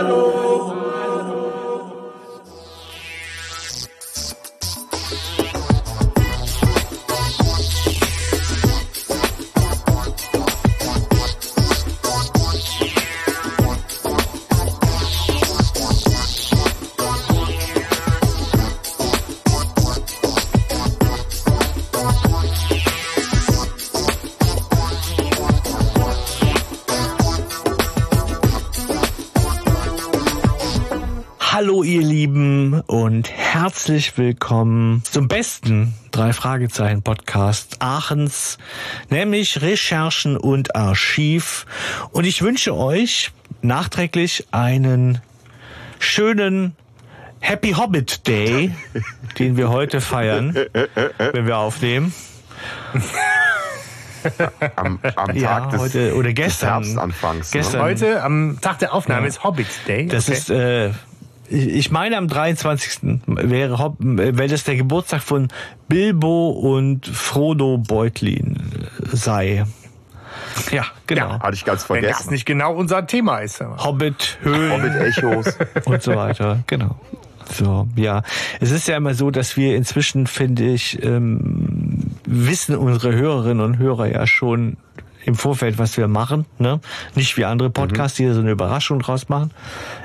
Hallo 0.00 0.49
herzlich 33.80 34.18
willkommen 34.18 35.02
zum 35.10 35.26
besten 35.26 35.94
drei 36.10 36.34
Fragezeichen 36.34 37.00
Podcast 37.00 37.76
Aachens, 37.78 38.58
nämlich 39.08 39.62
Recherchen 39.62 40.36
und 40.36 40.76
Archiv. 40.76 41.64
Und 42.12 42.26
ich 42.26 42.42
wünsche 42.42 42.76
euch 42.76 43.32
nachträglich 43.62 44.48
einen 44.50 45.22
schönen 45.98 46.76
Happy 47.38 47.70
Hobbit 47.72 48.26
Day, 48.28 48.74
den 49.38 49.56
wir 49.56 49.70
heute 49.70 50.02
feiern, 50.02 50.54
wenn 51.32 51.46
wir 51.46 51.56
aufnehmen. 51.56 52.12
am, 54.76 54.98
am 55.16 55.34
Ja, 55.34 55.60
Tag 55.60 55.70
des, 55.70 55.80
heute 55.80 56.14
oder 56.16 56.28
des 56.28 56.34
gestern. 56.34 56.68
Herbstanfangs. 56.84 57.50
Gestern. 57.50 57.80
Ne? 57.80 57.86
Heute 57.86 58.22
am 58.22 58.58
Tag 58.60 58.78
der 58.80 58.92
Aufnahme 58.92 59.22
Ja. 59.22 59.28
ist 59.28 59.42
Hobbit 59.42 59.68
Day. 59.88 60.06
Das 60.06 60.28
Okay. 60.28 60.36
ist, 60.36 60.50
äh, 60.50 60.90
ich 61.50 61.90
meine, 61.90 62.16
am 62.16 62.28
23. 62.28 63.18
wäre, 63.26 63.94
weil 63.98 64.48
das 64.48 64.64
der 64.64 64.76
Geburtstag 64.76 65.22
von 65.22 65.48
Bilbo 65.88 66.50
und 66.50 67.06
Frodo 67.06 67.78
Beutlin 67.78 68.56
äh, 68.56 69.16
sei. 69.16 69.64
Ja, 70.70 70.84
genau. 71.06 71.40
Hatte 71.40 71.54
ich 71.54 71.64
ganz 71.64 71.88
Wenn 71.90 72.02
das 72.02 72.10
vergessen. 72.10 72.32
nicht 72.32 72.46
genau 72.46 72.74
unser 72.74 73.06
Thema 73.06 73.38
ist. 73.38 73.60
Hobbit, 73.60 74.38
Höhlen 74.42 74.72
Hobbit 74.72 74.94
Echos. 74.94 75.58
und 75.84 76.02
so 76.02 76.14
weiter. 76.14 76.62
Genau. 76.66 77.00
So, 77.52 77.88
ja. 77.96 78.22
Es 78.60 78.70
ist 78.70 78.86
ja 78.86 78.96
immer 78.96 79.14
so, 79.14 79.30
dass 79.30 79.56
wir 79.56 79.76
inzwischen, 79.76 80.28
finde 80.28 80.64
ich, 80.64 81.02
ähm, 81.02 82.12
wissen 82.24 82.76
unsere 82.76 83.12
Hörerinnen 83.12 83.60
und 83.60 83.78
Hörer 83.78 84.06
ja 84.06 84.26
schon 84.26 84.76
im 85.24 85.34
Vorfeld, 85.34 85.78
was 85.78 85.96
wir 85.96 86.08
machen, 86.08 86.46
ne? 86.58 86.80
Nicht 87.14 87.36
wie 87.36 87.44
andere 87.44 87.70
Podcasts, 87.70 88.16
die 88.16 88.26
da 88.26 88.34
so 88.34 88.40
eine 88.40 88.52
Überraschung 88.52 89.00
draus 89.00 89.28
machen. 89.28 89.50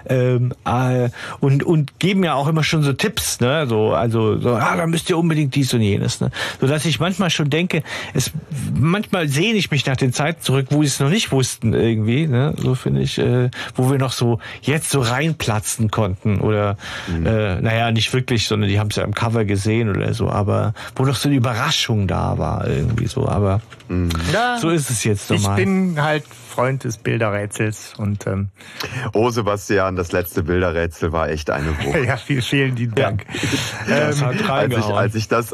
Ähm, 0.08 0.53
äh, 0.66 1.09
und, 1.39 1.64
und 1.64 2.00
geben 2.00 2.23
ja 2.23 2.34
auch 2.36 2.48
immer 2.48 2.64
schon 2.64 2.84
so 2.84 2.94
Tipps, 2.94 3.39
ne? 3.39 3.66
So, 3.67 3.94
also, 3.94 4.39
so, 4.39 4.56
ah, 4.56 4.75
da 4.75 4.88
müsst 4.88 5.09
ihr 5.09 5.17
unbedingt 5.17 5.56
dies 5.56 5.73
und 5.73 5.81
jenes, 5.81 6.22
ne? 6.22 6.31
So 6.62 6.67
dass 6.67 6.86
ich 6.86 7.00
manchmal 7.00 7.30
schon 7.30 7.50
denke, 7.50 7.84
es, 8.14 8.31
manchmal 8.73 9.28
sehne 9.28 9.58
ich 9.58 9.72
mich 9.72 9.86
nach 9.86 9.97
den 9.97 10.14
Zeiten 10.14 10.42
zurück, 10.42 10.67
wo 10.70 10.81
sie 10.81 10.88
es 10.88 11.00
noch 11.00 11.09
nicht 11.09 11.31
wussten, 11.31 11.73
irgendwie, 11.73 12.28
ne? 12.28 12.53
So 12.58 12.75
finde 12.75 13.02
ich, 13.02 13.17
äh, 13.17 13.50
wo 13.75 13.89
wir 13.92 13.97
noch 13.97 14.12
so 14.12 14.39
jetzt 14.62 14.89
so 14.92 15.02
reinplatzen 15.02 15.92
konnten. 15.92 16.40
Oder 16.40 16.78
äh, 17.09 17.62
naja, 17.62 17.92
nicht 17.92 18.14
wirklich, 18.14 18.47
sondern 18.47 18.69
die 18.69 18.80
haben 18.80 18.90
es 18.90 18.95
ja 18.95 19.03
im 19.03 19.14
Cover 19.14 19.45
gesehen 19.45 19.90
oder 19.90 20.14
so, 20.14 20.30
aber 20.30 20.73
wo 20.95 21.06
noch 21.06 21.16
so 21.16 21.30
eine 21.30 21.38
Überraschung 21.38 22.08
da 22.08 22.38
war, 22.38 22.67
irgendwie 22.67 23.08
so, 23.08 23.28
aber 23.28 23.62
Ja, 24.34 24.58
so 24.59 24.69
ist 24.69 24.90
es 24.90 25.03
jetzt 25.03 25.31
ich 25.31 25.42
normal. 25.42 25.56
bin 25.58 26.02
halt 26.02 26.23
Freund 26.56 26.86
des 26.86 26.98
Bilderrätsels 26.98 27.94
und 27.98 28.25
ähm, 28.28 28.48
Oh, 29.14 29.30
Sebastian, 29.30 29.98
das 29.98 30.14
letzte 30.14 30.42
Bilderrätsel 30.42 31.12
war 31.12 31.28
echt 31.30 31.50
eine 31.50 31.78
Wucht. 31.80 31.97
ja, 32.06 32.16
viel, 32.16 32.42
vielen 32.42 32.78
lieben 32.78 32.95
Dank. 32.95 33.25
das 33.89 34.22
hat 34.23 34.50
Als 34.50 34.73
ich, 34.78 34.86
als, 34.86 35.16
ich 35.16 35.28
das, 35.28 35.53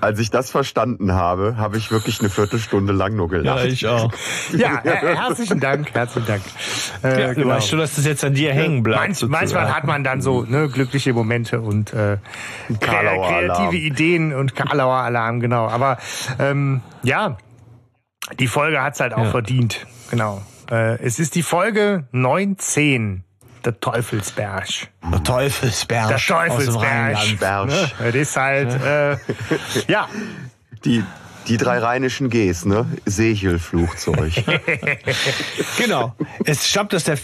als 0.00 0.20
ich 0.20 0.30
das 0.30 0.50
verstanden 0.50 1.12
habe, 1.14 1.56
habe 1.56 1.78
ich 1.78 1.90
wirklich 1.90 2.20
eine 2.20 2.30
Viertelstunde 2.30 2.92
lang 2.92 3.16
nur 3.16 3.26
ja, 3.32 3.38
gelacht. 3.38 3.64
ich 3.64 3.86
auch. 3.88 4.12
Ja, 4.56 4.80
äh, 4.84 5.16
herzlichen 5.16 5.58
Dank, 5.58 5.92
herzlichen 5.92 6.26
Dank. 6.26 6.42
Äh, 7.02 7.20
Ja, 7.20 7.34
Du 7.34 7.44
weißt 7.46 7.68
schon, 7.68 7.80
dass 7.80 7.96
das 7.96 8.04
jetzt 8.06 8.24
an 8.24 8.34
dir 8.34 8.52
hängen 8.52 8.84
bleibt. 8.84 9.00
Manch, 9.00 9.22
manchmal 9.26 9.74
hat 9.74 9.84
man 9.84 10.04
dann 10.04 10.22
so 10.22 10.42
ne, 10.42 10.68
glückliche 10.68 11.12
Momente 11.12 11.60
und 11.60 11.92
äh, 11.92 12.18
kreative. 12.80 13.76
Ideen 13.76 14.32
und 14.32 14.54
Karlauer 14.54 14.98
Alarm, 14.98 15.40
genau. 15.40 15.66
Aber 15.66 15.98
ähm, 16.38 16.80
ja, 17.02 17.36
die 18.38 18.46
Folge 18.46 18.82
hat's 18.82 19.00
halt 19.00 19.12
auch 19.14 19.24
Ja. 19.24 19.30
verdient. 19.30 19.86
Genau. 20.10 20.42
Äh, 20.70 21.00
es 21.02 21.18
ist 21.18 21.34
die 21.34 21.42
Folge 21.42 22.04
19, 22.12 23.22
der 23.64 23.78
Teufelsberg. 23.80 24.66
Der 25.12 25.22
Teufelsberg. 25.22 26.08
Der 26.08 26.18
Teufelsberg. 26.18 27.66
Ne? 27.68 27.90
Das 27.98 28.14
ist 28.14 28.36
halt, 28.36 28.72
äh, 28.82 29.16
ja, 29.88 30.08
Die, 30.84 31.02
die 31.48 31.56
drei 31.56 31.78
rheinischen 31.78 32.28
Gs, 32.30 32.64
ne? 32.64 32.86
Sechelflugzeug. 33.06 34.32
Genau. 35.78 36.14
Es 36.44 36.68
stammt 36.68 36.94
aus 36.94 37.04
der 37.04 37.18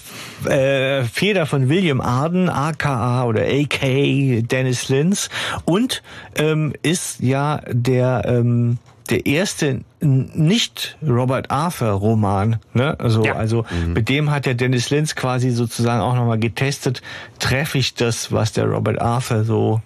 äh, 0.50 1.04
Feder 1.04 1.46
von 1.46 1.68
William 1.68 2.00
Arden, 2.00 2.48
aka 2.48 3.24
oder 3.24 3.42
AK 3.42 4.42
Dennis 4.48 4.88
Lins 4.88 5.28
und 5.64 6.02
ähm, 6.36 6.72
ist 6.82 7.20
ja 7.20 7.60
der 7.68 8.22
ähm, 8.26 8.78
der 9.12 9.26
erste 9.26 9.82
nicht 10.00 10.96
Robert 11.06 11.50
Arthur 11.50 11.90
Roman, 11.92 12.58
ne? 12.72 12.96
Also 12.98 13.24
Ja. 13.24 13.36
also 13.36 13.64
mit 13.86 14.08
dem 14.08 14.30
hat 14.30 14.46
der 14.46 14.54
Dennis 14.54 14.90
Lins 14.90 15.14
quasi 15.14 15.50
sozusagen 15.50 16.00
auch 16.00 16.14
nochmal 16.16 16.38
getestet, 16.38 17.02
treffe 17.38 17.78
ich 17.78 17.94
das, 17.94 18.32
was 18.32 18.52
der 18.52 18.64
Robert 18.66 19.00
Arthur 19.00 19.44
so 19.44 19.80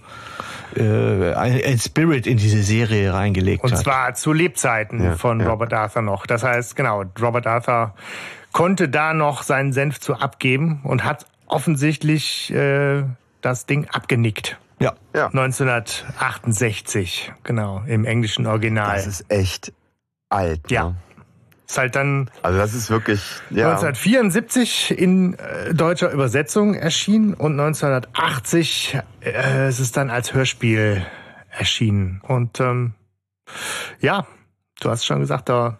äh, 0.76 1.32
ein, 1.34 1.78
Spirit 1.78 2.26
in 2.26 2.36
diese 2.36 2.62
Serie 2.62 3.12
reingelegt 3.12 3.64
Und 3.64 3.72
hat. 3.72 3.78
zwar 3.80 4.14
zu 4.14 4.32
Lebzeiten 4.32 5.02
Ja, 5.02 5.12
von 5.16 5.40
ja. 5.40 5.48
Robert 5.48 5.72
Arthur 5.72 6.02
noch. 6.02 6.26
Das 6.26 6.42
heißt, 6.42 6.76
genau, 6.76 7.04
Robert 7.20 7.46
Arthur 7.46 7.94
konnte 8.52 8.88
da 8.88 9.12
noch 9.14 9.42
seinen 9.42 9.72
Senf 9.72 10.00
zu 10.00 10.14
abgeben 10.14 10.80
und 10.84 11.04
hat 11.04 11.26
offensichtlich 11.46 12.50
äh, 12.52 13.04
das 13.40 13.66
Ding 13.66 13.86
abgenickt. 13.90 14.58
Ja. 14.80 14.94
Ja. 15.14 15.26
1968, 15.26 17.32
genau, 17.42 17.82
im 17.86 18.04
englischen 18.04 18.46
Original. 18.46 18.96
Das 18.96 19.06
ist 19.06 19.30
echt 19.30 19.72
alt. 20.28 20.70
Ja. 20.70 20.90
Ne? 20.90 20.96
ist 21.68 21.78
halt 21.78 21.96
dann 21.96 22.30
Also 22.42 22.58
das 22.58 22.74
ist 22.74 22.90
wirklich, 22.90 23.20
ja. 23.50 23.70
1974 23.70 24.96
in 24.96 25.34
äh, 25.34 25.74
deutscher 25.74 26.10
Übersetzung 26.10 26.74
erschienen 26.74 27.34
und 27.34 27.58
1980 27.58 28.98
äh, 29.24 29.68
ist 29.68 29.80
es 29.80 29.92
dann 29.92 30.10
als 30.10 30.32
Hörspiel 30.32 31.04
erschienen. 31.50 32.20
Und 32.22 32.60
ähm, 32.60 32.94
ja, 34.00 34.26
du 34.80 34.90
hast 34.90 35.04
schon 35.04 35.20
gesagt, 35.20 35.48
der, 35.48 35.78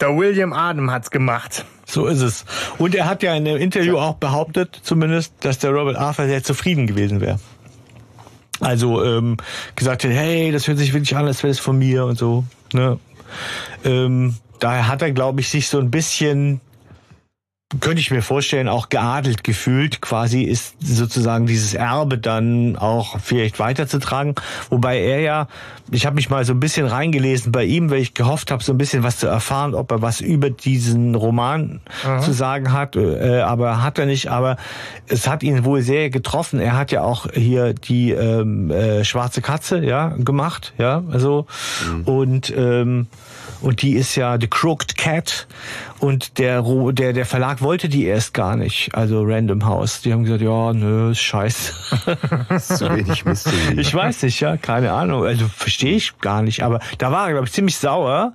der 0.00 0.16
William 0.16 0.52
Adam 0.52 0.90
hat's 0.90 1.10
gemacht. 1.10 1.64
So 1.86 2.06
ist 2.06 2.20
es. 2.20 2.44
Und 2.78 2.94
er 2.94 3.06
hat 3.06 3.22
ja 3.22 3.34
in 3.34 3.46
einem 3.46 3.60
Interview 3.60 3.98
auch 3.98 4.14
behauptet, 4.14 4.80
zumindest, 4.82 5.44
dass 5.44 5.58
der 5.58 5.70
Robert 5.70 5.96
Arthur 5.96 6.26
sehr 6.26 6.42
zufrieden 6.42 6.86
gewesen 6.86 7.20
wäre. 7.20 7.38
Also 8.60 9.04
ähm, 9.04 9.36
gesagt 9.74 10.04
hat, 10.04 10.10
hey, 10.10 10.52
das 10.52 10.68
hört 10.68 10.78
sich 10.78 10.92
wirklich 10.92 11.16
an, 11.16 11.26
als 11.26 11.42
wäre 11.42 11.50
das 11.50 11.58
von 11.58 11.78
mir 11.78 12.04
und 12.04 12.18
so. 12.18 12.44
Ne? 12.72 12.98
Ähm, 13.84 14.36
daher 14.58 14.88
hat 14.88 15.02
er, 15.02 15.12
glaube 15.12 15.40
ich, 15.40 15.48
sich 15.48 15.68
so 15.68 15.78
ein 15.78 15.90
bisschen 15.90 16.60
könnte 17.78 18.00
ich 18.00 18.10
mir 18.10 18.22
vorstellen, 18.22 18.68
auch 18.68 18.88
geadelt 18.88 19.44
gefühlt, 19.44 20.00
quasi 20.00 20.42
ist 20.42 20.74
sozusagen 20.80 21.46
dieses 21.46 21.72
Erbe 21.72 22.18
dann 22.18 22.76
auch 22.76 23.20
vielleicht 23.20 23.60
weiterzutragen. 23.60 24.34
Wobei 24.70 25.00
er 25.00 25.20
ja, 25.20 25.48
ich 25.92 26.04
habe 26.04 26.16
mich 26.16 26.30
mal 26.30 26.44
so 26.44 26.52
ein 26.52 26.58
bisschen 26.58 26.86
reingelesen 26.86 27.52
bei 27.52 27.64
ihm, 27.64 27.88
weil 27.88 28.00
ich 28.00 28.14
gehofft 28.14 28.50
habe, 28.50 28.64
so 28.64 28.72
ein 28.72 28.78
bisschen 28.78 29.04
was 29.04 29.18
zu 29.18 29.28
erfahren, 29.28 29.76
ob 29.76 29.92
er 29.92 30.02
was 30.02 30.20
über 30.20 30.50
diesen 30.50 31.14
Roman 31.14 31.80
zu 32.22 32.32
sagen 32.32 32.72
hat, 32.72 32.96
äh, 32.96 33.40
aber 33.40 33.82
hat 33.84 33.98
er 33.98 34.06
nicht. 34.06 34.28
Aber 34.28 34.56
es 35.06 35.28
hat 35.28 35.44
ihn 35.44 35.64
wohl 35.64 35.82
sehr 35.82 36.10
getroffen. 36.10 36.58
Er 36.58 36.76
hat 36.76 36.90
ja 36.90 37.02
auch 37.02 37.28
hier 37.32 37.72
die 37.72 38.10
ähm, 38.10 38.72
äh, 38.72 39.04
Schwarze 39.04 39.42
Katze 39.42 39.84
ja 39.84 40.08
gemacht, 40.18 40.72
ja, 40.76 41.04
also 41.12 41.46
und 42.04 42.52
ähm, 42.56 43.06
und 43.60 43.82
die 43.82 43.94
ist 43.94 44.16
ja 44.16 44.38
The 44.40 44.46
Crooked 44.46 44.96
Cat 44.96 45.46
und 45.98 46.38
der 46.38 46.62
der 46.92 47.12
der 47.12 47.26
Verlag 47.26 47.60
wollte 47.60 47.88
die 47.88 48.04
erst 48.04 48.34
gar 48.34 48.56
nicht, 48.56 48.94
also 48.94 49.22
Random 49.22 49.64
House. 49.64 50.02
Die 50.02 50.12
haben 50.12 50.24
gesagt, 50.24 50.42
ja, 50.42 50.72
nö, 50.72 51.10
ist 51.10 51.20
scheiße. 51.20 51.72
ist 52.54 52.78
zu 52.78 52.90
wenig 52.90 53.24
Mystery. 53.24 53.80
ich 53.80 53.94
weiß 53.94 54.22
nicht, 54.22 54.40
ja, 54.40 54.56
keine 54.56 54.92
Ahnung, 54.92 55.24
also 55.24 55.46
verstehe 55.48 55.96
ich 55.96 56.18
gar 56.18 56.42
nicht, 56.42 56.62
aber 56.62 56.80
da 56.98 57.12
war 57.12 57.26
er 57.26 57.32
glaube 57.32 57.46
ich 57.46 57.52
ziemlich 57.52 57.76
sauer. 57.76 58.34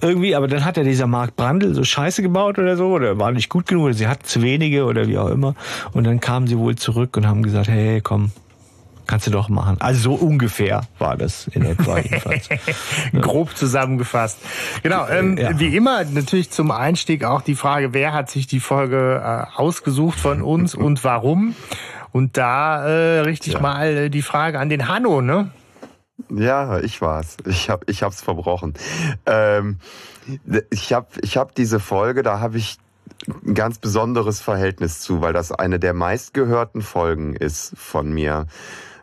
Irgendwie, 0.00 0.34
aber 0.34 0.48
dann 0.48 0.64
hat 0.64 0.76
er 0.76 0.84
dieser 0.84 1.06
Mark 1.06 1.36
Brandl 1.36 1.72
so 1.72 1.84
Scheiße 1.84 2.20
gebaut 2.20 2.58
oder 2.58 2.76
so, 2.76 2.88
oder 2.88 3.18
war 3.18 3.32
nicht 3.32 3.48
gut 3.48 3.66
genug, 3.66 3.84
oder 3.84 3.94
sie 3.94 4.08
hatten 4.08 4.24
zu 4.24 4.42
wenige 4.42 4.84
oder 4.84 5.06
wie 5.06 5.16
auch 5.16 5.28
immer. 5.28 5.54
Und 5.92 6.04
dann 6.04 6.20
kamen 6.20 6.46
sie 6.46 6.58
wohl 6.58 6.74
zurück 6.74 7.16
und 7.16 7.26
haben 7.26 7.42
gesagt, 7.42 7.68
hey, 7.68 8.00
komm, 8.02 8.32
kannst 9.06 9.26
du 9.26 9.30
doch 9.30 9.48
machen. 9.48 9.76
Also 9.80 10.00
so 10.00 10.14
ungefähr 10.14 10.82
war 10.98 11.16
das 11.16 11.46
in 11.48 11.64
etwa 11.64 11.98
jedenfalls. 12.00 12.48
Grob 13.20 13.56
zusammengefasst. 13.56 14.38
Genau, 14.82 15.06
ähm, 15.08 15.36
ja. 15.36 15.58
wie 15.58 15.76
immer 15.76 16.04
natürlich 16.04 16.50
zum 16.50 16.70
Einstieg 16.70 17.24
auch 17.24 17.42
die 17.42 17.54
Frage, 17.54 17.92
wer 17.94 18.12
hat 18.12 18.30
sich 18.30 18.46
die 18.46 18.60
Folge 18.60 19.22
äh, 19.24 19.56
ausgesucht 19.56 20.18
von 20.18 20.42
uns 20.42 20.74
und 20.74 21.04
warum? 21.04 21.54
Und 22.12 22.36
da 22.36 22.86
äh, 22.86 23.20
richte 23.20 23.48
ich 23.48 23.54
ja. 23.54 23.60
mal 23.60 23.88
äh, 23.88 24.10
die 24.10 24.22
Frage 24.22 24.60
an 24.60 24.68
den 24.68 24.88
Hanno, 24.88 25.20
ne? 25.20 25.50
Ja, 26.30 26.78
ich 26.78 27.00
war's. 27.00 27.36
Ich 27.44 27.68
hab, 27.70 27.90
ich 27.90 28.02
hab's 28.02 28.22
verbrochen. 28.22 28.74
Ähm, 29.26 29.78
ich 30.70 30.92
hab, 30.92 31.12
ich 31.22 31.36
hab 31.36 31.54
diese 31.54 31.80
Folge, 31.80 32.22
da 32.22 32.38
habe 32.38 32.56
ich 32.56 32.78
ein 33.26 33.54
ganz 33.54 33.78
besonderes 33.78 34.40
Verhältnis 34.40 35.00
zu, 35.00 35.20
weil 35.20 35.32
das 35.32 35.52
eine 35.52 35.78
der 35.78 35.94
meistgehörten 35.94 36.82
Folgen 36.82 37.34
ist 37.34 37.72
von 37.76 38.12
mir. 38.12 38.46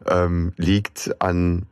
Ähm, 0.07 0.53
liegt 0.57 1.15
an 1.19 1.65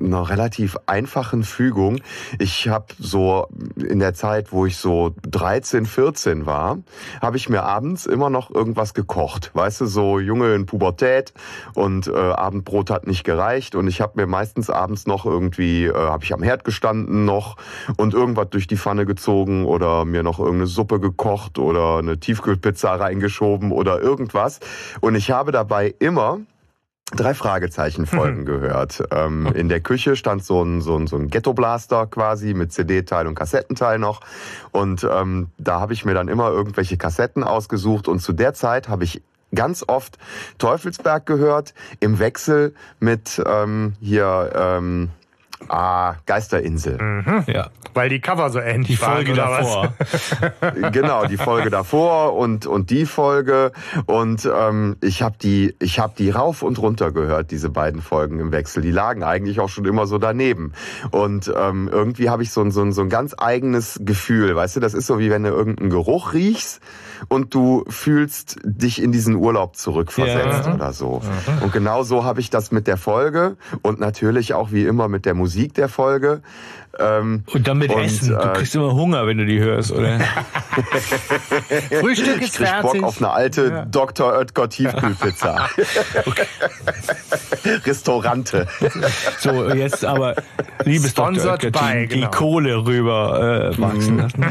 einer 0.00 0.28
relativ 0.28 0.76
einfachen 0.86 1.44
Fügung. 1.44 2.00
Ich 2.38 2.68
habe 2.68 2.86
so 2.98 3.48
in 3.76 3.98
der 3.98 4.14
Zeit, 4.14 4.52
wo 4.52 4.66
ich 4.66 4.76
so 4.76 5.14
13, 5.22 5.86
14 5.86 6.46
war, 6.46 6.78
habe 7.22 7.36
ich 7.36 7.48
mir 7.48 7.62
abends 7.62 8.06
immer 8.06 8.30
noch 8.30 8.50
irgendwas 8.50 8.94
gekocht. 8.94 9.50
Weißt 9.54 9.80
du, 9.80 9.86
so 9.86 10.18
Junge 10.18 10.54
in 10.54 10.66
Pubertät 10.66 11.32
und 11.74 12.06
äh, 12.06 12.12
Abendbrot 12.12 12.90
hat 12.90 13.06
nicht 13.06 13.24
gereicht 13.24 13.74
und 13.74 13.88
ich 13.88 14.00
habe 14.00 14.12
mir 14.16 14.26
meistens 14.26 14.70
abends 14.70 15.06
noch 15.06 15.24
irgendwie, 15.24 15.86
äh, 15.86 15.94
habe 15.94 16.24
ich 16.24 16.34
am 16.34 16.42
Herd 16.42 16.64
gestanden 16.64 17.24
noch 17.24 17.56
und 17.96 18.14
irgendwas 18.14 18.50
durch 18.50 18.66
die 18.66 18.76
Pfanne 18.76 19.06
gezogen 19.06 19.64
oder 19.64 20.04
mir 20.04 20.22
noch 20.22 20.38
irgendeine 20.38 20.66
Suppe 20.66 21.00
gekocht 21.00 21.58
oder 21.58 21.98
eine 21.98 22.18
Tiefkühlpizza 22.18 22.94
reingeschoben 22.94 23.72
oder 23.72 24.00
irgendwas. 24.00 24.60
Und 25.00 25.14
ich 25.14 25.30
habe 25.30 25.52
dabei 25.52 25.94
immer 25.98 26.40
drei 27.12 27.34
Fragezeichen 27.34 28.06
Folgen 28.06 28.40
mhm. 28.40 28.46
gehört. 28.46 29.02
Ähm, 29.10 29.46
in 29.54 29.68
der 29.68 29.80
Küche 29.80 30.16
stand 30.16 30.44
so 30.44 30.62
ein, 30.62 30.80
so 30.80 30.96
ein, 30.96 31.06
so 31.06 31.16
ein 31.16 31.28
Ghetto-Blaster 31.28 32.06
quasi 32.06 32.54
mit 32.54 32.72
CD-Teil 32.72 33.26
und 33.26 33.34
Kassettenteil 33.34 33.98
noch. 33.98 34.20
Und 34.72 35.06
ähm, 35.10 35.48
da 35.58 35.80
habe 35.80 35.92
ich 35.92 36.04
mir 36.04 36.14
dann 36.14 36.28
immer 36.28 36.50
irgendwelche 36.50 36.96
Kassetten 36.96 37.44
ausgesucht. 37.44 38.08
Und 38.08 38.20
zu 38.20 38.32
der 38.32 38.54
Zeit 38.54 38.88
habe 38.88 39.04
ich 39.04 39.22
ganz 39.54 39.84
oft 39.86 40.18
Teufelsberg 40.58 41.26
gehört, 41.26 41.74
im 42.00 42.18
Wechsel 42.18 42.74
mit 43.00 43.42
ähm, 43.46 43.94
hier... 44.00 44.52
Ähm, 44.54 45.10
Ah, 45.68 46.14
Geisterinsel. 46.26 46.98
Mhm. 47.00 47.44
Ja. 47.46 47.68
Weil 47.94 48.08
die 48.08 48.20
Cover 48.20 48.50
so 48.50 48.58
ähnlich 48.58 48.88
Die 48.88 48.96
Folge 48.96 49.36
waren, 49.36 49.62
davor. 49.62 50.90
genau, 50.92 51.26
die 51.26 51.36
Folge 51.36 51.70
davor 51.70 52.34
und, 52.34 52.66
und 52.66 52.90
die 52.90 53.06
Folge. 53.06 53.72
Und 54.06 54.48
ähm, 54.52 54.96
ich 55.00 55.22
habe 55.22 55.36
die, 55.40 55.74
ich 55.80 56.00
hab 56.00 56.16
die 56.16 56.30
rauf 56.30 56.62
und 56.62 56.78
runter 56.78 57.12
gehört, 57.12 57.50
diese 57.50 57.70
beiden 57.70 58.02
Folgen 58.02 58.40
im 58.40 58.52
Wechsel. 58.52 58.82
Die 58.82 58.90
lagen 58.90 59.22
eigentlich 59.22 59.60
auch 59.60 59.68
schon 59.68 59.84
immer 59.84 60.06
so 60.06 60.18
daneben. 60.18 60.72
Und 61.10 61.52
ähm, 61.56 61.88
irgendwie 61.90 62.30
habe 62.30 62.42
ich 62.42 62.50
so 62.50 62.60
ein, 62.60 62.70
so, 62.70 62.82
ein, 62.82 62.92
so 62.92 63.02
ein 63.02 63.08
ganz 63.08 63.34
eigenes 63.38 64.00
Gefühl. 64.02 64.56
Weißt 64.56 64.76
du, 64.76 64.80
das 64.80 64.94
ist 64.94 65.06
so 65.06 65.18
wie 65.18 65.30
wenn 65.30 65.44
du 65.44 65.50
irgendeinen 65.50 65.90
Geruch 65.90 66.32
riechst 66.32 66.80
und 67.28 67.54
du 67.54 67.84
fühlst 67.88 68.58
dich 68.64 69.02
in 69.02 69.12
diesen 69.12 69.34
Urlaub 69.34 69.76
zurückversetzt 69.76 70.66
ja. 70.66 70.74
oder 70.74 70.92
so. 70.92 71.20
Mhm. 71.20 71.62
Und 71.62 71.72
genau 71.72 72.02
so 72.02 72.24
habe 72.24 72.40
ich 72.40 72.50
das 72.50 72.72
mit 72.72 72.86
der 72.86 72.96
Folge 72.96 73.56
und 73.82 74.00
natürlich 74.00 74.54
auch 74.54 74.72
wie 74.72 74.84
immer 74.84 75.08
mit 75.08 75.26
der 75.26 75.34
Musik 75.34 75.74
der 75.74 75.88
Folge. 75.88 76.42
Ähm, 76.98 77.42
und 77.52 77.66
dann 77.66 77.78
mit 77.78 77.92
und, 77.92 78.02
Essen. 78.02 78.28
Du 78.30 78.36
äh, 78.36 78.52
kriegst 78.52 78.74
immer 78.74 78.94
Hunger, 78.94 79.26
wenn 79.26 79.38
du 79.38 79.46
die 79.46 79.58
hörst, 79.58 79.90
oder? 79.90 80.20
Frühstück 82.00 82.40
ist 82.40 82.48
ich 82.48 82.52
krieg 82.52 82.68
fertig. 82.68 83.00
Bock 83.00 83.02
auf 83.02 83.18
eine 83.18 83.30
alte 83.30 83.68
ja. 83.68 83.84
Dr. 83.84 84.32
Oetker 84.38 84.68
Tiefkühlpizza. 84.68 85.68
Restaurante. 87.84 88.68
So, 89.38 89.68
jetzt 89.70 90.04
aber, 90.04 90.36
liebes 90.84 91.10
Sponsored 91.10 91.64
Dr. 91.64 91.82
Oetker, 91.82 92.00
die, 92.00 92.06
genau. 92.06 92.30
die 92.30 92.36
Kohle 92.36 92.86
rüber 92.86 93.72
äh, 93.72 93.78
wachsen 93.80 94.18
lassen. 94.18 94.44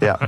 Ja. 0.00 0.18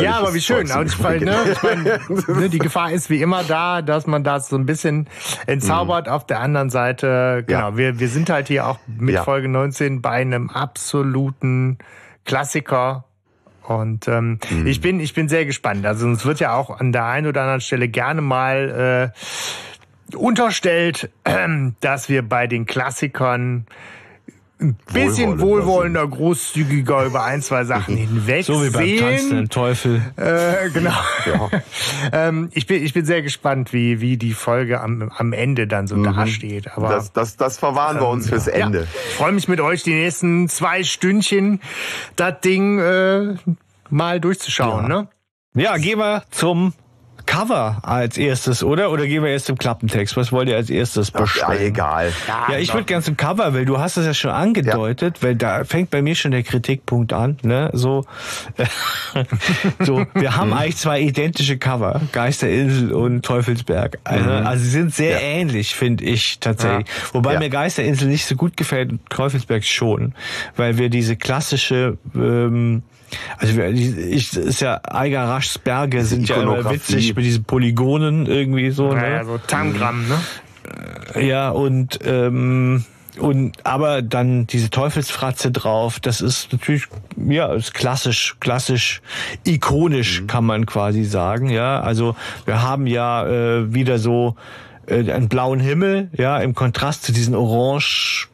Ja, 0.00 0.18
aber 0.18 0.34
wie 0.34 0.40
schön. 0.40 0.70
Und 0.70 0.86
ich 0.86 0.98
meine, 0.98 1.24
ne, 1.24 1.36
ich 1.52 1.62
mein, 1.62 1.82
ne, 1.82 2.48
die 2.48 2.58
Gefahr 2.58 2.92
ist 2.92 3.10
wie 3.10 3.20
immer 3.20 3.42
da, 3.42 3.82
dass 3.82 4.06
man 4.06 4.22
das 4.24 4.48
so 4.48 4.56
ein 4.56 4.66
bisschen 4.66 5.08
entzaubert. 5.46 6.06
Mhm. 6.06 6.12
Auf 6.12 6.26
der 6.26 6.40
anderen 6.40 6.70
Seite, 6.70 7.44
genau, 7.46 7.70
ja. 7.70 7.76
wir, 7.76 7.98
wir 7.98 8.08
sind 8.08 8.30
halt 8.30 8.48
hier 8.48 8.66
auch 8.66 8.78
mit 8.86 9.14
ja. 9.14 9.24
Folge 9.24 9.48
19 9.48 10.02
bei 10.02 10.10
einem 10.10 10.50
absoluten 10.50 11.78
Klassiker. 12.24 13.04
Und 13.62 14.06
ähm, 14.06 14.38
mhm. 14.48 14.66
ich 14.66 14.80
bin 14.80 15.00
ich 15.00 15.14
bin 15.14 15.28
sehr 15.28 15.44
gespannt. 15.44 15.84
Also 15.86 16.08
es 16.10 16.24
wird 16.24 16.38
ja 16.38 16.54
auch 16.54 16.78
an 16.78 16.92
der 16.92 17.06
einen 17.06 17.26
oder 17.26 17.42
anderen 17.42 17.60
Stelle 17.60 17.88
gerne 17.88 18.20
mal 18.20 19.12
äh, 20.12 20.16
unterstellt, 20.16 21.10
äh, 21.24 21.48
dass 21.80 22.08
wir 22.08 22.22
bei 22.22 22.46
den 22.46 22.66
Klassikern 22.66 23.66
ein 24.58 24.76
bisschen 24.92 25.38
wohlwollender, 25.38 26.06
großzügiger 26.06 27.04
über 27.04 27.24
ein, 27.24 27.42
zwei 27.42 27.64
Sachen 27.64 27.96
hinweg. 27.96 28.44
So 28.44 28.64
wie 28.64 28.70
beim 28.70 28.96
tanzenden 28.96 29.48
Teufel. 29.48 30.02
Äh, 30.16 30.70
genau. 30.70 30.90
Ja. 31.26 31.50
ähm, 32.12 32.50
ich, 32.52 32.66
bin, 32.66 32.84
ich 32.84 32.94
bin 32.94 33.04
sehr 33.04 33.20
gespannt, 33.20 33.72
wie, 33.72 34.00
wie 34.00 34.16
die 34.16 34.32
Folge 34.32 34.80
am, 34.80 35.10
am 35.14 35.32
Ende 35.32 35.66
dann 35.66 35.88
so 35.88 35.96
mhm. 35.96 36.04
dasteht. 36.04 36.76
Aber, 36.76 36.90
das, 36.90 37.12
das, 37.12 37.36
das 37.36 37.58
verwahren 37.58 37.96
ähm, 37.96 38.02
wir 38.02 38.08
uns 38.08 38.28
fürs 38.28 38.46
Ende. 38.46 38.80
Ja, 38.80 38.86
freue 39.16 39.32
mich 39.32 39.48
mit 39.48 39.60
euch 39.60 39.82
die 39.82 39.94
nächsten 39.94 40.48
zwei 40.48 40.84
Stündchen 40.84 41.60
das 42.14 42.40
Ding 42.42 42.78
äh, 42.78 43.34
mal 43.90 44.20
durchzuschauen. 44.20 44.88
Ja. 44.88 44.88
Ne? 44.88 45.08
Ja, 45.54 45.76
gehen 45.78 45.98
wir 45.98 46.22
zum 46.30 46.74
Cover 47.36 47.80
als 47.82 48.16
erstes, 48.16 48.64
oder? 48.64 48.90
Oder 48.90 49.06
gehen 49.06 49.22
wir 49.22 49.30
erst 49.30 49.44
zum 49.44 49.58
Klappentext? 49.58 50.16
Was 50.16 50.32
wollt 50.32 50.48
ihr 50.48 50.56
als 50.56 50.70
erstes 50.70 51.10
besprechen? 51.10 51.60
Ja, 51.60 51.66
egal. 51.66 52.12
Ja, 52.26 52.52
ja 52.52 52.58
ich 52.58 52.72
würde 52.72 52.86
gerne 52.86 53.04
zum 53.04 53.18
Cover, 53.18 53.52
weil 53.52 53.66
du 53.66 53.78
hast 53.78 53.98
es 53.98 54.06
ja 54.06 54.14
schon 54.14 54.30
angedeutet, 54.30 55.18
ja. 55.18 55.22
weil 55.22 55.36
da 55.36 55.64
fängt 55.64 55.90
bei 55.90 56.00
mir 56.00 56.14
schon 56.14 56.30
der 56.30 56.42
Kritikpunkt 56.42 57.12
an, 57.12 57.36
ne? 57.42 57.68
So, 57.74 58.06
so, 59.80 60.06
wir 60.14 60.34
haben 60.34 60.48
mhm. 60.48 60.56
eigentlich 60.56 60.78
zwei 60.78 61.02
identische 61.02 61.58
Cover, 61.58 62.00
Geisterinsel 62.12 62.92
und 62.92 63.22
Teufelsberg. 63.22 63.98
Also, 64.04 64.30
mhm. 64.30 64.46
also 64.46 64.64
sie 64.64 64.70
sind 64.70 64.94
sehr 64.94 65.20
ja. 65.20 65.28
ähnlich, 65.28 65.74
finde 65.74 66.04
ich 66.04 66.40
tatsächlich. 66.40 66.86
Wobei 67.12 67.38
mir 67.38 67.50
Geisterinsel 67.50 68.08
nicht 68.08 68.24
so 68.24 68.34
gut 68.34 68.56
gefällt, 68.56 68.92
Teufelsberg 69.10 69.62
schon, 69.62 70.14
weil 70.56 70.78
wir 70.78 70.88
diese 70.88 71.16
klassische 71.16 71.98
ähm, 72.14 72.82
also 73.38 73.60
ich, 73.62 74.36
ist 74.36 74.60
ja 74.60 74.80
Eiger 74.82 75.24
Raschs 75.24 75.58
Berge 75.58 76.04
sind 76.04 76.28
ja 76.28 76.42
immer 76.42 76.70
witzig 76.70 77.14
mit 77.14 77.24
diesen 77.24 77.44
Polygonen 77.44 78.26
irgendwie 78.26 78.70
so. 78.70 78.92
Ne? 78.92 79.22
so 79.24 79.38
Tangramm, 79.38 80.08
ne? 80.08 80.18
Äh, 81.14 81.28
ja, 81.28 81.50
und 81.50 81.98
ähm, 82.04 82.84
und 83.18 83.64
aber 83.64 84.02
dann 84.02 84.46
diese 84.46 84.68
Teufelsfratze 84.68 85.50
drauf, 85.50 86.00
das 86.00 86.20
ist 86.20 86.52
natürlich 86.52 86.86
ja 87.16 87.52
ist 87.52 87.72
klassisch, 87.72 88.36
klassisch, 88.40 89.00
ikonisch 89.44 90.22
mhm. 90.22 90.26
kann 90.26 90.44
man 90.44 90.66
quasi 90.66 91.04
sagen. 91.04 91.48
Ja, 91.48 91.80
also 91.80 92.16
wir 92.44 92.62
haben 92.62 92.86
ja 92.86 93.26
äh, 93.26 93.72
wieder 93.72 93.98
so 93.98 94.36
äh, 94.86 95.10
einen 95.10 95.28
blauen 95.28 95.60
Himmel, 95.60 96.10
ja, 96.12 96.38
im 96.38 96.54
Kontrast 96.54 97.04
zu 97.04 97.12
diesen 97.12 97.34
orange, 97.34 98.28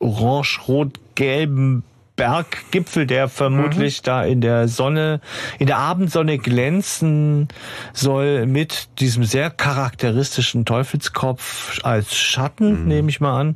orange, 0.00 0.60
rot, 0.66 0.98
gelben 1.14 1.84
Berggipfel, 2.18 3.06
der 3.06 3.28
vermutlich 3.28 4.00
mhm. 4.00 4.04
da 4.04 4.24
in 4.24 4.40
der 4.40 4.66
Sonne, 4.66 5.20
in 5.58 5.68
der 5.68 5.78
Abendsonne 5.78 6.36
glänzen 6.36 7.48
soll 7.94 8.44
mit 8.44 8.88
diesem 8.98 9.22
sehr 9.22 9.50
charakteristischen 9.50 10.64
Teufelskopf 10.64 11.78
als 11.84 12.16
Schatten, 12.16 12.82
mhm. 12.82 12.88
nehme 12.88 13.08
ich 13.08 13.20
mal 13.20 13.40
an, 13.40 13.54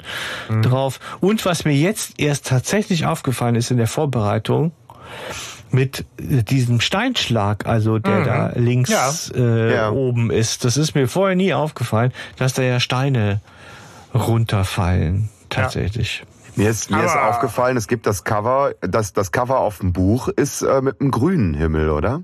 mhm. 0.49 0.63
drauf. 0.63 1.01
Und 1.21 1.45
was 1.45 1.65
mir 1.65 1.75
jetzt 1.75 2.15
erst 2.19 2.47
tatsächlich 2.47 3.05
aufgefallen 3.05 3.57
ist 3.57 3.73
in 3.73 3.79
der 3.79 3.89
Vorbereitung, 3.89 4.71
mit 5.71 6.05
diesem 6.21 6.81
Steinschlag, 6.81 7.67
also 7.67 7.99
der 7.99 8.21
mhm. 8.21 8.25
da 8.25 8.53
links 8.55 8.91
ja. 8.91 9.11
Äh, 9.35 9.75
ja. 9.75 9.91
oben 9.91 10.31
ist. 10.31 10.65
Das 10.65 10.77
ist 10.77 10.95
mir 10.95 11.09
vorher 11.09 11.35
nie 11.35 11.53
aufgefallen, 11.53 12.13
dass 12.37 12.53
da 12.53 12.63
ja 12.63 12.79
Steine 12.79 13.41
runterfallen. 14.15 15.31
Tatsächlich. 15.49 16.21
Ja. 16.21 16.32
Mir 16.55 16.69
ist, 16.69 16.91
mir 16.91 17.05
ist 17.05 17.17
aufgefallen, 17.17 17.77
es 17.77 17.89
gibt 17.89 18.07
das 18.07 18.25
Cover, 18.25 18.75
das, 18.81 19.13
das 19.13 19.33
Cover 19.33 19.61
auf 19.61 19.79
dem 19.79 19.93
Buch 19.93 20.29
ist 20.29 20.63
äh, 20.63 20.83
mit 20.83 21.01
einem 21.01 21.11
grünen 21.11 21.55
Himmel, 21.55 21.91
oder? 21.91 22.23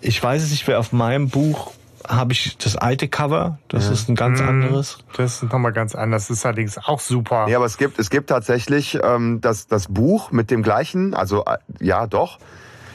Ich 0.00 0.22
weiß 0.22 0.42
es 0.42 0.50
nicht, 0.50 0.68
wer 0.68 0.78
auf 0.78 0.92
meinem 0.92 1.28
Buch 1.28 1.72
habe 2.08 2.32
ich 2.32 2.56
das 2.56 2.76
alte 2.76 3.08
Cover. 3.08 3.58
Das 3.68 3.86
ja. 3.86 3.92
ist 3.92 4.08
ein 4.08 4.14
ganz 4.14 4.40
mhm. 4.40 4.48
anderes. 4.48 4.98
Das 5.16 5.42
ist 5.42 5.52
nochmal 5.52 5.72
ganz 5.72 5.94
anders. 5.94 6.28
Das 6.28 6.38
ist 6.38 6.46
allerdings 6.46 6.78
auch 6.78 7.00
super. 7.00 7.48
Ja, 7.48 7.58
aber 7.58 7.66
es 7.66 7.78
gibt, 7.78 7.98
es 7.98 8.10
gibt 8.10 8.30
tatsächlich 8.30 8.98
ähm, 9.02 9.40
das, 9.40 9.66
das 9.66 9.88
Buch 9.88 10.30
mit 10.30 10.50
dem 10.50 10.62
gleichen, 10.62 11.14
also 11.14 11.44
äh, 11.44 11.58
ja 11.80 12.06
doch, 12.06 12.38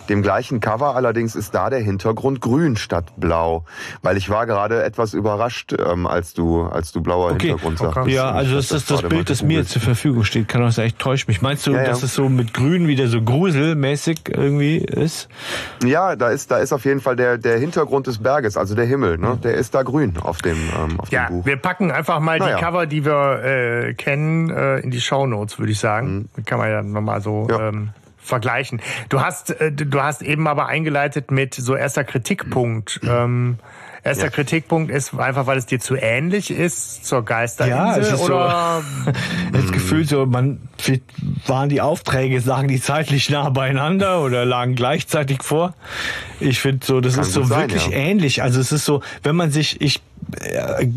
dem 0.10 0.22
gleichen 0.22 0.60
Cover, 0.60 0.96
allerdings 0.96 1.36
ist 1.36 1.54
da 1.54 1.70
der 1.70 1.80
Hintergrund 1.80 2.42
grün 2.42 2.76
statt 2.78 3.14
blau. 3.18 3.66
Weil 4.02 4.18
ich 4.18 4.30
war 4.30 4.46
gerade 4.46 4.84
etwas 4.84 5.14
überrascht, 5.14 5.74
ähm, 5.78 6.08
als 6.08 6.34
du, 6.34 6.64
als 6.64 6.92
du 6.92 7.02
blauer 7.02 7.32
Okay. 7.32 7.48
Hintergrund 7.50 7.82
Okay. 7.82 7.92
sagtest. 7.94 8.16
Ja, 8.16 8.32
also 8.32 8.56
das 8.56 8.72
ist 8.72 8.90
das 8.92 9.02
mal 9.04 9.10
Bild, 9.10 9.30
das 9.30 9.44
mir 9.44 9.66
zur 9.66 9.82
Verfügung 9.82 10.24
steht. 10.24 10.48
Kann 10.48 10.64
auch 10.64 10.72
sein, 10.72 10.88
ich 10.88 10.96
täusche 10.96 11.26
mich. 11.28 11.42
Meinst 11.42 11.66
du, 11.68 11.72
Ja, 11.74 11.82
ja. 11.84 11.86
dass 11.90 12.04
es 12.04 12.14
so 12.14 12.30
mit 12.30 12.54
Grün 12.54 12.88
wieder 12.88 13.08
so 13.08 13.22
gruselmäßig 13.22 14.22
irgendwie 14.30 14.78
ist? 14.78 15.30
Ja, 15.86 16.16
da 16.16 16.30
ist, 16.30 16.52
da 16.52 16.58
ist 16.58 16.74
auf 16.74 16.86
jeden 16.86 17.02
Fall 17.02 17.16
der, 17.16 17.38
der 17.38 17.58
Hintergrund 17.60 18.08
des 18.08 18.18
Berges, 18.20 18.58
also 18.58 18.76
der 18.76 18.86
Himmel, 18.86 19.18
ne? 19.18 19.38
Der 19.44 19.56
ist 19.56 19.74
da 19.76 19.84
grün 19.84 20.16
auf 20.22 20.42
dem, 20.42 20.58
ähm, 20.78 21.00
auf 21.00 21.12
Ja, 21.12 21.28
dem 21.28 21.38
Buch. 21.40 21.46
wir 21.46 21.58
packen 21.58 21.92
einfach 21.92 22.20
mal 22.20 22.40
Naja. 22.40 22.56
die 22.58 22.64
Cover, 22.64 22.86
die 22.86 23.06
wir 23.06 23.44
äh, 23.44 23.94
kennen, 23.94 24.50
äh, 24.50 24.80
in 24.80 24.92
die 24.92 25.02
Shownotes, 25.02 25.60
würde 25.60 25.72
ich 25.72 25.80
sagen. 25.80 26.30
Die 26.38 26.44
kann 26.44 26.60
man 26.60 26.70
ja 26.70 26.82
nochmal 26.82 27.22
so 27.22 27.44
Mhm. 27.44 27.50
Ja. 27.50 27.70
ähm, 27.70 27.90
vergleichen. 28.28 28.82
Du 29.10 29.22
hast, 29.22 29.50
äh, 29.60 29.72
du 29.72 30.02
hast 30.02 30.22
eben 30.22 30.48
aber 30.48 30.68
eingeleitet 30.68 31.32
mit 31.32 31.54
so 31.56 31.76
erster 31.76 32.04
Kritikpunkt. 32.04 33.00
Ähm, 33.08 33.58
erster 34.04 34.26
Ja. 34.26 34.30
Kritikpunkt 34.30 34.92
ist 34.92 35.14
einfach, 35.18 35.48
weil 35.48 35.58
es 35.58 35.66
dir 35.66 35.80
zu 35.80 35.96
ähnlich 35.96 36.52
ist 36.52 37.06
zur 37.06 37.26
Geisterinsel 37.26 37.78
Ja, 37.78 37.98
es 37.98 38.12
ist 38.12 38.20
so- 38.20 38.26
oder 38.36 38.84
Das 39.52 39.72
Gefühl 39.72 40.06
so, 40.08 40.26
man 40.26 40.60
waren 41.48 41.68
die 41.70 41.82
Aufträge, 41.82 42.40
sagen 42.42 42.68
die 42.68 42.80
zeitlich 42.80 43.30
nah 43.30 43.50
beieinander 43.50 44.22
oder 44.22 44.46
lagen 44.46 44.76
gleichzeitig 44.76 45.44
vor. 45.44 45.74
Ich 46.40 46.60
finde 46.60 46.86
so, 46.86 47.02
das 47.02 47.16
Kann 47.16 47.24
ist 47.24 47.34
so 47.34 47.44
sein, 47.44 47.62
wirklich 47.62 47.88
ja. 47.88 47.98
ähnlich. 47.98 48.44
Also 48.44 48.60
es 48.62 48.72
ist 48.72 48.86
so, 48.86 49.02
wenn 49.24 49.36
man 49.36 49.52
sich, 49.52 49.82
ich 49.82 50.02
äh, 50.42 50.88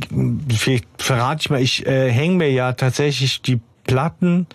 vielleicht 0.56 0.86
verrate 0.98 1.40
ich 1.42 1.50
mal, 1.50 1.60
ich 1.60 1.86
äh, 1.86 2.10
hänge 2.12 2.36
mir 2.36 2.50
ja 2.52 2.72
tatsächlich 2.74 3.42
die 3.42 3.60
Platten 3.86 4.46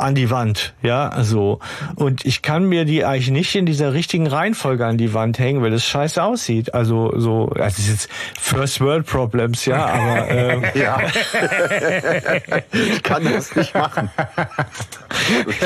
an 0.00 0.14
die 0.14 0.30
Wand, 0.30 0.74
ja, 0.82 1.08
also 1.08 1.60
und 1.96 2.24
ich 2.24 2.42
kann 2.42 2.64
mir 2.64 2.84
die 2.84 3.04
eigentlich 3.04 3.30
nicht 3.30 3.54
in 3.54 3.66
dieser 3.66 3.92
richtigen 3.92 4.26
Reihenfolge 4.26 4.86
an 4.86 4.98
die 4.98 5.14
Wand 5.14 5.38
hängen, 5.38 5.62
weil 5.62 5.70
das 5.70 5.86
scheiße 5.86 6.22
aussieht. 6.22 6.74
Also 6.74 7.12
so, 7.16 7.50
also 7.54 7.62
es 7.64 7.78
ist 7.78 7.88
jetzt 7.88 8.08
First 8.40 8.80
World 8.80 9.06
Problems, 9.06 9.64
ja, 9.66 9.86
aber 9.86 10.30
ähm, 10.30 10.64
Ja. 10.74 11.00
ich 12.72 13.02
kann 13.02 13.24
das 13.24 13.54
nicht 13.54 13.74
machen. 13.74 14.10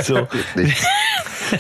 so. 0.03 0.27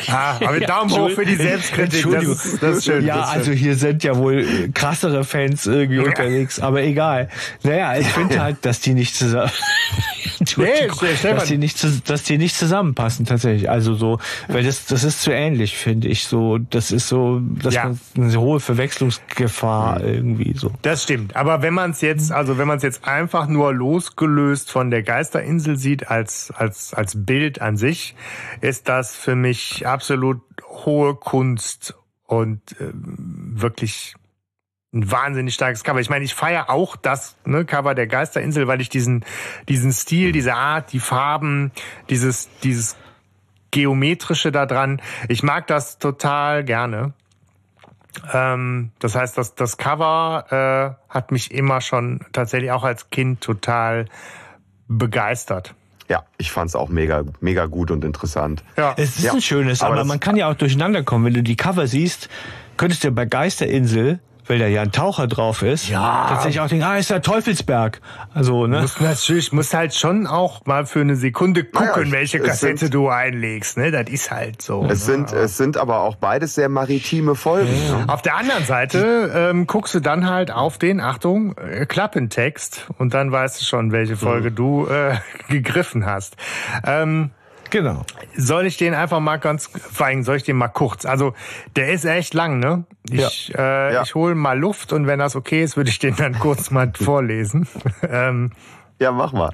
Ah, 0.09 0.37
aber 0.45 0.61
Daumen 0.67 0.91
hoch 0.91 1.11
für 1.11 1.25
die 1.25 1.37
Selbstkritik. 1.37 2.07
Das 2.11 2.25
ist, 2.25 2.63
das 2.63 2.77
ist 2.79 2.85
schön. 2.85 3.05
Ja, 3.05 3.17
das 3.17 3.29
ist 3.31 3.35
also 3.35 3.53
hier 3.53 3.77
sind 3.77 4.05
ja 4.05 4.17
wohl 4.17 4.45
krassere 4.75 5.25
Fans 5.25 5.67
irgendwie 5.67 5.99
unterwegs, 6.01 6.61
aber 6.61 6.83
egal. 6.83 7.29
Naja, 7.63 7.97
ich 7.97 8.07
finde 8.13 8.41
halt, 8.41 8.65
dass 8.65 8.81
die 8.81 8.95
nicht 8.95 9.15
zusammen, 9.17 9.51
Nee, 10.57 10.89
dass 11.23 11.45
die 11.47 11.59
nicht, 11.59 11.85
dass 12.09 12.23
die 12.25 12.39
nicht 12.39 12.57
zusammenpassen 12.57 13.25
tatsächlich. 13.25 13.71
Also 13.71 13.95
so, 13.95 14.19
weil 14.49 14.65
das, 14.65 14.87
das 14.87 15.05
ist 15.05 15.23
zu 15.23 15.31
ähnlich, 15.31 15.77
finde 15.77 16.09
ich. 16.09 16.25
So, 16.27 16.59
das 16.59 16.91
ist 16.91 17.09
so, 17.09 17.41
dass 17.41 17.75
Ja. 17.75 17.93
eine 18.17 18.37
hohe 18.41 18.61
Verwechslungsgefahr 18.61 20.03
irgendwie 20.03 20.55
so. 20.57 20.73
Das 20.83 21.05
stimmt. 21.05 21.37
Aber 21.37 21.63
wenn 21.63 21.75
man 21.75 21.93
es 21.93 22.01
jetzt, 22.01 22.33
also 22.33 22.59
wenn 22.59 22.67
man 22.67 22.79
es 22.79 22.83
jetzt 22.83 23.07
einfach 23.07 23.47
nur 23.47 23.73
losgelöst 23.73 24.71
von 24.71 24.91
der 24.91 25.03
Geisterinsel 25.03 25.77
sieht 25.77 26.09
als, 26.11 26.53
als, 26.57 26.95
als 26.95 27.25
Bild 27.25 27.61
an 27.61 27.77
sich, 27.77 28.15
ist 28.61 28.89
das 28.89 29.15
für 29.15 29.37
mich 29.37 29.84
absolut 29.87 30.41
hohe 30.62 31.14
Kunst 31.14 31.95
und 32.26 32.61
ähm, 32.81 33.53
wirklich 33.55 34.14
ein 34.93 35.11
wahnsinnig 35.11 35.55
starkes 35.55 35.83
Cover. 35.83 36.00
Ich 36.00 36.09
meine, 36.09 36.25
ich 36.25 36.35
feiere 36.35 36.71
auch 36.71 36.97
das 36.97 37.37
ne, 37.45 37.64
Cover 37.64 37.95
der 37.95 38.07
Geisterinsel, 38.07 38.69
weil 38.69 38.81
ich 38.81 38.88
diesen, 38.88 39.25
diesen 39.69 39.93
Stil, 39.93 40.33
diese 40.33 40.55
Art, 40.55 40.93
die 40.93 41.00
Farben, 41.00 41.73
dieses, 42.11 42.49
dieses 42.61 42.97
geometrische 43.73 44.53
da 44.53 44.67
dran, 44.67 45.03
ich 45.29 45.43
mag 45.43 45.67
das 45.67 45.99
total 45.99 46.64
gerne. 46.64 47.12
Ähm, 48.33 48.93
das 49.00 49.17
heißt, 49.17 49.37
das, 49.37 49.57
das 49.57 49.76
Cover 49.76 50.97
äh, 51.09 51.12
hat 51.12 51.33
mich 51.33 51.50
immer 51.50 51.81
schon 51.81 52.21
tatsächlich 52.33 52.71
auch 52.71 52.85
als 52.85 53.11
Kind 53.11 53.41
total 53.41 54.07
begeistert. 54.87 55.75
Ja, 56.09 56.25
ich 56.39 56.51
fand's 56.51 56.77
auch 56.77 56.89
mega, 56.89 57.25
mega 57.41 57.67
gut 57.67 57.91
und 57.91 58.05
interessant. 58.05 58.63
Ja. 58.77 58.95
Es 58.97 59.17
ist 59.17 59.25
Ja, 59.25 59.33
ein 59.33 59.41
schönes, 59.41 59.83
aber 59.83 59.95
aber, 59.95 60.05
man 60.05 60.21
kann 60.21 60.37
ja 60.37 60.51
auch 60.51 60.55
durcheinander 60.55 61.03
kommen. 61.03 61.25
Wenn 61.25 61.35
du 61.35 61.43
die 61.43 61.57
Cover 61.57 61.87
siehst, 61.87 62.29
könntest 62.77 63.05
du 63.05 63.11
bei 63.11 63.25
Geisterinsel, 63.25 64.19
weil 64.47 64.59
da 64.59 64.67
ja 64.67 64.83
ein 64.83 64.93
Taucher 64.93 65.27
drauf 65.27 65.63
ist, 65.63 65.89
Ja. 65.89 66.27
tatsächlich 66.29 66.61
auch 66.61 66.69
denken, 66.69 66.85
ah, 66.85 66.97
ist 66.97 67.11
der 67.11 67.23
Teufelsberg. 67.23 68.01
Also, 68.35 68.67
ne? 68.67 68.83
Muss 68.83 69.01
natürlich, 69.01 69.53
muss 69.53 69.73
halt 69.75 69.95
schon 69.95 70.27
auch 70.27 70.65
mal 70.67 70.87
für 70.87 71.01
eine 71.01 71.17
Sekunde 71.17 71.65
gucken, 71.65 71.89
Naja, 72.05 72.13
welche 72.13 72.41
Kassette 72.41 72.79
sind- 72.79 72.95
du 72.95 73.09
einlegst. 73.09 73.77
Ne? 73.79 73.91
Das 73.91 74.09
ist 74.11 74.31
halt 74.31 74.61
so. 74.63 74.83
Es 74.85 74.89
ne? 75.09 75.15
sind, 75.15 75.33
es 75.33 75.57
sind 75.57 75.77
aber 75.77 76.01
auch 76.01 76.17
beides 76.17 76.55
sehr 76.55 76.69
maritime 76.69 77.35
Folgen. 77.35 77.73
Ne? 77.73 78.05
Auf 78.09 78.23
der 78.23 78.37
anderen 78.37 78.65
Seite 78.65 79.31
ähm, 79.35 79.67
guckst 79.67 79.95
du 79.95 80.01
dann 80.01 80.29
halt 80.29 80.51
auf 80.51 80.79
den, 80.79 81.01
Achtung, 81.01 81.57
äh, 81.59 81.87
Klappentext 81.87 82.89
und 82.99 83.15
dann 83.15 83.33
weißt 83.33 83.61
du 83.61 83.65
schon, 83.65 83.93
welche 83.93 84.17
Folge 84.17 84.51
Mhm. 84.51 84.55
du 84.57 84.87
äh, 84.87 85.15
gegriffen 85.49 86.07
hast. 86.07 86.37
Ähm, 86.87 87.31
Genau. 87.75 88.04
soll 88.37 88.66
ich 88.66 88.76
den 88.76 88.95
einfach 88.95 89.19
mal 89.19 89.38
ganz, 89.38 89.66
vor 89.66 90.07
allem 90.07 90.23
soll 90.23 90.37
ich 90.37 90.45
den 90.45 90.57
mal 90.57 90.69
kurz? 90.69 91.04
Also 91.04 91.35
der 91.75 91.88
ist 91.90 92.04
echt 92.04 92.33
lang, 92.33 92.61
ne? 92.61 92.85
Ich, 93.11 93.52
äh, 93.57 93.95
Ja. 93.95 94.02
ich 94.02 94.14
hole 94.14 94.37
mal 94.37 94.57
Luft 94.59 94.93
und 94.93 95.09
wenn 95.09 95.19
das 95.19 95.35
okay 95.35 95.62
ist, 95.64 95.76
würde 95.76 95.90
ich 95.90 95.99
den 95.99 96.14
dann 96.14 96.38
kurz 96.38 96.71
mal 96.71 96.93
vorlesen. 96.97 97.66
ähm, 98.09 98.52
Ja, 99.00 99.11
mach 99.11 99.33
mal. 99.33 99.50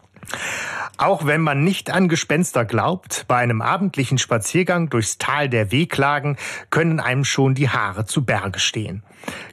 auch 0.98 1.24
wenn 1.26 1.40
man 1.40 1.64
nicht 1.64 1.90
an 1.90 2.08
Gespenster 2.08 2.66
glaubt, 2.66 3.24
bei 3.26 3.36
einem 3.36 3.62
abendlichen 3.62 4.18
Spaziergang 4.18 4.90
durchs 4.90 5.16
Tal 5.16 5.48
der 5.48 5.72
Wehklagen 5.72 6.36
können 6.68 7.00
einem 7.00 7.24
schon 7.24 7.54
die 7.54 7.70
Haare 7.70 8.04
zu 8.04 8.24
Berge 8.26 8.58
stehen. 8.60 9.02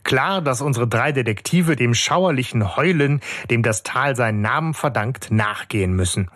Klar, 0.03 0.41
dass 0.41 0.61
unsere 0.61 0.87
drei 0.89 1.13
Detektive 1.13 1.77
dem 1.77 1.93
schauerlichen 1.93 2.75
Heulen, 2.75 3.21
dem 3.49 3.63
das 3.63 3.83
Tal 3.83 4.15
seinen 4.17 4.41
Namen 4.41 4.73
verdankt, 4.73 5.31
nachgehen 5.31 5.93
müssen. 5.93 6.29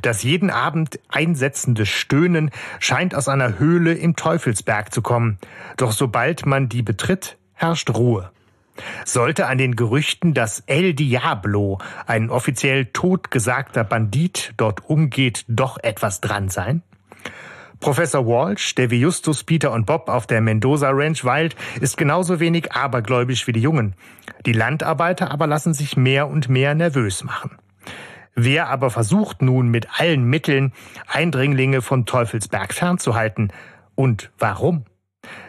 Das 0.00 0.22
jeden 0.22 0.50
Abend 0.50 0.98
einsetzende 1.08 1.86
Stöhnen 1.86 2.50
scheint 2.80 3.14
aus 3.14 3.28
einer 3.28 3.58
Höhle 3.58 3.92
im 3.94 4.16
Teufelsberg 4.16 4.92
zu 4.92 5.02
kommen. 5.02 5.38
Doch 5.76 5.92
sobald 5.92 6.46
man 6.46 6.68
die 6.68 6.82
betritt, 6.82 7.36
herrscht 7.52 7.90
Ruhe. 7.90 8.30
Sollte 9.04 9.46
an 9.46 9.58
den 9.58 9.76
Gerüchten, 9.76 10.32
dass 10.32 10.60
El 10.66 10.94
Diablo, 10.94 11.78
ein 12.06 12.30
offiziell 12.30 12.86
totgesagter 12.86 13.84
Bandit, 13.84 14.54
dort 14.56 14.88
umgeht, 14.88 15.44
doch 15.48 15.78
etwas 15.82 16.20
dran 16.20 16.48
sein? 16.48 16.82
Professor 17.80 18.24
Walsh, 18.26 18.76
der 18.76 18.90
wie 18.90 19.00
Justus, 19.00 19.42
Peter 19.42 19.72
und 19.72 19.86
Bob 19.86 20.08
auf 20.08 20.28
der 20.28 20.40
Mendoza 20.40 20.90
Ranch 20.90 21.24
weilt, 21.24 21.56
ist 21.80 21.96
genauso 21.96 22.38
wenig 22.38 22.72
abergläubisch 22.72 23.48
wie 23.48 23.52
die 23.52 23.60
Jungen. 23.60 23.94
Die 24.46 24.52
Landarbeiter 24.52 25.32
aber 25.32 25.48
lassen 25.48 25.74
sich 25.74 25.96
mehr 25.96 26.28
und 26.28 26.48
mehr 26.48 26.76
nervös 26.76 27.24
machen. 27.24 27.58
Wer 28.34 28.68
aber 28.68 28.90
versucht 28.90 29.42
nun 29.42 29.68
mit 29.68 30.00
allen 30.00 30.24
Mitteln, 30.24 30.72
Eindringlinge 31.06 31.82
von 31.82 32.06
Teufelsberg 32.06 32.72
fernzuhalten? 32.72 33.52
Und 33.94 34.30
warum? 34.38 34.84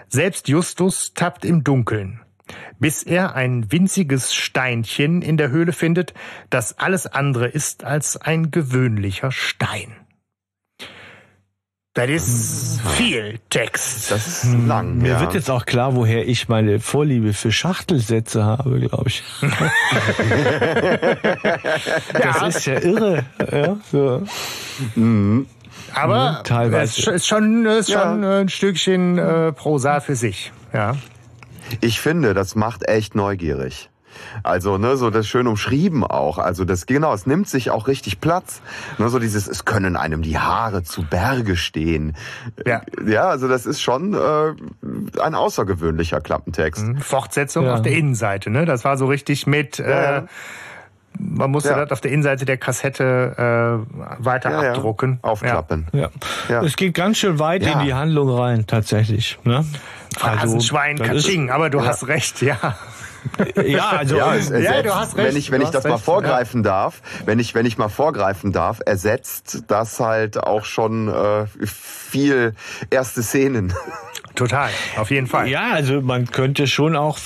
Selbst 0.10 0.48
Justus 0.48 1.14
tappt 1.14 1.46
im 1.46 1.64
Dunkeln, 1.64 2.22
bis 2.80 3.04
er 3.04 3.36
ein 3.36 3.72
winziges 3.72 4.34
Steinchen 4.34 5.22
in 5.22 5.38
der 5.38 5.50
Höhle 5.50 5.72
findet, 5.72 6.14
das 6.50 6.78
alles 6.78 7.08
andere 7.08 7.48
ist 7.48 7.84
als 7.84 8.18
ein 8.18 8.52
gewöhnlicher 8.52 9.32
Stein. 9.32 10.03
Das 11.96 12.10
ist 12.10 12.82
viel 12.98 13.40
Text. 13.52 14.10
Das 14.10 14.44
ist 14.44 14.54
lang. 14.68 14.98
Mir 14.98 15.10
ja. 15.12 15.20
wird 15.20 15.36
jetzt 15.36 15.52
auch 15.52 15.66
klar, 15.66 15.96
woher 15.96 16.28
ich 16.28 16.50
meine 16.50 16.80
Vorliebe 16.80 17.34
für 17.34 17.52
Schachtelsätze 17.52 18.44
habe, 18.44 18.80
glaube 18.80 19.10
ich. 19.10 19.24
Das 22.14 22.56
ist 22.56 22.66
ja 22.66 22.80
irre. 22.80 23.26
Ja, 23.52 23.78
so. 23.92 24.24
Aber 25.94 26.42
teilweise. 26.44 27.02
es 27.02 27.08
ist 27.08 27.28
schon, 27.28 27.66
ist 27.68 27.90
Ja. 27.90 28.02
schon 28.02 28.24
ein 28.24 28.50
Stückchen 28.50 29.18
äh, 29.20 29.52
Prosa 29.52 30.00
für 30.00 30.16
sich. 30.16 30.52
Ja. 30.74 30.96
Ich 31.82 32.02
finde, 32.02 32.34
das 32.34 32.56
macht 32.56 32.88
echt 32.88 33.14
neugierig. 33.16 33.90
Also, 34.44 34.78
ne, 34.78 34.98
so 34.98 35.10
das 35.10 35.28
schön 35.28 35.48
umschrieben 35.48 36.04
auch. 36.04 36.38
Also 36.38 36.66
das, 36.66 36.86
genau, 36.86 37.14
es 37.14 37.26
nimmt 37.26 37.48
sich 37.48 37.72
auch 37.72 37.88
richtig 37.88 38.20
Platz. 38.22 38.62
Ne, 38.98 39.10
so 39.10 39.20
dieses, 39.20 39.48
es 39.48 39.66
können 39.66 39.96
einem 39.96 40.22
die 40.22 40.38
Haare 40.40 40.84
zu 40.84 41.04
Berge 41.04 41.56
stehen. 41.56 42.16
Ja. 42.66 42.82
Ja, 43.06 43.24
also 43.30 43.48
das 43.48 43.66
ist 43.66 43.82
schon 43.82 44.14
äh, 44.14 45.20
ein 45.22 45.36
außergewöhnlicher 45.36 46.22
Klappentext. 46.22 46.86
Fortsetzung 47.00 47.66
Ja. 47.66 47.76
auf 47.76 47.82
der 47.82 47.94
Innenseite. 47.94 48.50
Ne? 48.50 48.66
Das 48.66 48.84
war 48.86 48.98
so 48.98 49.06
richtig 49.08 49.48
mit. 49.48 49.78
Ja, 49.78 49.86
Äh, 49.86 50.14
ja. 50.16 50.24
man 51.20 51.52
musste 51.52 51.70
Ja. 51.70 51.78
das 51.78 51.92
auf 51.92 52.02
der 52.02 52.12
Innenseite 52.12 52.46
der 52.46 52.58
Kassette 52.58 53.84
äh, 53.88 54.24
weiter 54.26 54.50
Ja, 54.52 54.64
ja. 54.64 54.70
abdrucken. 54.72 55.20
Aufklappen. 55.22 55.88
Ja. 55.94 56.10
Ja. 56.50 56.64
Es 56.64 56.76
geht 56.76 56.94
ganz 56.96 57.18
schön 57.18 57.40
weit 57.40 57.64
Ja. 57.64 57.74
in 57.80 57.86
die 57.86 57.94
Handlung 57.94 58.30
rein, 58.30 58.66
tatsächlich. 58.68 59.38
Ne? 59.44 59.54
Ja. 59.54 59.64
Phrasenschwein, 60.20 60.98
das 60.98 61.08
ist- 61.08 61.14
Katsching, 61.26 61.50
aber 61.50 61.70
du 61.70 61.86
hast 61.86 62.08
recht, 62.08 62.42
ja. 62.42 62.78
Ja, 63.66 63.90
also 63.90 64.18
Ja, 64.18 64.36
es 64.36 64.50
ersetzt, 64.50 64.76
Ja, 64.76 64.82
du 64.82 64.96
hast 64.96 65.18
recht, 65.18 65.28
wenn 65.28 65.38
ich, 65.38 65.52
wenn 65.52 65.62
ich 65.62 65.70
das 65.70 65.78
hast 65.78 65.86
mal 65.86 65.96
recht, 65.96 66.06
vorgreifen 66.06 66.64
darf, 66.64 67.02
wenn 67.26 67.40
ich, 67.40 67.56
wenn 67.56 67.66
ich 67.66 67.78
mal 67.78 67.90
vorgreifen 67.90 68.52
darf, 68.52 68.82
ersetzt 68.86 69.64
das 69.68 70.00
halt 70.00 70.38
auch 70.38 70.66
schon 70.66 71.08
äh, 71.08 71.46
viel 71.66 72.54
erste 72.90 73.24
Szenen. 73.24 73.74
total, 74.36 74.70
auf 74.98 75.12
jeden 75.12 75.28
Fall. 75.28 75.48
Ja, 75.48 75.72
also 75.72 76.02
man 76.02 76.30
könnte 76.30 76.68
schon 76.68 76.96
auch 76.96 77.18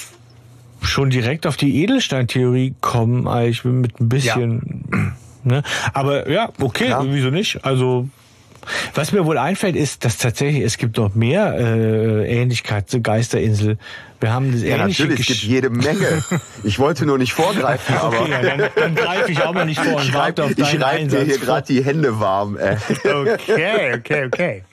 schon 0.82 1.10
direkt 1.10 1.48
auf 1.48 1.58
die 1.58 1.84
Edelstein-Theorie 1.84 2.76
kommen, 2.82 3.28
eigentlich 3.28 3.66
mit 3.66 4.00
ein 4.00 4.10
bisschen. 4.10 4.86
Ja. 4.92 5.14
Ne? 5.44 5.64
Aber 5.94 6.30
ja, 6.30 6.50
okay, 6.60 6.90
ja. 6.90 7.02
wieso 7.06 7.30
nicht? 7.30 7.64
Also 7.64 8.10
was 8.94 9.12
mir 9.12 9.26
wohl 9.26 9.38
einfällt, 9.38 9.76
ist, 9.76 10.06
dass 10.06 10.18
tatsächlich 10.18 10.64
es 10.64 10.78
gibt 10.78 10.98
noch 10.98 11.16
mehr 11.16 11.56
äh, 11.58 12.42
Ähnlichkeit 12.42 12.90
zur 12.90 13.02
Geisterinsel. 13.02 13.78
Wir 14.20 14.34
haben 14.34 14.52
das 14.52 14.64
ja, 14.64 14.78
natürlich, 14.78 15.20
es 15.20 15.28
gibt 15.28 15.44
jede 15.44 15.70
Menge. 15.70 16.24
Ich 16.64 16.80
wollte 16.80 17.06
nur 17.06 17.18
nicht 17.18 17.34
vorgreifen, 17.34 17.96
aber... 18.02 18.22
Okay, 18.22 18.32
ja, 18.32 18.42
dann, 18.42 18.70
dann 18.76 18.96
greife 18.96 19.32
ich 19.32 19.42
auch 19.42 19.54
mal 19.54 19.66
nicht 19.66 19.80
vor 19.80 20.02
und 20.02 20.14
warte 20.14 20.44
auf 20.44 20.56
deinen 20.56 20.76
Ich 20.76 20.82
reibe 20.82 21.08
dir 21.08 21.22
hier 21.22 21.38
gerade 21.38 21.68
die 21.68 21.84
Hände 21.84 22.20
warm. 22.20 22.58
Ey. 22.58 22.78
Okay, 23.04 23.94
okay, 23.96 24.26
okay. 24.26 24.64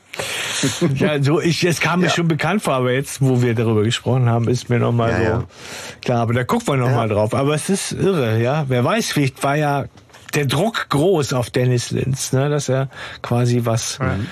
ja, 0.94 1.22
so 1.22 1.40
ich, 1.40 1.64
es 1.64 1.80
kam 1.80 2.00
mir 2.00 2.06
ja. 2.06 2.12
schon 2.12 2.28
bekannt 2.28 2.62
vor, 2.62 2.74
aber 2.74 2.92
jetzt, 2.92 3.20
wo 3.20 3.42
wir 3.42 3.54
darüber 3.54 3.82
gesprochen 3.82 4.28
haben, 4.28 4.48
ist 4.48 4.70
mir 4.70 4.78
nochmal 4.78 5.10
ja, 5.10 5.16
so 5.16 5.22
ja. 5.24 5.44
klar. 6.02 6.20
Aber 6.20 6.32
da 6.32 6.44
gucken 6.44 6.68
wir 6.68 6.76
nochmal 6.76 7.08
ja. 7.08 7.14
drauf. 7.14 7.34
Aber 7.34 7.54
es 7.54 7.68
ist 7.68 7.92
irre, 7.92 8.40
ja. 8.40 8.64
Wer 8.68 8.84
weiß, 8.84 9.12
vielleicht 9.12 9.42
war 9.42 9.56
ja 9.56 9.86
der 10.34 10.46
Druck 10.46 10.88
groß 10.88 11.32
auf 11.32 11.50
Dennis 11.50 11.90
Linz, 11.90 12.32
ne, 12.32 12.48
dass 12.48 12.68
er 12.68 12.88
quasi 13.22 13.64
was 13.64 13.98
mhm. 13.98 14.26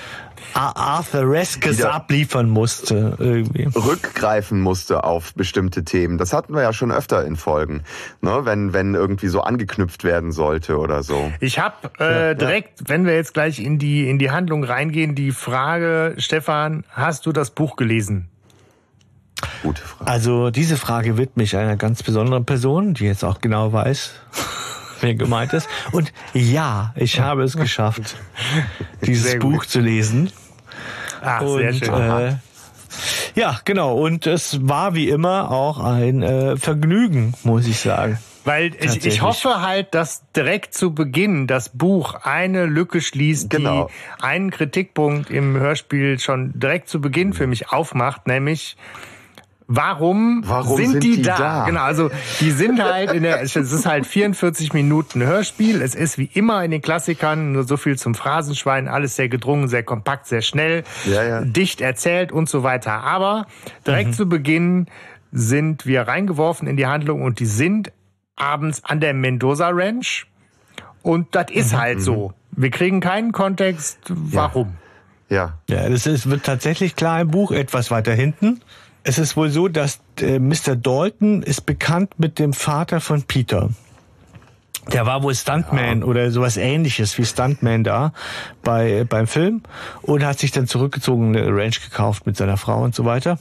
Arthureskes 0.53 1.83
abliefern 1.83 2.49
musste. 2.49 3.15
Irgendwie. 3.19 3.69
Rückgreifen 3.75 4.61
musste 4.61 5.03
auf 5.03 5.33
bestimmte 5.33 5.83
Themen. 5.83 6.17
Das 6.17 6.33
hatten 6.33 6.53
wir 6.53 6.61
ja 6.61 6.73
schon 6.73 6.91
öfter 6.91 7.25
in 7.25 7.35
Folgen, 7.35 7.83
ne? 8.21 8.41
wenn, 8.43 8.73
wenn 8.73 8.93
irgendwie 8.93 9.27
so 9.27 9.41
angeknüpft 9.41 10.03
werden 10.03 10.31
sollte 10.31 10.77
oder 10.77 11.03
so. 11.03 11.31
Ich 11.39 11.59
habe 11.59 11.91
äh, 11.99 12.27
ja, 12.29 12.33
direkt, 12.33 12.81
ja. 12.81 12.89
wenn 12.89 13.05
wir 13.05 13.15
jetzt 13.15 13.33
gleich 13.33 13.59
in 13.59 13.79
die, 13.79 14.09
in 14.09 14.19
die 14.19 14.31
Handlung 14.31 14.63
reingehen, 14.63 15.15
die 15.15 15.31
Frage, 15.31 16.15
Stefan, 16.17 16.83
hast 16.89 17.25
du 17.25 17.31
das 17.31 17.51
Buch 17.51 17.75
gelesen? 17.75 18.29
Gute 19.61 19.81
Frage. 19.81 20.09
Also 20.09 20.51
diese 20.51 20.77
Frage 20.77 21.17
widme 21.17 21.43
ich 21.43 21.57
einer 21.57 21.75
ganz 21.75 22.03
besonderen 22.03 22.45
Person, 22.45 22.93
die 22.93 23.05
jetzt 23.05 23.23
auch 23.23 23.41
genau 23.41 23.73
weiß, 23.73 24.13
wer 25.03 25.15
gemeint 25.15 25.53
ist. 25.53 25.69
Und 25.91 26.11
ja, 26.33 26.93
ich 26.95 27.19
habe 27.19 27.43
es 27.43 27.55
geschafft, 27.55 28.15
dieses 29.05 29.37
Buch 29.39 29.65
zu 29.65 29.79
lesen. 29.79 30.31
Ah, 31.21 31.45
sehr 31.45 31.73
schön. 31.73 31.93
Äh, 31.93 32.35
ja, 33.35 33.59
genau. 33.65 33.97
Und 33.97 34.27
es 34.27 34.67
war 34.67 34.95
wie 34.95 35.09
immer 35.09 35.51
auch 35.51 35.79
ein 35.79 36.21
äh, 36.21 36.57
Vergnügen, 36.57 37.33
muss 37.43 37.67
ich 37.67 37.79
sagen. 37.79 38.19
Weil 38.45 38.75
ich, 38.79 39.05
ich 39.05 39.21
hoffe 39.21 39.61
halt, 39.61 39.93
dass 39.93 40.23
direkt 40.35 40.73
zu 40.73 40.93
Beginn 40.93 41.47
das 41.47 41.69
Buch 41.69 42.15
eine 42.23 42.65
Lücke 42.65 42.99
schließt, 42.99 43.49
genau. 43.49 43.87
die 43.87 44.23
einen 44.23 44.51
Kritikpunkt 44.51 45.29
im 45.29 45.55
Hörspiel 45.57 46.19
schon 46.19 46.51
direkt 46.59 46.89
zu 46.89 46.99
Beginn 46.99 47.31
für 47.31 47.47
mich 47.47 47.69
aufmacht, 47.69 48.27
nämlich 48.27 48.75
Warum, 49.75 50.43
Warum 50.45 50.77
sind, 50.77 50.91
sind 50.91 51.03
die, 51.03 51.15
die 51.17 51.21
da? 51.23 51.37
da? 51.37 51.65
Genau, 51.65 51.81
also 51.81 52.11
die 52.39 52.51
sind 52.51 52.81
halt 52.83 53.11
in 53.11 53.23
der, 53.23 53.41
es 53.41 53.55
ist 53.55 53.87
halt 53.87 54.05
44 54.05 54.71
Minuten 54.73 55.23
Hörspiel. 55.23 55.81
Es 55.81 55.95
ist 55.95 56.19
wie 56.19 56.29
immer 56.31 56.63
in 56.63 56.69
den 56.69 56.81
Klassikern 56.81 57.53
nur 57.53 57.63
so 57.63 57.75
viel 57.75 57.97
zum 57.97 58.13
Phrasenschwein, 58.13 58.87
alles 58.87 59.15
sehr 59.15 59.29
gedrungen, 59.29 59.67
sehr 59.67 59.81
kompakt, 59.81 60.27
sehr 60.27 60.43
schnell, 60.43 60.83
ja, 61.05 61.23
ja. 61.23 61.41
dicht 61.41 61.81
erzählt 61.81 62.31
und 62.31 62.47
so 62.49 62.61
weiter. 62.61 63.01
Aber 63.01 63.47
direkt 63.87 64.09
mhm. 64.09 64.13
zu 64.13 64.29
Beginn 64.29 64.87
sind 65.31 65.87
wir 65.87 66.03
reingeworfen 66.03 66.67
in 66.67 66.77
die 66.77 66.85
Handlung 66.85 67.23
und 67.23 67.39
die 67.39 67.47
sind 67.47 67.91
abends 68.35 68.83
an 68.83 68.99
der 68.99 69.15
Mendoza 69.15 69.69
Ranch. 69.69 70.27
Und 71.01 71.33
das 71.33 71.47
ist 71.49 71.73
mhm. 71.73 71.77
halt 71.77 72.01
so. 72.01 72.29
Mhm. 72.51 72.61
Wir 72.61 72.69
kriegen 72.69 72.99
keinen 72.99 73.31
Kontext, 73.31 73.97
warum. 74.07 74.75
Ja. 75.29 75.57
Ja, 75.67 75.77
ja 75.77 75.89
das 75.89 76.05
ist, 76.05 76.29
wird 76.29 76.43
tatsächlich 76.43 76.95
klar 76.95 77.21
im 77.21 77.29
Buch 77.31 77.51
etwas 77.51 77.89
weiter 77.89 78.13
hinten. 78.13 78.61
Es 79.03 79.17
ist 79.17 79.35
wohl 79.35 79.49
so, 79.49 79.67
dass 79.67 79.99
äh, 80.19 80.39
Mr. 80.39 80.75
Dalton 80.75 81.43
ist 81.43 81.65
bekannt 81.65 82.17
mit 82.17 82.39
dem 82.39 82.53
Vater 82.53 83.01
von 83.01 83.23
Peter. 83.23 83.69
Der 84.91 85.05
war 85.05 85.23
wohl 85.23 85.35
Stuntman 85.35 85.99
ja. 85.99 86.05
oder 86.05 86.31
sowas 86.31 86.57
ähnliches 86.57 87.17
wie 87.17 87.25
Stuntman 87.25 87.83
da 87.83 88.13
bei, 88.63 89.05
beim 89.05 89.27
Film 89.27 89.63
und 90.01 90.25
hat 90.25 90.39
sich 90.39 90.51
dann 90.51 90.67
zurückgezogen, 90.67 91.35
eine 91.35 91.47
Ranch 91.55 91.81
gekauft 91.81 92.25
mit 92.25 92.35
seiner 92.35 92.57
Frau 92.57 92.81
und 92.83 92.95
so 92.95 93.05
weiter. 93.05 93.39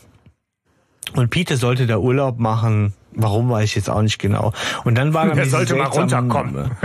Und 1.14 1.30
Peter 1.30 1.56
sollte 1.56 1.86
da 1.86 1.98
Urlaub 1.98 2.38
machen 2.38 2.94
Warum 3.14 3.50
weiß 3.50 3.64
ich 3.64 3.74
jetzt 3.74 3.90
auch 3.90 4.02
nicht 4.02 4.18
genau. 4.18 4.52
Und 4.84 4.96
dann 4.96 5.14
war 5.14 5.26
dann 5.28 5.38
Er 5.38 5.46
sollte 5.46 5.74
mal 5.74 5.86
runterkommen. 5.86 6.70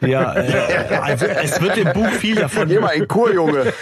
Ja, 0.00 0.34
äh, 0.34 0.98
also 1.02 1.26
es 1.26 1.60
wird 1.60 1.76
im 1.76 1.92
Buch 1.92 2.08
viel 2.10 2.36
davon. 2.36 2.68
Geh 2.68 2.78
mal 2.78 2.90
in 2.90 3.06
Kur, 3.06 3.32
Junge. 3.32 3.72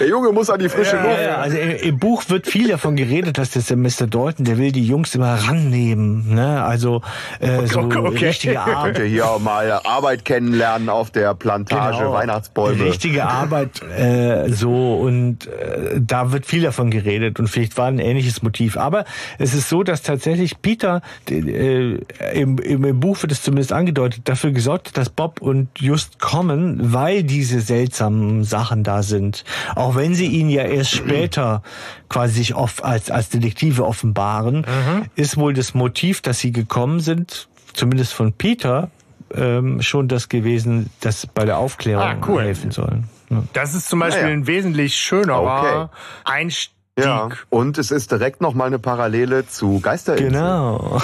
Der 0.00 0.08
Junge 0.08 0.32
muss 0.32 0.50
an 0.50 0.58
die 0.58 0.68
frische 0.68 0.96
ja, 0.96 1.02
Luft. 1.02 1.20
Ja, 1.22 1.36
also 1.36 1.56
im 1.56 1.98
Buch 1.98 2.24
wird 2.28 2.46
viel 2.46 2.68
davon 2.68 2.96
geredet, 2.96 3.38
dass 3.38 3.50
das 3.50 3.66
der 3.66 3.76
Mr. 3.76 4.06
Dalton, 4.08 4.44
der 4.44 4.58
will 4.58 4.72
die 4.72 4.84
Jungs 4.84 5.14
immer 5.14 5.34
rannehmen. 5.34 6.34
Ne? 6.34 6.62
Also 6.62 7.02
äh, 7.40 7.66
so 7.66 7.80
okay. 7.80 8.26
richtige 8.26 8.60
Arbeit. 8.60 8.96
Könnt 8.96 8.98
ihr 8.98 9.04
hier 9.04 9.30
auch 9.30 9.38
mal 9.38 9.70
Arbeit 9.84 10.24
kennenlernen 10.24 10.88
auf 10.88 11.10
der 11.10 11.34
Plantage, 11.34 11.98
genau. 11.98 12.12
Weihnachtsbäume. 12.12 12.84
Richtige 12.84 13.26
Arbeit 13.26 13.80
äh, 13.96 14.48
so 14.50 14.98
und 14.98 15.46
äh, 15.46 16.00
da 16.00 16.32
wird 16.32 16.46
viel 16.46 16.62
davon 16.62 16.90
geredet 16.90 17.38
und 17.38 17.48
vielleicht 17.48 17.76
war 17.76 17.86
ein 17.86 17.98
ähnliches 17.98 18.42
Motiv. 18.42 18.76
Aber 18.76 19.04
es 19.38 19.54
ist 19.54 19.68
so, 19.68 19.82
dass 19.82 20.02
tatsächlich 20.02 20.60
Peter 20.62 20.97
äh, 21.28 21.98
im, 22.32 22.58
im 22.58 23.00
Buch 23.00 23.22
wird 23.22 23.32
es 23.32 23.42
zumindest 23.42 23.72
angedeutet, 23.72 24.22
dafür 24.24 24.52
gesorgt, 24.52 24.96
dass 24.96 25.10
Bob 25.10 25.40
und 25.40 25.68
Just 25.78 26.18
kommen, 26.18 26.92
weil 26.92 27.22
diese 27.22 27.60
seltsamen 27.60 28.44
Sachen 28.44 28.84
da 28.84 29.02
sind. 29.02 29.44
Auch 29.74 29.96
wenn 29.96 30.14
sie 30.14 30.26
ihn 30.26 30.48
ja 30.48 30.62
erst 30.62 30.92
später 30.92 31.62
quasi 32.08 32.34
sich 32.34 32.54
oft 32.54 32.82
als, 32.84 33.10
als 33.10 33.28
Detektive 33.28 33.84
offenbaren, 33.84 34.58
mhm. 34.58 35.04
ist 35.14 35.36
wohl 35.36 35.52
das 35.52 35.74
Motiv, 35.74 36.22
dass 36.22 36.38
sie 36.38 36.52
gekommen 36.52 37.00
sind, 37.00 37.48
zumindest 37.74 38.14
von 38.14 38.32
Peter, 38.32 38.90
ähm, 39.34 39.82
schon 39.82 40.08
das 40.08 40.28
gewesen, 40.28 40.90
das 41.00 41.26
bei 41.26 41.44
der 41.44 41.58
Aufklärung 41.58 42.02
ah, 42.02 42.16
cool. 42.26 42.42
helfen 42.42 42.70
soll. 42.70 43.02
Ja. 43.30 43.42
Das 43.52 43.74
ist 43.74 43.88
zum 43.88 43.98
Beispiel 43.98 44.22
ja, 44.22 44.28
ja. 44.28 44.34
ein 44.34 44.46
wesentlich 44.46 44.96
schönerer 44.96 45.90
okay. 45.90 45.98
Einstieg 46.24 46.77
ja, 47.04 47.28
und 47.48 47.78
es 47.78 47.90
ist 47.90 48.10
direkt 48.10 48.40
nochmal 48.40 48.68
eine 48.68 48.78
Parallele 48.78 49.46
zu 49.46 49.80
Geisterinsel. 49.80 50.30
Genau. 50.30 51.00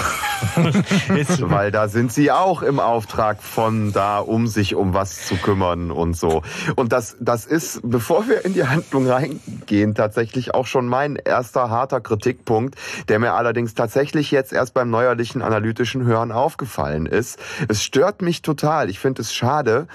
Weil 1.39 1.71
da 1.71 1.87
sind 1.87 2.11
sie 2.11 2.31
auch 2.31 2.61
im 2.61 2.79
Auftrag 2.79 3.41
von 3.41 3.93
da, 3.93 4.19
um 4.19 4.47
sich 4.47 4.75
um 4.75 4.93
was 4.93 5.25
zu 5.25 5.35
kümmern 5.37 5.91
und 5.91 6.15
so. 6.15 6.41
Und 6.75 6.91
das, 6.91 7.17
das 7.19 7.45
ist, 7.45 7.81
bevor 7.83 8.27
wir 8.27 8.45
in 8.45 8.53
die 8.53 8.67
Handlung 8.67 9.07
reingehen, 9.07 9.95
tatsächlich 9.95 10.53
auch 10.53 10.67
schon 10.67 10.87
mein 10.87 11.15
erster 11.15 11.69
harter 11.69 12.01
Kritikpunkt, 12.01 12.75
der 13.07 13.19
mir 13.19 13.33
allerdings 13.33 13.73
tatsächlich 13.73 14.31
jetzt 14.31 14.53
erst 14.53 14.73
beim 14.73 14.89
neuerlichen 14.89 15.41
analytischen 15.41 16.05
Hören 16.05 16.31
aufgefallen 16.31 17.05
ist. 17.05 17.39
Es 17.67 17.83
stört 17.83 18.21
mich 18.21 18.41
total. 18.41 18.89
Ich 18.89 18.99
finde 18.99 19.21
es 19.21 19.33
schade, 19.33 19.87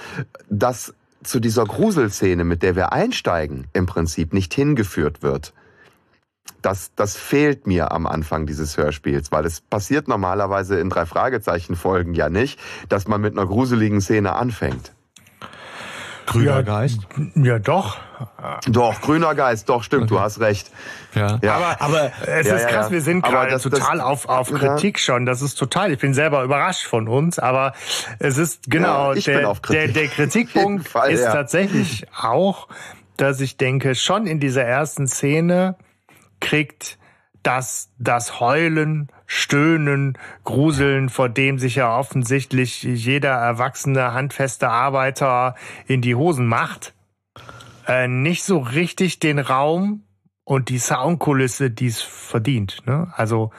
dass 0.49 0.95
zu 1.23 1.39
dieser 1.39 1.65
Gruselszene, 1.65 2.45
mit 2.45 2.63
der 2.63 2.77
wir 2.77 2.93
einsteigen, 2.93 3.67
im 3.73 3.87
Prinzip 3.87 4.33
nicht 4.33 4.55
hingeführt 4.55 5.23
wird 5.23 5.53
das, 6.63 6.95
das 6.95 7.17
fehlt 7.17 7.67
mir 7.67 7.93
am 7.93 8.07
Anfang 8.07 8.47
dieses 8.47 8.77
Hörspiels, 8.77 9.33
weil 9.33 9.45
es 9.45 9.61
passiert 9.61 10.09
normalerweise 10.09 10.79
in 10.79 10.91
drei 10.91 11.07
Fragezeichen-Folgen 11.07 12.15
ja 12.15 12.29
nicht, 12.29 12.59
dass 12.89 13.09
man 13.09 13.21
mit 13.21 13.37
einer 13.37 13.47
gruseligen 13.47 14.01
Szene 14.01 14.35
anfängt. 14.35 14.93
Grüner 16.31 16.57
ja, 16.57 16.63
Geist? 16.63 17.01
Ja, 17.35 17.59
doch. 17.59 17.99
Doch, 18.67 19.01
grüner 19.01 19.35
Geist, 19.35 19.69
doch, 19.69 19.83
stimmt, 19.83 20.05
okay. 20.05 20.15
du 20.15 20.21
hast 20.21 20.41
recht. 20.41 20.71
Ja. 21.15 21.39
ja. 21.43 21.55
Aber, 21.55 21.81
aber 21.81 22.13
es 22.27 22.47
ja, 22.47 22.57
ist 22.57 22.69
krass, 22.69 22.87
ja, 22.87 22.93
wir 22.93 23.01
sind 23.01 23.25
gerade 23.25 23.59
total 23.59 23.99
das, 23.99 24.07
auf, 24.07 24.29
auf 24.29 24.53
Kritik 24.53 25.01
schon. 25.01 25.27
Das 25.27 25.43
ist 25.43 25.57
total, 25.57 25.91
ich 25.93 25.99
bin 25.99 26.15
selber 26.15 26.45
überrascht 26.45 26.87
von 26.87 27.09
uns, 27.09 27.39
aber 27.39 27.73
es 28.19 28.39
ist 28.39 28.71
genau, 28.71 29.15
der, 29.15 29.55
der, 29.69 29.89
der 29.89 30.09
Kritikpunkt 30.09 30.89
Fall, 30.89 31.11
ist 31.11 31.25
tatsächlich 31.25 32.07
auch, 32.17 32.69
dass 33.17 33.41
ich 33.41 33.57
denke, 33.57 33.95
schon 33.95 34.27
in 34.27 34.39
dieser 34.39 34.65
ersten 34.65 35.09
Szene 35.09 35.77
kriegt 36.41 36.99
dass 37.43 37.91
das 37.99 38.41
Heulen, 38.41 39.09
Stöhnen, 39.27 40.19
Gruseln, 40.45 41.09
vor 41.09 41.29
dem 41.29 41.59
sich 41.59 41.77
ja 41.77 41.97
offensichtlich 41.97 42.83
jeder 42.83 43.31
erwachsene, 43.31 44.13
handfeste 44.13 44.69
Arbeiter 44.69 45.55
in 45.87 46.03
die 46.03 46.15
Hosen 46.15 46.47
macht, 46.47 46.95
äh, 47.87 48.09
nicht 48.09 48.43
so 48.43 48.59
richtig 48.59 49.21
den 49.21 49.39
Raum 49.39 50.05
und 50.45 50.69
die 50.69 50.79
Soundkulisse, 50.79 51.71
die 51.71 51.87
es 51.87 52.03
verdient. 52.03 52.79
Ne? 52.87 53.13
Also 53.17 53.53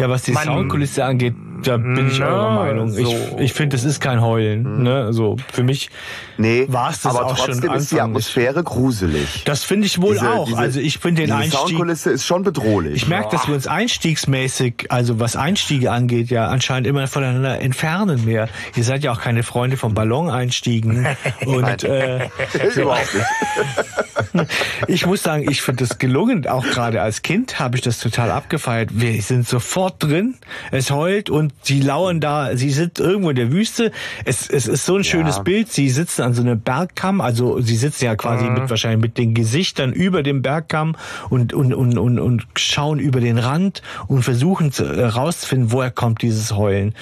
Ja, 0.00 0.08
was 0.08 0.22
die 0.22 0.32
Man- 0.32 0.44
Soundkulisse 0.44 1.04
angeht, 1.04 1.34
da 1.62 1.76
bin 1.76 2.08
ich 2.08 2.22
eurer 2.22 2.52
Meinung. 2.54 2.96
Ich, 2.96 3.04
so. 3.06 3.36
ich 3.38 3.52
finde, 3.52 3.76
das 3.76 3.84
ist 3.84 4.00
kein 4.00 4.22
Heulen. 4.22 4.82
Ne? 4.82 5.12
So, 5.12 5.36
für 5.52 5.62
mich 5.62 5.90
Nee, 6.38 6.64
war's 6.70 7.02
das 7.02 7.14
aber 7.14 7.26
auch 7.26 7.36
schon 7.36 7.48
trotzdem 7.48 7.72
ist 7.74 7.92
die. 7.92 8.00
Atmosphäre 8.00 8.64
gruselig. 8.64 9.42
Das 9.44 9.62
finde 9.62 9.86
ich 9.86 10.00
wohl 10.00 10.14
Diese- 10.14 10.30
auch. 10.30 10.46
diese- 10.46 10.56
also 10.58 10.80
ich 10.80 10.98
finde 10.98 11.20
den 11.22 11.32
Einstieg. 11.32 11.58
Soundkulisse 11.60 12.10
ist 12.12 12.24
schon 12.24 12.44
bedrohlich. 12.44 12.94
Ich 12.94 13.08
merke, 13.08 13.28
dass 13.30 13.46
wir 13.46 13.54
uns 13.54 13.66
einstiegsmäßig, 13.66 14.86
also 14.88 15.20
was 15.20 15.36
Einstiege 15.36 15.92
angeht, 15.92 16.30
ja 16.30 16.46
anscheinend 16.48 16.86
immer 16.86 17.06
voneinander 17.06 17.60
entfernen 17.60 18.24
mehr. 18.24 18.48
Ihr 18.74 18.84
seid 18.84 19.04
ja 19.04 19.12
auch 19.12 19.20
keine 19.20 19.42
Freunde 19.42 19.76
vom 19.76 19.92
Ballon-Einstiegen. 19.92 21.06
Und 21.44 21.84
äh, 21.84 22.28
Überhaupt 22.74 23.14
nicht. 23.14 24.48
ich 24.86 25.04
muss 25.06 25.22
sagen, 25.22 25.46
ich 25.50 25.60
finde 25.60 25.84
das 25.86 25.98
gelungen. 25.98 26.46
Auch 26.46 26.64
gerade 26.64 27.02
als 27.02 27.20
Kind 27.22 27.58
habe 27.60 27.76
ich 27.76 27.82
das 27.82 27.98
total 27.98 28.30
abgefeiert. 28.30 28.90
Wir 28.94 29.20
sind 29.22 29.46
sofort 29.46 29.89
drin. 29.98 30.36
Es 30.70 30.90
heult 30.90 31.30
und 31.30 31.52
sie 31.62 31.80
lauern 31.80 32.20
da. 32.20 32.56
Sie 32.56 32.70
sind 32.70 32.98
irgendwo 32.98 33.30
in 33.30 33.36
der 33.36 33.52
Wüste. 33.52 33.92
Es, 34.24 34.48
es 34.48 34.66
ist 34.66 34.86
so 34.86 34.96
ein 34.96 35.04
schönes 35.04 35.42
Bild. 35.42 35.72
Sie 35.72 35.88
sitzen 35.88 36.22
an 36.22 36.34
so 36.34 36.42
einem 36.42 36.60
Bergkamm. 36.60 37.20
Also 37.20 37.60
sie 37.60 37.76
sitzen 37.76 38.04
ja 38.04 38.16
quasi 38.16 38.46
mit 38.46 38.70
wahrscheinlich 38.70 39.00
mit 39.00 39.18
den 39.18 39.34
Gesichtern 39.34 39.92
über 39.92 40.22
dem 40.22 40.42
Bergkamm 40.42 40.96
und 41.28 41.52
und 41.52 41.74
und 41.74 41.98
und, 41.98 42.18
und 42.18 42.46
schauen 42.56 42.98
über 42.98 43.20
den 43.20 43.38
Rand 43.38 43.82
und 44.06 44.22
versuchen 44.22 44.72
zu, 44.72 44.84
äh, 44.84 45.10
woher 45.12 45.90
kommt 45.90 46.22
dieses 46.22 46.54
Heulen. 46.54 46.94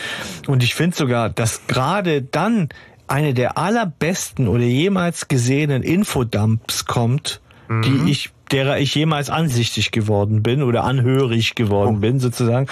Und 0.46 0.62
ich 0.62 0.74
finde 0.74 0.96
sogar, 0.96 1.28
dass 1.30 1.66
gerade 1.66 2.22
dann 2.22 2.68
eine 3.06 3.34
der 3.34 3.56
allerbesten 3.56 4.48
oder 4.48 4.64
jemals 4.64 5.28
gesehenen 5.28 5.82
Infodumps 5.82 6.84
kommt, 6.84 7.40
die 7.70 8.10
ich 8.10 8.30
derer 8.48 8.78
ich 8.78 8.94
jemals 8.94 9.30
ansichtig 9.30 9.90
geworden 9.90 10.42
bin 10.42 10.62
oder 10.62 10.84
anhörig 10.84 11.54
geworden 11.54 12.00
bin 12.00 12.20
sozusagen, 12.20 12.66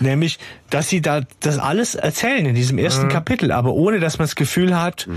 nämlich, 0.00 0.38
dass 0.70 0.88
sie 0.88 1.00
da 1.00 1.22
das 1.40 1.58
alles 1.58 1.94
erzählen 1.94 2.46
in 2.46 2.54
diesem 2.54 2.78
ersten 2.78 3.08
Kapitel, 3.08 3.52
aber 3.52 3.72
ohne 3.72 4.00
dass 4.00 4.18
man 4.18 4.26
das 4.26 4.36
Gefühl 4.36 4.80
hat, 4.80 5.08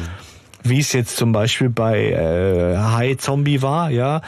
wie 0.63 0.79
es 0.79 0.91
jetzt 0.93 1.15
zum 1.17 1.31
Beispiel 1.31 1.69
bei 1.69 2.11
äh, 2.11 2.77
High 2.77 3.17
Zombie 3.17 3.61
war, 3.61 3.89
ja, 3.91 4.21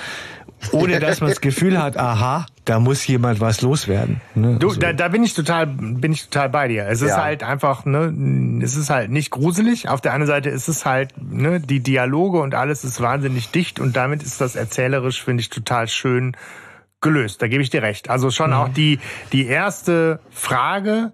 ohne 0.71 0.99
dass 0.99 1.21
man 1.21 1.29
das 1.29 1.41
Gefühl 1.41 1.81
hat, 1.81 1.97
aha, 1.97 2.45
da 2.65 2.79
muss 2.79 3.05
jemand 3.07 3.39
was 3.39 3.61
loswerden. 3.61 4.21
Ne? 4.35 4.57
Du, 4.59 4.69
So. 4.69 4.79
da, 4.79 4.93
da 4.93 5.07
bin 5.07 5.23
ich 5.23 5.33
total, 5.33 5.67
bin 5.67 6.11
ich 6.13 6.25
total 6.29 6.49
bei 6.49 6.67
dir. 6.67 6.87
Es 6.87 7.01
ist 7.01 7.09
Ja. 7.09 7.23
halt 7.23 7.43
einfach, 7.43 7.85
ne, 7.85 8.61
es 8.63 8.75
ist 8.75 8.89
halt 8.89 9.09
nicht 9.09 9.31
gruselig. 9.31 9.89
Auf 9.89 10.01
der 10.01 10.13
anderen 10.13 10.27
Seite 10.27 10.49
ist 10.49 10.67
es 10.67 10.85
halt, 10.85 11.13
ne, 11.21 11.59
die 11.59 11.79
Dialoge 11.81 12.39
und 12.39 12.53
alles 12.55 12.83
ist 12.83 13.01
wahnsinnig 13.01 13.49
dicht 13.51 13.79
und 13.79 13.95
damit 13.95 14.21
ist 14.23 14.39
das 14.41 14.55
erzählerisch, 14.55 15.23
finde 15.23 15.41
ich, 15.41 15.49
total 15.49 15.87
schön 15.87 16.35
gelöst. 17.01 17.41
Da 17.41 17.47
gebe 17.47 17.63
ich 17.63 17.71
dir 17.71 17.81
recht. 17.81 18.09
Also 18.09 18.29
schon 18.29 18.53
auch 18.53 18.69
die, 18.69 18.99
die 19.31 19.47
erste 19.47 20.19
Frage 20.29 21.13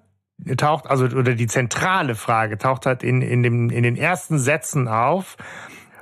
taucht, 0.57 0.85
also, 0.87 1.05
oder 1.05 1.33
die 1.33 1.47
zentrale 1.47 2.13
Frage 2.15 2.57
taucht 2.57 2.85
halt 2.85 3.01
in, 3.03 3.21
in 3.21 3.41
dem, 3.41 3.69
in 3.69 3.83
den 3.83 3.95
ersten 3.95 4.37
Sätzen 4.37 4.87
auf. 4.87 5.37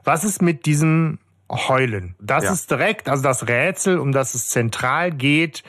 Was 0.03 0.23
ist 0.23 0.41
mit 0.41 0.65
diesem 0.65 1.19
Heulen? 1.49 2.15
Das 2.19 2.43
Ja. 2.45 2.51
ist 2.53 2.71
direkt, 2.71 3.07
also 3.09 3.21
das 3.23 3.47
Rätsel, 3.47 3.99
um 3.99 4.11
das 4.11 4.33
es 4.33 4.47
zentral 4.47 5.11
geht, 5.11 5.63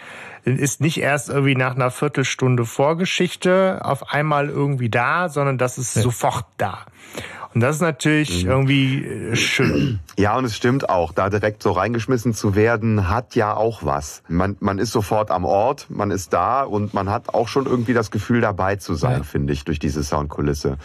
ist 0.44 0.80
nicht 0.80 0.98
erst 1.00 1.28
irgendwie 1.28 1.54
nach 1.56 1.74
einer 1.74 1.90
Viertelstunde 1.90 2.64
Vorgeschichte 2.64 3.80
auf 3.82 4.12
einmal 4.12 4.48
irgendwie 4.48 4.88
da, 4.88 5.28
sondern 5.28 5.58
das 5.58 5.76
ist 5.78 5.94
sofort 5.94 6.46
da. 6.56 6.86
Und 7.54 7.60
das 7.62 7.76
ist 7.76 7.82
natürlich 7.82 8.44
Mhm. 8.44 8.50
irgendwie 8.50 9.04
äh, 9.04 9.36
schön. 9.36 10.00
Ja, 10.18 10.36
und 10.38 10.46
es 10.46 10.56
stimmt 10.56 10.88
auch, 10.88 11.12
da 11.12 11.28
direkt 11.28 11.62
so 11.62 11.72
reingeschmissen 11.72 12.32
zu 12.32 12.54
werden, 12.54 13.10
hat 13.10 13.34
ja 13.34 13.54
auch 13.54 13.84
was. 13.84 14.22
Man, 14.28 14.56
man 14.60 14.78
ist 14.78 14.92
sofort 14.92 15.30
am 15.30 15.44
Ort, 15.44 15.90
man 15.90 16.10
ist 16.10 16.32
da 16.32 16.62
und 16.62 16.94
man 16.94 17.10
hat 17.10 17.34
auch 17.34 17.48
schon 17.48 17.66
irgendwie 17.66 17.92
das 17.92 18.10
Gefühl 18.10 18.40
dabei 18.40 18.76
zu 18.76 18.94
sein, 18.94 19.18
Ja. 19.18 19.22
finde 19.24 19.52
ich, 19.52 19.64
durch 19.66 19.78
diese 19.78 20.02
Soundkulisse. 20.02 20.78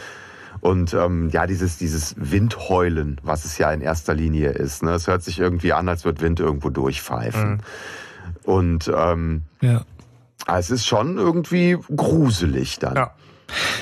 Und 0.62 0.94
ähm, 0.94 1.30
ja, 1.30 1.48
dieses, 1.48 1.78
dieses 1.78 2.16
Windheulen, 2.18 3.20
was 3.24 3.46
es 3.46 3.58
ja 3.58 3.72
in 3.72 3.82
erster 3.82 4.14
Linie 4.14 4.52
ist. 4.52 4.84
Ne? 4.84 4.92
Es 4.92 5.08
hört 5.08 5.24
sich 5.24 5.40
irgendwie 5.40 5.74
an, 5.74 5.90
als 5.90 6.06
würde 6.06 6.22
Wind 6.22 6.40
irgendwo 6.40 6.70
durchpfeifen. 6.70 7.64
Und 8.44 8.92
ähm, 8.96 9.44
ja. 9.62 9.84
es 10.48 10.70
ist 10.70 10.86
schon 10.86 11.18
irgendwie 11.18 11.78
gruselig 11.96 12.78
dann. 12.80 12.96
Ja. 12.96 13.12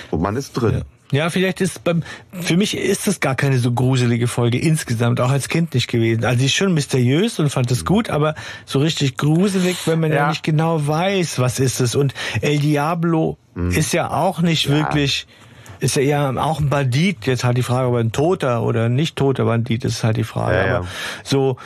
Und 0.09 0.21
man 0.21 0.37
ist 0.37 0.53
drin. 0.53 0.83
Ja, 1.11 1.29
vielleicht 1.31 1.59
ist 1.59 1.83
beim, 1.83 2.03
für 2.31 2.55
mich 2.55 2.77
ist 2.77 3.07
das 3.07 3.19
gar 3.19 3.33
keine 3.35 3.57
so 3.57 3.71
gruselige 3.71 4.27
Folge 4.27 4.59
insgesamt, 4.59 5.19
auch 5.19 5.31
als 5.31 5.49
Kind 5.49 5.73
nicht 5.73 5.87
gewesen. 5.87 6.23
Also 6.23 6.39
sie 6.39 6.45
ist 6.45 6.53
schon 6.53 6.73
mysteriös 6.73 7.39
und 7.39 7.49
fand 7.49 7.71
es 7.71 7.83
gut, 7.83 8.09
aber 8.11 8.35
so 8.65 8.79
richtig 8.79 9.17
gruselig, 9.17 9.87
wenn 9.87 9.99
man 9.99 10.11
ja. 10.11 10.17
Ja. 10.17 10.29
nicht 10.29 10.43
genau 10.43 10.85
weiß, 10.87 11.39
was 11.39 11.59
ist 11.59 11.79
es. 11.81 11.95
Und 11.95 12.13
El 12.41 12.59
Diablo 12.59 13.37
ist 13.71 13.91
ja 13.91 14.11
auch 14.11 14.41
nicht 14.41 14.69
wirklich, 14.69 15.27
ist 15.79 15.95
ja 15.95 16.01
eher 16.01 16.33
auch 16.43 16.59
ein 16.59 16.69
Bandit. 16.69 17.25
Jetzt 17.25 17.43
halt 17.43 17.57
die 17.57 17.63
Frage, 17.63 17.87
ob 17.87 17.93
er 17.95 17.99
ein 18.01 18.11
toter 18.11 18.63
oder 18.63 18.89
nicht 18.89 19.15
toter 19.15 19.45
Bandit 19.45 19.85
ist 19.85 20.03
halt 20.03 20.17
die 20.17 20.23
Frage. 20.23 20.57
Ja, 20.57 20.65
ja. 20.67 20.77
Aber 20.77 20.87
so, 21.23 21.57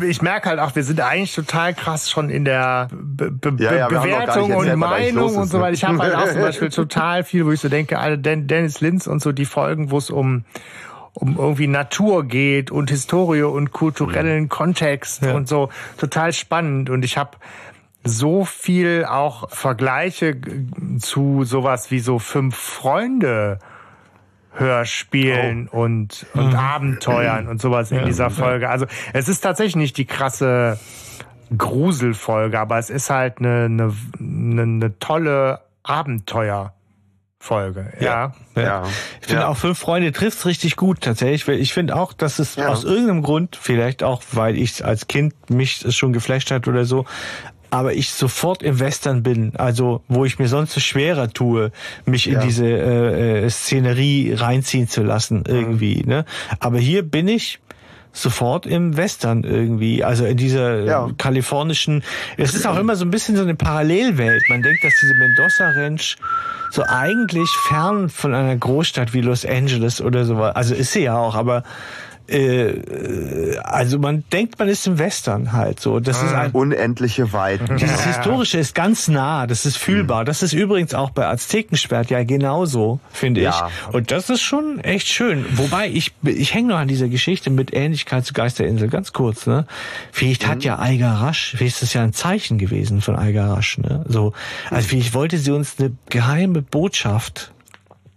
Ich 0.00 0.20
merke 0.22 0.48
halt 0.48 0.58
auch, 0.58 0.74
wir 0.74 0.82
sind 0.82 1.00
eigentlich 1.00 1.34
total 1.34 1.72
krass 1.72 2.10
schon 2.10 2.28
in 2.30 2.44
der 2.44 2.88
Be 2.92 3.30
Be 3.30 3.62
Ja, 3.62 3.74
ja, 3.74 3.88
Bewertung 3.88 4.50
erzählt, 4.50 4.72
und 4.72 4.78
Meinung 4.80 5.30
ist, 5.30 5.36
und 5.36 5.46
so 5.48 5.58
ne? 5.58 5.62
weiter. 5.62 5.74
Ich 5.74 5.84
habe 5.84 5.98
halt 5.98 6.14
auch 6.16 6.28
zum 6.32 6.40
Beispiel 6.40 6.68
total 6.70 7.22
viel, 7.24 7.46
wo 7.46 7.52
ich 7.52 7.60
so 7.60 7.68
denke, 7.68 7.96
Den- 8.18 8.46
Dennis 8.48 8.80
Linz 8.80 9.06
und 9.06 9.22
so 9.22 9.30
die 9.32 9.44
Folgen, 9.44 9.90
wo 9.90 9.98
es 9.98 10.10
um 10.10 10.44
um 11.16 11.36
irgendwie 11.38 11.68
Natur 11.68 12.24
geht 12.24 12.72
und 12.72 12.90
Historie 12.90 13.42
und 13.44 13.70
kulturellen 13.70 14.48
Kontext 14.48 15.22
Ja. 15.22 15.34
und 15.34 15.46
so 15.46 15.68
total 15.96 16.32
spannend 16.32 16.90
und 16.90 17.04
ich 17.04 17.16
habe 17.16 17.36
so 18.04 18.44
viel 18.44 19.04
auch 19.08 19.48
Vergleiche 19.50 20.36
zu 20.98 21.44
sowas 21.44 21.90
wie 21.90 22.00
so 22.00 22.18
fünf 22.18 22.56
Freunde 22.56 23.58
Hörspielen 24.56 25.66
und, 25.68 26.26
und 26.34 26.54
Abenteuern 26.54 27.48
und 27.48 27.60
sowas 27.60 27.90
in 27.90 28.04
dieser 28.06 28.30
Folge. 28.30 28.68
Also 28.70 28.86
es 29.12 29.28
ist 29.28 29.40
tatsächlich 29.40 29.74
nicht 29.76 29.96
die 29.98 30.04
krasse 30.04 30.78
Gruselfolge, 31.56 32.58
aber 32.60 32.78
es 32.78 32.88
ist 32.88 33.10
halt 33.10 33.38
eine, 33.38 33.64
eine, 33.64 33.92
eine, 34.18 34.62
eine 34.62 34.98
tolle 35.00 35.60
Abenteuerfolge. 35.82 36.72
Ja. 38.00 38.32
Ja. 38.54 38.84
Ich 39.20 39.26
finde 39.26 39.42
Ja. 39.42 39.48
auch 39.48 39.56
fünf 39.56 39.78
Freunde 39.78 40.12
trifft's 40.12 40.46
richtig 40.46 40.76
gut 40.76 41.00
tatsächlich. 41.00 41.48
weil 41.48 41.58
Ich 41.58 41.72
finde 41.74 41.96
auch, 41.96 42.12
dass 42.12 42.38
es 42.38 42.54
Ja. 42.56 42.68
aus 42.68 42.84
irgendeinem 42.84 43.22
Grund, 43.22 43.56
vielleicht 43.60 44.02
auch, 44.02 44.22
weil 44.32 44.56
ich 44.56 44.84
als 44.84 45.08
Kind 45.08 45.34
mich 45.50 45.84
es 45.84 45.96
schon 45.96 46.12
geflasht 46.12 46.50
hat 46.52 46.68
oder 46.68 46.84
so, 46.84 47.04
aber 47.74 47.92
ich 47.94 48.12
sofort 48.12 48.62
im 48.62 48.78
Western 48.78 49.24
bin, 49.24 49.56
also 49.56 50.00
wo 50.06 50.24
ich 50.24 50.38
mir 50.38 50.46
sonst 50.46 50.72
so 50.74 50.78
schwerer 50.80 51.28
tue, 51.32 51.72
mich 52.06 52.28
in 52.28 52.34
Ja. 52.34 52.40
diese 52.40 52.66
äh, 52.66 53.44
äh, 53.46 53.50
Szenerie 53.50 54.32
reinziehen 54.32 54.86
zu 54.86 55.02
lassen 55.02 55.42
irgendwie. 55.44 56.04
Ne? 56.06 56.24
Aber 56.60 56.78
hier 56.78 57.02
bin 57.02 57.26
ich 57.26 57.58
sofort 58.12 58.64
im 58.64 58.96
Western 58.96 59.42
irgendwie, 59.42 60.04
also 60.04 60.24
in 60.24 60.36
dieser 60.36 60.84
äh, 60.84 60.86
Ja. 60.86 61.10
kalifornischen. 61.18 62.04
Es 62.36 62.54
ist 62.54 62.64
auch 62.64 62.78
immer 62.78 62.94
so 62.94 63.04
ein 63.04 63.10
bisschen 63.10 63.34
so 63.36 63.42
eine 63.42 63.56
Parallelwelt. 63.56 64.44
Man 64.48 64.62
denkt, 64.62 64.84
dass 64.84 64.94
diese 65.02 65.14
Mendoza 65.14 65.70
Ranch 65.70 66.16
so 66.70 66.84
eigentlich 66.86 67.48
fern 67.68 68.08
von 68.08 68.32
einer 68.34 68.54
Großstadt 68.56 69.14
wie 69.14 69.20
Los 69.20 69.44
Angeles 69.44 70.00
oder 70.00 70.24
so 70.24 70.36
war. 70.38 70.54
Also 70.56 70.76
ist 70.76 70.92
sie 70.92 71.02
ja 71.02 71.16
auch, 71.16 71.34
aber 71.34 71.64
äh, 72.28 72.68
äh, 72.70 73.58
also 73.58 73.98
man 73.98 74.24
denkt, 74.32 74.58
man 74.58 74.68
ist 74.68 74.86
im 74.86 74.98
Western 74.98 75.52
halt 75.52 75.80
so. 75.80 76.00
Das 76.00 76.22
ist 76.22 76.32
ein, 76.32 76.50
Unendliche 76.52 77.32
Weiten. 77.32 77.76
dieses 77.78 78.04
Historische 78.04 78.58
ist 78.58 78.74
ganz 78.74 79.08
nah, 79.08 79.46
das 79.46 79.66
ist 79.66 79.76
fühlbar. 79.76 80.24
Das 80.24 80.42
ist 80.42 80.52
übrigens 80.52 80.94
auch 80.94 81.10
bei 81.10 81.26
Aztekensperrt 81.26 82.10
ja 82.10 82.22
genauso, 82.24 83.00
finde 83.10 83.42
Ja. 83.42 83.68
ich. 83.88 83.94
Und 83.94 84.10
das 84.10 84.30
ist 84.30 84.42
schon 84.42 84.80
echt 84.80 85.08
schön. 85.08 85.44
Wobei 85.52 85.88
ich 85.88 86.12
ich 86.22 86.54
hänge 86.54 86.68
noch 86.68 86.78
an 86.78 86.88
dieser 86.88 87.08
Geschichte 87.08 87.50
mit 87.50 87.72
Ähnlichkeit 87.74 88.24
zu 88.24 88.32
Geisterinsel 88.32 88.88
ganz 88.88 89.12
kurz. 89.12 89.46
Ne, 89.46 89.66
vielleicht 90.12 90.46
hat 90.46 90.64
ja 90.64 90.78
Eiger 90.78 91.12
Rasch, 91.12 91.54
vielleicht 91.56 91.76
ist 91.76 91.82
das 91.82 91.94
ja 91.94 92.02
ein 92.02 92.12
Zeichen 92.12 92.58
gewesen 92.58 93.00
von 93.00 93.16
Eiger 93.16 93.50
Rasch. 93.50 93.78
Ne, 93.78 94.04
so 94.08 94.32
also 94.70 94.88
vielleicht 94.88 95.14
wollte 95.14 95.38
sie 95.38 95.50
uns 95.52 95.76
eine 95.78 95.92
geheime 96.10 96.62
Botschaft. 96.62 97.52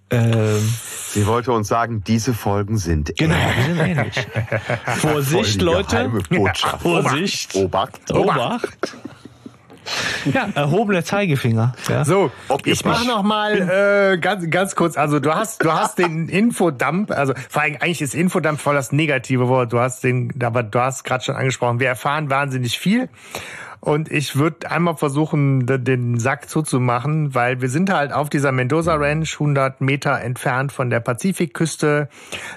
Ähm, 0.10 0.74
Sie 1.10 1.26
wollte 1.26 1.52
uns 1.52 1.68
sagen, 1.68 2.04
diese 2.06 2.34
Folgen 2.34 2.78
sind 2.78 3.16
genau, 3.18 3.36
wir 3.36 3.76
sind 3.76 3.98
ähnlich. 3.98 4.28
Vorsicht, 4.98 5.62
die 5.62 5.66
Leute. 5.66 6.12
Botschaft. 6.30 6.82
Vorsicht. 6.82 7.56
Obacht. 7.56 8.12
Obacht. 8.12 8.96
Ja, 10.34 10.50
erhobener 10.54 11.04
Zeigefinger. 11.04 11.74
Ja. 11.88 12.04
So, 12.04 12.30
ich 12.66 12.84
mach 12.84 13.06
noch 13.06 13.24
mal 13.24 14.14
äh, 14.14 14.18
ganz 14.18 14.50
ganz 14.50 14.76
kurz. 14.76 14.98
Also 14.98 15.20
du 15.20 15.34
hast 15.34 15.64
du 15.64 15.72
hast 15.72 15.98
den 15.98 16.28
Infodump. 16.30 17.12
Also 17.12 17.34
vor 17.50 17.62
allem 17.62 17.78
eigentlich 17.80 18.02
ist 18.02 18.14
Infodump 18.14 18.60
voll 18.60 18.76
das 18.76 18.92
negative 18.92 19.48
Wort. 19.48 19.74
Du 19.74 19.80
hast 19.80 20.04
den, 20.04 20.34
aber 20.44 20.64
du 20.64 20.80
hast 20.80 21.04
gerade 21.04 21.24
schon 21.24 21.36
angesprochen. 21.36 21.80
Wir 21.80 21.88
erfahren 21.88 22.30
wahnsinnig 22.30 22.78
viel 22.78 23.10
Und 23.80 24.12
ich 24.12 24.36
würde 24.36 24.70
einmal 24.72 24.98
versuchen, 24.98 25.66
den 25.66 26.20
Sack 26.20 26.50
zuzumachen, 26.50 27.36
weil 27.36 27.62
wir 27.62 27.70
sind 27.70 27.92
halt 27.92 28.12
auf 28.12 28.30
dieser 28.30 28.52
Mendoza 28.52 28.96
Ranch, 28.96 29.34
100 29.34 29.82
Meter 29.82 30.20
entfernt 30.20 30.72
von 30.72 30.90
der 30.90 31.00
Pazifikküste. 31.00 32.10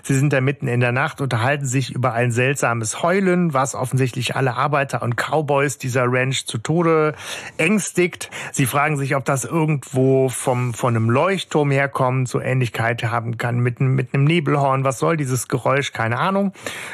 Sie 0.02 0.14
sind 0.14 0.32
da 0.32 0.40
mitten 0.40 0.66
in 0.66 0.80
der 0.80 0.92
Nacht, 0.92 1.20
unterhalten 1.20 1.66
sich 1.66 1.94
über 1.94 2.14
ein 2.14 2.32
seltsames 2.32 3.02
Heulen, 3.02 3.52
was 3.52 3.74
offensichtlich 3.74 4.34
alle 4.34 4.56
Arbeiter 4.56 5.02
und 5.02 5.16
Cowboys 5.16 5.78
dieser 5.78 6.04
Ranch 6.06 6.46
zu 6.46 6.58
Tode 6.58 7.14
ängstigt. 7.58 8.30
Sie 8.52 8.66
fragen 8.66 8.96
sich, 8.96 9.14
ob 9.14 9.24
das 9.24 9.44
irgendwo 9.44 10.28
vom, 10.28 10.74
von 10.74 10.96
einem 10.96 11.10
Leuchtturm 11.10 11.70
herkommt, 11.70 12.28
so 12.28 12.40
Ähnlichkeit 12.40 13.04
haben 13.04 13.36
kann 13.36 13.60
mit, 13.60 13.80
mit 13.80 14.14
einem 14.14 14.24
Nebelhorn. 14.24 14.84
Was 14.84 14.98
soll 14.98 15.16
dieses 15.16 15.48
Geräusch? 15.48 15.92
Keine 15.92 16.18
Ahnung. 16.18 16.52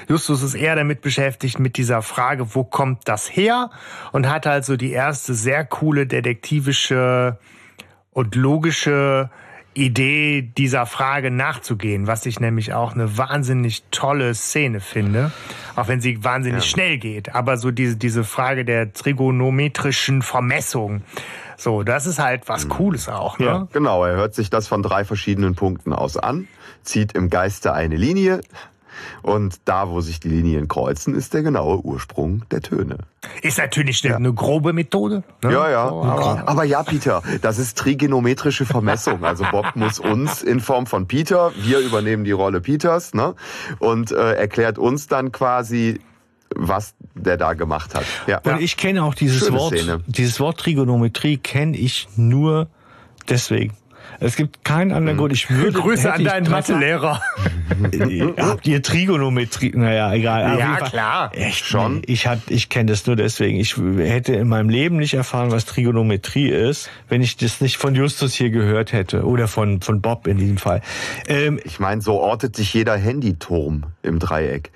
Justus 0.08 0.42
ist 0.42 0.54
eher 0.54 0.76
damit 0.76 1.00
beschäftigt 1.00 1.58
mit 1.58 1.76
dieser 1.76 2.02
Frage, 2.02 2.54
wo 2.54 2.64
kommt 2.64 3.08
das 3.08 3.28
her? 3.28 3.70
Und 4.16 4.30
hat 4.30 4.46
also 4.46 4.78
die 4.78 4.92
erste 4.92 5.34
sehr 5.34 5.62
coole 5.66 6.06
detektivische 6.06 7.38
und 8.12 8.34
logische 8.34 9.28
Idee 9.74 10.40
dieser 10.40 10.86
Frage 10.86 11.30
nachzugehen, 11.30 12.06
was 12.06 12.24
ich 12.24 12.40
nämlich 12.40 12.72
auch 12.72 12.94
eine 12.94 13.18
wahnsinnig 13.18 13.84
tolle 13.90 14.34
Szene 14.34 14.80
finde, 14.80 15.32
auch 15.74 15.88
wenn 15.88 16.00
sie 16.00 16.24
wahnsinnig 16.24 16.64
ja. 16.64 16.70
schnell 16.70 16.96
geht. 16.96 17.34
Aber 17.34 17.58
so 17.58 17.70
diese, 17.70 17.96
diese 17.96 18.24
Frage 18.24 18.64
der 18.64 18.94
trigonometrischen 18.94 20.22
Vermessung, 20.22 21.02
so, 21.58 21.82
das 21.82 22.06
ist 22.06 22.18
halt 22.18 22.48
was 22.48 22.64
mhm. 22.64 22.70
Cooles 22.70 23.10
auch. 23.10 23.38
Ne? 23.38 23.44
Ja, 23.44 23.68
genau. 23.70 24.02
Er 24.02 24.16
hört 24.16 24.34
sich 24.34 24.48
das 24.48 24.66
von 24.66 24.82
drei 24.82 25.04
verschiedenen 25.04 25.54
Punkten 25.56 25.92
aus 25.92 26.16
an, 26.16 26.48
zieht 26.84 27.12
im 27.12 27.28
Geiste 27.28 27.74
eine 27.74 27.96
Linie, 27.96 28.40
und 29.22 29.60
da, 29.64 29.88
wo 29.88 30.00
sich 30.00 30.20
die 30.20 30.28
Linien 30.28 30.68
kreuzen, 30.68 31.14
ist 31.14 31.34
der 31.34 31.42
genaue 31.42 31.78
Ursprung 31.84 32.42
der 32.50 32.62
Töne. 32.62 32.98
Ist 33.42 33.58
natürlich 33.58 34.04
eine, 34.04 34.12
ja. 34.12 34.16
eine 34.16 34.32
grobe 34.32 34.72
Methode. 34.72 35.22
Ne? 35.42 35.52
Ja, 35.52 35.70
ja. 35.70 35.84
Aber, 35.88 36.44
aber, 36.46 36.64
ja, 36.64 36.82
Peter, 36.82 37.22
das 37.42 37.58
ist 37.58 37.78
trigonometrische 37.78 38.64
Vermessung. 38.66 39.24
Also 39.24 39.44
Bob 39.50 39.66
muss 39.74 39.98
uns 39.98 40.42
in 40.42 40.60
Form 40.60 40.86
von 40.86 41.06
Peter, 41.06 41.52
wir 41.56 41.80
übernehmen 41.80 42.24
die 42.24 42.32
Rolle 42.32 42.60
Peters, 42.60 43.14
ne? 43.14 43.34
Und 43.78 44.12
äh, 44.12 44.34
erklärt 44.34 44.78
uns 44.78 45.06
dann 45.06 45.32
quasi, 45.32 46.00
was 46.54 46.94
der 47.14 47.36
da 47.36 47.54
gemacht 47.54 47.94
hat. 47.94 48.04
Ja. 48.26 48.40
Und 48.44 48.60
ich 48.60 48.76
kenne 48.76 49.02
auch 49.04 49.14
dieses 49.14 49.40
Schöne 49.40 49.58
Wort, 49.58 49.76
Szene. 49.76 50.00
dieses 50.06 50.38
Wort 50.40 50.60
Trigonometrie 50.60 51.38
kenne 51.38 51.76
ich 51.76 52.08
nur 52.16 52.68
deswegen. 53.28 53.74
Es 54.20 54.36
gibt 54.36 54.64
keinen 54.64 54.92
anderen 54.92 55.16
mhm. 55.16 55.20
Grund. 55.20 55.32
Ich 55.32 55.50
würde, 55.50 55.78
Grüße 55.80 56.12
an 56.12 56.24
deinen 56.24 56.50
Mathelehrer. 56.50 57.22
Habt 58.38 58.66
ihr 58.66 58.82
Trigonometrie? 58.82 59.72
Naja, 59.74 60.12
egal. 60.12 60.58
Ja, 60.58 60.76
klar. 60.76 61.30
Echt 61.34 61.66
schon. 61.66 62.02
Ich, 62.06 62.26
hat, 62.26 62.40
ich 62.48 62.68
kenne 62.68 62.90
das 62.90 63.06
nur 63.06 63.16
deswegen. 63.16 63.58
Ich 63.58 63.76
hätte 63.76 64.34
in 64.34 64.48
meinem 64.48 64.68
Leben 64.68 64.96
nicht 64.96 65.14
erfahren, 65.14 65.50
was 65.50 65.64
Trigonometrie 65.66 66.48
ist, 66.48 66.90
wenn 67.08 67.22
ich 67.22 67.36
das 67.36 67.60
nicht 67.60 67.76
von 67.76 67.94
Justus 67.94 68.34
hier 68.34 68.50
gehört 68.50 68.92
hätte. 68.92 69.24
Oder 69.24 69.48
von, 69.48 69.82
von 69.82 70.00
Bob 70.00 70.26
in 70.26 70.38
diesem 70.38 70.58
Fall. 70.58 70.80
Ähm, 71.26 71.60
ich 71.64 71.80
meine, 71.80 72.00
so 72.00 72.20
ortet 72.20 72.56
sich 72.56 72.72
jeder 72.74 72.96
Handyturm 72.96 73.84
im 74.02 74.18
Dreieck. 74.18 74.70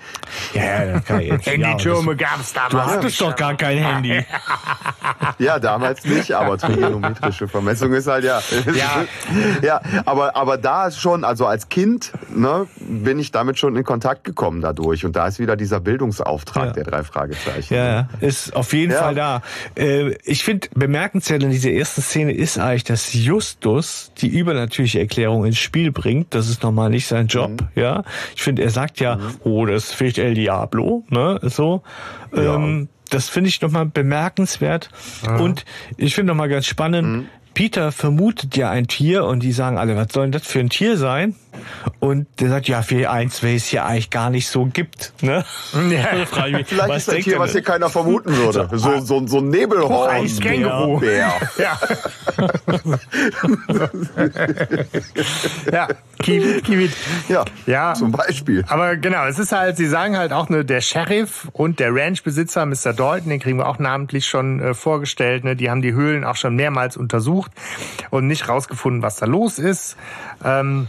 Ja, 0.54 0.84
das 0.84 1.04
kann 1.04 1.20
ich 1.20 1.28
jetzt. 1.28 1.46
Handytürme 1.46 2.12
ja, 2.12 2.28
gab 2.28 2.40
es 2.40 2.52
damals. 2.52 2.72
Du 2.72 2.80
hattest 2.80 3.20
doch 3.20 3.36
gar 3.36 3.56
kein 3.56 3.78
Handy. 3.78 4.24
ja, 5.38 5.58
damals 5.58 6.04
nicht, 6.04 6.32
aber 6.32 6.58
trigonometrische 6.58 7.48
Vermessung 7.48 7.92
ist 7.92 8.06
halt 8.06 8.24
ja. 8.24 8.40
Ja, 8.74 9.04
ja, 9.62 9.80
aber, 10.04 10.36
aber 10.36 10.56
da 10.56 10.86
ist 10.86 11.00
schon, 11.00 11.24
also 11.24 11.46
als 11.46 11.68
Kind, 11.68 12.12
ne, 12.34 12.66
bin 12.78 13.18
ich 13.18 13.30
damit 13.30 13.58
schon 13.58 13.76
in 13.76 13.84
Kontakt 13.84 14.24
gekommen 14.24 14.60
dadurch. 14.60 15.04
Und 15.04 15.16
da 15.16 15.26
ist 15.26 15.38
wieder 15.38 15.56
dieser 15.56 15.80
Bildungsauftrag 15.80 16.66
ja. 16.66 16.72
der 16.72 16.84
drei 16.84 17.02
Fragezeichen. 17.02 17.74
Ja, 17.74 18.08
ist 18.20 18.54
auf 18.54 18.72
jeden 18.72 18.92
ja. 18.92 18.98
Fall 18.98 19.14
da. 19.14 19.42
Äh, 19.76 20.14
ich 20.24 20.44
finde, 20.44 20.68
bemerkenswert 20.74 21.42
in 21.42 21.50
dieser 21.50 21.70
ersten 21.70 22.02
Szene 22.02 22.32
ist 22.32 22.58
eigentlich, 22.58 22.84
dass 22.84 23.12
Justus 23.12 24.12
die 24.18 24.28
übernatürliche 24.28 25.00
Erklärung 25.00 25.44
ins 25.44 25.58
Spiel 25.58 25.92
bringt. 25.92 26.34
Das 26.34 26.48
ist 26.48 26.62
nochmal 26.62 26.90
nicht 26.90 27.06
sein 27.06 27.26
Job, 27.26 27.50
mhm. 27.50 27.68
ja. 27.74 28.04
Ich 28.34 28.42
finde, 28.42 28.62
er 28.62 28.70
sagt 28.70 29.00
ja, 29.00 29.16
mhm. 29.16 29.34
oh, 29.44 29.66
das 29.66 29.84
ist 29.84 29.94
vielleicht 29.94 30.18
El 30.18 30.34
Diablo, 30.34 31.04
ne, 31.08 31.38
so. 31.42 31.82
Ja. 32.34 32.54
Ähm, 32.56 32.88
das 33.10 33.28
finde 33.28 33.48
ich 33.48 33.60
nochmal 33.60 33.86
bemerkenswert. 33.86 34.88
Mhm. 35.28 35.40
Und 35.40 35.64
ich 35.96 36.14
finde 36.14 36.32
nochmal 36.32 36.48
ganz 36.48 36.66
spannend, 36.66 37.08
mhm. 37.08 37.28
Peter 37.54 37.92
vermutet 37.92 38.56
ja 38.56 38.70
ein 38.70 38.86
Tier 38.86 39.24
und 39.24 39.42
die 39.42 39.52
sagen 39.52 39.78
alle, 39.78 39.96
was 39.96 40.08
soll 40.12 40.24
denn 40.24 40.32
das 40.32 40.46
für 40.46 40.60
ein 40.60 40.70
Tier 40.70 40.96
sein? 40.96 41.34
Und 41.98 42.26
der 42.38 42.48
sagt, 42.48 42.68
ja, 42.68 42.82
für 42.82 43.10
eins, 43.10 43.42
weil 43.42 43.56
es 43.56 43.66
hier 43.66 43.84
eigentlich 43.84 44.10
gar 44.10 44.30
nicht 44.30 44.48
so 44.48 44.64
gibt. 44.66 45.12
Ne? 45.20 45.44
Ja. 45.90 46.24
Vielleicht 46.64 46.78
was 46.88 47.08
ist 47.08 47.14
ein 47.14 47.22
Tier, 47.22 47.38
was 47.38 47.52
hier 47.52 47.62
keiner 47.62 47.90
vermuten 47.90 48.34
würde. 48.36 48.68
So, 48.72 49.00
so, 49.00 49.26
so 49.26 49.38
ein 49.38 49.48
Nebelhorn. 49.48 50.10
Ein 50.10 50.26
Känguru. 50.26 51.00
Ja. 51.10 51.34
ja, 55.72 55.88
Kiewit, 56.22 56.64
Kiewit. 56.64 56.92
Ja, 57.28 57.44
ja, 57.66 57.94
zum 57.94 58.12
Beispiel. 58.12 58.64
Aber 58.68 58.96
genau, 58.96 59.26
es 59.26 59.38
ist 59.38 59.52
halt, 59.52 59.76
sie 59.76 59.86
sagen 59.86 60.16
halt 60.16 60.32
auch 60.32 60.48
nur 60.48 60.64
der 60.64 60.80
Sheriff 60.80 61.48
und 61.52 61.80
der 61.80 61.94
Ranchbesitzer, 61.94 62.64
Mr. 62.64 62.92
Dalton, 62.94 63.28
den 63.28 63.40
kriegen 63.40 63.58
wir 63.58 63.68
auch 63.68 63.78
namentlich 63.78 64.26
schon 64.26 64.60
äh, 64.60 64.74
vorgestellt. 64.74 65.44
Ne? 65.44 65.56
Die 65.56 65.68
haben 65.68 65.82
die 65.82 65.92
Höhlen 65.92 66.24
auch 66.24 66.36
schon 66.36 66.54
mehrmals 66.56 66.96
untersucht 66.96 67.39
und 68.10 68.26
nicht 68.26 68.48
rausgefunden, 68.48 69.02
was 69.02 69.16
da 69.16 69.26
los 69.26 69.58
ist. 69.58 69.96
Ähm, 70.44 70.88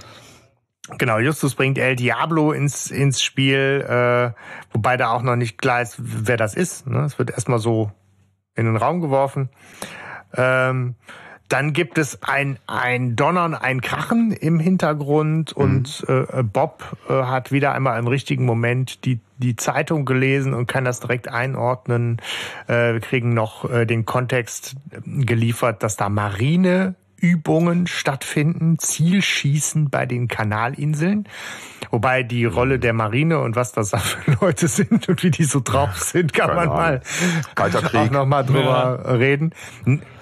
Genau, 0.98 1.20
Justus 1.20 1.56
bringt 1.56 1.78
El 1.78 1.96
Diablo 1.96 2.52
ins, 2.52 2.92
ins 2.92 3.22
Spiel, 3.22 3.86
äh, 3.88 4.34
wobei 4.74 4.98
da 4.98 5.12
auch 5.12 5.22
noch 5.22 5.36
nicht 5.36 5.58
klar 5.58 5.82
ist, 5.82 5.96
wer 6.00 6.38
das 6.38 6.54
ist. 6.54 6.88
Ne? 6.88 7.02
Es 7.02 7.18
wird 7.18 7.30
erstmal 7.30 7.60
so 7.60 7.92
in 8.56 8.66
den 8.66 8.78
Raum 8.78 9.00
geworfen. 9.00 9.50
Ähm, 10.36 10.96
dann 11.48 11.74
gibt 11.74 11.98
es 11.98 12.24
ein, 12.24 12.60
ein 12.66 13.16
Donnern, 13.16 13.56
ein 13.56 13.82
Krachen 13.82 14.32
im 14.32 14.60
Hintergrund 14.60 15.56
mhm. 15.56 15.64
und 15.64 16.06
äh, 16.08 16.44
Bob 16.44 16.98
äh, 17.10 17.24
hat 17.24 17.52
wieder 17.52 17.74
einmal 17.74 18.00
im 18.00 18.08
richtigen 18.08 18.46
Moment 18.46 19.06
die, 19.06 19.20
die 19.42 19.58
Zeitung 19.58 20.06
gelesen 20.06 20.54
und 20.54 20.68
kann 20.68 20.86
das 20.86 21.02
direkt 21.02 21.28
einordnen. 21.28 22.18
Äh, 22.68 22.94
wir 22.94 23.00
kriegen 23.02 23.34
noch 23.34 23.70
äh, 23.70 23.86
den 23.86 24.06
Kontext 24.06 24.76
geliefert, 25.06 25.84
dass 25.84 25.98
da 25.98 26.08
Marine 26.08 26.96
Übungen 27.22 27.88
stattfinden, 27.88 28.80
Zielschießen 28.80 29.90
bei 29.90 30.06
den 30.06 30.28
Kanalinseln. 30.28 31.28
Wobei 31.92 32.24
die 32.24 32.46
Rolle 32.46 32.80
der 32.80 32.94
Marine 32.94 33.40
und 33.40 33.56
was 33.56 33.74
das 33.74 33.90
da 33.92 33.98
für 33.98 34.32
Leute 34.42 34.68
sind 34.68 35.10
und 35.10 35.24
wie 35.24 35.32
die 35.32 35.44
so 35.44 35.60
drauf 35.64 35.98
sind, 36.02 36.34
kann 36.34 36.56
man 36.56 36.70
mal 36.70 37.02
Kalter 37.56 37.82
Krieg. 37.82 38.00
auch 38.00 38.12
noch 38.12 38.26
mal 38.26 38.44
drüber 38.44 39.04
ja. 39.06 39.12
reden. 39.14 39.54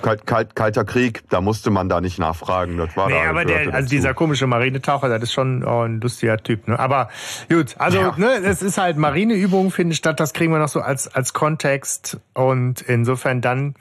Kalt, 0.01 0.25
kalt, 0.25 0.55
kalter 0.55 0.85
Krieg, 0.85 1.23
da 1.29 1.41
musste 1.41 1.69
man 1.69 1.89
da 1.89 2.01
nicht 2.01 2.19
nachfragen. 2.19 2.77
Das 2.77 2.95
war 2.97 3.07
nee, 3.07 3.13
da, 3.23 3.29
aber 3.29 3.45
der, 3.45 3.73
also 3.73 3.89
dieser 3.89 4.13
komische 4.13 4.47
Marinetaucher, 4.47 5.09
das 5.09 5.23
ist 5.23 5.33
schon 5.33 5.63
oh, 5.63 5.81
ein 5.81 6.01
lustiger 6.01 6.38
Typ. 6.38 6.67
Ne? 6.67 6.79
Aber 6.79 7.09
gut, 7.49 7.75
also 7.77 7.99
ja. 7.99 8.13
ne, 8.17 8.35
es 8.43 8.62
ist 8.62 8.77
halt 8.77 8.97
Marineübungen 8.97 9.71
finden 9.71 9.93
statt. 9.93 10.19
Das 10.19 10.33
kriegen 10.33 10.51
wir 10.51 10.59
noch 10.59 10.69
so 10.69 10.81
als 10.81 11.07
als 11.07 11.33
Kontext 11.33 12.19
und 12.33 12.81
insofern 12.81 13.41
dann 13.41 13.75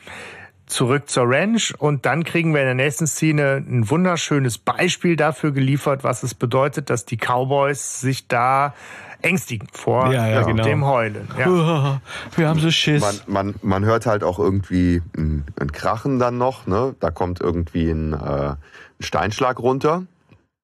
zurück 0.69 1.09
zur 1.09 1.25
Ranch 1.27 1.75
und 1.79 2.07
dann 2.07 2.25
kriegen 2.25 2.55
wir 2.55 2.61
in 2.61 2.67
der 2.67 2.75
nächsten 2.75 3.07
Szene 3.07 3.65
ein 3.67 3.89
wunderschönes 3.91 4.59
Beispiel 4.59 5.17
dafür 5.17 5.53
geliefert, 5.53 6.05
was 6.05 6.23
es 6.23 6.35
bedeutet, 6.35 6.91
dass 6.91 7.05
die 7.05 7.17
Cowboys 7.17 8.01
sich 8.01 8.29
da 8.29 8.75
ängstigen 9.23 9.69
vor 9.73 10.13
ja, 10.13 10.29
ja, 10.29 10.43
genau. 10.43 10.63
dem 10.63 10.85
Heulen. 10.85 11.29
Ja. 11.39 12.01
Wir 12.37 12.49
haben 12.49 12.61
so 12.61 12.71
Schiss. 12.71 13.03
Man, 13.03 13.21
man, 13.27 13.55
man 13.63 13.85
hört 13.85 14.07
halt 14.07 14.23
auch 14.23 14.39
irgendwie 14.39 15.03
ein, 15.17 15.45
ein 15.59 15.73
Krachen 15.73 16.19
dann 16.19 16.39
noch. 16.39 16.67
Ne? 16.67 16.95
Da 17.01 17.11
kommt 17.11 17.41
irgendwie 17.41 17.91
ein, 17.91 18.13
äh, 18.13 18.17
ein 18.17 18.57
Steinschlag 19.01 19.59
runter. 19.59 20.05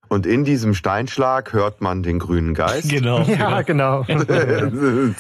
Und 0.09 0.27
in 0.27 0.45
diesem 0.45 0.75
Steinschlag 0.75 1.53
hört 1.53 1.81
man 1.81 2.03
den 2.03 2.19
grünen 2.19 2.55
Geist. 2.55 2.89
Genau. 2.91 3.25
Ja, 3.35 3.63
genau. 3.63 4.05
Ein 4.09 5.15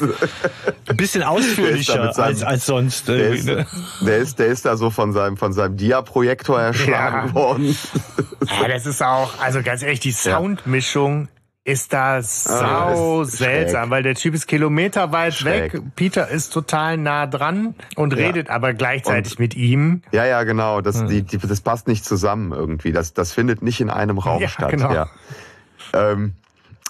bisschen 0.97 1.23
ausführlicher 1.25 2.13
seinem, 2.13 2.27
als, 2.27 2.43
als 2.43 2.67
sonst. 2.67 3.09
Der 3.09 3.31
ist, 3.31 3.47
ne? 3.47 3.67
der 4.03 4.19
ist, 4.19 4.39
der 4.39 4.47
ist 4.47 4.65
da 4.65 4.77
so 4.77 4.91
von 4.91 5.13
seinem, 5.13 5.37
von 5.37 5.53
seinem 5.53 5.77
Dia-Projektor 5.77 6.61
erschlagen 6.61 7.29
ja. 7.29 7.35
worden. 7.35 7.77
Ja, 8.61 8.69
das 8.69 8.87
ist 8.87 9.03
auch, 9.03 9.33
also 9.41 9.63
ganz 9.63 9.83
ehrlich, 9.83 10.01
die 10.01 10.13
Soundmischung 10.13 11.29
ist 11.65 11.95
das 11.95 12.47
ah, 12.47 12.59
sau 12.59 13.21
ah, 13.23 13.25
seltsam, 13.25 13.89
weil 13.89 14.03
der 14.03 14.15
Typ 14.15 14.35
ist 14.35 14.47
kilometerweit 14.47 15.35
schräg. 15.35 15.73
weg. 15.73 15.83
Peter 15.97 16.29
ist 16.29 16.51
total 16.51 16.99
nah 16.99 17.27
dran 17.27 17.75
und 17.97 18.13
ja. 18.13 18.27
redet 18.27 18.51
aber 18.51 18.75
gleichzeitig 18.75 19.33
und, 19.33 19.39
mit 19.39 19.57
ihm. 19.57 20.03
Ja, 20.13 20.27
ja, 20.27 20.45
genau. 20.45 20.83
Das, 20.83 21.01
hm. 21.01 21.09
die, 21.09 21.23
die, 21.23 21.39
das 21.39 21.63
passt 21.63 21.89
nicht 21.89 22.05
zusammen 22.05 22.53
irgendwie. 22.53 22.93
Das, 22.93 23.15
das 23.15 23.33
findet 23.33 23.63
nicht 23.63 23.81
in 23.81 23.89
einem 23.89 24.19
Raum 24.19 24.43
ja, 24.43 24.49
statt. 24.49 24.71
Genau. 24.71 24.93
Ja. 24.93 25.09
Ähm, 25.95 26.35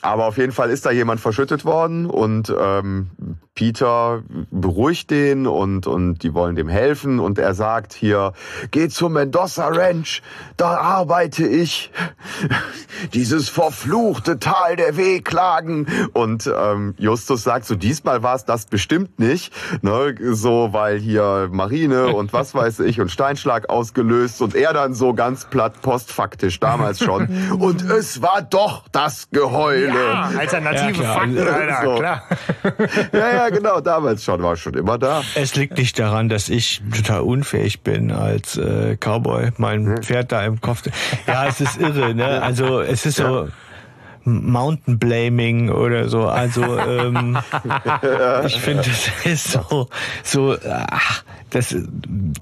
Aber 0.04 0.26
auf 0.26 0.36
jeden 0.36 0.52
Fall 0.52 0.68
ist 0.68 0.84
da 0.84 0.90
jemand 0.90 1.18
verschüttet 1.18 1.64
worden 1.64 2.04
und 2.04 2.54
ähm, 2.56 3.08
Peter 3.54 4.22
beruhigt 4.50 5.10
den 5.10 5.46
und, 5.46 5.86
und 5.86 6.18
die 6.18 6.34
wollen 6.34 6.56
dem 6.56 6.68
helfen 6.68 7.20
und 7.20 7.38
er 7.38 7.54
sagt 7.54 7.92
hier, 7.92 8.32
geh 8.70 8.88
zum 8.88 9.12
Mendoza 9.14 9.68
Ranch, 9.68 10.22
da 10.56 10.76
arbeite 10.76 11.46
ich. 11.46 11.90
Dieses 13.14 13.48
verfluchte 13.48 14.38
Tal 14.38 14.76
der 14.76 14.96
Wehklagen. 14.96 15.86
Und 16.12 16.50
ähm, 16.54 16.94
Justus 16.98 17.44
sagt 17.44 17.64
so, 17.64 17.74
diesmal 17.74 18.22
war 18.22 18.34
es 18.34 18.44
das 18.44 18.66
bestimmt 18.66 19.18
nicht, 19.18 19.52
ne, 19.82 20.14
so, 20.32 20.72
weil 20.72 20.98
hier 20.98 21.48
Marine 21.50 22.08
und 22.08 22.32
was 22.32 22.54
weiß 22.54 22.80
ich 22.80 23.00
und 23.00 23.10
Steinschlag 23.10 23.68
ausgelöst 23.68 24.42
und 24.42 24.54
er 24.54 24.72
dann 24.72 24.94
so 24.94 25.14
ganz 25.14 25.44
platt 25.44 25.80
postfaktisch 25.80 26.60
damals 26.60 26.98
schon. 26.98 27.28
und 27.58 27.82
es 27.82 28.20
war 28.20 28.42
doch 28.42 28.88
das 28.90 29.28
Geheule. 29.30 29.88
Ja, 29.88 29.93
alternative 29.96 31.02
ja, 31.02 31.12
Fakten, 31.12 31.38
Alter, 31.38 31.80
so. 31.82 31.94
klar. 31.96 32.22
ja, 33.12 33.32
ja, 33.32 33.48
genau, 33.48 33.80
damals 33.80 34.24
schon, 34.24 34.42
war 34.42 34.56
schon 34.56 34.74
immer 34.74 34.98
da. 34.98 35.22
Es 35.34 35.54
liegt 35.54 35.78
nicht 35.78 35.98
daran, 35.98 36.28
dass 36.28 36.48
ich 36.48 36.82
total 36.94 37.20
unfähig 37.20 37.82
bin 37.82 38.10
als 38.10 38.56
äh, 38.56 38.96
Cowboy, 38.96 39.52
mein 39.56 40.02
Pferd 40.02 40.32
da 40.32 40.44
im 40.44 40.60
Kopf. 40.60 40.82
Ja, 41.26 41.46
es 41.46 41.60
ist 41.60 41.80
irre, 41.80 42.14
ne? 42.14 42.42
Also 42.42 42.80
es 42.80 43.06
ist 43.06 43.16
so. 43.16 43.48
Mountain 44.24 44.98
Blaming 44.98 45.70
oder 45.70 46.08
so. 46.08 46.26
Also 46.26 46.78
ähm, 46.78 47.38
ich 48.46 48.60
finde, 48.60 48.82
das 48.82 49.10
ist 49.24 49.52
so, 49.52 49.88
so 50.22 50.56
ach, 50.90 51.24
das, 51.50 51.74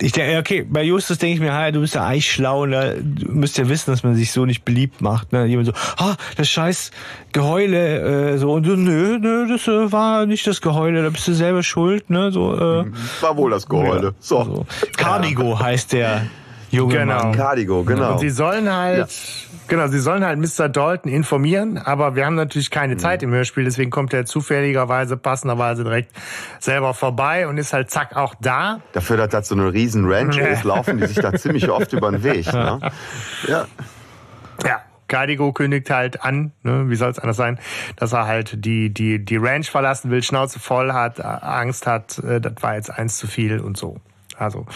ich 0.01 0.13
denke, 0.13 0.39
okay, 0.39 0.63
bei 0.63 0.83
Justus 0.83 1.19
denke 1.19 1.35
ich 1.35 1.41
mir, 1.41 1.55
hey, 1.55 1.71
du 1.71 1.81
bist 1.81 1.95
ja 1.95 2.07
eigentlich 2.07 2.31
schlau, 2.33 2.65
ne? 2.65 2.97
du 3.03 3.31
müsst 3.33 3.59
ja 3.59 3.69
wissen, 3.69 3.91
dass 3.91 4.03
man 4.03 4.15
sich 4.15 4.33
so 4.33 4.47
nicht 4.47 4.65
beliebt 4.65 5.03
macht. 5.03 5.33
Ne? 5.33 5.45
Jemand 5.45 5.67
so, 5.67 5.73
ah, 5.99 6.17
das 6.37 6.49
scheiß 6.49 6.93
Geheule, 7.33 8.33
äh, 8.33 8.39
so, 8.39 8.53
und 8.53 8.67
du, 8.67 8.77
nö, 8.77 9.19
nö, 9.19 9.47
das 9.49 9.69
äh, 9.69 9.93
war 9.93 10.25
nicht 10.27 10.47
das 10.47 10.61
Geheule, 10.61 11.03
da 11.03 11.11
bist 11.11 11.29
du 11.29 11.35
selber 11.35 11.63
schuld, 11.63 12.09
ne? 12.11 12.31
So, 12.31 12.55
äh, 12.55 12.85
war 13.21 13.37
wohl 13.37 13.51
das 13.51 13.69
Geheule. 13.69 14.09
Ja, 14.09 14.15
so. 14.21 14.45
so. 14.45 14.67
Cardigo 14.97 15.59
heißt 15.59 15.93
der 15.93 16.27
junge 16.71 16.99
genau. 16.99 17.23
Mann. 17.23 17.33
Cardigo, 17.33 17.85
genau. 17.85 18.13
Und 18.13 18.19
sie 18.21 18.31
sollen 18.31 18.73
halt, 18.73 19.09
ja. 19.09 19.52
Genau, 19.69 19.87
sie 19.89 19.99
sollen 19.99 20.25
halt 20.25 20.39
Mr. 20.39 20.69
Dalton 20.69 21.11
informieren, 21.11 21.79
aber 21.79 22.15
wir 22.15 22.27
haben 22.27 22.35
natürlich 22.35 22.71
keine 22.71 22.95
mhm. 22.95 22.99
Zeit 22.99 23.23
im 23.23 23.31
Hörspiel, 23.33 23.65
deswegen 23.65 23.91
kommt 23.91 24.13
er 24.13 24.27
zufälligerweise, 24.27 25.17
passenderweise 25.17 25.85
direkt 25.85 26.13
selber 26.61 26.95
vorbei 26.95 27.47
und 27.47 27.59
ist 27.59 27.73
halt 27.73 27.91
zack 27.91 28.17
auch 28.17 28.35
da. 28.41 28.81
Dafür, 28.93 29.17
dass 29.17 29.31
das 29.31 29.49
so 29.49 29.55
eine 29.55 29.73
riesen 29.73 30.11
Ranch 30.11 30.39
ist, 30.39 30.65
laufen 30.65 30.99
die 30.99 31.07
sich 31.07 31.19
da 31.19 31.33
ziemlich 31.35 31.69
oft 31.71 31.93
über 31.93 32.11
den 32.11 32.23
Weg. 32.23 32.53
Ne? 32.53 32.81
Ja. 33.49 33.67
Ja. 34.67 34.83
Cardigo 35.13 35.53
kündigt 35.53 35.91
halt 35.91 36.23
an, 36.23 36.53
ne, 36.63 36.89
wie 36.89 36.97
soll 36.97 37.11
es 37.11 37.19
anders 37.19 37.37
sein, 37.37 37.59
dass 37.97 38.15
er 38.15 38.27
halt 38.27 38.65
die, 38.65 38.89
die, 38.89 39.23
die 39.23 39.37
Ranch 39.37 39.71
verlassen 39.71 40.11
will, 40.11 40.23
Schnauze 40.23 40.59
voll 40.59 40.95
hat, 40.95 41.23
Angst 41.23 41.87
hat, 41.87 42.19
äh, 42.21 42.41
das 42.41 42.55
war 42.63 42.77
jetzt 42.77 42.91
eins 42.91 43.19
zu 43.19 43.27
viel 43.27 43.61
und 43.61 43.77
so. 43.77 44.01
Also 44.37 44.67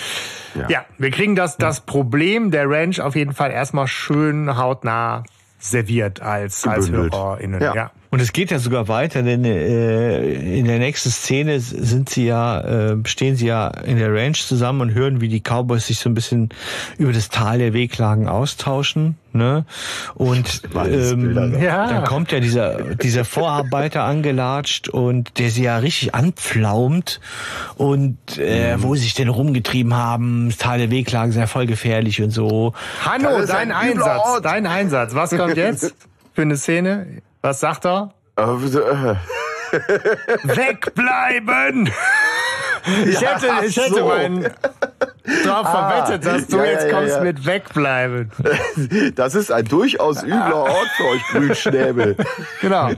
ja, 0.55 0.69
ja 0.69 0.85
wir 0.99 1.11
kriegen 1.11 1.37
das, 1.37 1.57
das 1.57 1.81
Problem 1.81 2.51
der 2.51 2.69
Ranch 2.69 3.01
auf 3.01 3.15
jeden 3.17 3.33
Fall 3.33 3.51
erstmal 3.51 3.87
schön 3.87 4.57
hautnah 4.57 5.25
serviert 5.59 6.21
als, 6.21 6.67
als 6.67 6.91
HörerInnen. 6.91 7.61
Ja. 7.61 7.75
ja. 7.75 7.91
Und 8.17 8.23
es 8.23 8.33
geht 8.33 8.51
ja 8.51 8.59
sogar 8.59 8.89
weiter, 8.89 9.23
denn 9.23 9.45
äh, 9.45 10.23
in 10.33 10.65
der 10.65 10.79
nächsten 10.79 11.11
Szene 11.11 11.61
sind 11.61 12.09
sie 12.09 12.25
ja, 12.25 12.63
äh, 12.63 12.97
stehen 13.05 13.37
sie 13.37 13.47
ja 13.47 13.69
in 13.69 13.99
der 13.99 14.11
Ranch 14.11 14.47
zusammen 14.47 14.81
und 14.81 14.95
hören, 14.95 15.21
wie 15.21 15.29
die 15.29 15.43
Cowboys 15.43 15.89
sich 15.89 15.99
so 15.99 16.09
ein 16.09 16.15
bisschen 16.15 16.49
über 16.97 17.13
das 17.13 17.29
Tal 17.29 17.59
der 17.59 17.75
Wehklagen 17.75 18.27
austauschen. 18.27 19.19
Ne? 19.35 19.67
Und 20.15 20.63
ähm, 20.75 21.61
ja. 21.61 21.89
dann 21.89 22.05
kommt 22.05 22.33
ja 22.33 22.41
dieser, 22.41 22.95
dieser 22.95 23.27
Vorarbeiter 23.27 24.05
angelatscht 24.05 24.89
und 24.89 25.39
der 25.39 25.51
sie 25.51 25.65
ja 25.65 25.77
richtig 25.77 26.15
anpflaumt 26.15 27.21
und 27.75 28.17
äh, 28.39 28.79
mhm. 28.79 28.83
wo 28.83 28.95
sie 28.95 29.03
sich 29.03 29.13
denn 29.13 29.29
rumgetrieben 29.29 29.93
haben, 29.93 30.49
das 30.49 30.57
Tal 30.57 30.79
der 30.79 30.91
Wehklagen 30.91 31.33
sei 31.33 31.47
voll 31.47 31.67
gefährlich 31.67 32.23
und 32.23 32.31
so. 32.31 32.73
Hanno, 33.05 33.45
dein 33.45 33.73
Einsatz, 33.73 34.41
dein 34.43 34.67
Einsatz. 34.67 35.15
Was 35.15 35.37
kommt 35.37 35.59
jetzt 35.59 35.95
für 36.33 36.41
eine 36.41 36.57
Szene? 36.57 37.21
Was 37.47 37.61
sagt 37.61 37.85
er? 37.85 38.11
Äh, 38.35 38.43
Wegbleiben! 40.43 41.93
Ich 43.05 43.21
hätte, 43.21 43.49
ich 43.67 43.77
hätte 43.77 44.05
meinen 44.05 44.49
drauf 45.45 45.67
ah, 45.67 46.05
verwettet, 46.05 46.27
dass 46.27 46.47
du 46.47 46.59
ja, 46.59 46.65
jetzt 46.65 46.91
kommst 46.91 47.11
ja, 47.11 47.19
ja. 47.19 47.25
mit 47.25 47.47
wegbleiben. 47.47 48.31
Das 49.15 49.35
ist 49.35 49.51
ein 49.51 49.65
durchaus 49.65 50.23
übler 50.23 50.57
Ort 50.57 50.89
für 50.97 51.05
euch 51.05 51.23
Grünschnäbel. 51.31 52.17
genau. 52.61 52.91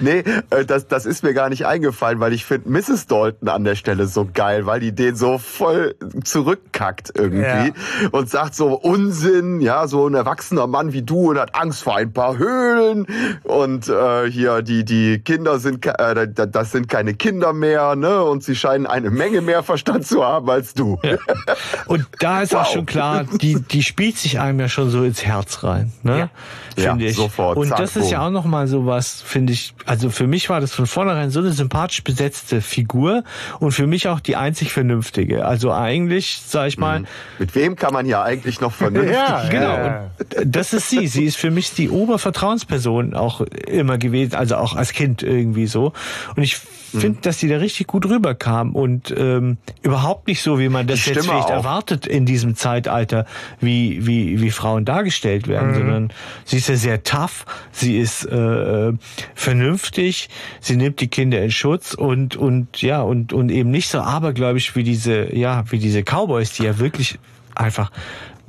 Nee, 0.00 0.24
äh, 0.50 0.64
das, 0.64 0.86
das 0.86 1.06
ist 1.06 1.22
mir 1.22 1.34
gar 1.34 1.48
nicht 1.48 1.66
eingefallen, 1.66 2.20
weil 2.20 2.32
ich 2.32 2.44
finde 2.44 2.70
Mrs. 2.70 3.06
Dalton 3.06 3.48
an 3.48 3.64
der 3.64 3.74
Stelle 3.74 4.06
so 4.06 4.28
geil, 4.32 4.66
weil 4.66 4.80
die 4.80 4.94
den 4.94 5.16
so 5.16 5.38
voll 5.38 5.94
zurückkackt 6.24 7.12
irgendwie 7.14 7.72
und 8.12 8.30
sagt 8.30 8.54
so 8.54 8.74
Unsinn, 8.74 9.60
ja, 9.60 9.86
so 9.86 10.06
ein 10.06 10.14
erwachsener 10.14 10.66
Mann 10.66 10.92
wie 10.92 11.02
du 11.02 11.30
und 11.30 11.38
hat 11.38 11.54
Angst 11.54 11.82
vor 11.82 11.96
ein 11.96 12.12
paar 12.12 12.38
Höhlen 12.38 13.06
und 13.44 13.88
äh, 13.88 14.30
hier 14.30 14.62
die 14.62 14.84
die 14.84 15.20
Kinder 15.20 15.58
sind 15.58 15.84
äh, 15.86 16.28
das 16.28 16.72
sind 16.72 16.88
keine 16.88 17.14
Kinder 17.14 17.52
mehr, 17.52 17.96
ne, 17.96 18.22
und 18.22 18.42
sie 18.42 18.54
scheinen 18.54 18.86
eine 18.86 19.10
Menge 19.10 19.40
mehr 19.40 19.62
Verstand 19.62 20.06
zu 20.06 20.24
haben 20.24 20.48
als 20.50 20.74
du. 20.74 20.98
Ja. 21.02 21.16
Und 21.86 22.06
da 22.18 22.42
ist 22.42 22.52
wow. 22.52 22.60
auch 22.60 22.72
schon 22.72 22.86
klar, 22.86 23.24
die, 23.24 23.60
die 23.60 23.82
spielt 23.82 24.18
sich 24.18 24.40
einem 24.40 24.60
ja 24.60 24.68
schon 24.68 24.90
so 24.90 25.04
ins 25.04 25.24
Herz 25.24 25.62
rein, 25.64 25.92
ne? 26.02 26.18
Ja. 26.18 26.30
Finde 26.74 27.04
ja, 27.04 27.10
ich. 27.10 27.16
Sofort, 27.16 27.56
und 27.56 27.70
das 27.70 27.96
ist 27.96 28.10
ja 28.10 28.26
auch 28.26 28.30
nochmal 28.30 28.66
so 28.66 28.86
was, 28.86 29.20
finde 29.20 29.52
ich, 29.52 29.74
also 29.86 30.10
für 30.10 30.26
mich 30.26 30.48
war 30.48 30.60
das 30.60 30.72
von 30.72 30.86
vornherein 30.86 31.30
so 31.30 31.40
eine 31.40 31.52
sympathisch 31.52 32.04
besetzte 32.04 32.60
Figur 32.60 33.24
und 33.58 33.72
für 33.72 33.86
mich 33.86 34.08
auch 34.08 34.20
die 34.20 34.36
einzig 34.36 34.72
vernünftige. 34.72 35.44
Also 35.44 35.72
eigentlich, 35.72 36.42
sag 36.46 36.68
ich 36.68 36.78
mal. 36.78 37.00
Mhm. 37.00 37.06
Mit 37.38 37.54
wem 37.54 37.76
kann 37.76 37.92
man 37.92 38.06
ja 38.06 38.22
eigentlich 38.22 38.60
noch 38.60 38.72
vernünftig? 38.80 39.14
ja, 39.14 39.48
genau. 39.48 40.10
Und 40.40 40.56
das 40.56 40.72
ist 40.72 40.90
sie. 40.90 41.06
Sie 41.06 41.24
ist 41.24 41.36
für 41.36 41.50
mich 41.50 41.72
die 41.74 41.90
Obervertrauensperson 41.90 43.14
auch 43.14 43.40
immer 43.40 43.98
gewesen, 43.98 44.34
also 44.34 44.56
auch 44.56 44.76
als 44.76 44.92
Kind 44.92 45.22
irgendwie 45.22 45.66
so. 45.66 45.92
Und 46.36 46.42
ich 46.42 46.56
finde, 46.90 47.18
mhm. 47.18 47.22
dass 47.22 47.38
die 47.38 47.48
da 47.48 47.58
richtig 47.58 47.86
gut 47.86 48.06
rüberkam 48.06 48.74
und 48.74 49.14
ähm, 49.16 49.58
überhaupt 49.82 50.26
nicht 50.26 50.42
so, 50.42 50.58
wie 50.58 50.68
man 50.68 50.86
das 50.86 51.06
jetzt 51.06 51.24
vielleicht 51.24 51.46
auch. 51.46 51.50
erwartet 51.50 52.06
in 52.06 52.26
diesem 52.26 52.56
Zeitalter, 52.56 53.26
wie, 53.60 54.06
wie, 54.06 54.40
wie 54.40 54.50
Frauen 54.50 54.84
dargestellt 54.84 55.48
werden, 55.48 55.70
mhm. 55.70 55.74
sondern 55.74 56.12
sie 56.44 56.59
ist 56.60 56.68
ja 56.68 56.76
sehr 56.76 57.02
tough, 57.02 57.44
sie 57.72 57.98
ist 57.98 58.24
äh, 58.24 58.92
vernünftig, 59.34 60.28
sie 60.60 60.76
nimmt 60.76 61.00
die 61.00 61.08
Kinder 61.08 61.42
in 61.42 61.50
Schutz 61.50 61.94
und, 61.94 62.36
und 62.36 62.80
ja, 62.82 63.02
und, 63.02 63.32
und 63.32 63.50
eben 63.50 63.70
nicht 63.70 63.88
so 63.88 64.00
abergläubisch 64.00 64.76
wie 64.76 64.84
diese, 64.84 65.34
ja, 65.34 65.64
wie 65.70 65.78
diese 65.78 66.02
Cowboys, 66.02 66.52
die 66.52 66.64
ja 66.64 66.78
wirklich 66.78 67.18
einfach 67.54 67.90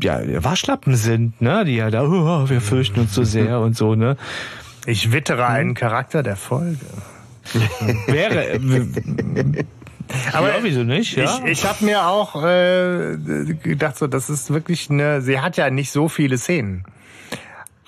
ja, 0.02 0.22
Waschlappen 0.44 0.96
sind, 0.96 1.42
ne? 1.42 1.66
Die 1.66 1.76
ja 1.76 1.90
da, 1.90 2.04
oh, 2.04 2.50
wir 2.50 2.62
fürchten 2.62 3.02
uns 3.02 3.14
so 3.14 3.24
sehr 3.24 3.60
und 3.60 3.76
so, 3.76 3.96
ne? 3.96 4.18
Ich 4.86 5.12
wittere 5.12 5.48
einen 5.48 5.74
Charakter 5.74 6.24
der 6.24 6.36
Folge. 6.36 6.80
Wäre. 8.08 8.60
Aber 10.34 10.50
ja, 10.50 10.64
wieso 10.64 10.84
nicht? 10.84 11.16
Ja? 11.16 11.40
Ich, 11.46 11.52
ich 11.52 11.66
habe 11.66 11.86
mir 11.86 12.08
auch 12.08 12.44
äh, 12.44 13.16
gedacht, 13.64 13.98
so, 13.98 14.08
das 14.08 14.30
ist 14.30 14.52
wirklich 14.52 14.90
eine. 14.90 15.22
Sie 15.22 15.40
hat 15.40 15.58
ja 15.58 15.70
nicht 15.70 15.92
so 15.92 16.10
viele 16.10 16.38
Szenen, 16.38 16.84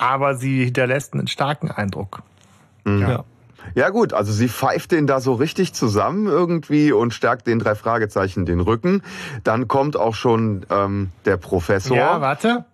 aber 0.03 0.35
sie 0.35 0.65
hinterlässt 0.65 1.13
einen 1.13 1.27
starken 1.27 1.71
Eindruck. 1.71 2.23
Mhm. 2.83 3.01
Ja. 3.01 3.23
Ja 3.75 3.89
gut, 3.89 4.11
also 4.11 4.33
sie 4.33 4.49
pfeift 4.49 4.91
den 4.91 5.07
da 5.07 5.21
so 5.21 5.33
richtig 5.35 5.73
zusammen 5.73 6.27
irgendwie 6.27 6.91
und 6.91 7.13
stärkt 7.13 7.47
den 7.47 7.59
drei 7.59 7.75
Fragezeichen 7.75 8.45
den 8.45 8.59
Rücken. 8.59 9.03
Dann 9.45 9.69
kommt 9.69 9.95
auch 9.95 10.15
schon 10.15 10.65
ähm, 10.69 11.11
der 11.23 11.37
Professor. 11.37 11.95
Ja, 11.95 12.19
warte. 12.19 12.65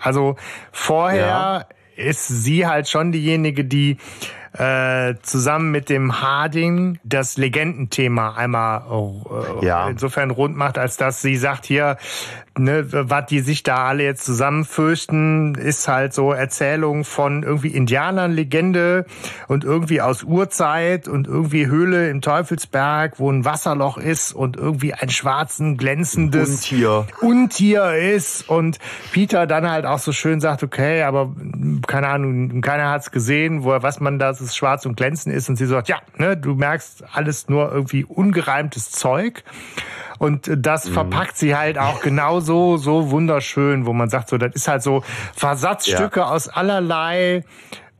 Also 0.00 0.34
vorher 0.72 1.26
ja. 1.26 1.64
ist 1.94 2.26
sie 2.26 2.66
halt 2.66 2.88
schon 2.88 3.12
diejenige, 3.12 3.64
die 3.64 3.98
äh, 4.52 5.14
zusammen 5.22 5.70
mit 5.70 5.88
dem 5.88 6.20
Harding 6.20 6.98
das 7.04 7.36
Legendenthema 7.36 8.34
einmal 8.34 8.82
äh, 9.60 9.64
ja. 9.64 9.88
insofern 9.88 10.30
rund 10.30 10.56
macht, 10.56 10.76
als 10.76 10.96
dass 10.96 11.22
sie 11.22 11.36
sagt 11.36 11.66
hier, 11.66 11.96
ne, 12.58 12.84
was 12.90 13.26
die 13.26 13.40
sich 13.40 13.62
da 13.62 13.84
alle 13.88 14.04
jetzt 14.04 14.24
zusammenfürchten, 14.24 15.54
ist 15.54 15.88
halt 15.88 16.14
so 16.14 16.32
Erzählung 16.32 17.04
von 17.04 17.42
irgendwie 17.42 17.68
Indianern, 17.68 18.32
Legende 18.32 19.06
und 19.48 19.64
irgendwie 19.64 20.00
aus 20.00 20.22
Urzeit 20.22 21.08
und 21.08 21.26
irgendwie 21.26 21.66
Höhle 21.66 22.10
im 22.10 22.20
Teufelsberg, 22.20 23.18
wo 23.18 23.30
ein 23.30 23.44
Wasserloch 23.44 23.98
ist 23.98 24.32
und 24.32 24.56
irgendwie 24.56 24.94
ein 24.94 25.10
schwarzen, 25.10 25.76
glänzendes 25.76 26.50
Untier. 26.50 27.06
Untier 27.20 27.94
ist 27.94 28.48
und 28.48 28.78
Peter 29.12 29.46
dann 29.46 29.70
halt 29.70 29.86
auch 29.86 29.98
so 29.98 30.12
schön 30.12 30.40
sagt, 30.40 30.62
okay, 30.62 31.02
aber 31.02 31.34
keine 31.86 32.08
Ahnung, 32.08 32.60
keiner 32.60 32.90
hat's 32.90 33.10
gesehen, 33.10 33.64
woher 33.64 33.82
was 33.82 34.00
man 34.00 34.18
da, 34.18 34.30
es 34.30 34.56
schwarz 34.56 34.86
und 34.86 34.96
glänzend 34.96 35.34
ist 35.34 35.48
und 35.48 35.56
sie 35.56 35.66
sagt, 35.66 35.88
ja, 35.88 35.98
ne, 36.16 36.36
du 36.36 36.54
merkst 36.54 37.04
alles 37.12 37.48
nur 37.48 37.72
irgendwie 37.72 38.04
ungereimtes 38.04 38.90
Zeug. 38.90 39.44
Und 40.22 40.48
das 40.56 40.88
mhm. 40.88 40.92
verpackt 40.92 41.36
sie 41.36 41.56
halt 41.56 41.78
auch 41.78 42.00
genauso 42.00 42.76
so 42.76 43.10
wunderschön, 43.10 43.86
wo 43.86 43.92
man 43.92 44.08
sagt, 44.08 44.28
so, 44.28 44.38
das 44.38 44.54
ist 44.54 44.68
halt 44.68 44.80
so 44.80 45.02
Versatzstücke 45.34 46.20
ja. 46.20 46.26
aus 46.26 46.46
allerlei 46.46 47.42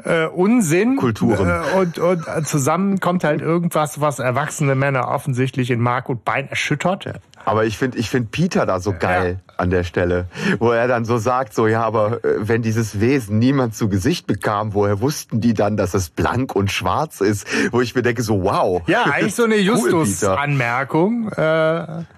äh, 0.05 0.27
Unsinn. 0.27 0.99
Kulturen. 0.99 1.51
Äh, 1.51 1.77
und, 1.77 1.99
und 1.99 2.47
zusammen 2.47 3.01
kommt 3.01 3.25
halt 3.25 3.41
irgendwas, 3.41 4.01
was 4.01 4.21
erwachsene 4.21 4.77
Männer 4.77 5.09
offensichtlich 5.09 5.73
in 5.73 5.81
Mark 5.81 6.09
und 6.09 6.25
Bein 6.25 6.49
erschüttert. 6.49 7.07
Aber 7.45 7.65
ich 7.65 7.77
finde 7.77 7.99
ich 7.99 8.09
find 8.09 8.31
Peter 8.31 8.67
da 8.67 8.79
so 8.79 8.95
geil. 8.97 9.41
An 9.57 9.71
der 9.71 9.85
Stelle, 9.85 10.27
wo 10.59 10.71
er 10.71 10.89
dann 10.89 11.05
so 11.05 11.19
sagt, 11.19 11.55
so 11.55 11.67
ja, 11.67 11.83
aber 11.83 12.25
äh, 12.25 12.49
wenn 12.49 12.63
dieses 12.63 13.01
Wesen 13.01 13.39
niemand 13.39 13.75
zu 13.75 13.89
Gesicht 13.89 14.27
bekam, 14.27 14.75
woher 14.75 15.01
wussten 15.01 15.41
die 15.41 15.55
dann, 15.55 15.77
dass 15.77 15.95
es 15.95 16.11
blank 16.11 16.55
und 16.55 16.71
schwarz 16.71 17.21
ist? 17.21 17.47
Wo 17.71 17.81
ich 17.81 17.95
mir 17.95 18.03
denke, 18.03 18.23
so 18.23 18.43
wow. 18.43 18.83
Ja, 18.87 19.05
eigentlich 19.05 19.35
so 19.35 19.45
eine 19.45 19.57
Justus-Anmerkung. 19.59 21.31
Äh, 21.33 21.43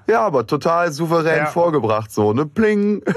ja, 0.06 0.20
aber 0.20 0.46
total 0.46 0.92
souverän 0.92 1.38
ja. 1.38 1.46
vorgebracht, 1.46 2.10
so, 2.12 2.32
ne? 2.32 2.46
Pling. 2.46 3.02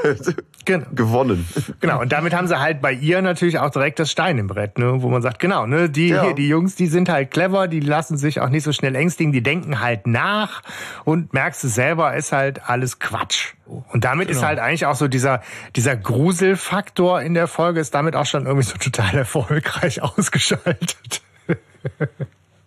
Genau. 0.68 0.86
gewonnen. 0.94 1.48
Genau, 1.80 2.02
und 2.02 2.12
damit 2.12 2.34
haben 2.36 2.48
sie 2.48 2.60
halt 2.60 2.82
bei 2.82 2.92
ihr 2.92 3.22
natürlich 3.22 3.58
auch 3.58 3.70
direkt 3.70 4.00
das 4.00 4.12
Stein 4.12 4.38
im 4.38 4.48
Brett, 4.48 4.78
ne? 4.78 5.02
wo 5.02 5.08
man 5.08 5.22
sagt, 5.22 5.40
genau, 5.40 5.66
ne, 5.66 5.90
die, 5.90 6.10
ja. 6.10 6.24
hier, 6.24 6.34
die 6.34 6.50
Jungs, 6.50 6.76
die 6.76 6.88
sind 6.88 7.08
halt 7.08 7.32
clever, 7.32 7.70
die 7.70 7.80
lassen 7.80 8.18
sich 8.18 8.42
auch 8.42 8.50
nicht 8.50 8.66
so 8.66 8.74
schnell 8.74 8.94
ängstigen, 8.96 9.32
die 9.32 9.42
denken 9.42 9.80
halt 9.80 10.08
nach 10.08 10.64
und 11.06 11.34
merkst 11.34 11.64
du 11.64 11.70
selber, 11.70 12.16
ist 12.18 12.34
halt 12.34 12.70
alles 12.70 13.00
Quatsch. 13.00 13.54
Und 13.66 14.04
damit 14.08 14.30
genau. 14.30 14.40
ist 14.40 14.46
halt 14.46 14.60
eigentlich 14.60 14.86
auch 14.86 14.96
so 14.96 15.10
dieser, 15.10 15.42
dieser 15.76 15.98
Gruselfaktor 15.98 17.22
in 17.22 17.34
der 17.34 17.48
Folge 17.48 17.82
ist 17.82 17.94
damit 17.94 18.16
auch 18.16 18.26
schon 18.26 18.46
irgendwie 18.46 18.66
so 18.66 18.78
total 18.78 19.16
erfolgreich 19.16 20.02
ausgeschaltet. 20.02 21.22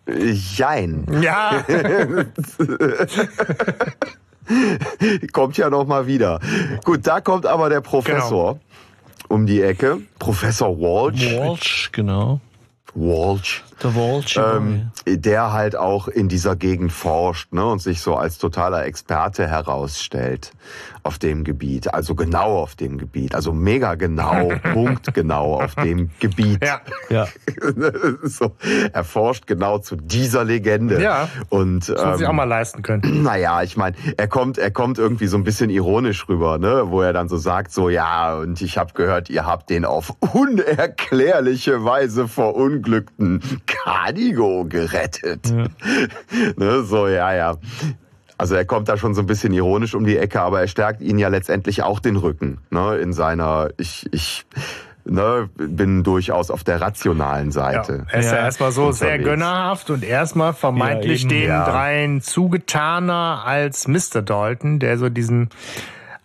Jein. 0.07 1.07
Ja. 1.23 1.65
kommt 5.33 5.57
ja 5.57 5.71
noch 5.71 5.87
mal 5.87 6.07
wieder. 6.07 6.41
Gut, 6.85 7.07
da 7.07 7.23
kommt 7.23 7.47
aber 7.47 7.71
der 7.71 7.81
Professor 7.81 8.55
genau. 8.55 8.65
um 9.29 9.47
die 9.47 9.63
Ecke. 9.63 10.01
Professor 10.19 10.79
Walsh. 10.79 11.25
Walsh, 11.25 11.89
genau. 11.93 12.41
Walsh. 12.95 13.65
Der 13.83 13.95
Walsh. 13.95 14.37
Ähm, 14.37 14.91
der 15.07 15.53
halt 15.53 15.77
auch 15.77 16.09
in 16.09 16.29
dieser 16.29 16.57
Gegend 16.57 16.93
forscht 16.93 17.53
ne, 17.53 17.65
und 17.65 17.81
sich 17.81 18.03
so 18.03 18.17
als 18.17 18.37
totaler 18.37 18.85
Experte 18.85 19.47
herausstellt 19.47 20.53
auf 21.03 21.19
dem 21.19 21.45
Gebiet. 21.45 21.93
Also 21.93 22.15
genau 22.15 22.59
auf 22.59 22.75
dem 22.75 22.99
Gebiet. 22.99 23.35
Also 23.35 23.53
mega 23.53 23.95
genau, 23.95 24.51
punktgenau 24.73 25.61
auf 25.61 25.75
dem 25.75 26.11
Gebiet. 26.19 26.65
Ja. 26.65 26.81
ja. 27.09 27.27
so, 28.23 28.53
er 28.93 29.05
forscht 29.05 29.47
genau 29.47 29.79
zu 29.79 29.97
dieser 29.97 30.45
Legende. 30.45 31.01
Ja. 31.01 31.29
Und, 31.49 31.89
das 31.89 32.03
ähm, 32.03 32.17
sich 32.17 32.27
auch 32.27 32.33
mal 32.33 32.45
leisten 32.45 32.83
können. 32.83 33.03
Naja, 33.31 33.63
ich 33.63 33.77
meine, 33.77 33.97
er 34.17 34.29
kommt, 34.29 34.57
er 34.57 34.71
kommt 34.71 34.99
irgendwie 34.99 35.27
so 35.27 35.37
ein 35.37 35.45
bisschen 35.45 35.69
ironisch 35.69 36.29
rüber, 36.29 36.59
ne, 36.59 36.85
wo 36.87 37.03
er 37.03 37.13
dann 37.13 37.29
so 37.29 37.37
sagt, 37.37 37.71
so 37.71 37.91
ja, 37.91 38.35
und 38.37 38.61
ich 38.63 38.79
habe 38.79 38.93
gehört, 38.95 39.29
ihr 39.29 39.47
habt 39.47 39.69
den 39.69 39.85
auf 39.85 40.15
unerklärliche 40.33 41.85
Weise 41.85 42.29
verunglückten 42.29 43.43
Canigo 43.67 44.65
gerettet. 44.65 45.51
Ja. 45.51 45.67
ne, 46.57 46.83
so, 46.83 47.09
ja, 47.09 47.35
ja. 47.35 47.57
Also 48.41 48.55
er 48.55 48.65
kommt 48.65 48.89
da 48.89 48.97
schon 48.97 49.13
so 49.13 49.21
ein 49.21 49.27
bisschen 49.27 49.53
ironisch 49.53 49.95
um 49.95 50.07
die 50.07 50.17
Ecke, 50.17 50.41
aber 50.41 50.63
er 50.63 50.67
stärkt 50.67 51.03
ihn 51.03 51.19
ja 51.19 51.29
letztendlich 51.29 51.83
auch 51.83 52.01
den 52.01 52.17
Rücken, 52.17 52.57
ne, 52.71 52.97
in 52.97 53.13
seiner, 53.13 53.69
ich, 53.77 54.09
ich, 54.13 54.47
ne, 55.05 55.51
bin 55.59 56.05
durchaus 56.05 56.51
auf 56.51 56.65
der 56.65 56.81
rationalen 56.81 57.53
Seite. 57.53 58.07
Ja, 58.07 58.15
er 58.15 58.21
ist 58.21 58.31
ja, 58.31 58.37
ja 58.37 58.45
erstmal 58.45 58.73
so 58.73 58.87
unterwegs. 58.87 58.99
sehr 59.01 59.19
gönnerhaft 59.19 59.91
und 59.91 60.03
erstmal 60.03 60.55
vermeintlich 60.55 61.25
ja, 61.25 61.29
eben, 61.29 61.39
den 61.39 61.49
ja. 61.51 61.71
dreien 61.71 62.21
zugetaner 62.23 63.43
als 63.45 63.87
Mr. 63.87 64.23
Dalton, 64.23 64.79
der 64.79 64.97
so 64.97 65.11
diesen 65.11 65.51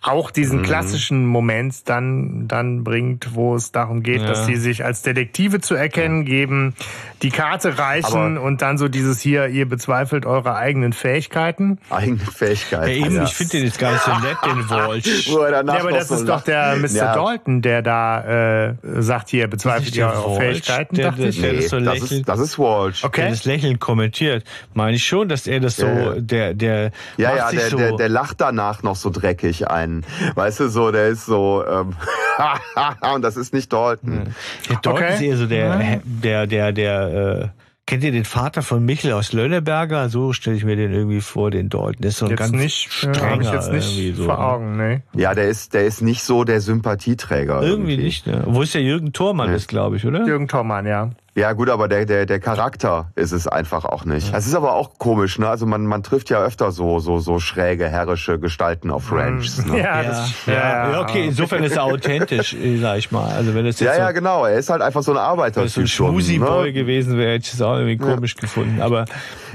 auch 0.02 0.30
diesen 0.30 0.60
mhm. 0.60 0.62
klassischen 0.62 1.26
Moment 1.26 1.88
dann, 1.88 2.46
dann 2.46 2.84
bringt, 2.84 3.34
wo 3.34 3.56
es 3.56 3.72
darum 3.72 4.02
geht, 4.02 4.20
ja. 4.20 4.28
dass 4.28 4.46
sie 4.46 4.56
sich 4.56 4.84
als 4.84 5.02
Detektive 5.02 5.60
zu 5.60 5.74
erkennen 5.74 6.24
geben, 6.24 6.74
die 7.22 7.30
Karte 7.30 7.78
reichen 7.78 8.36
Aber 8.36 8.42
und 8.42 8.62
dann 8.62 8.78
so 8.78 8.88
dieses 8.88 9.20
hier, 9.20 9.48
ihr 9.48 9.68
bezweifelt 9.68 10.26
eure 10.26 10.54
eigenen 10.54 10.92
Fähigkeiten. 10.92 11.78
Eigene 11.90 12.18
Fähigkeiten. 12.18 12.88
Ja, 12.88 13.06
eben, 13.06 13.16
ja. 13.16 13.24
ich 13.24 13.34
finde 13.34 13.52
den 13.52 13.64
jetzt 13.64 13.78
gar 13.78 13.92
nicht 13.92 14.04
so 14.04 14.12
nett, 14.12 14.36
den 14.44 14.70
Walsh. 14.70 15.26
ja, 15.26 15.80
aber 15.80 15.90
das 15.90 16.08
so 16.08 16.16
ist 16.16 16.28
doch 16.28 16.42
der 16.42 16.76
Mr. 16.76 16.88
Ja. 16.88 17.14
Dalton, 17.14 17.62
der 17.62 17.82
da 17.82 18.68
äh, 18.68 18.74
sagt, 18.98 19.30
hier, 19.30 19.48
bezweifelt 19.48 19.96
ihr 19.96 20.06
eure 20.06 20.38
Walsh, 20.38 20.38
Fähigkeiten, 20.38 20.96
der, 20.96 21.18
ich. 21.18 21.40
Der 21.40 21.52
nee, 21.52 21.60
das, 21.60 21.70
so 21.70 21.80
das, 21.80 21.98
ist, 22.10 22.28
das 22.28 22.40
ist 22.40 22.58
Walsh. 22.58 23.02
Okay. 23.02 23.22
Der 23.22 23.30
das 23.30 23.44
Lächeln 23.44 23.80
kommentiert. 23.80 24.44
Meine 24.74 24.96
ich 24.96 25.06
schon, 25.06 25.28
dass 25.28 25.46
er 25.46 25.60
das 25.60 25.76
so, 25.76 25.86
der, 26.20 26.54
der 26.54 26.92
Ja, 27.16 27.34
ja, 27.34 27.50
der, 27.50 27.70
so 27.70 27.76
der, 27.76 27.92
der 27.96 28.08
lacht 28.08 28.40
danach 28.40 28.82
noch 28.82 28.96
so 28.96 29.10
dreckig 29.10 29.68
ein. 29.68 29.85
Weißt 30.34 30.60
du, 30.60 30.68
so, 30.68 30.90
der 30.90 31.08
ist 31.08 31.26
so, 31.26 31.64
ähm, 31.66 31.94
und 33.14 33.22
das 33.22 33.36
ist 33.36 33.54
nicht 33.54 33.72
Dalton. 33.72 34.34
Der 34.68 34.76
Dalton 34.76 34.92
okay. 34.92 35.14
ist 35.14 35.20
eher 35.20 35.36
so 35.36 35.46
der, 35.46 36.00
der, 36.04 36.46
der, 36.46 36.72
der, 36.72 37.42
äh, 37.42 37.48
Kennt 37.86 38.02
ihr 38.02 38.10
den 38.10 38.24
Vater 38.24 38.62
von 38.62 38.84
Michel 38.84 39.12
aus 39.12 39.32
Lönneberger? 39.32 40.08
So 40.08 40.32
stelle 40.32 40.56
ich 40.56 40.64
mir 40.64 40.74
den 40.74 40.92
irgendwie 40.92 41.20
vor, 41.20 41.52
den 41.52 41.68
Dalton. 41.68 42.00
Der 42.00 42.08
ist 42.08 42.18
so 42.18 42.26
ein 42.26 42.32
jetzt 42.32 42.40
ganz 42.40 42.50
nicht, 42.50 42.90
strenger 42.90 43.44
ja, 43.44 43.54
jetzt 43.54 43.70
nicht 43.70 44.16
so. 44.16 44.24
vor 44.24 44.40
Augen, 44.40 44.76
ne? 44.76 45.02
Ja, 45.14 45.34
der 45.34 45.44
ist, 45.44 45.72
der 45.72 45.86
ist 45.86 46.02
nicht 46.02 46.24
so 46.24 46.42
der 46.42 46.60
Sympathieträger. 46.60 47.62
Irgendwie, 47.62 47.92
irgendwie. 47.92 48.04
nicht, 48.04 48.26
ne? 48.26 48.42
Wo 48.44 48.62
ist 48.62 48.74
der 48.74 48.82
Jürgen 48.82 49.12
Thormann 49.12 49.50
nee. 49.50 49.56
ist, 49.56 49.68
glaube 49.68 49.98
ich, 49.98 50.04
oder? 50.04 50.26
Jürgen 50.26 50.48
Thormann, 50.48 50.84
ja. 50.84 51.10
Ja, 51.36 51.52
gut, 51.52 51.68
aber 51.68 51.86
der, 51.86 52.06
der, 52.06 52.24
der 52.24 52.40
Charakter 52.40 53.10
ist 53.14 53.32
es 53.32 53.46
einfach 53.46 53.84
auch 53.84 54.06
nicht. 54.06 54.32
Es 54.34 54.46
ist 54.46 54.54
aber 54.54 54.72
auch 54.72 54.98
komisch, 54.98 55.38
ne? 55.38 55.46
Also 55.46 55.66
man, 55.66 55.84
man 55.84 56.02
trifft 56.02 56.30
ja 56.30 56.42
öfter 56.42 56.72
so, 56.72 56.98
so, 56.98 57.18
so 57.18 57.40
schräge, 57.40 57.86
herrische 57.90 58.38
Gestalten 58.38 58.90
auf 58.90 59.10
mhm. 59.10 59.18
Ranchs. 59.18 59.62
Ne? 59.66 59.82
Ja, 59.82 60.02
das, 60.02 60.46
ja, 60.46 60.52
ja, 60.54 60.92
ja, 60.92 61.00
okay, 61.02 61.26
insofern 61.26 61.62
ist 61.62 61.76
er 61.76 61.84
authentisch, 61.84 62.56
sag 62.80 62.96
ich 62.96 63.12
mal. 63.12 63.34
Also 63.34 63.54
wenn 63.54 63.66
es 63.66 63.80
jetzt 63.80 63.88
ja, 63.88 63.94
so, 63.96 64.00
ja, 64.00 64.12
genau. 64.12 64.46
Er 64.46 64.56
ist 64.56 64.70
halt 64.70 64.80
einfach 64.80 65.02
so 65.02 65.12
ein 65.12 65.18
Arbeiter. 65.18 65.60
Wenn 65.60 65.66
es 65.66 65.74
so 65.74 65.82
ein 65.82 65.86
Schmusi-Boy 65.86 66.68
ne? 66.68 66.72
gewesen 66.72 67.18
wäre, 67.18 67.32
hätte 67.34 67.48
ich 67.48 67.52
es 67.52 67.60
auch 67.60 67.76
irgendwie 67.76 67.98
komisch 67.98 68.34
ja. 68.36 68.40
gefunden. 68.40 68.80
Aber 68.80 69.04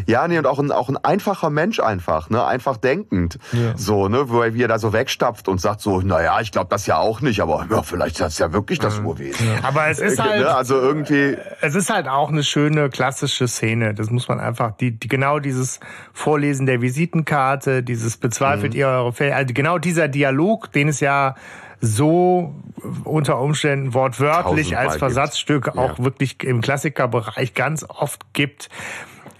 ja, 0.05 0.27
nee, 0.27 0.37
und 0.37 0.45
auch 0.45 0.59
ein, 0.59 0.71
auch 0.71 0.87
ein 0.87 0.97
einfacher 0.97 1.49
Mensch 1.49 1.79
einfach, 1.79 2.29
ne? 2.29 2.45
Einfach 2.45 2.77
denkend. 2.77 3.39
Ja. 3.53 3.75
So, 3.75 4.07
ne? 4.07 4.29
Wo 4.29 4.43
er, 4.43 4.53
wie 4.53 4.61
er 4.61 4.67
da 4.67 4.77
so 4.77 4.93
wegstapft 4.93 5.47
und 5.47 5.59
sagt 5.59 5.81
so, 5.81 6.01
naja, 6.01 6.39
ich 6.41 6.51
glaube 6.51 6.67
das 6.69 6.85
ja 6.85 6.97
auch 6.97 7.21
nicht, 7.21 7.41
aber 7.41 7.65
ja, 7.71 7.81
vielleicht 7.81 8.17
ist 8.17 8.21
das 8.21 8.37
ja 8.37 8.53
wirklich 8.53 8.77
das 8.77 8.99
mhm. 8.99 9.07
Urwesen. 9.07 9.47
Aber 9.63 9.87
es 9.87 9.97
ist 9.97 10.17
ne? 10.19 10.23
halt. 10.23 10.41
Ne? 10.41 10.55
Also 10.55 10.75
irgendwie. 10.75 11.37
Es 11.61 11.70
ist 11.75 11.89
halt 11.89 12.07
auch 12.07 12.29
eine 12.29 12.43
schöne 12.43 12.89
klassische 12.89 13.47
Szene. 13.47 13.93
Das 13.93 14.09
muss 14.09 14.27
man 14.27 14.39
einfach, 14.39 14.71
die, 14.71 14.91
die 14.91 15.07
genau 15.07 15.39
dieses 15.39 15.79
Vorlesen 16.13 16.65
der 16.65 16.81
Visitenkarte, 16.81 17.83
dieses 17.83 18.17
bezweifelt 18.17 18.73
mhm. 18.73 18.79
ihr 18.79 18.87
eure 18.87 19.13
Fähigkeit, 19.13 19.39
also 19.39 19.53
genau 19.53 19.77
dieser 19.77 20.07
Dialog, 20.07 20.71
den 20.71 20.87
es 20.87 20.99
ja 20.99 21.35
so 21.81 22.55
unter 23.03 23.39
Umständen 23.39 23.93
wortwörtlich 23.93 24.77
als 24.77 24.97
Versatzstück 24.97 25.65
gibt. 25.65 25.77
auch 25.77 25.97
ja. 25.97 26.03
wirklich 26.03 26.43
im 26.43 26.61
Klassikerbereich 26.61 27.53
ganz 27.53 27.83
oft 27.87 28.33
gibt, 28.33 28.69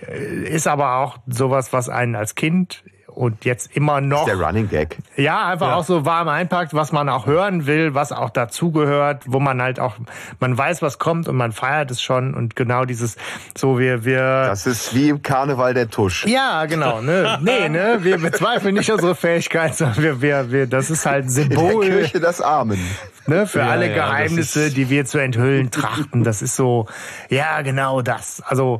äh, 0.08 0.48
ist 0.48 0.68
aber 0.68 0.98
auch 0.98 1.20
sowas, 1.28 1.72
was 1.72 1.88
einen 1.88 2.16
als 2.16 2.36
Kind 2.36 2.84
und 3.22 3.46
jetzt 3.46 3.76
immer 3.76 4.02
noch. 4.02 4.26
der 4.26 4.40
Running 4.40 4.68
Gag. 4.68 4.98
Ja, 5.16 5.48
einfach 5.48 5.68
ja. 5.68 5.76
auch 5.76 5.84
so 5.84 6.06
warm 6.06 6.28
einpackt, 6.28 6.74
was 6.74 6.92
man 6.92 7.08
auch 7.08 7.28
hören 7.28 7.68
will, 7.68 7.94
was 7.94 8.12
auch 8.12 8.32
dazugehört, 8.32 9.24
wo 9.28 9.40
man 9.40 9.62
halt 9.62 9.80
auch, 9.80 9.96
man 10.40 10.58
weiß, 10.58 10.82
was 10.82 10.98
kommt 10.98 11.28
und 11.28 11.36
man 11.36 11.52
feiert 11.52 11.92
es 11.92 12.02
schon 12.02 12.34
und 12.34 12.56
genau 12.56 12.84
dieses, 12.86 13.18
so 13.56 13.78
wir, 13.78 14.06
wir. 14.06 14.46
Das 14.48 14.66
ist 14.66 14.96
wie 14.96 15.10
im 15.10 15.22
Karneval 15.22 15.76
der 15.76 15.88
Tusch. 15.88 16.26
Ja, 16.26 16.66
genau, 16.66 17.02
ne, 17.02 17.38
nee, 17.42 17.70
ne, 17.70 18.00
wir 18.02 18.18
bezweifeln 18.18 18.74
nicht 18.74 18.92
unsere 18.92 19.14
Fähigkeit, 19.14 19.76
sondern 19.76 20.02
wir, 20.02 20.22
wir, 20.22 20.52
wir, 20.52 20.66
das 20.66 20.90
ist 20.90 21.06
halt 21.06 21.26
ein 21.26 21.30
Symbol. 21.30 21.86
In 21.86 21.92
der 21.92 22.00
Kirche 22.00 22.20
des 22.20 22.42
Armen. 22.42 22.80
Ne, 23.28 23.46
für 23.46 23.60
ja, 23.60 23.70
alle 23.70 23.88
ja, 23.88 23.94
Geheimnisse, 23.94 24.72
die 24.72 24.90
wir 24.90 25.06
zu 25.06 25.20
enthüllen 25.20 25.70
trachten. 25.70 26.24
Das 26.24 26.42
ist 26.42 26.56
so, 26.56 26.88
ja, 27.30 27.62
genau 27.62 28.02
das. 28.02 28.42
Also, 28.42 28.80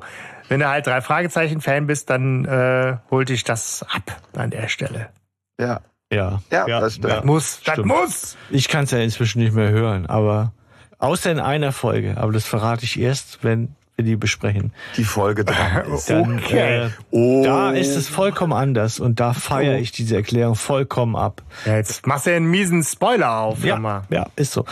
wenn 0.52 0.60
du 0.60 0.68
halt 0.68 0.86
drei 0.86 1.00
Fragezeichen-Fan 1.00 1.88
bist, 1.88 2.10
dann 2.10 2.44
äh, 2.44 2.98
holt 3.10 3.30
dich 3.30 3.46
das 3.46 3.86
ab 3.90 4.22
an 4.36 4.50
der 4.50 4.68
Stelle. 4.68 5.08
Ja. 5.58 5.80
Ja, 6.12 6.42
ja, 6.52 6.68
ja 6.68 6.82
das, 6.82 7.00
das 7.00 7.24
muss, 7.24 7.62
das 7.64 7.78
muss. 7.78 8.38
Ich 8.50 8.68
kann 8.68 8.84
es 8.84 8.92
ja 8.92 8.98
inzwischen 8.98 9.42
nicht 9.42 9.54
mehr 9.54 9.70
hören, 9.70 10.08
aber 10.08 10.52
außer 10.98 11.32
in 11.32 11.40
einer 11.40 11.72
Folge. 11.72 12.18
Aber 12.18 12.34
das 12.34 12.46
verrate 12.46 12.84
ich 12.84 13.00
erst, 13.00 13.46
wenn 13.46 13.78
wir 13.96 14.04
die 14.04 14.18
besprechen. 14.18 14.74
Die 14.98 15.06
Folge 15.06 15.46
dran 15.46 15.90
ist. 15.94 16.10
Dann, 16.10 16.40
okay. 16.40 16.88
Äh, 16.88 16.90
oh. 17.12 17.44
Da 17.46 17.72
ist 17.72 17.96
es 17.96 18.10
vollkommen 18.10 18.52
anders 18.52 19.00
und 19.00 19.22
da 19.22 19.32
feiere 19.32 19.78
oh. 19.78 19.82
ich 19.82 19.94
diese 19.94 20.18
Erklärung 20.18 20.56
vollkommen 20.56 21.16
ab. 21.16 21.44
Ja, 21.66 21.78
jetzt 21.78 22.06
machst 22.06 22.26
du 22.26 22.32
ja 22.32 22.36
einen 22.36 22.52
miesen 22.52 22.84
Spoiler 22.84 23.38
auf. 23.38 23.64
Ja, 23.64 24.04
ja 24.10 24.28
ist 24.36 24.52
so. 24.52 24.66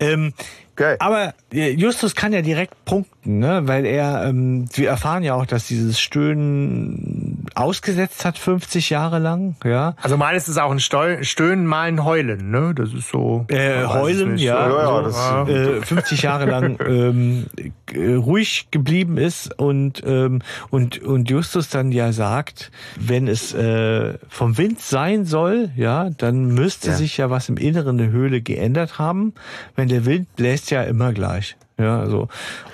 Ähm, 0.00 0.34
Okay. 0.80 0.96
Aber 0.98 1.34
äh, 1.52 1.72
Justus 1.72 2.14
kann 2.14 2.32
ja 2.32 2.40
direkt 2.40 2.86
punkten, 2.86 3.19
ne? 3.24 3.62
weil 3.64 3.84
er, 3.84 4.24
ähm, 4.26 4.66
wir 4.72 4.88
erfahren 4.88 5.22
ja 5.22 5.34
auch, 5.34 5.46
dass 5.46 5.66
dieses 5.66 6.00
Stöhnen 6.00 7.46
ausgesetzt 7.54 8.24
hat 8.24 8.38
50 8.38 8.90
Jahre 8.90 9.18
lang, 9.18 9.56
ja. 9.64 9.94
Also 10.02 10.16
meines 10.16 10.48
ist 10.48 10.58
auch 10.58 10.70
ein 10.70 10.80
Steu 10.80 11.22
Stöhnen, 11.22 11.66
mal 11.66 11.88
ein 11.88 12.04
Heulen, 12.04 12.50
ne? 12.50 12.72
Das 12.74 12.92
ist 12.92 13.08
so. 13.08 13.44
Äh, 13.48 13.84
heulen, 13.84 14.36
ja. 14.38 14.68
ja, 14.68 15.02
ja 15.02 15.44
so, 15.46 15.52
äh, 15.52 15.82
50 15.82 16.22
Jahre 16.22 16.46
lang 16.46 16.78
ähm, 16.86 17.46
ruhig 17.96 18.68
geblieben 18.70 19.18
ist 19.18 19.58
und 19.58 20.02
ähm, 20.06 20.40
und 20.70 21.02
und 21.02 21.30
Justus 21.30 21.68
dann 21.68 21.92
ja 21.92 22.12
sagt, 22.12 22.70
wenn 22.98 23.28
es 23.28 23.52
äh, 23.54 24.18
vom 24.28 24.58
Wind 24.58 24.80
sein 24.80 25.24
soll, 25.24 25.70
ja, 25.76 26.10
dann 26.10 26.46
müsste 26.46 26.88
ja. 26.88 26.96
sich 26.96 27.16
ja 27.16 27.30
was 27.30 27.48
im 27.48 27.56
Inneren 27.56 27.98
der 27.98 28.10
Höhle 28.10 28.40
geändert 28.40 28.98
haben. 28.98 29.34
Wenn 29.76 29.88
der 29.88 30.06
Wind 30.06 30.34
bläst 30.36 30.70
ja 30.70 30.82
immer 30.82 31.12
gleich. 31.12 31.56
Ja, 31.80 32.00
also. 32.00 32.28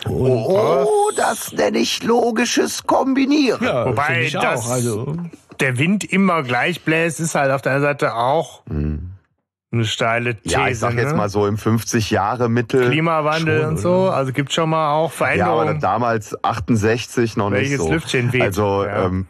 Und, 0.06 0.30
Oh, 0.30 1.10
das 1.16 1.52
nenne 1.52 1.78
ich 1.78 2.02
logisches 2.02 2.84
Kombinieren. 2.86 3.62
ja, 3.64 3.86
Wobei 3.86 4.28
das- 4.32 4.66
auch. 4.66 4.70
Also, 4.70 5.16
Der 5.60 5.78
Wind 5.78 6.04
immer 6.04 6.42
gleich 6.42 6.82
bläst, 6.82 7.18
ist 7.20 7.34
halt 7.34 7.50
auf 7.50 7.62
der 7.62 7.72
anderen 7.72 7.94
Seite 7.94 8.14
auch 8.14 8.62
eine 8.68 9.84
steile 9.84 10.34
These. 10.34 10.54
Ja, 10.54 10.68
ich 10.68 10.78
sag 10.78 10.94
jetzt 10.94 11.12
ne? 11.12 11.16
mal 11.16 11.28
so 11.28 11.46
im 11.46 11.56
50-Jahre-Mittel. 11.56 12.88
Klimawandel 12.90 13.60
Schon, 13.60 13.68
und 13.70 13.76
so, 13.78 14.10
also 14.10 14.32
gibt 14.32 14.52
schon 14.52 14.70
mal 14.70 14.92
auch 14.92 15.10
Ja, 15.18 15.26
aber 15.26 15.34
Veränderungen. 15.36 15.80
damals 15.80 16.36
68 16.44 17.36
noch 17.36 17.50
Welches 17.50 17.70
nicht 17.72 17.80
so. 17.80 17.90
Lüftchen 17.92 18.32
weht. 18.32 18.42
Also, 18.42 18.84
Ja. 18.84 19.06
ähm, 19.06 19.26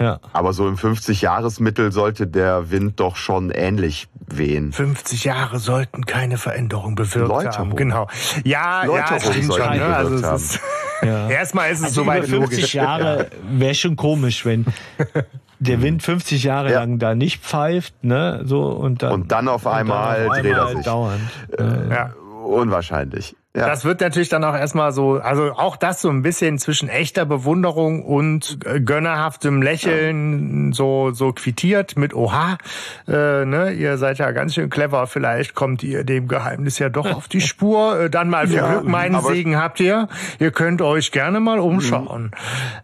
ja. 0.00 0.20
aber 0.32 0.52
so 0.52 0.66
im 0.68 0.76
50-Jahres-Mittel 0.76 1.92
sollte 1.92 2.26
der 2.26 2.70
Wind 2.70 3.00
doch 3.00 3.16
schon 3.16 3.50
ähnlich 3.50 4.08
wehen. 4.26 4.72
50 4.72 5.24
Jahre 5.24 5.58
sollten 5.58 6.04
keine 6.06 6.38
Veränderung 6.38 6.94
bewirkt 6.94 7.28
Läuterung. 7.28 7.54
haben. 7.70 7.76
Genau. 7.76 8.08
Ja, 8.44 8.82
ja, 8.82 8.84
Läuterung 8.84 9.16
es 9.18 9.24
stimmt 9.26 9.54
schon. 9.54 9.76
Ne? 9.76 9.84
Also 9.96 10.14
es 10.16 10.42
ist, 10.54 10.60
ja. 11.02 11.28
erstmal 11.30 11.70
ist 11.70 11.78
es 11.80 11.84
Also 11.86 12.02
soweit 12.02 12.26
über 12.28 12.38
50 12.38 12.58
logisch. 12.58 12.74
Jahre 12.74 13.30
wäre 13.50 13.74
schon 13.74 13.96
komisch, 13.96 14.44
wenn 14.46 14.64
der 15.58 15.80
Wind 15.82 16.02
50 16.02 16.42
Jahre 16.42 16.72
Ja. 16.72 16.80
lang 16.80 16.98
da 16.98 17.14
nicht 17.14 17.42
pfeift, 17.42 18.02
ne, 18.02 18.40
so 18.44 18.64
und 18.68 19.02
dann 19.02 19.12
Und 19.12 19.32
dann 19.32 19.48
auf 19.48 19.66
einmal 19.66 20.26
auf 20.26 20.38
dreht 20.38 20.46
er 20.52 20.58
einmal 20.66 20.76
sich. 20.76 20.84
dauernd. 20.84 21.20
ne? 21.58 21.88
Ja. 21.90 22.12
Unwahrscheinlich. 22.44 23.36
Ja. 23.56 23.68
Das 23.68 23.84
wird 23.84 24.00
natürlich 24.00 24.28
dann 24.28 24.42
auch 24.42 24.56
erstmal 24.56 24.90
so, 24.90 25.20
also 25.20 25.52
auch 25.52 25.76
das 25.76 26.00
so 26.02 26.08
ein 26.08 26.22
bisschen 26.22 26.58
zwischen 26.58 26.88
echter 26.88 27.24
Bewunderung 27.24 28.04
und 28.04 28.58
äh, 28.64 28.80
gönnerhaftem 28.80 29.62
Lächeln 29.62 30.72
so 30.72 31.12
so 31.12 31.32
quittiert 31.32 31.96
mit 31.96 32.14
Oha, 32.14 32.58
äh, 33.06 33.44
ne, 33.44 33.70
ihr 33.70 33.96
seid 33.96 34.18
ja 34.18 34.32
ganz 34.32 34.54
schön 34.54 34.70
clever, 34.70 35.06
vielleicht 35.06 35.54
kommt 35.54 35.84
ihr 35.84 36.02
dem 36.02 36.26
Geheimnis 36.26 36.80
ja 36.80 36.88
doch 36.88 37.14
auf 37.14 37.28
die 37.28 37.40
Spur. 37.42 38.00
Äh, 38.00 38.10
dann 38.10 38.28
mal 38.28 38.48
für 38.48 38.56
Ja, 38.56 38.72
Glück 38.72 38.88
meinen 38.88 39.20
Segen 39.22 39.56
habt 39.56 39.78
ihr. 39.78 40.08
Ihr 40.40 40.50
könnt 40.50 40.82
euch 40.82 41.12
gerne 41.12 41.38
mal 41.38 41.60
umschauen. 41.60 42.32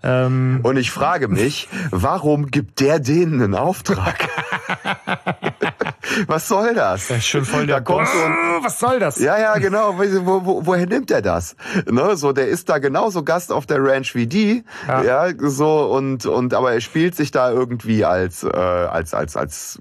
Ähm, 0.04 0.60
Und 0.62 0.76
ich 0.76 0.92
frage 0.92 1.26
mich, 1.26 1.68
warum 1.90 2.46
gibt 2.46 2.78
der 2.78 3.00
denen 3.00 3.42
einen 3.42 3.54
Auftrag? 3.56 4.28
Was 6.26 6.48
soll 6.48 6.74
das? 6.74 7.08
Das 7.08 7.18
ist 7.18 7.26
schon 7.26 7.44
voll 7.44 7.66
der 7.66 7.76
da 7.76 7.82
kommt 7.82 8.08
so 8.08 8.18
ein, 8.18 8.34
was 8.62 8.78
soll 8.78 8.98
das? 8.98 9.18
Ja, 9.20 9.38
ja, 9.38 9.56
genau. 9.58 9.96
Wo, 9.98 10.44
wo, 10.44 10.59
woher 10.66 10.86
nimmt 10.86 11.10
er 11.10 11.22
das? 11.22 11.56
Ne, 11.90 12.16
so, 12.16 12.32
der 12.32 12.48
ist 12.48 12.68
da 12.68 12.78
genauso 12.78 13.22
Gast 13.22 13.52
auf 13.52 13.66
der 13.66 13.82
Ranch 13.82 14.14
wie 14.14 14.26
die. 14.26 14.64
Ja. 14.86 15.02
Ja, 15.02 15.28
so 15.38 15.82
und 15.92 16.26
und 16.26 16.54
aber 16.54 16.72
er 16.72 16.80
spielt 16.80 17.14
sich 17.16 17.30
da 17.30 17.50
irgendwie 17.50 18.04
als 18.04 18.42
äh, 18.44 18.48
als 18.56 19.14
als 19.14 19.36
als 19.36 19.80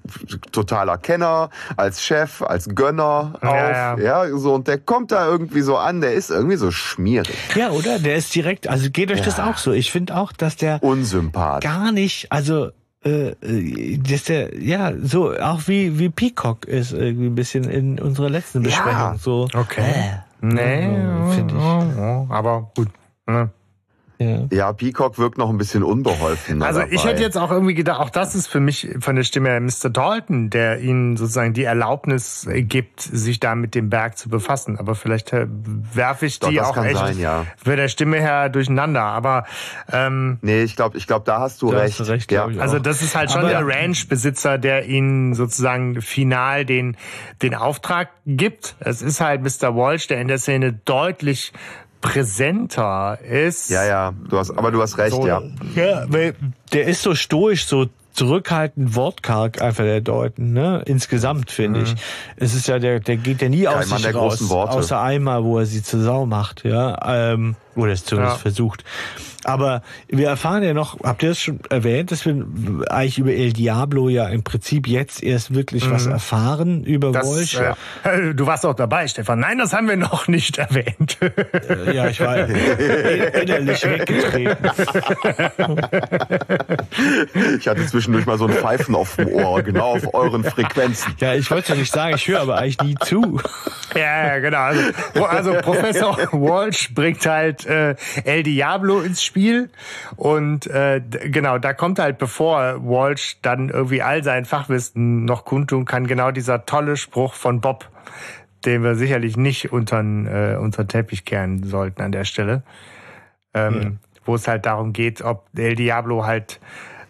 totaler 0.52 0.98
Kenner, 0.98 1.50
als 1.78 2.04
Chef, 2.04 2.42
als 2.42 2.70
Gönner 2.76 3.34
auf. 3.42 3.44
Ja, 3.54 3.98
Ja, 3.98 4.38
so 4.38 4.54
und 4.54 4.68
der 4.68 4.78
kommt 4.78 5.12
da 5.12 5.28
irgendwie 5.28 5.62
so 5.62 5.78
an. 5.78 6.02
Der 6.02 6.14
ist 6.14 6.30
irgendwie 6.32 6.56
so 6.58 6.72
schmierig, 6.72 7.36
Ja, 7.56 7.72
oder? 7.72 8.00
Der 8.00 8.16
ist 8.16 8.34
direkt, 8.36 8.68
also 8.68 8.90
geht 8.90 9.12
euch 9.12 9.22
das 9.22 9.40
auch 9.40 9.58
so. 9.58 9.72
Ich 9.72 9.92
finde 9.92 10.16
auch, 10.16 10.32
dass 10.32 10.56
der 10.56 10.82
unsympath. 10.84 11.64
gar 11.64 11.92
nicht, 11.92 12.32
also 12.32 12.70
äh, 13.06 13.30
äh, 13.42 13.98
dass 13.98 14.24
der, 14.26 14.62
ja, 14.62 14.92
so, 15.02 15.34
auch 15.38 15.62
wie, 15.68 16.00
wie 16.00 16.10
Peacock 16.10 16.66
ist 16.66 16.92
irgendwie 16.92 17.28
ein 17.28 17.36
bisschen 17.36 17.64
in 17.64 17.98
unserer 18.00 18.30
letzten 18.30 18.62
Ja. 18.64 18.68
Besprechung. 18.70 19.20
So, 19.20 19.48
Okay. 19.54 20.20
Nee, 20.42 20.90
finde 21.32 21.56
ich. 21.56 22.32
Aber 22.32 22.72
gut. 22.76 22.90
Ne? 23.28 23.50
Ja. 24.22 24.48
Ja, 24.52 24.74
Peacock 24.74 25.18
wirkt 25.18 25.38
noch 25.38 25.50
ein 25.50 25.58
bisschen 25.58 25.82
unbeholfen. 25.82 26.62
Also 26.62 26.82
dabei. 26.82 26.92
ich 26.94 27.06
hätte 27.06 27.22
jetzt 27.22 27.38
auch 27.38 27.52
irgendwie 27.52 27.74
gedacht, 27.74 28.02
auch 28.02 28.10
das 28.10 28.36
ist 28.36 28.48
für 28.48 28.60
mich 28.60 28.90
von 29.00 29.16
der 29.16 29.24
Stimme 29.24 29.48
her 29.50 29.62
Mr. 29.62 29.90
Dalton, 29.90 30.50
der 30.50 30.82
ihnen 30.82 31.16
sozusagen 31.16 31.54
die 31.54 31.64
Erlaubnis 31.64 32.46
gibt, 32.54 33.00
sich 33.00 33.40
da 33.40 33.56
mit 33.56 33.76
dem 33.76 33.90
Berg 33.90 34.18
zu 34.18 34.28
befassen. 34.28 34.78
Aber 34.78 34.96
vielleicht 34.96 35.32
äh, 35.32 35.48
werfe 35.94 36.26
ich 36.26 36.40
Doch, 36.40 36.50
die 36.50 36.56
das 36.58 36.68
auch 36.68 36.84
echt 36.84 36.98
sein, 36.98 37.18
ja. 37.18 37.46
von 37.64 37.78
der 37.78 37.88
Stimme 37.88 38.18
her 38.20 38.50
durcheinander. 38.50 39.04
Aber 39.04 39.46
ähm, 39.90 40.38
Nee, 40.42 40.64
ich 40.64 40.76
glaube, 40.76 40.98
ich 40.98 41.08
glaub, 41.08 41.24
da 41.24 41.40
hast 41.40 41.62
du 41.62 41.72
Da 41.72 41.78
hast 41.78 41.84
recht. 41.84 42.00
du 42.02 42.04
recht, 42.12 42.32
ja. 42.34 42.46
also 42.60 42.78
das 42.80 43.02
ist 43.02 43.16
halt 43.16 43.32
schon 43.32 43.42
Aber- 43.46 43.50
der 43.52 43.66
Ranch-Besitzer, 43.66 44.58
der 44.58 44.86
ihnen 44.86 45.34
sozusagen 45.34 46.02
final 46.02 46.66
den, 46.66 46.98
den 47.42 47.56
Auftrag 47.56 48.10
gibt. 48.26 48.76
Es 48.82 49.02
ist 49.02 49.22
halt 49.22 49.42
Mr. 49.44 49.76
Walsh, 49.78 50.08
der 50.08 50.20
in 50.20 50.28
der 50.28 50.40
Szene 50.40 50.74
deutlich 50.74 51.54
präsenter 52.02 53.20
ist. 53.22 53.70
ja, 53.70 53.86
ja, 53.86 54.14
du 54.30 54.38
hast, 54.38 54.52
aber 54.52 54.72
du 54.72 54.82
hast 54.82 54.98
recht, 54.98 55.12
So, 55.16 55.28
ja. 55.28 55.42
Ja, 55.76 56.06
weil 56.08 56.36
der 56.74 56.86
ist 56.86 57.02
so 57.02 57.16
stoisch, 57.16 57.66
so 57.66 57.88
zurückhaltend, 58.14 58.96
wortkarg 58.96 59.62
einfach 59.62 59.84
der 59.84 60.02
Deuten, 60.02 60.52
ne? 60.54 60.82
Insgesamt 60.86 61.52
finde 61.52 61.82
ich. 61.82 61.96
Es 62.36 62.54
ist 62.54 62.68
ja 62.68 62.80
der, 62.80 63.00
der 63.00 63.18
geht 63.18 63.42
ja 63.42 63.50
nie 63.50 63.68
aus 63.68 63.88
Mann 63.90 64.00
sich 64.00 64.08
der 64.08 64.16
raus, 64.16 64.34
großen 64.40 64.50
Worte. 64.50 64.74
außer 64.74 65.00
einmal, 65.02 65.44
wo 65.44 65.60
er 65.60 65.66
sie 65.66 65.82
zur 65.84 66.02
Sau 66.02 66.26
macht, 66.26 66.64
ja, 66.66 66.98
ähm, 67.32 67.56
oder 67.80 67.94
es 67.94 68.06
zumindest 68.06 68.38
Ja. 68.38 68.42
versucht. 68.42 68.84
Aber 69.46 69.84
wir 70.10 70.28
erfahren 70.28 70.64
ja 70.64 70.74
noch, 70.74 71.00
habt 71.02 71.24
ihr 71.24 71.30
das 71.30 71.40
schon 71.42 71.62
erwähnt, 71.70 72.12
dass 72.12 72.26
wir 72.26 72.36
eigentlich 72.90 73.20
über 73.20 73.32
El 73.32 73.54
Diablo 73.54 74.10
ja 74.10 74.28
im 74.28 74.44
Prinzip 74.44 74.86
jetzt 74.86 75.24
erst 75.24 75.56
wirklich 75.56 75.90
was 75.90 76.08
erfahren 76.08 76.84
über 76.84 77.14
Das, 77.14 77.26
Walsh? 77.26 77.56
äh, 78.04 78.34
du 78.36 78.46
warst 78.46 78.66
auch 78.66 78.74
dabei, 78.76 79.08
Stefan. 79.08 79.40
Nein, 79.40 79.58
das 79.58 79.72
haben 79.72 79.88
wir 79.88 79.96
noch 79.96 80.28
nicht 80.28 80.58
erwähnt. 80.58 81.18
Ja, 81.94 82.10
ich 82.10 82.20
war 82.20 82.38
innerlich 82.50 83.82
weggetreten. 83.86 84.58
Ich 87.60 87.68
hatte 87.68 87.86
zwischendurch 87.86 88.26
mal 88.26 88.38
so 88.38 88.46
ein 88.46 88.54
Pfeifen 88.54 88.94
auf 88.96 89.16
dem 89.16 89.30
Ohr, 89.30 89.62
genau 89.62 89.94
auf 89.96 90.14
euren 90.14 90.44
Frequenzen. 90.44 91.16
Ja, 91.20 91.34
ich 91.34 91.50
wollte 91.50 91.70
ja 91.74 91.76
nicht 91.80 91.92
sagen, 91.94 92.16
ich 92.16 92.28
höre 92.28 92.42
aber 92.42 92.58
eigentlich 92.58 92.82
nie 92.82 92.96
zu. 93.06 93.40
ja, 93.96 94.40
genau. 94.40 94.58
Also, 94.60 95.26
also 95.26 95.54
Professor 95.62 96.18
Walsh 96.34 96.94
bringt 96.94 97.26
halt 97.26 97.66
äh, 97.70 97.96
El 98.26 98.44
Diablo 98.44 99.02
ins 99.02 99.24
Spiel 99.24 99.70
und 100.16 100.68
äh, 100.68 101.02
genau, 101.02 101.58
da 101.60 101.74
kommt 101.74 102.00
halt, 102.00 102.18
bevor 102.18 102.84
Walsh 102.84 103.38
dann 103.42 103.70
irgendwie 103.70 104.02
all 104.02 104.24
sein 104.24 104.46
Fachwissen 104.46 105.26
noch 105.26 105.46
kundtun 105.46 105.86
kann, 105.86 106.08
genau 106.08 106.32
dieser 106.32 106.66
tolle 106.66 106.98
Spruch 106.98 107.34
von 107.36 107.62
Bob, 107.62 107.90
den 108.66 108.84
wir 108.84 108.96
sicherlich 108.96 109.38
nicht 109.38 109.72
unter 109.72 110.00
äh, 110.00 110.58
unter 110.58 110.84
den 110.84 110.90
Teppich 110.90 111.24
kehren 111.24 111.64
sollten 111.64 112.02
an 112.02 112.12
der 112.12 112.26
Stelle. 112.26 112.64
ähm, 113.54 114.00
wo 114.26 114.36
es 114.36 114.48
halt 114.48 114.66
darum 114.66 114.94
geht, 114.94 115.22
ob 115.22 115.48
El 115.58 115.76
Diablo 115.76 116.26
halt 116.26 116.60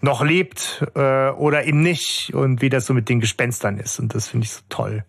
noch 0.01 0.24
lebt 0.24 0.86
äh, 0.95 1.30
oder 1.32 1.66
eben 1.66 1.82
nicht 1.82 2.34
und 2.34 2.62
wie 2.62 2.70
das 2.70 2.86
so 2.86 2.93
mit 2.93 3.10
den 3.10 3.20
Gespenstern 3.20 3.78
ist. 3.78 3.99
Und 3.99 4.16
das 4.16 4.30
finde 4.30 4.45
ich 4.45 4.51
so 4.51 4.62
toll. 4.70 5.03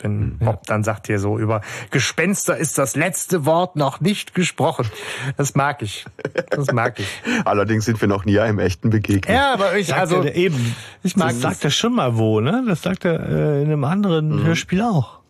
Wenn 0.00 0.38
Bob 0.38 0.66
dann 0.66 0.84
sagt 0.84 1.06
hier 1.06 1.18
so 1.18 1.38
über 1.38 1.60
Gespenster 1.90 2.56
ist 2.56 2.78
das 2.78 2.96
letzte 2.96 3.44
Wort 3.46 3.76
noch 3.76 4.00
nicht 4.00 4.34
gesprochen. 4.34 4.86
Das 5.36 5.54
mag 5.54 5.82
ich. 5.82 6.04
Das 6.50 6.72
mag 6.72 6.98
ich. 6.98 7.08
Allerdings 7.44 7.84
sind 7.84 8.00
wir 8.00 8.08
noch 8.08 8.24
nie 8.24 8.38
einem 8.38 8.58
echten 8.58 8.90
begegnet. 8.90 9.34
Ja, 9.34 9.52
aber 9.52 9.76
ich, 9.76 9.88
Sagt 9.88 10.00
also, 10.00 10.24
eben. 10.24 10.74
ich 11.02 11.16
mag 11.16 11.30
das 11.30 11.40
sagt 11.40 11.64
er 11.64 11.70
schon 11.70 11.94
mal 11.94 12.16
wo, 12.16 12.40
ne? 12.40 12.64
Das 12.66 12.82
sagt 12.82 13.04
er 13.04 13.20
äh, 13.20 13.62
in 13.62 13.68
einem 13.68 13.84
anderen 13.84 14.42
Hörspiel 14.42 14.82
auch. 14.82 15.21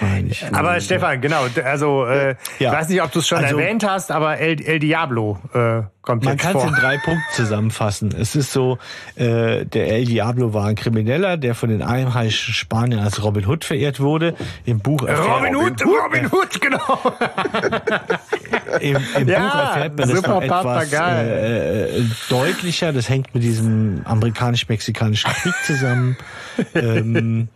Meine 0.00 0.28
ich. 0.28 0.44
aber 0.52 0.80
Stefan, 0.80 1.20
genau, 1.20 1.46
also 1.64 2.06
äh, 2.06 2.36
Ja. 2.58 2.70
ich 2.70 2.78
weiß 2.78 2.88
nicht, 2.90 3.02
ob 3.02 3.12
du 3.12 3.20
es 3.20 3.28
schon 3.28 3.38
Also- 3.38 3.58
erwähnt 3.58 3.84
hast, 3.86 4.10
aber 4.10 4.38
El, 4.38 4.60
El 4.60 4.78
Diablo 4.78 5.38
äh, 5.54 5.82
kommt 6.02 6.24
Man 6.24 6.34
jetzt 6.34 6.42
kann 6.42 6.56
es 6.56 6.64
in 6.64 6.72
drei 6.74 6.98
Punkten 6.98 7.22
zusammenfassen. 7.32 8.14
Es 8.18 8.36
ist 8.36 8.52
so, 8.52 8.78
äh, 9.16 9.64
der 9.64 9.88
El 9.88 10.04
Diablo 10.04 10.52
war 10.54 10.66
ein 10.66 10.74
Krimineller, 10.76 11.36
der 11.36 11.54
von 11.54 11.68
den 11.70 11.82
einheimischen 11.82 12.52
Spaniern 12.54 13.00
als 13.02 13.22
Robin 13.24 13.46
Hood 13.46 13.64
verehrt 13.64 13.98
wurde. 14.00 14.34
Im 14.64 14.80
Buch 14.80 15.02
erfährt, 15.04 15.28
Robin 15.28 15.56
Hood, 15.56 15.82
Robin 15.84 16.26
Hood, 16.30 16.60
genau. 16.60 17.12
im, 18.80 18.96
im 19.18 19.28
Ja, 19.28 19.40
Buch 19.48 19.54
erfährt 19.54 19.98
man 19.98 20.08
das 20.08 20.22
noch 20.22 20.42
etwas 20.42 20.92
äh, 20.92 21.84
äh, 21.98 22.02
deutlicher. 22.28 22.92
Das 22.92 23.08
hängt 23.08 23.34
mit 23.34 23.42
diesem 23.42 24.02
amerikanisch-mexikanischen 24.04 25.30
Krieg 25.32 25.54
zusammen. 25.64 26.16
ähm, 26.74 27.48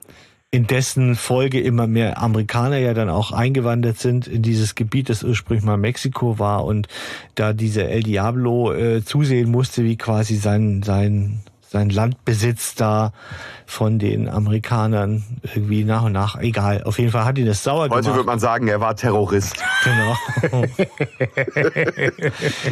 in 0.53 0.66
dessen 0.66 1.14
Folge 1.14 1.61
immer 1.61 1.86
mehr 1.86 2.20
Amerikaner 2.20 2.78
ja 2.78 2.92
dann 2.92 3.09
auch 3.09 3.30
eingewandert 3.30 3.98
sind 3.98 4.26
in 4.26 4.42
dieses 4.42 4.74
Gebiet, 4.74 5.09
das 5.09 5.22
ursprünglich 5.22 5.64
mal 5.64 5.76
Mexiko 5.76 6.40
war 6.40 6.64
und 6.64 6.88
da 7.36 7.53
dieser 7.53 7.88
El 7.88 8.03
Diablo 8.03 8.72
äh, 8.72 9.05
zusehen 9.05 9.51
musste, 9.51 9.84
wie 9.84 9.96
quasi 9.96 10.36
sein 10.36 10.82
sein 10.82 11.42
sein 11.71 11.89
Landbesitz 11.89 12.75
da 12.75 13.12
von 13.64 14.01
den 14.01 14.29
Amerikanern 14.29 15.23
irgendwie 15.55 15.85
nach 15.85 16.03
und 16.03 16.11
nach, 16.12 16.37
egal, 16.41 16.83
auf 16.83 16.99
jeden 16.99 17.12
Fall 17.12 17.25
hat 17.25 17.39
ihn 17.39 17.47
das 17.47 17.62
sauer 17.62 17.83
Heute 17.83 18.01
gemacht. 18.03 18.16
würde 18.16 18.27
man 18.27 18.39
sagen, 18.41 18.66
er 18.66 18.81
war 18.81 18.97
Terrorist. 18.97 19.55
Genau. 19.85 20.61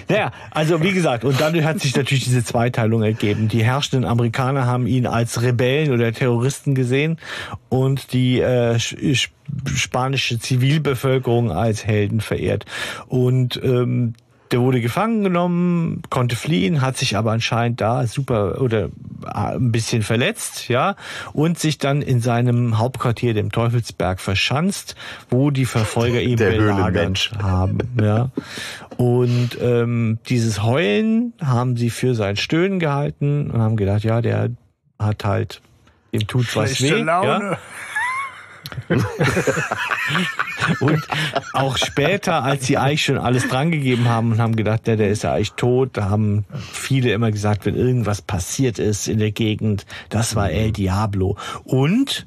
naja, 0.09 0.33
also 0.51 0.83
wie 0.83 0.93
gesagt, 0.93 1.25
und 1.25 1.41
dadurch 1.41 1.65
hat 1.65 1.81
sich 1.81 1.95
natürlich 1.95 2.25
diese 2.25 2.45
Zweiteilung 2.45 3.03
ergeben. 3.05 3.47
Die 3.49 3.63
herrschenden 3.63 4.09
Amerikaner 4.09 4.67
haben 4.67 4.87
ihn 4.89 5.07
als 5.07 5.43
Rebellen 5.43 5.93
oder 5.93 6.13
Terroristen 6.13 6.75
gesehen 6.75 7.19
und 7.69 8.13
die 8.13 8.41
äh, 8.41 8.75
sch- 8.77 8.99
sch- 8.99 9.29
spanische 9.77 10.39
Zivilbevölkerung 10.41 11.53
als 11.53 11.87
Helden 11.87 12.21
verehrt. 12.21 12.65
Und 13.07 13.61
ähm, 13.63 14.15
der 14.51 14.61
wurde 14.61 14.81
gefangen 14.81 15.23
genommen, 15.25 16.03
konnte 16.11 16.37
fliehen, 16.37 16.81
hat 16.81 16.97
sich 16.97 17.17
aber 17.17 17.33
anscheinend 17.33 17.81
da 17.81 18.07
super 18.07 18.61
oder 18.61 18.87
äh, 19.25 19.57
ein 19.57 19.73
bisschen 19.73 20.03
verletzt, 20.03 20.69
ja, 20.69 20.97
und 21.33 21.59
sich 21.59 21.79
dann 21.79 22.03
in 22.03 22.21
seinem 22.21 22.79
Hauptquartier, 22.79 23.35
dem 23.35 23.53
Teufelsberg, 23.53 24.21
verschanzt, 24.21 24.97
wo 25.31 25.51
die 25.51 25.65
Verfolger 25.65 26.21
ihn 26.21 26.37
Der 26.37 26.51
belagert 26.51 27.31
haben, 27.43 27.79
ja. 28.01 28.31
Und 28.97 29.51
ähm, 29.61 30.19
dieses 30.29 30.63
Heulen 30.63 31.35
haben 31.43 31.77
sie 31.77 31.91
für 31.91 32.15
sein 32.15 32.37
Stöhnen 32.37 32.79
gehalten 32.79 33.51
und 33.51 33.61
haben 33.61 33.77
gedacht, 33.77 34.05
ja, 34.05 34.21
der 34.21 34.51
hat 34.99 35.25
halt, 35.25 35.61
ihm 36.11 36.27
tut 36.27 36.55
was 36.57 36.77
Schlechte 36.77 36.97
weh, 36.97 37.05
ja. 37.05 37.59
Und 40.81 41.03
auch 41.53 41.77
später, 41.77 42.43
als 42.43 42.67
sie 42.67 42.77
eigentlich 42.77 43.05
schon 43.05 43.19
alles 43.19 43.49
drangegeben 43.49 44.09
haben 44.09 44.33
und 44.33 44.41
haben 44.41 44.57
gedacht, 44.57 44.87
der, 44.87 44.97
der 44.97 45.09
ist 45.09 45.23
ja 45.23 45.33
eigentlich 45.33 45.53
tot, 45.53 45.91
da 45.95 46.11
haben 46.11 46.45
viele 46.73 47.13
immer 47.13 47.31
gesagt, 47.31 47.65
wenn 47.65 47.75
irgendwas 47.75 48.21
passiert 48.23 48.79
ist 48.79 49.09
in 49.09 49.19
der 49.19 49.31
Gegend, 49.31 49.87
das 50.11 50.37
war 50.37 50.51
El 50.51 50.73
Diablo. 50.73 51.37
Und 51.65 52.27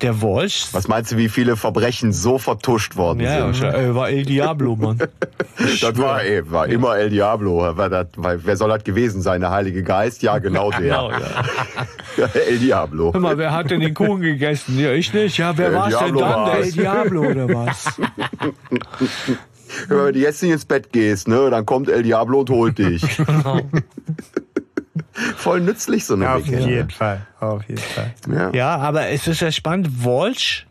der 0.00 0.22
Walsh, 0.22 0.68
Was 0.72 0.88
meinst 0.88 1.12
du, 1.12 1.16
wie 1.16 1.28
viele 1.28 1.56
Verbrechen 1.56 2.12
so 2.12 2.38
vertuscht 2.38 2.96
worden 2.96 3.20
ja, 3.20 3.52
sind? 3.52 3.64
äh, 3.64 3.94
war 3.94 4.08
El 4.08 4.24
Diablo, 4.24 4.76
Mann. 4.76 4.98
Das 5.80 5.98
war, 5.98 6.22
ey, 6.22 6.50
war 6.50 6.66
immer 6.68 6.96
El 6.96 7.10
Diablo. 7.10 7.76
War 7.76 7.90
das, 7.90 8.06
wer 8.16 8.56
soll 8.56 8.70
das 8.70 8.84
gewesen 8.84 9.22
sein? 9.22 9.40
Der 9.40 9.50
Heilige 9.50 9.82
Geist? 9.82 10.22
Ja, 10.22 10.38
genau 10.38 10.70
der. 10.78 10.80
Genau, 10.80 11.10
ja. 11.10 11.18
El 12.48 12.58
Diablo. 12.58 13.12
Hör 13.12 13.20
mal, 13.20 13.38
wer 13.38 13.52
hat 13.52 13.70
denn 13.70 13.80
den 13.80 13.94
Kuchen 13.94 14.20
gegessen? 14.20 14.78
Ja, 14.78 14.92
ich 14.92 15.12
nicht. 15.12 15.38
Ja, 15.38 15.56
wer 15.56 15.68
El 15.68 15.91
war's 15.92 16.04
denn 16.04 16.14
Diablo 16.14 16.20
dann? 16.20 16.44
Der 16.44 16.54
war's. 16.54 16.66
El 16.66 16.72
Diablo 16.72 17.20
oder 17.30 17.48
was? 17.48 18.00
Wenn 19.88 20.12
du 20.12 20.18
jetzt 20.18 20.42
nicht 20.42 20.52
ins 20.52 20.64
Bett 20.66 20.92
gehst, 20.92 21.28
ne, 21.28 21.48
dann 21.50 21.64
kommt 21.64 21.88
El 21.88 22.02
Diablo 22.02 22.40
und 22.40 22.50
holt 22.50 22.78
dich. 22.78 23.02
Voll 25.36 25.60
nützlich, 25.60 26.04
so 26.04 26.14
eine 26.14 26.30
Auf 26.30 26.46
Legende. 26.46 26.70
jeden 26.70 26.90
Fall. 26.90 27.26
Auf 27.40 27.62
jeden 27.68 27.80
Fall. 27.80 28.14
Ja. 28.30 28.50
Ja, 28.52 28.76
aber 28.76 29.08
es 29.08 29.26
ist 29.26 29.40
ja 29.40 29.50
spannend. 29.52 30.04
Walsh 30.04 30.66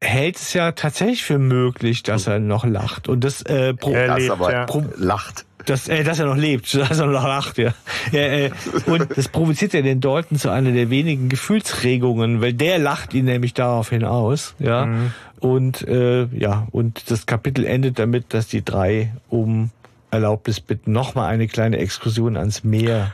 hält 0.00 0.36
es 0.36 0.52
ja 0.52 0.72
tatsächlich 0.72 1.24
für 1.24 1.38
möglich, 1.38 2.02
dass 2.02 2.26
er 2.26 2.38
noch 2.38 2.64
lacht. 2.64 3.08
Und 3.08 3.24
das, 3.24 3.42
äh, 3.42 3.74
pro, 3.74 3.90
Er 3.92 4.06
Das 4.08 4.18
lebt, 4.18 4.30
aber 4.30 4.52
ja. 4.52 4.66
lacht. 4.96 5.44
Das, 5.68 5.88
äh, 5.88 6.04
dass 6.04 6.18
er 6.18 6.26
noch 6.26 6.36
lebt, 6.36 6.72
dass 6.88 6.98
er 6.98 7.06
noch 7.06 7.24
lacht, 7.24 7.58
ja. 7.58 7.74
ja 8.12 8.20
äh, 8.20 8.50
und 8.86 9.16
das 9.16 9.28
provoziert 9.28 9.72
ja 9.72 9.82
den 9.82 10.00
Dalton 10.00 10.38
zu 10.38 10.50
einer 10.50 10.72
der 10.72 10.90
wenigen 10.90 11.28
Gefühlsregungen, 11.28 12.40
weil 12.40 12.52
der 12.52 12.78
lacht 12.78 13.14
ihn 13.14 13.26
nämlich 13.26 13.54
daraufhin 13.54 14.04
aus, 14.04 14.54
ja. 14.58 14.86
Mhm. 14.86 15.12
Und 15.40 15.86
äh, 15.86 16.26
ja, 16.36 16.66
und 16.72 17.12
das 17.12 17.26
Kapitel 17.26 17.64
endet 17.64 18.00
damit, 18.00 18.34
dass 18.34 18.48
die 18.48 18.64
drei 18.64 19.12
um 19.28 19.70
Erlaubnis 20.10 20.60
bitten, 20.60 20.90
nochmal 20.90 21.32
eine 21.32 21.46
kleine 21.46 21.78
Exkursion 21.78 22.36
ans 22.36 22.64
Meer 22.64 23.12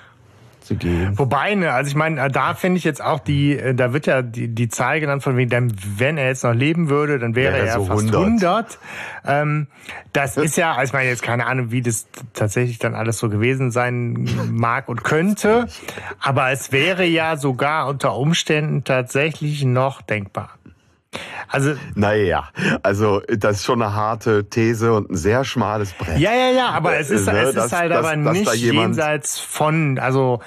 zu 0.65 0.77
gehen. 0.77 1.19
Wobei, 1.19 1.55
ne, 1.55 1.73
also 1.73 1.89
ich 1.89 1.95
meine, 1.95 2.21
äh, 2.21 2.31
da 2.31 2.55
finde 2.55 2.79
ich 2.79 2.85
jetzt 2.85 3.03
auch 3.03 3.21
die, 3.21 3.57
äh, 3.57 3.75
da 3.75 3.93
wird 3.93 4.07
ja 4.07 4.23
die, 4.23 4.49
die 4.49 4.69
Zahl 4.69 5.01
genannt 5.01 5.23
von 5.23 5.37
wegen, 5.37 5.73
wenn 5.97 6.19
er 6.19 6.29
jetzt 6.29 6.45
noch 6.45 6.55
leben 6.55 6.89
würde, 6.89 7.19
dann 7.19 7.35
wäre 7.35 7.55
Wäre 7.55 7.67
er 7.67 7.75
so 7.75 7.85
fast 7.85 8.15
100. 8.15 8.21
100. 8.21 8.79
Ähm, 9.27 9.67
das 10.13 10.37
ist 10.37 10.57
ja, 10.57 10.73
also 10.73 10.91
ich 10.91 10.93
meine 10.93 11.09
jetzt 11.09 11.23
keine 11.23 11.47
Ahnung, 11.47 11.71
wie 11.71 11.83
das 11.83 12.07
tatsächlich 12.33 12.79
dann 12.79 12.95
alles 12.95 13.19
so 13.19 13.29
gewesen 13.29 13.71
sein 13.71 14.29
mag 14.51 14.89
und 14.89 15.05
könnte, 15.05 15.69
aber 16.21 16.51
es 16.51 16.73
wäre 16.73 17.05
ja 17.05 17.37
sogar 17.37 17.89
unter 17.89 18.17
Umständen 18.17 18.85
tatsächlich 18.85 19.65
noch 19.65 20.03
denkbar. 20.03 20.51
Also 21.49 21.75
Naja, 21.95 22.49
also 22.83 23.21
das 23.29 23.57
ist 23.57 23.65
schon 23.65 23.81
eine 23.83 23.95
harte 23.95 24.49
These 24.49 24.93
und 24.93 25.11
ein 25.11 25.17
sehr 25.17 25.45
schmales 25.45 25.93
Brett. 25.93 26.19
ja, 26.19 26.33
ja, 26.35 26.51
ja, 26.51 26.69
aber 26.71 26.97
es 26.99 27.11
ist, 27.11 27.27
Ne, 27.27 27.39
es 27.43 27.49
ist 27.51 27.57
dass- 27.57 27.73
halt 27.73 27.91
dass- 27.93 27.99
aber 27.99 28.17
dass 28.17 28.25
da 28.25 28.33
nicht 28.33 28.55
jenseits 28.57 29.39
von, 29.39 29.99
also 29.99 30.41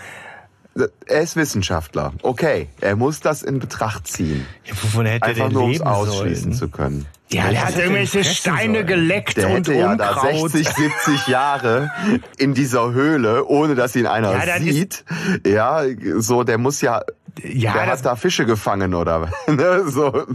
Er 1.06 1.22
ist 1.22 1.36
Wissenschaftler. 1.36 2.14
Okay, 2.22 2.68
er 2.82 2.96
muss 2.96 3.20
das 3.20 3.42
in 3.44 3.60
Betracht 3.60 4.08
ziehen. 4.08 4.46
Ja, 4.66 4.74
wovon 4.82 5.06
hätte 5.06 5.26
Einfach 5.26 5.46
der 5.46 5.54
nur 5.54 5.64
um 5.64 5.72
es 5.72 5.82
ausschließen 5.82 6.54
sollen? 6.54 6.58
zu 6.58 6.70
können. 6.70 7.06
ja, 7.30 7.50
der 7.50 7.66
hat 7.66 7.78
irgendwelche 7.78 8.24
Steine 8.24 8.74
sollen? 8.76 8.88
geleckt 8.88 9.38
Der 9.38 9.48
und 9.48 9.56
hätte 9.68 9.74
ja 9.74 9.96
da 9.96 10.10
Unkraut. 10.12 10.52
60, 10.52 10.68
70 10.70 11.28
Jahre 11.28 11.92
in 12.38 12.54
dieser 12.54 12.92
Höhle, 12.92 13.46
ohne 13.46 13.76
dass 13.76 13.96
ihn 13.96 14.08
einer 14.08 14.32
Ja, 14.46 14.60
sieht. 14.60 15.04
Ja, 15.46 15.84
so, 16.18 16.44
der 16.44 16.58
muss 16.58 16.82
ja, 16.82 17.02
Ja, 17.44 17.74
der 17.74 17.86
hat 17.88 18.06
da 18.06 18.16
Fische 18.16 18.46
gefangen 18.46 18.94
oder 18.94 19.30
ne, 19.48 19.84
so. 19.88 20.26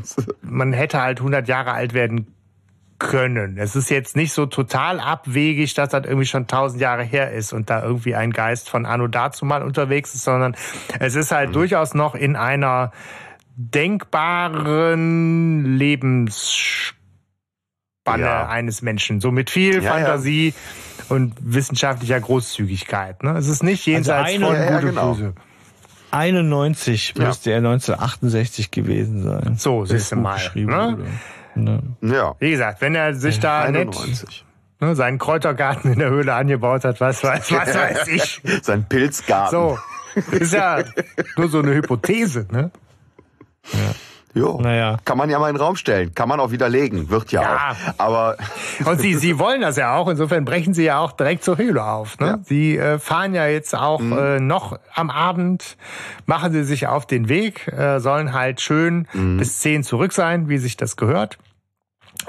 man 0.42 0.72
hätte 0.72 1.00
halt 1.00 1.18
100 1.18 1.48
Jahre 1.48 1.72
alt 1.72 1.94
werden 1.94 2.26
können. 3.10 3.58
Es 3.58 3.76
ist 3.76 3.90
jetzt 3.90 4.16
nicht 4.16 4.32
so 4.32 4.46
total 4.46 5.00
abwegig, 5.00 5.74
dass 5.74 5.90
das 5.90 6.04
irgendwie 6.06 6.26
schon 6.26 6.42
1000 6.42 6.80
Jahre 6.80 7.02
her 7.02 7.32
ist 7.32 7.52
und 7.52 7.68
da 7.70 7.82
irgendwie 7.82 8.14
ein 8.14 8.32
Geist 8.32 8.68
von 8.70 8.86
Anno 8.86 9.06
dazu 9.08 9.44
mal 9.44 9.62
unterwegs 9.62 10.14
ist, 10.14 10.24
sondern 10.24 10.54
es 10.98 11.14
ist 11.14 11.30
halt 11.32 11.54
durchaus 11.54 11.94
noch 11.94 12.14
in 12.14 12.36
einer 12.36 12.92
denkbaren 13.56 15.76
Lebensspanne 15.76 16.94
Ja. 18.18 18.48
eines 18.48 18.82
Menschen. 18.82 19.20
So 19.20 19.30
mit 19.30 19.50
viel 19.50 19.76
Ja, 19.76 19.82
ja. 19.82 19.92
Fantasie 19.92 20.54
und 21.08 21.34
wissenschaftlicher 21.40 22.20
Großzügigkeit. 22.20 23.22
Ne? 23.22 23.32
Es 23.36 23.48
ist 23.48 23.62
nicht 23.62 23.86
jenseits 23.86 24.30
eine- 24.34 24.46
von 24.46 24.54
Ja, 24.54 24.64
ja, 24.64 24.70
Gut 24.76 24.82
und 24.84 24.88
genau. 24.90 25.14
Böse. 25.14 25.34
91 26.10 27.14
Ja. 27.16 27.26
müsste 27.26 27.50
er 27.52 27.60
1968 27.60 28.70
gewesen 28.70 29.22
sein. 29.22 29.56
So, 29.58 29.80
Das 29.82 29.90
siehst 29.90 30.12
du 30.12 30.16
mal, 30.16 30.34
geschrieben 30.34 30.70
ne? 30.70 30.98
Ne? 31.54 31.82
Ja, 32.00 32.34
Wie 32.38 32.50
gesagt, 32.50 32.80
wenn 32.80 32.94
er 32.94 33.14
sich 33.14 33.40
da 33.40 33.70
nett 33.70 33.88
91. 33.88 34.44
ne, 34.80 34.94
seinen 34.94 35.18
Kräutergarten 35.18 35.92
in 35.92 35.98
der 35.98 36.10
Höhle 36.10 36.34
angebaut 36.34 36.84
hat, 36.84 37.00
was 37.00 37.22
weiß, 37.22 37.52
was 37.52 37.74
weiß 37.74 38.08
ich. 38.08 38.42
Sein 38.62 38.84
Pilzgarten. 38.88 39.50
So, 39.50 39.78
ist 40.32 40.52
ja 40.52 40.82
nur 41.36 41.48
so 41.48 41.60
eine 41.60 41.74
Hypothese, 41.74 42.46
ne? 42.50 42.70
Jo. 44.34 44.58
Naja. 44.62 44.96
Kann 45.04 45.18
man 45.18 45.28
ja 45.28 45.38
mal 45.38 45.50
in 45.50 45.56
den 45.56 45.62
Raum 45.62 45.76
stellen. 45.76 46.14
Kann 46.14 46.28
man 46.28 46.40
auch 46.40 46.50
widerlegen. 46.52 47.10
Wird 47.10 47.32
ja, 47.32 47.42
Ja. 47.42 47.56
auch. 47.72 47.94
Aber 47.98 48.36
Und 48.86 48.98
sie, 49.00 49.14
sie 49.14 49.38
wollen 49.38 49.60
das 49.60 49.76
ja 49.76 49.94
auch, 49.94 50.08
insofern 50.08 50.44
brechen 50.46 50.72
sie 50.72 50.84
ja 50.84 50.98
auch 51.00 51.12
direkt 51.12 51.44
zur 51.44 51.58
Höhle 51.58 51.84
auf. 51.84 52.18
Ne? 52.18 52.26
Ja. 52.26 52.38
Sie 52.42 52.76
äh, 52.78 52.98
fahren 52.98 53.34
ja 53.34 53.46
jetzt 53.46 53.74
auch 53.76 54.00
Mhm. 54.00 54.18
äh, 54.18 54.40
noch 54.40 54.78
am 54.94 55.10
Abend, 55.10 55.76
machen 56.26 56.52
sie 56.52 56.64
sich 56.64 56.86
auf 56.86 57.04
den 57.06 57.28
Weg, 57.28 57.68
äh, 57.68 57.98
sollen 58.00 58.32
halt 58.32 58.60
schön 58.62 59.06
Mhm. 59.12 59.36
bis 59.36 59.60
10 59.60 59.82
zurück 59.84 60.12
sein, 60.14 60.48
wie 60.48 60.58
sich 60.58 60.76
das 60.78 60.96
gehört. 60.96 61.38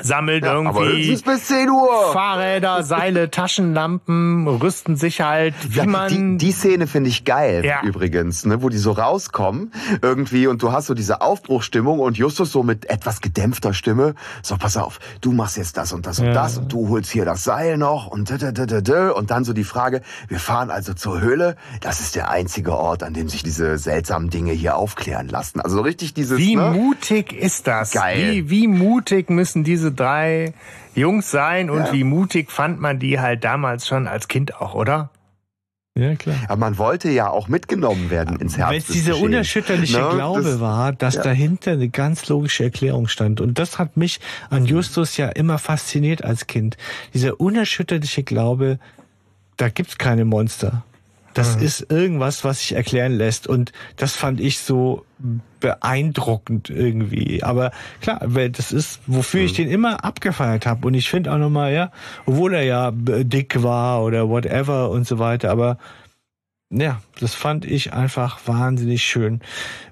Sammeln 0.01 0.43
aber 0.43 0.69
es 0.81 0.87
irgendwie 0.87 1.09
ist 1.11 1.25
bis 1.25 1.45
10 1.45 1.69
Uhr. 1.69 1.87
Fahrräder, 2.13 2.81
Seile, 2.83 3.29
Taschenlampen, 3.29 4.47
rüsten 4.47 4.95
sich 4.95 5.21
halt, 5.21 5.53
wie 5.69 5.77
Ja, 5.77 5.85
man... 5.85 6.37
die, 6.39 6.45
die 6.45 6.51
Szene 6.51 6.87
finde 6.87 7.09
ich 7.11 7.25
geil, 7.25 7.63
Ja. 7.63 7.81
übrigens, 7.83 8.43
ne, 8.45 8.63
wo 8.63 8.69
die 8.69 8.77
so 8.79 8.91
rauskommen 8.91 9.71
irgendwie 10.01 10.47
und 10.47 10.63
du 10.63 10.71
hast 10.71 10.87
so 10.87 10.93
diese 10.95 11.21
Aufbruchstimmung 11.21 11.99
und 11.99 12.17
Justus 12.17 12.51
so 12.51 12.63
mit 12.63 12.89
etwas 12.89 13.21
gedämpfter 13.21 13.73
Stimme, 13.73 14.15
so 14.41 14.57
pass 14.57 14.77
auf, 14.77 14.99
du 15.21 15.31
machst 15.31 15.57
jetzt 15.57 15.77
das 15.77 15.93
und 15.93 16.07
das 16.07 16.17
und 16.19 16.27
Ja. 16.27 16.33
das 16.33 16.57
und 16.57 16.73
du 16.73 16.89
holst 16.89 17.11
hier 17.11 17.25
das 17.25 17.43
Seil 17.43 17.77
noch 17.77 18.07
und 18.07 18.31
da, 18.31 18.37
da, 18.37 18.51
da, 18.51 18.65
da, 18.65 18.81
da. 18.81 19.11
und 19.11 19.29
dann 19.29 19.43
so 19.43 19.53
die 19.53 19.63
Frage, 19.63 20.01
wir 20.27 20.39
fahren 20.39 20.71
also 20.71 20.93
zur 20.95 21.21
Höhle, 21.21 21.55
das 21.81 21.99
ist 21.99 22.15
der 22.15 22.31
einzige 22.31 22.75
Ort, 22.75 23.03
an 23.03 23.13
dem 23.13 23.29
sich 23.29 23.43
diese 23.43 23.77
seltsamen 23.77 24.29
Dinge 24.31 24.53
hier 24.53 24.75
aufklären 24.75 25.27
lassen. 25.27 25.59
Also 25.61 25.75
so 25.77 25.81
richtig 25.83 26.13
dieses, 26.15 26.39
Wie 26.39 26.55
ne? 26.55 26.71
mutig 26.71 27.31
ist 27.31 27.67
das? 27.67 27.91
Geil. 27.91 28.17
Wie, 28.17 28.49
wie 28.49 28.67
mutig 28.67 29.29
müssen 29.29 29.63
diese 29.73 29.91
drei 29.91 30.53
Jungs 30.95 31.31
sein 31.31 31.69
und 31.69 31.91
wie 31.91 32.03
mutig 32.03 32.51
fand 32.51 32.79
man 32.79 32.99
die 32.99 33.19
halt 33.19 33.43
damals 33.43 33.87
schon 33.87 34.07
als 34.07 34.27
Kind 34.27 34.55
auch, 34.61 34.75
oder? 34.75 35.09
Ja, 35.95 36.15
klar. 36.15 36.35
Aber 36.47 36.57
man 36.57 36.77
wollte 36.79 37.09
ja 37.09 37.29
auch 37.29 37.47
mitgenommen 37.47 38.09
werden 38.09 38.39
ins 38.39 38.57
Herz. 38.57 38.69
Weil 38.69 38.77
es 38.79 38.87
dieser 38.87 39.17
unerschütterliche 39.17 39.99
Ne? 39.99 40.09
Glaube 40.15 40.41
Das- 40.41 40.59
war, 40.59 40.91
dass 40.91 41.15
ja. 41.15 41.21
dahinter 41.23 41.71
eine 41.71 41.89
ganz 41.89 42.27
logische 42.29 42.63
Erklärung 42.63 43.07
stand. 43.07 43.41
Und 43.41 43.59
das 43.59 43.77
hat 43.79 43.95
mich 43.97 44.19
an 44.49 44.65
Justus 44.65 45.17
ja 45.17 45.29
immer 45.29 45.57
fasziniert 45.59 46.23
als 46.23 46.47
Kind. 46.47 46.77
Dieser 47.13 47.39
unerschütterliche 47.39 48.23
Glaube, 48.23 48.79
da 49.57 49.69
gibt's 49.69 49.97
keine 49.99 50.25
Monster. 50.25 50.83
Das 51.33 51.55
ist 51.55 51.91
irgendwas, 51.91 52.43
was 52.43 52.59
sich 52.59 52.75
erklären 52.75 53.13
lässt. 53.13 53.47
Und 53.47 53.71
das 53.97 54.15
fand 54.15 54.39
ich 54.39 54.59
so 54.59 55.05
beeindruckend 55.59 56.69
irgendwie. 56.69 57.43
Aber 57.43 57.71
klar, 58.01 58.19
weil 58.23 58.49
das 58.49 58.71
ist, 58.71 58.99
wofür 59.07 59.41
ich 59.41 59.53
den 59.53 59.69
immer 59.69 60.03
abgefeiert 60.03 60.65
habe. 60.65 60.85
Und 60.87 60.93
ich 60.93 61.09
finde 61.09 61.31
auch 61.31 61.37
nochmal, 61.37 61.73
ja, 61.73 61.91
obwohl 62.25 62.53
er 62.53 62.63
ja 62.63 62.91
dick 62.91 63.63
war 63.63 64.03
oder 64.03 64.29
whatever 64.29 64.89
und 64.89 65.07
so 65.07 65.19
weiter, 65.19 65.49
aber 65.49 65.77
ja, 66.69 67.01
das 67.19 67.35
fand 67.35 67.65
ich 67.65 67.93
einfach 67.93 68.39
wahnsinnig 68.45 69.03
schön. 69.03 69.41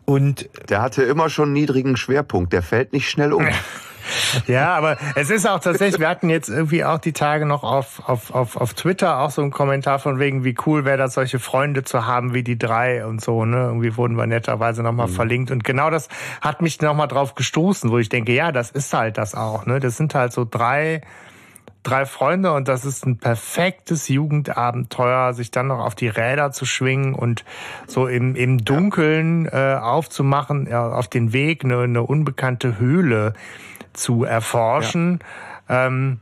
Und 0.06 0.50
Der 0.70 0.82
hatte 0.82 1.04
immer 1.04 1.30
schon 1.30 1.46
einen 1.46 1.54
niedrigen 1.54 1.96
Schwerpunkt, 1.96 2.54
der 2.54 2.64
fällt 2.64 2.92
nicht 2.92 3.10
schnell 3.10 3.34
um. 3.34 3.48
Ja, 4.48 4.76
aber 4.76 4.98
es 5.16 5.30
ist 5.30 5.48
auch 5.48 5.60
tatsächlich, 5.60 6.00
wir 6.00 6.10
hatten 6.10 6.30
jetzt 6.30 6.50
irgendwie 6.50 6.84
auch 6.84 7.00
die 7.00 7.14
Tage 7.14 7.46
noch 7.46 7.64
auf, 7.64 8.02
auf, 8.08 8.34
auf, 8.34 8.58
auf 8.58 8.74
Twitter 8.74 9.20
auch 9.20 9.30
so 9.32 9.42
einen 9.42 9.52
Kommentar 9.52 10.00
von 10.00 10.20
wegen, 10.20 10.44
wie 10.44 10.56
cool 10.66 10.86
wäre 10.86 10.98
das, 10.98 11.14
solche 11.14 11.40
Freunde 11.40 11.84
zu 11.84 12.06
haben 12.06 12.34
wie 12.34 12.44
die 12.44 12.58
drei 12.58 13.06
und 13.06 13.22
so, 13.22 13.46
ne? 13.46 13.58
Irgendwie 13.66 13.98
wurden 13.98 14.16
wir 14.16 14.28
netterweise 14.28 14.84
nochmal 14.84 15.08
Mhm. 15.08 15.14
verlinkt. 15.14 15.52
Und 15.52 15.64
genau 15.64 15.90
das 15.90 16.10
hat 16.42 16.62
mich 16.62 16.82
nochmal 16.82 17.08
drauf 17.08 17.36
gestoßen, 17.36 17.92
wo 17.92 17.98
ich 17.98 18.10
denke, 18.10 18.34
ja, 18.34 18.52
das 18.52 18.72
ist 18.72 18.94
halt 18.94 19.18
das 19.18 19.36
auch, 19.36 19.66
ne? 19.66 19.80
Das 19.80 19.98
sind 19.98 20.16
halt 20.16 20.34
so 20.34 20.46
drei 20.50 21.02
drei 21.84 22.06
Freunde 22.06 22.54
und 22.54 22.68
das 22.68 22.86
ist 22.86 23.08
ein 23.08 23.18
perfektes 23.18 24.08
Jugendabenteuer, 24.08 25.34
sich 25.34 25.50
dann 25.50 25.68
noch 25.68 25.80
auf 25.80 25.96
die 25.96 26.10
Räder 26.10 26.52
zu 26.52 26.66
schwingen 26.66 27.16
und 27.16 27.44
so 27.88 28.06
im, 28.06 28.36
im 28.36 28.64
Dunkeln 28.64 29.48
äh, 29.48 29.78
aufzumachen, 29.82 30.68
ja, 30.70 30.92
auf 30.92 31.08
den 31.08 31.34
Weg 31.34 31.64
eine, 31.66 31.80
eine 31.80 32.04
unbekannte 32.04 32.78
Höhle 32.78 33.34
zu 33.94 34.24
erforschen. 34.24 35.20
Ja. 35.70 35.88
Ähm, 35.88 36.20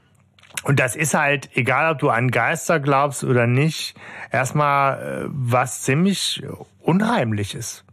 und 0.63 0.79
das 0.79 0.95
ist 0.95 1.13
halt, 1.13 1.49
egal 1.55 1.91
ob 1.93 1.99
du 1.99 2.09
an 2.09 2.31
Geister 2.31 2.79
glaubst 2.79 3.23
oder 3.23 3.47
nicht, 3.47 3.95
erstmal 4.31 5.25
äh, 5.25 5.29
was 5.29 5.83
ziemlich 5.83 6.43
Unheimliches. 6.79 7.85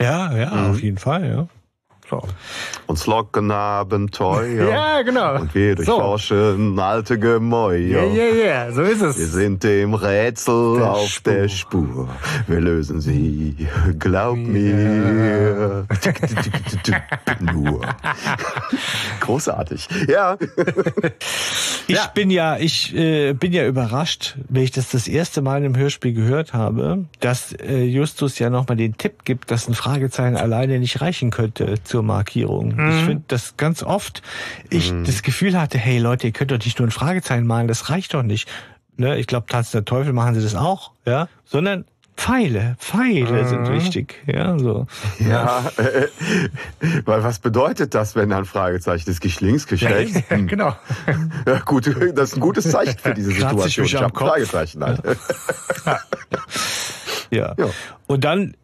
Ja, 0.00 0.32
ja, 0.36 0.50
mhm. 0.50 0.70
auf 0.70 0.80
jeden 0.82 0.98
Fall, 0.98 1.28
ja. 1.28 1.48
So. 2.08 2.22
Uns 2.86 3.06
locken 3.06 3.50
Abenteuer. 3.50 4.68
ja, 4.70 5.02
genau. 5.02 5.40
Und 5.40 5.52
wir 5.54 5.74
durchforschen 5.74 6.76
so. 6.76 6.82
alte 6.82 7.18
Gemäuer. 7.18 8.04
Ja, 8.04 8.04
ja, 8.04 8.44
ja, 8.44 8.72
so 8.72 8.82
ist 8.82 9.02
es. 9.02 9.18
Wir 9.18 9.26
sind 9.26 9.64
dem 9.64 9.94
Rätsel 9.94 10.76
der 10.78 10.92
auf 10.92 11.08
Spur. 11.08 11.32
der 11.32 11.48
Spur. 11.48 12.08
Wir 12.46 12.60
lösen 12.60 13.00
sie, 13.00 13.56
glaub 13.98 14.36
ja. 14.36 14.42
mir. 14.42 15.86
Nur. 17.52 17.80
Großartig. 19.20 19.88
Ja. 20.08 20.36
Ich 21.88 21.94
ja. 21.94 22.06
bin 22.08 22.30
ja, 22.30 22.56
ich 22.56 22.96
äh, 22.96 23.32
bin 23.32 23.52
ja 23.52 23.64
überrascht, 23.64 24.36
wenn 24.48 24.64
ich 24.64 24.72
das 24.72 24.90
das 24.90 25.06
erste 25.06 25.40
Mal 25.40 25.62
im 25.62 25.76
Hörspiel 25.76 26.14
gehört 26.14 26.52
habe, 26.52 27.04
dass 27.20 27.52
äh, 27.52 27.84
Justus 27.84 28.40
ja 28.40 28.50
nochmal 28.50 28.76
den 28.76 28.96
Tipp 28.96 29.24
gibt, 29.24 29.52
dass 29.52 29.68
ein 29.68 29.74
Fragezeichen 29.74 30.36
alleine 30.36 30.80
nicht 30.80 31.00
reichen 31.00 31.30
könnte 31.30 31.76
zur 31.96 32.02
Markierung. 32.02 32.76
Mhm. 32.76 32.90
Ich 32.90 33.04
finde, 33.06 33.24
dass 33.28 33.56
ganz 33.56 33.82
oft 33.82 34.20
ich 34.68 34.92
mhm. 34.92 35.04
das 35.04 35.22
Gefühl 35.22 35.58
hatte, 35.58 35.78
hey 35.78 35.96
Leute, 35.96 36.26
ihr 36.26 36.32
könnt 36.34 36.50
doch 36.50 36.58
nicht 36.58 36.78
nur 36.78 36.86
ein 36.86 36.90
Fragezeichen 36.90 37.46
malen, 37.46 37.68
das 37.68 37.88
reicht 37.88 38.12
doch 38.12 38.22
nicht. 38.22 38.50
Ne, 38.98 39.16
ich 39.16 39.26
glaube, 39.26 39.46
Tanz 39.46 39.70
der 39.70 39.86
Teufel 39.86 40.12
machen 40.12 40.34
sie 40.34 40.42
das 40.42 40.54
auch, 40.54 40.90
ja, 41.06 41.28
sondern 41.46 41.86
Pfeile, 42.14 42.76
Pfeile 42.78 43.44
mhm. 43.44 43.48
sind 43.48 43.72
wichtig, 43.72 44.22
ja, 44.26 44.58
so. 44.58 44.86
Ja, 45.20 45.64
äh, 45.78 46.08
weil 47.06 47.24
was 47.24 47.38
bedeutet 47.38 47.94
das, 47.94 48.14
wenn 48.14 48.30
ein 48.30 48.44
Fragezeichen 48.44 49.08
ist? 49.08 49.22
Geschlingsgeschlecht? 49.22 50.30
Ja, 50.30 50.36
genau. 50.36 50.76
Ja, 51.46 51.60
gut, 51.60 51.86
das 51.86 52.30
ist 52.30 52.36
ein 52.36 52.40
gutes 52.40 52.70
Zeichen 52.70 52.98
für 52.98 53.14
diese 53.14 53.32
Situation. 53.32 53.86
Ich, 53.86 53.94
ich 53.94 54.02
habe 54.02 54.18
Fragezeichen 54.18 54.84
halt. 54.84 55.00
Ja. 57.30 57.54
Ja. 57.58 57.70
Und 58.08 58.24
dann 58.24 58.54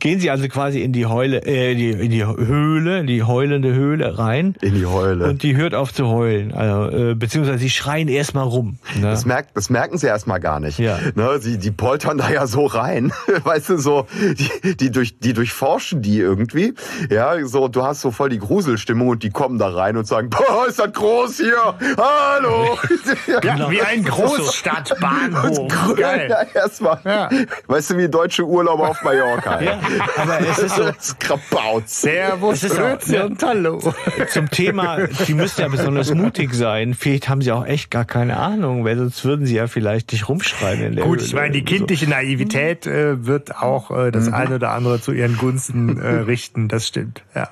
gehen 0.00 0.18
sie 0.18 0.30
also 0.30 0.48
quasi 0.48 0.82
in 0.82 0.92
die 0.92 1.06
Heule, 1.06 1.46
äh, 1.46 1.76
die, 1.76 1.90
in 1.90 2.10
die 2.10 2.24
Höhle, 2.24 3.00
in 3.00 3.06
die 3.06 3.22
heulende 3.22 3.72
Höhle 3.72 4.18
rein. 4.18 4.56
In 4.62 4.74
die 4.74 4.86
Heule. 4.86 5.26
Und 5.26 5.44
die 5.44 5.56
hört 5.56 5.74
auf 5.74 5.94
zu 5.94 6.08
heulen. 6.08 6.52
Also, 6.52 6.96
äh, 6.96 7.14
beziehungsweise 7.14 7.58
sie 7.58 7.70
schreien 7.70 8.08
erstmal 8.08 8.44
rum. 8.44 8.78
Ne? 8.96 9.02
Das, 9.02 9.24
merkt, 9.24 9.56
das 9.56 9.70
merken 9.70 9.96
sie 9.96 10.08
erstmal 10.08 10.40
gar 10.40 10.58
nicht. 10.58 10.80
Ja. 10.80 10.98
Ne? 11.14 11.38
Sie, 11.38 11.58
die 11.58 11.70
poltern 11.70 12.18
da 12.18 12.30
ja 12.30 12.48
so 12.48 12.66
rein. 12.66 13.12
weißt 13.44 13.70
du, 13.70 13.78
so, 13.78 14.06
die, 14.20 14.76
die, 14.76 14.90
durch, 14.90 15.20
die 15.20 15.34
durchforschen 15.34 16.02
die 16.02 16.18
irgendwie. 16.18 16.74
Ja, 17.10 17.36
so, 17.46 17.68
du 17.68 17.84
hast 17.84 18.00
so 18.00 18.10
voll 18.10 18.30
die 18.30 18.38
Gruselstimmung 18.38 19.08
und 19.08 19.22
die 19.22 19.30
kommen 19.30 19.58
da 19.58 19.68
rein 19.68 19.96
und 19.96 20.06
sagen, 20.08 20.30
boah, 20.30 20.66
ist 20.68 20.80
das 20.80 20.92
groß 20.92 21.36
hier. 21.36 21.74
Hallo. 21.96 22.76
ja, 23.28 23.38
genau. 23.38 23.70
Wie 23.70 23.82
ein 23.82 24.02
Großstadtbahnhof. 24.04 25.96
Geil. 25.96 26.28
Ja, 26.28 26.60
erstmal. 26.60 26.98
Ja. 27.04 27.30
Weißt 27.68 27.90
du, 27.90 27.96
wie 28.00 28.08
deutsche 28.08 28.46
Urlauber 28.46 28.90
auf 28.90 29.02
Mallorca. 29.02 29.60
Ja, 29.60 29.78
aber 30.16 30.40
es 30.40 30.58
ist 30.58 30.76
so. 30.76 30.90
Krabauz. 31.18 32.02
Servus, 32.02 32.62
es 32.62 32.72
ist 32.72 32.80
auch, 32.80 33.06
ja, 33.06 33.24
und 33.24 33.42
Hallo. 33.42 33.80
Zum 34.28 34.50
Thema, 34.50 35.06
die 35.26 35.34
müssen 35.34 35.60
ja 35.60 35.68
besonders 35.68 36.14
mutig 36.14 36.54
sein. 36.54 36.94
Vielleicht 36.94 37.28
haben 37.28 37.42
sie 37.42 37.52
auch 37.52 37.66
echt 37.66 37.90
gar 37.90 38.04
keine 38.04 38.36
Ahnung, 38.36 38.84
weil 38.84 38.96
sonst 38.96 39.24
würden 39.24 39.46
sie 39.46 39.56
ja 39.56 39.66
vielleicht 39.66 40.12
nicht 40.12 40.28
rumschreien 40.28 40.82
in 40.82 40.96
der 40.96 41.04
Gut, 41.04 41.18
Höhle 41.18 41.26
ich 41.26 41.34
meine, 41.34 41.50
die 41.50 41.64
kindliche 41.64 42.06
so. 42.06 42.10
Naivität 42.10 42.86
äh, 42.86 43.26
wird 43.26 43.56
auch 43.56 43.90
äh, 43.90 44.10
das 44.10 44.28
mhm. 44.28 44.34
eine 44.34 44.54
oder 44.56 44.70
andere 44.70 45.00
zu 45.00 45.12
ihren 45.12 45.36
Gunsten 45.36 46.00
äh, 46.00 46.08
richten. 46.08 46.68
Das 46.68 46.86
stimmt, 46.86 47.22
ja. 47.34 47.48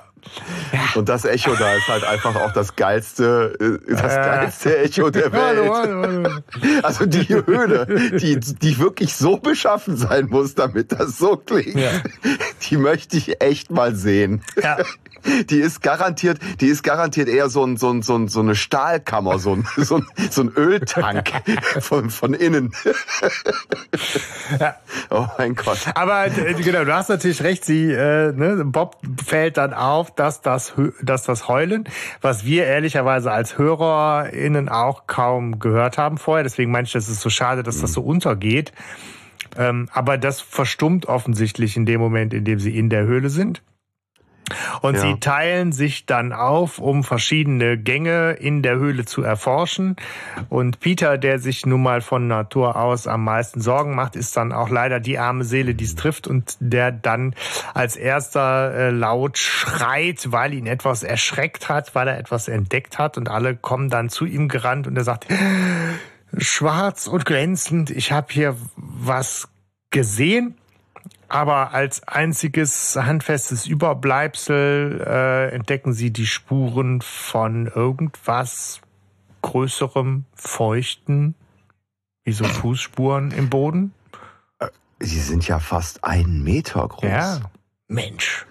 Ja. 0.71 0.79
Und 0.95 1.09
das 1.09 1.25
Echo 1.25 1.55
da 1.55 1.73
ist 1.75 1.87
halt 1.87 2.03
einfach 2.03 2.35
auch 2.35 2.53
das 2.53 2.75
geilste, 2.75 3.79
äh, 3.87 3.95
das 3.95 4.15
geilste 4.15 4.77
Echo 4.79 5.09
der 5.09 5.31
Welt. 5.31 5.43
Hallo, 5.43 5.75
hallo, 5.75 6.01
hallo. 6.03 6.29
Also 6.83 7.05
die 7.05 7.27
Höhle, 7.27 7.85
die, 8.19 8.39
die 8.39 8.79
wirklich 8.79 9.15
so 9.15 9.37
beschaffen 9.37 9.97
sein 9.97 10.27
muss, 10.29 10.55
damit 10.55 10.91
das 10.91 11.17
so 11.17 11.37
klingt, 11.37 11.75
ja. 11.75 11.91
die 12.69 12.77
möchte 12.77 13.17
ich 13.17 13.41
echt 13.41 13.71
mal 13.71 13.95
sehen. 13.95 14.41
Ja. 14.61 14.77
Die 15.49 15.59
ist 15.59 15.81
garantiert, 15.81 16.39
die 16.61 16.67
ist 16.67 16.83
garantiert 16.83 17.29
eher 17.29 17.49
so, 17.49 17.63
ein, 17.63 17.77
so, 17.77 17.91
ein, 17.91 18.01
so, 18.01 18.15
ein, 18.15 18.27
so 18.27 18.39
eine 18.39 18.55
Stahlkammer, 18.55 19.39
so 19.39 19.53
ein, 19.53 19.67
so 19.77 19.97
ein, 19.97 20.07
so 20.29 20.41
ein 20.41 20.51
Öltank 20.55 21.31
von, 21.79 22.09
von 22.09 22.33
innen. 22.33 22.71
Ja. 24.59 24.75
Oh 25.09 25.27
mein 25.37 25.55
Gott. 25.55 25.79
Aber 25.95 26.27
äh, 26.27 26.53
genau, 26.53 26.83
du 26.83 26.93
hast 26.93 27.09
natürlich 27.09 27.43
recht, 27.43 27.65
sie, 27.65 27.91
äh, 27.91 28.31
ne, 28.31 28.63
Bob 28.65 28.97
fällt 29.25 29.57
dann 29.57 29.73
auf, 29.73 30.13
dass 30.13 30.41
das, 30.41 30.73
dass 31.01 31.23
das 31.23 31.47
Heulen, 31.47 31.85
was 32.21 32.45
wir 32.45 32.65
ehrlicherweise 32.65 33.31
als 33.31 33.57
HörerInnen 33.57 34.69
auch 34.69 35.07
kaum 35.07 35.59
gehört 35.59 35.97
haben 35.97 36.17
vorher, 36.17 36.43
deswegen 36.43 36.71
meine 36.71 36.85
ich, 36.85 36.93
das 36.93 37.09
ist 37.09 37.21
so 37.21 37.29
schade, 37.29 37.63
dass 37.63 37.81
das 37.81 37.93
so 37.93 38.01
untergeht. 38.01 38.71
Ähm, 39.57 39.89
aber 39.91 40.17
das 40.17 40.41
verstummt 40.41 41.07
offensichtlich 41.07 41.75
in 41.75 41.85
dem 41.85 41.99
Moment, 41.99 42.33
in 42.33 42.45
dem 42.45 42.59
sie 42.59 42.77
in 42.77 42.89
der 42.89 43.03
Höhle 43.03 43.29
sind. 43.29 43.61
Und 44.81 44.95
ja. 44.95 45.01
sie 45.01 45.19
teilen 45.19 45.71
sich 45.71 46.05
dann 46.05 46.33
auf, 46.33 46.79
um 46.79 47.03
verschiedene 47.03 47.77
Gänge 47.77 48.31
in 48.31 48.61
der 48.61 48.77
Höhle 48.77 49.05
zu 49.05 49.21
erforschen. 49.21 49.95
Und 50.49 50.79
Peter, 50.79 51.17
der 51.17 51.39
sich 51.39 51.65
nun 51.65 51.83
mal 51.83 52.01
von 52.01 52.27
Natur 52.27 52.75
aus 52.75 53.07
am 53.07 53.23
meisten 53.23 53.61
Sorgen 53.61 53.95
macht, 53.95 54.15
ist 54.15 54.35
dann 54.37 54.51
auch 54.51 54.69
leider 54.69 54.99
die 54.99 55.17
arme 55.17 55.43
Seele, 55.43 55.75
die 55.75 55.85
es 55.85 55.95
trifft 55.95 56.27
und 56.27 56.55
der 56.59 56.91
dann 56.91 57.35
als 57.73 57.95
erster 57.95 58.73
äh, 58.73 58.89
laut 58.89 59.37
schreit, 59.37 60.31
weil 60.31 60.53
ihn 60.53 60.67
etwas 60.67 61.03
erschreckt 61.03 61.69
hat, 61.69 61.95
weil 61.95 62.07
er 62.07 62.17
etwas 62.17 62.47
entdeckt 62.47 62.97
hat. 62.97 63.17
Und 63.17 63.29
alle 63.29 63.55
kommen 63.55 63.89
dann 63.89 64.09
zu 64.09 64.25
ihm 64.25 64.47
gerannt 64.47 64.87
und 64.87 64.95
er 64.97 65.03
sagt, 65.03 65.27
schwarz 66.37 67.07
und 67.07 67.25
glänzend, 67.25 67.89
ich 67.89 68.11
habe 68.11 68.27
hier 68.31 68.55
was 68.75 69.47
gesehen 69.89 70.58
aber 71.29 71.73
als 71.73 72.07
einziges 72.07 72.95
handfestes 72.95 73.67
Überbleibsel 73.67 75.03
äh, 75.05 75.53
entdecken 75.53 75.93
sie 75.93 76.11
die 76.11 76.25
Spuren 76.25 77.01
von 77.01 77.67
irgendwas 77.67 78.81
Größerem, 79.41 80.25
Feuchten, 80.35 81.35
wie 82.23 82.31
so 82.31 82.43
Fußspuren 82.43 83.31
im 83.31 83.49
Boden. 83.49 83.93
Sie 84.99 85.19
sind 85.19 85.47
ja 85.47 85.59
fast 85.59 86.03
einen 86.03 86.43
Meter 86.43 86.87
groß. 86.87 87.09
Ja, 87.09 87.39
Mensch. 87.87 88.45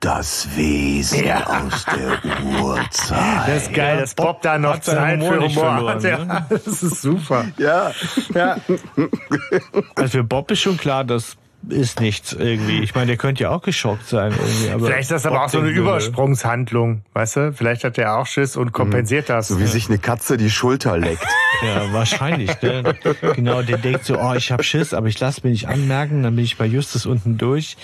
Das 0.00 0.48
Wesen 0.56 1.24
ja. 1.24 1.46
aus 1.46 1.84
der 1.84 2.18
Urzeit. 2.62 3.48
Das 3.48 3.62
ist 3.64 3.74
geil, 3.74 3.98
dass 3.98 4.14
Bob 4.14 4.40
da 4.40 4.56
noch 4.56 4.80
Zeit 4.80 5.22
für 5.22 5.40
Humor 5.40 5.90
hat. 5.90 6.02
Ja, 6.02 6.24
ne? 6.24 6.46
das 6.48 6.82
ist 6.82 7.02
super. 7.02 7.44
Ja. 7.58 7.92
ja. 8.34 8.56
Also 9.94 10.18
für 10.18 10.24
Bob 10.24 10.50
ist 10.50 10.60
schon 10.60 10.78
klar, 10.78 11.04
dass 11.04 11.36
ist 11.68 12.00
nichts 12.00 12.32
irgendwie. 12.32 12.80
Ich 12.80 12.94
meine, 12.94 13.08
der 13.08 13.16
könnte 13.16 13.44
ja 13.44 13.50
auch 13.50 13.62
geschockt 13.62 14.06
sein 14.06 14.32
irgendwie. 14.32 14.70
Aber 14.70 14.86
Vielleicht 14.86 15.02
ist 15.02 15.10
das 15.10 15.26
aber 15.26 15.44
auch 15.44 15.48
so 15.48 15.58
eine 15.58 15.68
Übersprungshandlung, 15.68 17.02
weißt 17.12 17.36
du? 17.36 17.52
Vielleicht 17.52 17.84
hat 17.84 17.96
der 17.96 18.16
auch 18.16 18.26
Schiss 18.26 18.56
und 18.56 18.72
kompensiert 18.72 19.28
mhm. 19.28 19.32
das. 19.32 19.48
So 19.48 19.60
wie 19.60 19.66
sich 19.66 19.88
eine 19.88 19.98
Katze 19.98 20.36
die 20.36 20.50
Schulter 20.50 20.96
leckt. 20.96 21.26
ja, 21.62 21.92
wahrscheinlich. 21.92 22.60
Ne? 22.62 22.94
Genau, 23.34 23.62
der 23.62 23.78
denkt 23.78 24.04
so, 24.04 24.18
oh, 24.18 24.34
ich 24.34 24.50
hab 24.50 24.64
Schiss, 24.64 24.94
aber 24.94 25.08
ich 25.08 25.20
lasse 25.20 25.42
mir 25.44 25.50
nicht 25.50 25.68
anmerken, 25.68 26.22
dann 26.22 26.34
bin 26.34 26.44
ich 26.44 26.56
bei 26.56 26.66
Justus 26.66 27.06
unten 27.06 27.36
durch. 27.36 27.76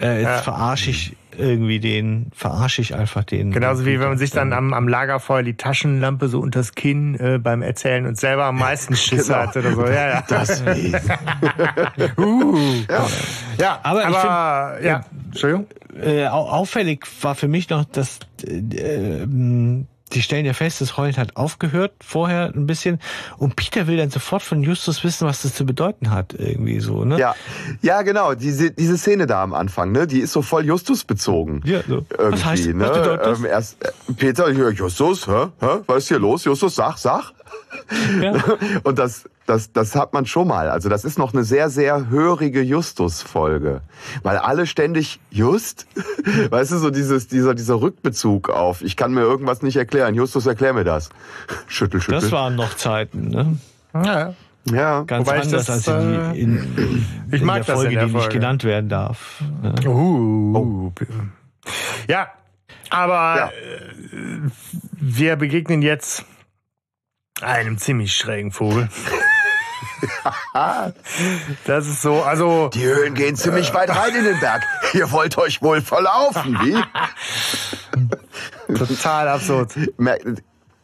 Äh, 0.00 0.18
jetzt 0.18 0.24
ja. 0.24 0.38
verarsche 0.38 0.90
ich 0.90 1.16
irgendwie 1.38 1.80
den, 1.80 2.30
verarsche 2.34 2.82
ich 2.82 2.94
einfach 2.94 3.24
den. 3.24 3.52
Genauso 3.52 3.84
den 3.84 3.94
wie 3.94 4.00
wenn 4.00 4.08
man 4.08 4.18
sich 4.18 4.30
dann 4.30 4.52
am, 4.52 4.72
am 4.72 4.88
Lagerfeuer 4.88 5.42
die 5.42 5.54
Taschenlampe 5.54 6.28
so 6.28 6.40
unters 6.40 6.74
Kinn 6.74 7.18
äh, 7.18 7.38
beim 7.38 7.62
Erzählen 7.62 8.06
und 8.06 8.18
selber 8.18 8.44
am 8.44 8.58
meisten 8.58 8.96
Schiss 8.96 9.28
genau. 9.28 9.40
hat 9.40 9.56
oder 9.56 9.72
so. 9.72 9.86
Ja, 9.86 10.08
ja. 10.08 10.24
Das 10.28 10.62
uh. 12.18 12.56
ja. 12.88 13.06
ja, 13.58 13.80
aber, 13.82 14.06
aber 14.06 14.74
find, 14.74 14.86
ja, 14.86 15.04
Entschuldigung. 15.26 15.66
Äh, 16.00 16.26
auffällig 16.26 17.06
war 17.22 17.34
für 17.34 17.48
mich 17.48 17.70
noch, 17.70 17.84
dass 17.86 18.20
äh, 18.44 19.26
die 20.12 20.22
stellen 20.22 20.46
ja 20.46 20.52
fest, 20.52 20.80
das 20.80 20.96
Heulen 20.96 21.16
hat 21.16 21.36
aufgehört 21.36 21.92
vorher 22.00 22.52
ein 22.54 22.66
bisschen 22.66 23.00
und 23.38 23.56
Peter 23.56 23.86
will 23.86 23.96
dann 23.96 24.10
sofort 24.10 24.42
von 24.42 24.62
Justus 24.62 25.02
wissen, 25.02 25.26
was 25.26 25.42
das 25.42 25.54
zu 25.54 25.66
bedeuten 25.66 26.10
hat 26.10 26.34
irgendwie 26.38 26.80
so, 26.80 27.04
ne? 27.04 27.18
Ja, 27.18 27.34
ja 27.82 28.02
genau, 28.02 28.34
diese, 28.34 28.70
diese 28.70 28.96
Szene 28.98 29.26
da 29.26 29.42
am 29.42 29.52
Anfang, 29.52 29.92
ne, 29.92 30.06
die 30.06 30.20
ist 30.20 30.32
so 30.32 30.42
voll 30.42 30.64
Justus 30.64 31.04
bezogen. 31.04 31.60
Ja, 31.64 31.80
so. 31.86 32.04
Irgendwie, 32.16 32.32
was 32.32 32.44
heißt, 32.44 32.66
ne? 32.66 32.80
was 32.80 32.98
bedeutet 32.98 33.26
das? 33.26 33.38
Ähm, 33.38 33.44
erst, 33.46 33.84
äh, 33.84 34.12
Peter, 34.16 34.50
Justus, 34.50 35.26
hä? 35.26 35.46
hä? 35.60 35.66
Was 35.86 36.04
ist 36.04 36.08
hier 36.08 36.18
los? 36.18 36.44
Justus, 36.44 36.74
sag, 36.74 36.98
sag. 36.98 37.32
Ja. 38.20 38.32
Und 38.84 38.98
das, 38.98 39.24
das, 39.46 39.72
das 39.72 39.94
hat 39.94 40.12
man 40.12 40.26
schon 40.26 40.48
mal. 40.48 40.68
Also 40.70 40.88
das 40.88 41.04
ist 41.04 41.18
noch 41.18 41.32
eine 41.32 41.44
sehr, 41.44 41.70
sehr 41.70 42.08
hörige 42.10 42.62
Justus-Folge. 42.62 43.80
Weil 44.22 44.36
alle 44.38 44.66
ständig, 44.66 45.20
Just? 45.30 45.86
Weißt 46.50 46.72
du, 46.72 46.78
so 46.78 46.90
dieses, 46.90 47.28
dieser, 47.28 47.54
dieser 47.54 47.80
Rückbezug 47.80 48.50
auf, 48.50 48.82
ich 48.82 48.96
kann 48.96 49.12
mir 49.12 49.22
irgendwas 49.22 49.62
nicht 49.62 49.76
erklären. 49.76 50.14
Justus, 50.14 50.46
erklär 50.46 50.72
mir 50.72 50.84
das. 50.84 51.10
Schüttel, 51.68 52.00
schüttel. 52.00 52.20
Das 52.20 52.32
waren 52.32 52.56
noch 52.56 52.74
Zeiten, 52.74 53.28
ne? 53.28 53.58
Ja. 53.94 54.34
ja. 54.70 55.02
Ganz 55.02 55.26
Wobei 55.26 55.38
ich 55.38 55.44
anders, 55.44 55.66
das, 55.66 55.88
als 55.88 56.02
in, 56.02 56.14
äh, 56.14 56.32
die, 56.32 56.40
in, 56.40 57.06
ich 57.30 57.40
in 57.40 57.46
mag 57.46 57.64
der 57.64 57.64
das 57.64 57.68
in 57.68 57.74
Folge, 57.74 57.94
der 57.94 58.04
die 58.06 58.12
nicht 58.12 58.22
Folge. 58.22 58.34
genannt 58.38 58.64
werden 58.64 58.88
darf. 58.88 59.42
ne? 59.62 59.74
Ja. 59.82 59.90
Uh. 59.90 60.92
Ja, 62.08 62.28
aber 62.90 63.36
Ja. 63.36 63.46
Äh, 63.46 64.50
wir 64.92 65.36
begegnen 65.36 65.82
jetzt 65.82 66.24
einem 67.42 67.78
ziemlich 67.78 68.14
schrägen 68.14 68.50
Vogel. 68.52 68.88
das 71.64 71.86
ist 71.86 72.02
so, 72.02 72.22
also 72.22 72.68
Die 72.68 72.84
Höhlen 72.84 73.14
gehen 73.14 73.36
ziemlich 73.36 73.72
weit 73.74 73.90
rein 73.90 74.14
in 74.14 74.24
den 74.24 74.40
Berg. 74.40 74.62
Ihr 74.94 75.10
wollt 75.12 75.36
euch 75.38 75.62
wohl 75.62 75.80
verlaufen, 75.80 76.58
wie? 76.62 76.76
total 78.74 79.28
absurd. 79.28 79.72
Mer- 79.98 80.18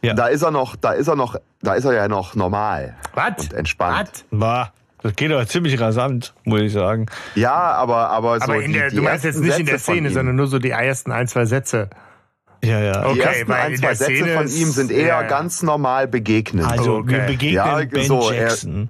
Ja. 0.01 0.13
Da 0.13 0.27
ist 0.27 0.41
er 0.41 0.51
noch, 0.51 0.75
da 0.75 0.91
ist 0.93 1.07
er 1.07 1.15
noch, 1.15 1.37
da 1.61 1.75
ist 1.75 1.85
er 1.85 1.93
ja 1.93 2.07
noch 2.07 2.35
normal 2.35 2.95
Was? 3.13 3.33
und 3.39 3.53
entspannt. 3.53 4.25
Was? 4.31 4.69
Das 5.01 5.15
geht 5.15 5.31
aber 5.31 5.45
ziemlich 5.47 5.79
rasant, 5.81 6.33
muss 6.45 6.61
ich 6.61 6.71
sagen. 6.73 7.05
Ja, 7.35 7.53
aber 7.53 8.09
aber 8.09 8.37
so 8.39 8.45
Aber 8.45 8.61
in 8.61 8.71
die, 8.71 8.79
der, 8.79 8.89
die 8.89 8.95
du 8.97 9.01
meinst 9.01 9.25
jetzt 9.25 9.39
nicht 9.39 9.59
in 9.59 9.65
der 9.65 9.77
Sätze 9.79 9.91
Szene, 9.91 10.09
sondern 10.11 10.35
nur 10.37 10.47
so 10.47 10.59
die 10.59 10.69
ersten 10.71 11.11
ein, 11.11 11.27
zwei 11.27 11.43
Sätze. 11.45 11.89
Ja, 12.63 12.79
ja. 12.79 13.05
Okay, 13.05 13.13
die 13.15 13.19
ersten 13.21 13.47
weil 13.49 13.61
ein, 13.61 13.71
in 13.73 13.77
zwei 13.79 13.93
Sätze 13.95 14.15
Szene 14.15 14.33
von 14.33 14.47
ihm 14.47 14.69
sind 14.71 14.91
eher 14.91 15.07
ja, 15.07 15.21
ja. 15.21 15.27
ganz 15.27 15.63
normal 15.63 16.07
begegnend. 16.07 16.65
Also 16.65 16.95
Okay. 16.97 17.11
wir 17.11 17.19
begegnen 17.21 17.53
Ja, 17.53 17.81
Ben 17.85 18.03
so, 18.07 18.29
er- 18.29 18.41
Jackson. 18.49 18.89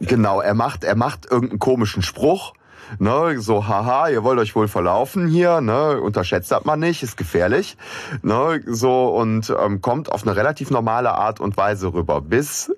Genau, 0.00 0.40
er 0.42 0.54
macht, 0.54 0.84
er 0.84 0.96
macht 0.96 1.24
irgendeinen 1.30 1.58
komischen 1.58 2.02
Spruch. 2.02 2.52
Ne, 3.00 3.40
so, 3.40 3.66
haha, 3.66 4.08
ihr 4.10 4.22
wollt 4.22 4.38
euch 4.38 4.54
wohl 4.54 4.68
verlaufen 4.68 5.26
hier, 5.26 5.60
ne, 5.60 6.00
unterschätzt 6.00 6.52
das 6.52 6.64
mal 6.64 6.76
nicht, 6.76 7.02
ist 7.02 7.16
gefährlich, 7.16 7.76
ne, 8.22 8.60
so, 8.64 9.08
und 9.08 9.52
ähm, 9.60 9.80
kommt 9.80 10.12
auf 10.12 10.22
eine 10.24 10.36
relativ 10.36 10.70
normale 10.70 11.10
Art 11.12 11.40
und 11.40 11.56
Weise 11.56 11.92
rüber, 11.92 12.20
bis 12.20 12.70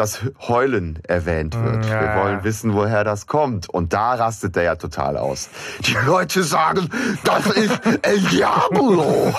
das 0.00 0.20
Heulen 0.48 0.98
erwähnt 1.06 1.54
wird. 1.62 1.84
Ja. 1.84 2.00
Wir 2.00 2.22
wollen 2.22 2.42
wissen, 2.42 2.72
woher 2.72 3.04
das 3.04 3.26
kommt. 3.26 3.68
Und 3.68 3.92
da 3.92 4.14
rastet 4.14 4.56
er 4.56 4.62
ja 4.62 4.76
total 4.76 5.18
aus. 5.18 5.50
Die 5.80 5.94
Leute 6.06 6.42
sagen, 6.42 6.88
das 7.22 7.46
ist 7.48 7.78
El 8.00 8.18
Diablo. 8.20 9.34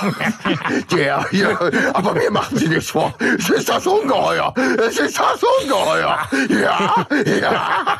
Der 0.91 1.25
hier, 1.31 1.57
aber 1.93 2.13
wir 2.13 2.29
machen 2.29 2.57
sie 2.57 2.67
nicht 2.67 2.91
vor. 2.91 3.11
Es 3.39 3.49
ist 3.49 3.69
das 3.69 3.87
Ungeheuer. 3.87 4.53
Es 4.87 4.99
ist 4.99 5.19
das 5.19 5.41
Ungeheuer. 5.61 6.19
Ja, 6.49 7.07
ja. 7.25 7.97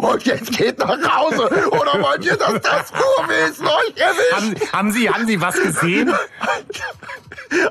Und 0.00 0.24
jetzt 0.24 0.56
geht 0.56 0.78
nach 0.78 1.16
Hause. 1.16 1.50
Oder 1.70 2.00
wollt 2.00 2.24
ihr, 2.24 2.36
dass 2.36 2.60
das 2.60 2.92
Kurwesen 2.92 3.66
euch 3.66 3.96
erwischt? 3.96 4.32
Haben, 4.32 4.72
haben, 4.72 4.92
Sie, 4.92 5.10
haben 5.10 5.26
Sie 5.26 5.40
was 5.40 5.60
gesehen? 5.60 6.14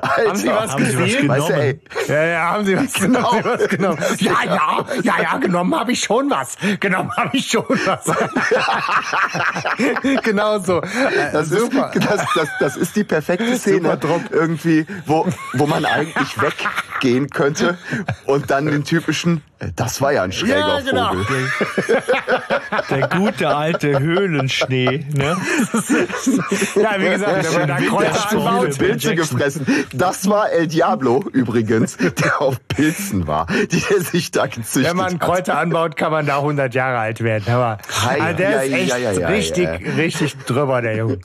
Alter. 0.00 0.28
Haben 0.28 0.36
Sie 0.36 0.48
was 0.48 0.72
Haben 0.72 0.84
Sie 0.84 0.96
was 0.98 1.04
gesehen? 1.04 1.28
Weißt 1.28 1.48
du, 1.48 1.52
ey, 1.52 1.80
Ja, 2.08 2.24
ja, 2.24 2.50
haben 2.50 2.64
Sie 2.64 2.76
was, 2.76 2.92
Genau. 2.94 3.32
haben 3.32 3.42
Sie 3.42 3.48
was 3.48 3.68
genommen? 3.68 3.98
Ja, 4.18 4.32
ja, 4.44 4.84
ja, 5.02 5.14
ja, 5.22 5.36
genommen 5.38 5.78
habe 5.78 5.92
ich 5.92 6.00
schon 6.00 6.30
was. 6.30 6.56
Genommen 6.80 7.12
habe 7.16 7.36
ich 7.36 7.48
schon 7.48 7.64
was. 7.68 8.04
genau 10.22 10.58
so. 10.58 10.80
Äh, 10.80 11.32
Das 11.32 11.50
ist, 11.50 11.72
das, 11.74 12.22
das, 12.34 12.48
das 12.60 12.76
ist 12.76 12.96
die 12.96 13.04
perfekte 13.04 13.56
Szene 13.56 13.98
irgendwie, 14.30 14.86
wo, 15.06 15.26
wo 15.54 15.66
man 15.66 15.84
eigentlich 15.84 16.36
weggehen 16.40 17.30
könnte 17.30 17.78
und 18.26 18.50
dann 18.50 18.66
den 18.66 18.84
typischen, 18.84 19.42
das 19.76 20.00
war 20.00 20.12
ja 20.12 20.22
ein 20.22 20.32
schräger 20.32 20.58
Ja, 20.58 20.80
genau. 20.80 21.14
Vogel. 21.14 21.48
Der 22.90 23.08
gute 23.08 23.48
alte 23.56 23.98
Höhlenschnee, 23.98 25.06
ne? 25.14 25.36
Ja, 26.76 26.94
wie 26.98 27.08
gesagt, 27.08 27.44
wenn 27.52 27.58
man 27.60 27.68
da 27.68 27.76
Kräuter 27.76 28.04
Wintersturm. 28.06 28.46
anbaut, 28.46 28.78
Pilze 28.78 29.08
Jackson. 29.14 29.16
gefressen. 29.38 29.66
Das 29.92 30.28
war 30.28 30.50
El 30.50 30.66
Diablo 30.68 31.24
übrigens, 31.32 31.96
der 31.96 32.40
auf 32.40 32.56
Pilzen 32.68 33.26
war, 33.26 33.46
die 33.72 33.80
der 33.80 34.00
sich 34.00 34.30
da 34.30 34.46
gezüchtet 34.46 34.84
wenn 34.84 34.96
man 34.96 35.14
hat. 35.14 35.20
Kräuter 35.20 35.58
anbaut, 35.58 35.96
kann 35.96 36.12
man 36.12 36.26
da 36.26 36.38
100 36.38 36.74
Jahre 36.74 36.98
alt 36.98 37.20
werden. 37.22 37.52
Aber 37.52 37.78
Hei, 38.04 38.20
also 38.20 38.36
der 38.38 38.62
ist 38.64 38.70
ja, 38.70 38.76
echt 38.78 38.88
ja, 38.90 38.96
ja, 38.98 39.12
ja, 39.12 39.28
richtig, 39.28 39.64
ja. 39.64 39.92
richtig 39.96 40.36
drüber, 40.46 40.82
der 40.82 40.96
Junge. 40.96 41.18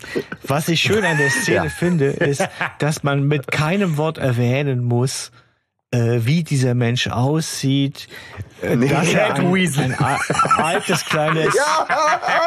Was 0.48 0.68
ich 0.70 0.82
schön 0.82 1.04
an 1.06 1.18
der 1.18 1.30
Szene 1.30 1.56
Ja. 1.66 1.70
finde, 1.70 2.06
ist, 2.08 2.44
dass 2.80 3.04
man 3.04 3.24
mit 3.28 3.52
keinem 3.52 3.98
Wort 3.98 4.18
erwähnen 4.18 4.84
muss, 4.84 5.30
äh, 5.30 5.32
wie 6.26 6.44
dieser 6.44 6.74
Mensch 6.74 7.08
aussieht, 7.08 8.08
äh, 8.62 8.76
dass 8.78 9.14
er 9.14 9.36
ein, 9.36 9.56
ein 9.76 9.96
altes 10.58 11.06
kleines, 11.06 11.56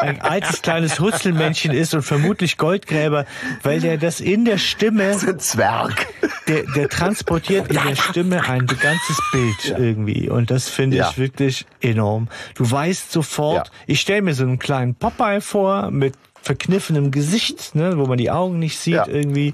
ein 0.01 0.21
altes 0.21 0.61
kleines 0.61 0.99
Hutzelmännchen 0.99 1.71
ist 1.71 1.93
und 1.93 2.01
vermutlich 2.01 2.57
Goldgräber, 2.57 3.25
weil 3.63 3.79
der 3.79 3.97
das 3.97 4.19
in 4.19 4.45
der 4.45 4.57
Stimme, 4.57 5.15
Ein 5.25 5.39
Zwerg. 5.39 6.07
der, 6.47 6.63
der 6.75 6.89
transportiert 6.89 7.69
in 7.69 7.79
der 7.81 7.95
Stimme 7.95 8.43
ein 8.49 8.65
ganzes 8.67 9.17
Bild 9.31 9.75
irgendwie 9.77 10.29
und 10.29 10.51
das 10.51 10.69
finde 10.69 10.97
Ja. 10.97 11.09
ich 11.09 11.17
wirklich 11.17 11.65
enorm. 11.81 12.27
Du 12.55 12.69
weißt 12.69 13.11
sofort, 13.11 13.67
Ja. 13.67 13.73
ich 13.87 14.01
stelle 14.01 14.21
mir 14.23 14.33
so 14.33 14.43
einen 14.43 14.59
kleinen 14.59 14.95
Popeye 14.95 15.41
vor 15.41 15.91
mit 15.91 16.15
verkniffenem 16.47 17.11
Gesicht, 17.11 17.75
ne, 17.75 17.97
wo 17.97 18.05
man 18.07 18.17
die 18.17 18.31
Augen 18.31 18.57
nicht 18.59 18.79
sieht 18.79 18.95
Ja. 18.95 19.07
irgendwie 19.07 19.53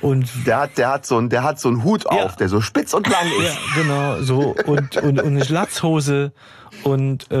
und 0.00 0.28
Der 0.46 0.58
hat, 0.58 0.78
der 0.78 0.88
hat 0.90 1.06
so 1.06 1.16
einen, 1.18 1.28
der 1.30 1.42
hat 1.44 1.60
so 1.60 1.68
einen 1.68 1.84
Hut 1.84 2.04
Ja. 2.04 2.24
auf, 2.24 2.36
der 2.36 2.48
so 2.48 2.60
spitz 2.60 2.92
und 2.94 3.06
lang 3.08 3.26
ja, 3.40 3.48
ist. 3.50 3.58
genau, 3.76 4.20
so 4.22 4.54
und, 4.66 4.96
und, 4.96 5.20
und 5.20 5.26
eine 5.26 5.44
Schlatzhose 5.44 6.32
und 6.82 7.30
äh, 7.30 7.36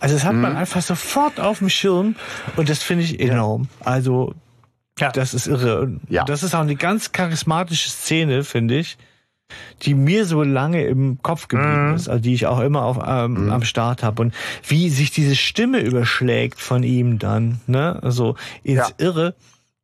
also 0.00 0.14
das 0.16 0.24
hat 0.24 0.32
Mhm. 0.34 0.40
man 0.40 0.56
einfach 0.56 0.82
sofort 0.82 1.38
auf 1.38 1.58
dem 1.58 1.68
Schirm 1.68 2.16
und 2.56 2.68
das 2.68 2.82
finde 2.82 3.04
ich 3.04 3.20
enorm. 3.20 3.68
Also 3.80 4.34
Ja. 4.98 5.10
das 5.12 5.32
ist 5.34 5.46
irre. 5.46 5.80
Und 5.82 6.00
Ja. 6.08 6.24
Das 6.24 6.42
ist 6.42 6.54
auch 6.54 6.60
eine 6.60 6.76
ganz 6.76 7.12
charismatische 7.12 7.88
Szene, 7.90 8.44
finde 8.44 8.78
ich, 8.78 8.98
die 9.82 9.94
mir 9.94 10.24
so 10.26 10.42
lange 10.42 10.84
im 10.84 11.20
Kopf 11.22 11.48
geblieben 11.48 11.88
Mhm. 11.90 11.94
ist, 11.94 12.08
also 12.08 12.22
die 12.22 12.34
ich 12.34 12.46
auch 12.46 12.60
immer 12.60 12.82
auf, 12.82 12.98
ähm, 13.06 13.50
am 13.50 13.62
Start 13.64 14.02
habe. 14.02 14.22
Und 14.22 14.34
wie 14.66 14.88
sich 14.90 15.10
diese 15.10 15.36
Stimme 15.36 15.80
überschlägt 15.80 16.60
von 16.60 16.82
ihm 16.82 17.18
dann, 17.18 17.60
ne? 17.66 17.98
Also 18.02 18.36
ins 18.62 18.88
Ja. 18.88 18.94
Irre. 18.98 19.34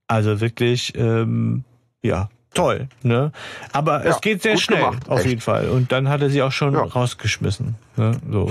Also 0.07 0.41
wirklich, 0.41 0.95
ähm, 0.97 1.64
ja, 2.03 2.29
toll, 2.55 2.89
ne? 3.03 3.33
Aber 3.73 4.05
Ja, 4.05 4.11
es 4.11 4.21
geht 4.21 4.43
sehr 4.43 4.57
schnell, 4.57 4.79
gemacht, 4.81 5.09
auf 5.09 5.19
echt. 5.21 5.29
jeden 5.29 5.41
Fall. 5.43 5.69
Und 5.69 5.93
dann 5.93 6.09
hat 6.09 6.23
er 6.23 6.31
sie 6.31 6.43
auch 6.43 6.53
schon 6.53 6.73
Ja. 6.75 6.81
rausgeschmissen, 6.83 7.75
ne? 7.97 8.12
So 8.31 8.51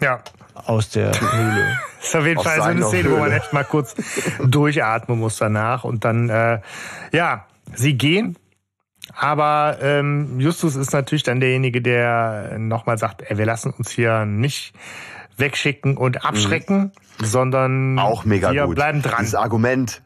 Ja. 0.00 0.20
aus 0.66 0.90
der 0.90 1.10
Höhle. 1.20 1.78
Das 2.00 2.08
ist 2.08 2.16
auf 2.16 2.26
jeden 2.26 2.38
Aus 2.38 2.44
Fall 2.44 2.56
so 2.56 2.62
eine 2.64 2.84
Szene, 2.84 3.10
wo 3.10 3.16
man 3.16 3.28
Höhle. 3.30 3.36
echt 3.40 3.52
mal 3.54 3.64
kurz 3.64 3.94
durchatmen 4.44 5.18
muss 5.18 5.38
danach. 5.38 5.84
Und 5.84 6.04
dann, 6.04 6.28
äh, 6.28 6.60
ja, 7.12 7.46
sie 7.74 7.94
gehen. 7.94 8.36
Aber 9.16 9.78
ähm, 9.80 10.40
Justus 10.40 10.76
ist 10.76 10.92
natürlich 10.92 11.22
dann 11.22 11.40
derjenige, 11.40 11.80
der 11.80 12.56
nochmal 12.58 12.98
sagt, 12.98 13.22
ey, 13.28 13.38
wir 13.38 13.46
lassen 13.46 13.72
uns 13.76 13.90
hier 13.90 14.24
nicht 14.24 14.74
wegschicken 15.36 15.96
und 15.96 16.24
abschrecken, 16.24 16.92
sondern 17.18 17.98
Auch 17.98 18.24
mega 18.24 18.52
wir 18.52 18.66
gut. 18.66 18.76
bleiben 18.76 19.02
dran. 19.02 19.20
Dieses 19.20 19.34
Argument, 19.34 20.02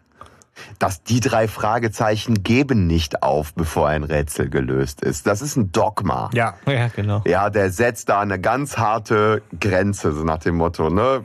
dass 0.78 1.02
die 1.02 1.20
drei 1.20 1.48
Fragezeichen 1.48 2.42
geben 2.42 2.86
nicht 2.86 3.22
auf, 3.22 3.54
bevor 3.54 3.88
ein 3.88 4.04
Rätsel 4.04 4.48
gelöst 4.48 5.02
ist. 5.02 5.26
Das 5.26 5.42
ist 5.42 5.56
ein 5.56 5.72
Dogma. 5.72 6.30
Ja, 6.32 6.54
Ja, 6.66 6.88
genau. 6.88 7.22
Ja, 7.26 7.50
der 7.50 7.70
setzt 7.70 8.08
da 8.08 8.20
eine 8.20 8.38
ganz 8.40 8.78
harte 8.78 9.42
Grenze, 9.60 10.12
so 10.12 10.24
nach 10.24 10.38
dem 10.38 10.56
Motto, 10.56 10.90
ne? 10.90 11.22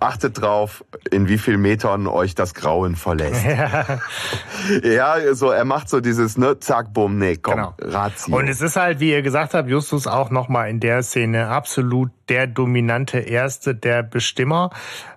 Achtet 0.00 0.40
drauf, 0.40 0.84
in 1.10 1.28
wie 1.28 1.38
viel 1.38 1.58
Metern 1.58 2.06
euch 2.06 2.34
das 2.34 2.54
Grauen 2.54 2.96
verlässt. 2.96 3.44
ja, 4.82 5.34
so, 5.34 5.50
er 5.50 5.64
macht 5.64 5.88
so 5.88 6.00
dieses, 6.00 6.36
ne, 6.36 6.58
zack, 6.58 6.92
bumm, 6.92 7.18
nee, 7.18 7.36
komm, 7.36 7.54
Genau. 7.54 7.74
Ratio. 7.80 8.36
Und 8.36 8.48
es 8.48 8.60
ist 8.60 8.76
halt, 8.76 9.00
wie 9.00 9.10
ihr 9.10 9.22
gesagt 9.22 9.54
habt, 9.54 9.68
Justus 9.68 10.06
auch 10.06 10.30
nochmal 10.30 10.68
in 10.68 10.80
der 10.80 11.02
Szene 11.02 11.48
absolut 11.48 12.10
der 12.28 12.46
dominante 12.46 13.18
Erste, 13.18 13.74
der 13.74 14.02
Bestimmer. 14.02 14.70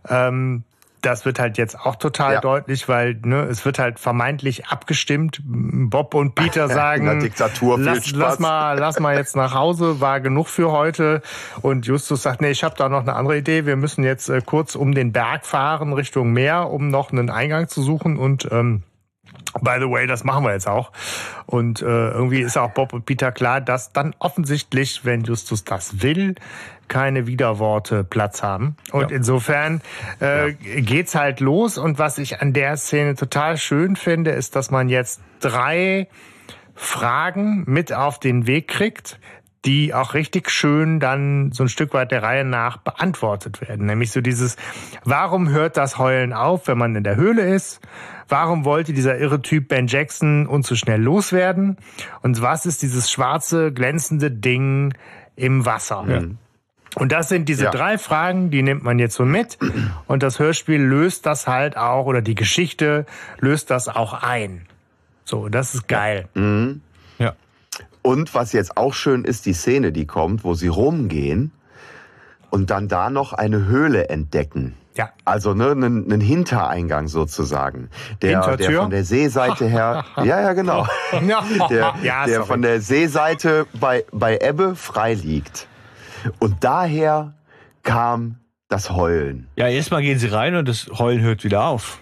Ähm, 0.07 0.63
das 1.05 1.25
wird 1.25 1.39
halt 1.39 1.57
jetzt 1.57 1.79
auch 1.79 1.95
total 1.95 2.33
Ja. 2.33 2.41
deutlich, 2.41 2.87
weil 2.89 3.19
ne, 3.23 3.43
es 3.43 3.65
wird 3.65 3.79
halt 3.79 3.99
vermeintlich 3.99 4.67
abgestimmt. 4.67 5.41
Bob 5.45 6.13
und 6.13 6.35
Peter 6.35 6.67
sagen, 6.69 7.19
Diktatur 7.19 7.79
lass, 7.79 8.11
lass 8.11 8.39
mal, 8.39 8.77
lass 8.77 8.99
mal 8.99 9.15
jetzt 9.15 9.35
nach 9.35 9.53
Hause, 9.53 10.01
war 10.01 10.19
genug 10.19 10.47
für 10.47 10.71
heute. 10.71 11.21
Und 11.61 11.85
Justus 11.85 12.23
sagt, 12.23 12.41
nee, 12.41 12.49
ich 12.51 12.63
habe 12.63 12.75
da 12.77 12.89
noch 12.89 13.01
eine 13.01 13.13
andere 13.15 13.37
Idee. 13.37 13.65
Wir 13.65 13.75
müssen 13.75 14.03
jetzt 14.03 14.29
äh, 14.29 14.41
kurz 14.45 14.75
um 14.75 14.93
den 14.93 15.11
Berg 15.11 15.45
fahren 15.45 15.93
Richtung 15.93 16.33
Meer, 16.33 16.69
um 16.69 16.89
noch 16.89 17.11
einen 17.11 17.29
Eingang 17.29 17.67
zu 17.67 17.81
suchen 17.81 18.17
und 18.17 18.47
ähm, 18.51 18.83
By 19.61 19.77
the 19.79 19.89
way, 19.89 20.05
das 20.05 20.25
machen 20.25 20.43
wir 20.43 20.51
jetzt 20.51 20.67
auch. 20.67 20.91
Und 21.45 21.81
äh, 21.81 21.85
irgendwie 21.85 22.41
ist 22.41 22.57
auch 22.57 22.71
Bob 22.71 22.91
und 22.91 23.05
Peter 23.05 23.31
klar, 23.31 23.61
dass 23.61 23.93
dann 23.93 24.13
offensichtlich, 24.19 25.05
wenn 25.05 25.23
Justus 25.23 25.63
das 25.63 26.01
will, 26.01 26.35
keine 26.87 27.25
Widerworte 27.25 28.03
Platz 28.03 28.43
haben. 28.43 28.75
Und 28.91 29.11
insofern 29.11 29.81
äh, 30.19 30.53
geht's 30.53 31.15
halt 31.15 31.39
los. 31.39 31.77
Und 31.77 31.99
was 31.99 32.17
ich 32.17 32.41
an 32.41 32.51
der 32.53 32.75
Szene 32.75 33.15
total 33.15 33.57
schön 33.57 33.95
finde, 33.95 34.31
ist, 34.31 34.55
dass 34.55 34.71
man 34.71 34.89
jetzt 34.89 35.21
drei 35.39 36.07
Fragen 36.75 37.63
mit 37.65 37.93
auf 37.93 38.19
den 38.19 38.47
Weg 38.47 38.67
kriegt, 38.67 39.19
die 39.65 39.93
auch 39.93 40.13
richtig 40.13 40.49
schön 40.49 40.99
dann 40.99 41.51
so 41.51 41.63
ein 41.63 41.69
Stück 41.69 41.93
weit 41.93 42.11
der 42.11 42.23
Reihe 42.23 42.45
nach 42.45 42.77
beantwortet 42.77 43.61
werden. 43.61 43.87
Nämlich 43.87 44.11
so 44.11 44.21
dieses, 44.21 44.57
warum 45.03 45.49
hört 45.49 45.77
das 45.77 45.97
Heulen 45.97 46.33
auf, 46.33 46.67
wenn 46.67 46.77
man 46.77 46.95
in 46.95 47.03
der 47.03 47.15
Höhle 47.15 47.41
ist? 47.53 47.81
Warum 48.27 48.65
wollte 48.65 48.93
dieser 48.93 49.17
irre 49.17 49.41
Typ 49.41 49.67
Ben 49.67 49.87
Jackson 49.87 50.47
uns 50.47 50.67
so 50.67 50.75
schnell 50.75 51.01
loswerden? 51.01 51.77
Und 52.21 52.41
was 52.41 52.65
ist 52.65 52.81
dieses 52.81 53.11
schwarze, 53.11 53.71
glänzende 53.71 54.31
Ding 54.31 54.93
im 55.35 55.65
Wasser? 55.65 56.03
Mhm. 56.03 56.37
Und 56.95 57.11
das 57.11 57.27
sind 57.27 57.49
diese 57.49 57.65
ja. 57.65 57.71
drei 57.71 57.97
Fragen, 57.97 58.51
die 58.51 58.61
nimmt 58.61 58.83
man 58.83 58.99
jetzt 58.99 59.15
so 59.15 59.25
mit. 59.25 59.57
Und 60.07 60.23
das 60.23 60.39
Hörspiel 60.39 60.81
löst 60.81 61.25
das 61.25 61.45
halt 61.45 61.75
auch, 61.75 62.05
oder 62.05 62.21
die 62.21 62.35
Geschichte 62.35 63.05
löst 63.39 63.69
das 63.69 63.89
auch 63.89 64.13
ein. 64.13 64.65
So, 65.25 65.49
das 65.49 65.75
ist 65.75 65.87
geil. 65.87 66.29
Mhm. 66.35 66.81
Und 68.05 68.35
was 68.35 68.53
jetzt 68.53 68.77
auch 68.77 68.93
schön 68.93 69.23
ist, 69.23 69.47
die 69.47 69.53
Szene, 69.53 69.91
die 69.91 70.05
kommt, 70.05 70.43
wo 70.43 70.53
sie 70.53 70.67
rumgehen 70.67 71.51
und 72.51 72.69
dann 72.69 72.87
da 72.87 73.09
noch 73.09 73.33
eine 73.33 73.65
Höhle 73.65 74.09
entdecken. 74.09 74.75
Ja. 74.93 75.09
Also 75.25 75.55
ne, 75.55 75.71
einen, 75.71 76.05
einen 76.05 76.21
Hintereingang 76.21 77.07
sozusagen, 77.07 77.89
der, 78.21 78.57
der 78.57 78.71
von 78.73 78.91
der 78.91 79.03
Seeseite 79.03 79.65
her, 79.65 80.05
ja 80.17 80.23
ja 80.23 80.53
genau, 80.53 80.85
der, 81.69 81.95
ja, 82.03 82.27
der 82.27 82.43
von 82.43 82.61
der 82.61 82.79
Seeseite 82.79 83.65
bei 83.73 84.05
bei 84.11 84.37
Ebbe 84.37 84.75
frei 84.75 85.15
liegt. 85.15 85.67
Und 86.37 86.63
daher 86.63 87.33
kam 87.81 88.35
das 88.69 88.91
Heulen. 88.91 89.47
Ja, 89.55 89.67
erstmal 89.67 90.03
gehen 90.03 90.19
sie 90.19 90.27
rein 90.27 90.55
und 90.55 90.67
das 90.67 90.91
Heulen 90.93 91.21
hört 91.21 91.43
wieder 91.43 91.63
auf. 91.63 91.97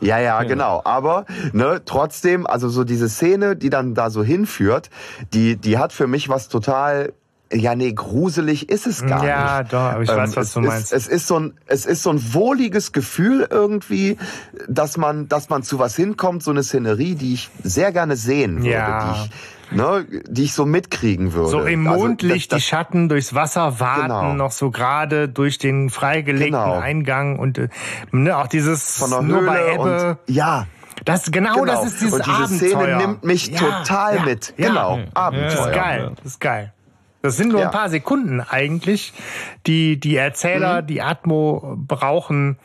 Ja, 0.00 0.18
ja, 0.18 0.42
genau. 0.42 0.82
Aber 0.84 1.26
ne, 1.52 1.82
trotzdem, 1.84 2.46
also 2.46 2.68
so 2.68 2.84
diese 2.84 3.08
Szene, 3.08 3.56
die 3.56 3.70
dann 3.70 3.94
da 3.94 4.10
so 4.10 4.22
hinführt, 4.22 4.90
die, 5.32 5.56
die 5.56 5.78
hat 5.78 5.92
für 5.92 6.06
mich 6.06 6.28
was 6.28 6.48
total 6.48 7.12
ja, 7.52 7.74
nee, 7.74 7.92
gruselig 7.92 8.68
ist 8.68 8.86
es 8.86 9.02
gar 9.02 9.24
ja, 9.24 9.60
nicht. 9.60 9.72
Ja, 9.72 9.78
doch, 9.78 9.92
aber 9.94 10.02
ich 10.02 10.10
ähm, 10.10 10.16
weiß, 10.16 10.36
was 10.36 10.52
du 10.54 10.60
meinst. 10.60 10.92
Ist, 10.92 11.06
es 11.06 11.08
ist 11.08 11.26
so 11.26 11.38
ein, 11.38 11.54
es 11.66 11.86
ist 11.86 12.02
so 12.02 12.10
ein 12.10 12.34
wohliges 12.34 12.92
Gefühl 12.92 13.46
irgendwie, 13.48 14.16
dass 14.68 14.96
man, 14.96 15.28
dass 15.28 15.50
man 15.50 15.62
zu 15.62 15.78
was 15.78 15.94
hinkommt, 15.94 16.42
so 16.42 16.50
eine 16.50 16.62
Szenerie, 16.62 17.14
die 17.14 17.34
ich 17.34 17.50
sehr 17.62 17.92
gerne 17.92 18.16
sehen 18.16 18.58
würde, 18.58 18.70
ja. 18.70 19.14
die 19.14 19.20
ich 19.20 19.30
ne, 19.70 20.06
die 20.28 20.44
ich 20.44 20.54
so 20.54 20.66
mitkriegen 20.66 21.32
würde. 21.32 21.48
So 21.48 21.60
im 21.60 21.82
Mondlicht 21.82 22.32
also, 22.32 22.34
das, 22.34 22.48
das, 22.48 22.58
die 22.58 22.62
Schatten 22.64 23.08
durchs 23.08 23.34
Wasser 23.34 23.80
warten, 23.80 24.02
genau. 24.02 24.34
noch 24.34 24.50
so 24.50 24.70
gerade 24.70 25.28
durch 25.28 25.58
den 25.58 25.90
freigelegten 25.90 26.52
genau. 26.52 26.78
Eingang 26.78 27.38
und 27.38 27.58
äh, 27.58 27.68
ne, 28.10 28.36
auch 28.36 28.46
dieses 28.46 28.98
Von 28.98 29.10
der 29.10 29.20
Höhle 29.20 29.28
nur 29.28 29.46
bei 29.46 29.74
Ebbe. 29.74 30.18
Und, 30.26 30.34
ja. 30.34 30.66
Das 31.04 31.30
genau, 31.30 31.54
genau, 31.54 31.66
das 31.66 31.86
ist 31.86 32.00
dieses 32.00 32.14
Und 32.14 32.26
diese 32.26 32.36
Abenteuer. 32.36 32.68
Szene 32.68 32.96
nimmt 32.96 33.24
mich 33.24 33.48
ja, 33.48 33.58
total 33.58 34.16
ja, 34.16 34.24
mit. 34.24 34.54
Ja, 34.56 34.68
genau, 34.68 35.00
Abenteuer. 35.12 35.50
Das 35.50 35.66
ist 35.66 35.72
geil, 35.72 36.12
das 36.16 36.26
ist 36.26 36.40
geil. 36.40 36.72
Das 37.24 37.38
sind 37.38 37.52
nur 37.52 37.62
ein 37.62 37.70
paar 37.70 37.88
Sekunden 37.88 38.42
eigentlich, 38.42 39.14
die 39.66 39.98
die 39.98 40.14
Erzähler, 40.14 40.82
mhm. 40.82 40.86
die 40.86 41.00
Atmo 41.00 41.74
brauchen, 41.78 42.58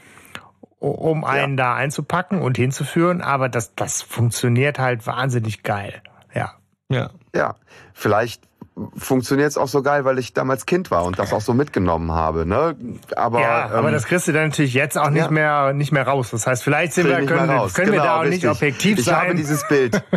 um 0.79 1.23
einen 1.23 1.55
da 1.55 1.75
einzupacken 1.75 2.41
und 2.41 2.57
hinzuführen. 2.57 3.21
Aber 3.21 3.47
das, 3.47 3.73
das 3.75 4.01
funktioniert 4.01 4.77
halt 4.77 5.07
wahnsinnig 5.07 5.63
geil. 5.63 6.01
Ja. 6.33 6.55
Ja. 6.89 7.09
Ja. 7.35 7.55
Vielleicht 7.93 8.41
funktioniert 8.95 9.49
es 9.49 9.57
auch 9.57 9.67
so 9.67 9.81
geil, 9.81 10.05
weil 10.05 10.19
ich 10.19 10.33
damals 10.33 10.65
Kind 10.65 10.91
war 10.91 11.03
und 11.03 11.19
das 11.19 11.33
auch 11.33 11.41
so 11.41 11.53
mitgenommen 11.53 12.11
habe. 12.11 12.45
Ne? 12.45 12.75
Aber, 13.15 13.41
ja, 13.41 13.69
aber 13.69 13.87
ähm, 13.87 13.93
das 13.93 14.05
kriegst 14.05 14.27
du 14.27 14.31
dann 14.31 14.49
natürlich 14.49 14.73
jetzt 14.73 14.97
auch 14.97 15.09
nicht 15.09 15.25
ja. 15.25 15.31
mehr 15.31 15.73
nicht 15.73 15.91
mehr 15.91 16.07
raus. 16.07 16.29
Das 16.31 16.47
heißt, 16.47 16.63
vielleicht 16.63 16.93
sind 16.93 17.07
wir, 17.07 17.17
können, 17.25 17.27
können 17.27 17.47
genau, 17.47 17.91
wir 17.91 18.01
da 18.01 18.17
auch 18.17 18.23
richtig. 18.23 18.43
nicht 18.43 18.51
objektiv 18.51 18.99
ich 18.99 19.05
sein. 19.05 19.15
Ich 19.15 19.21
habe 19.21 19.35
dieses 19.35 19.67
Bild. 19.67 20.01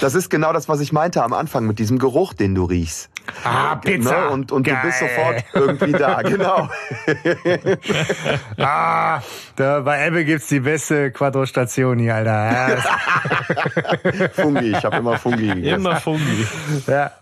Das 0.00 0.16
ist 0.16 0.30
genau 0.30 0.52
das, 0.52 0.68
was 0.68 0.80
ich 0.80 0.92
meinte 0.92 1.22
am 1.22 1.32
Anfang 1.32 1.64
mit 1.64 1.78
diesem 1.78 2.00
Geruch, 2.00 2.34
den 2.34 2.56
du 2.56 2.64
riechst. 2.64 3.08
Ah, 3.44 3.76
Pizza. 3.76 4.20
Ne? 4.20 4.30
Und, 4.30 4.52
und 4.52 4.66
du 4.66 4.74
bist 4.82 4.98
sofort 4.98 5.44
irgendwie 5.52 5.92
da, 5.92 6.22
genau. 6.22 6.68
ah, 8.58 9.20
da, 9.56 9.80
bei 9.80 10.06
Ebbe 10.06 10.24
gibt's 10.24 10.48
die 10.48 10.60
beste 10.60 11.10
Quadrostation 11.10 11.98
hier, 11.98 12.14
Alter. 12.16 12.82
Fungi, 14.32 14.72
ich 14.72 14.84
habe 14.84 14.96
immer 14.96 15.18
Fungi 15.18 15.48
gegessen. 15.48 15.74
Immer 15.74 15.96
Fungi. 15.96 16.46
Ja. 16.86 17.12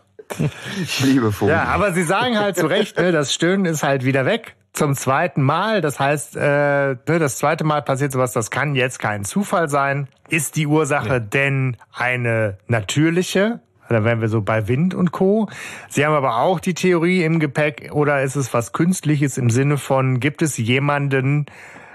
Ich 0.82 1.00
liebe 1.00 1.32
Fungi. 1.32 1.52
Ja, 1.52 1.64
aber 1.64 1.92
sie 1.92 2.04
sagen 2.04 2.38
halt 2.38 2.56
zu 2.56 2.66
Recht, 2.66 2.98
ne, 2.98 3.12
das 3.12 3.34
Stöhnen 3.34 3.64
ist 3.66 3.82
halt 3.82 4.04
wieder 4.04 4.24
weg. 4.24 4.54
Zum 4.72 4.94
zweiten 4.94 5.42
Mal, 5.42 5.82
das 5.82 6.00
heißt, 6.00 6.36
äh, 6.36 6.40
ne, 6.40 6.96
das 7.06 7.36
zweite 7.36 7.64
Mal 7.64 7.82
passiert 7.82 8.12
sowas, 8.12 8.32
das 8.32 8.50
kann 8.50 8.74
jetzt 8.74 8.98
kein 8.98 9.24
Zufall 9.24 9.68
sein. 9.68 10.08
Ist 10.28 10.56
die 10.56 10.66
Ursache 10.66 11.20
nee. 11.20 11.28
denn 11.30 11.76
eine 11.92 12.56
natürliche? 12.68 13.60
Da 13.92 14.04
wären 14.04 14.20
wir 14.20 14.28
so 14.28 14.42
bei 14.42 14.68
Wind 14.68 14.94
und 14.94 15.12
Co. 15.12 15.48
Sie 15.88 16.04
haben 16.04 16.14
aber 16.14 16.38
auch 16.38 16.60
die 16.60 16.74
Theorie 16.74 17.24
im 17.24 17.38
Gepäck, 17.38 17.90
oder 17.92 18.22
ist 18.22 18.36
es 18.36 18.52
was 18.52 18.72
Künstliches 18.72 19.38
im 19.38 19.50
Sinne 19.50 19.78
von, 19.78 20.20
gibt 20.20 20.42
es 20.42 20.56
jemanden, 20.56 21.46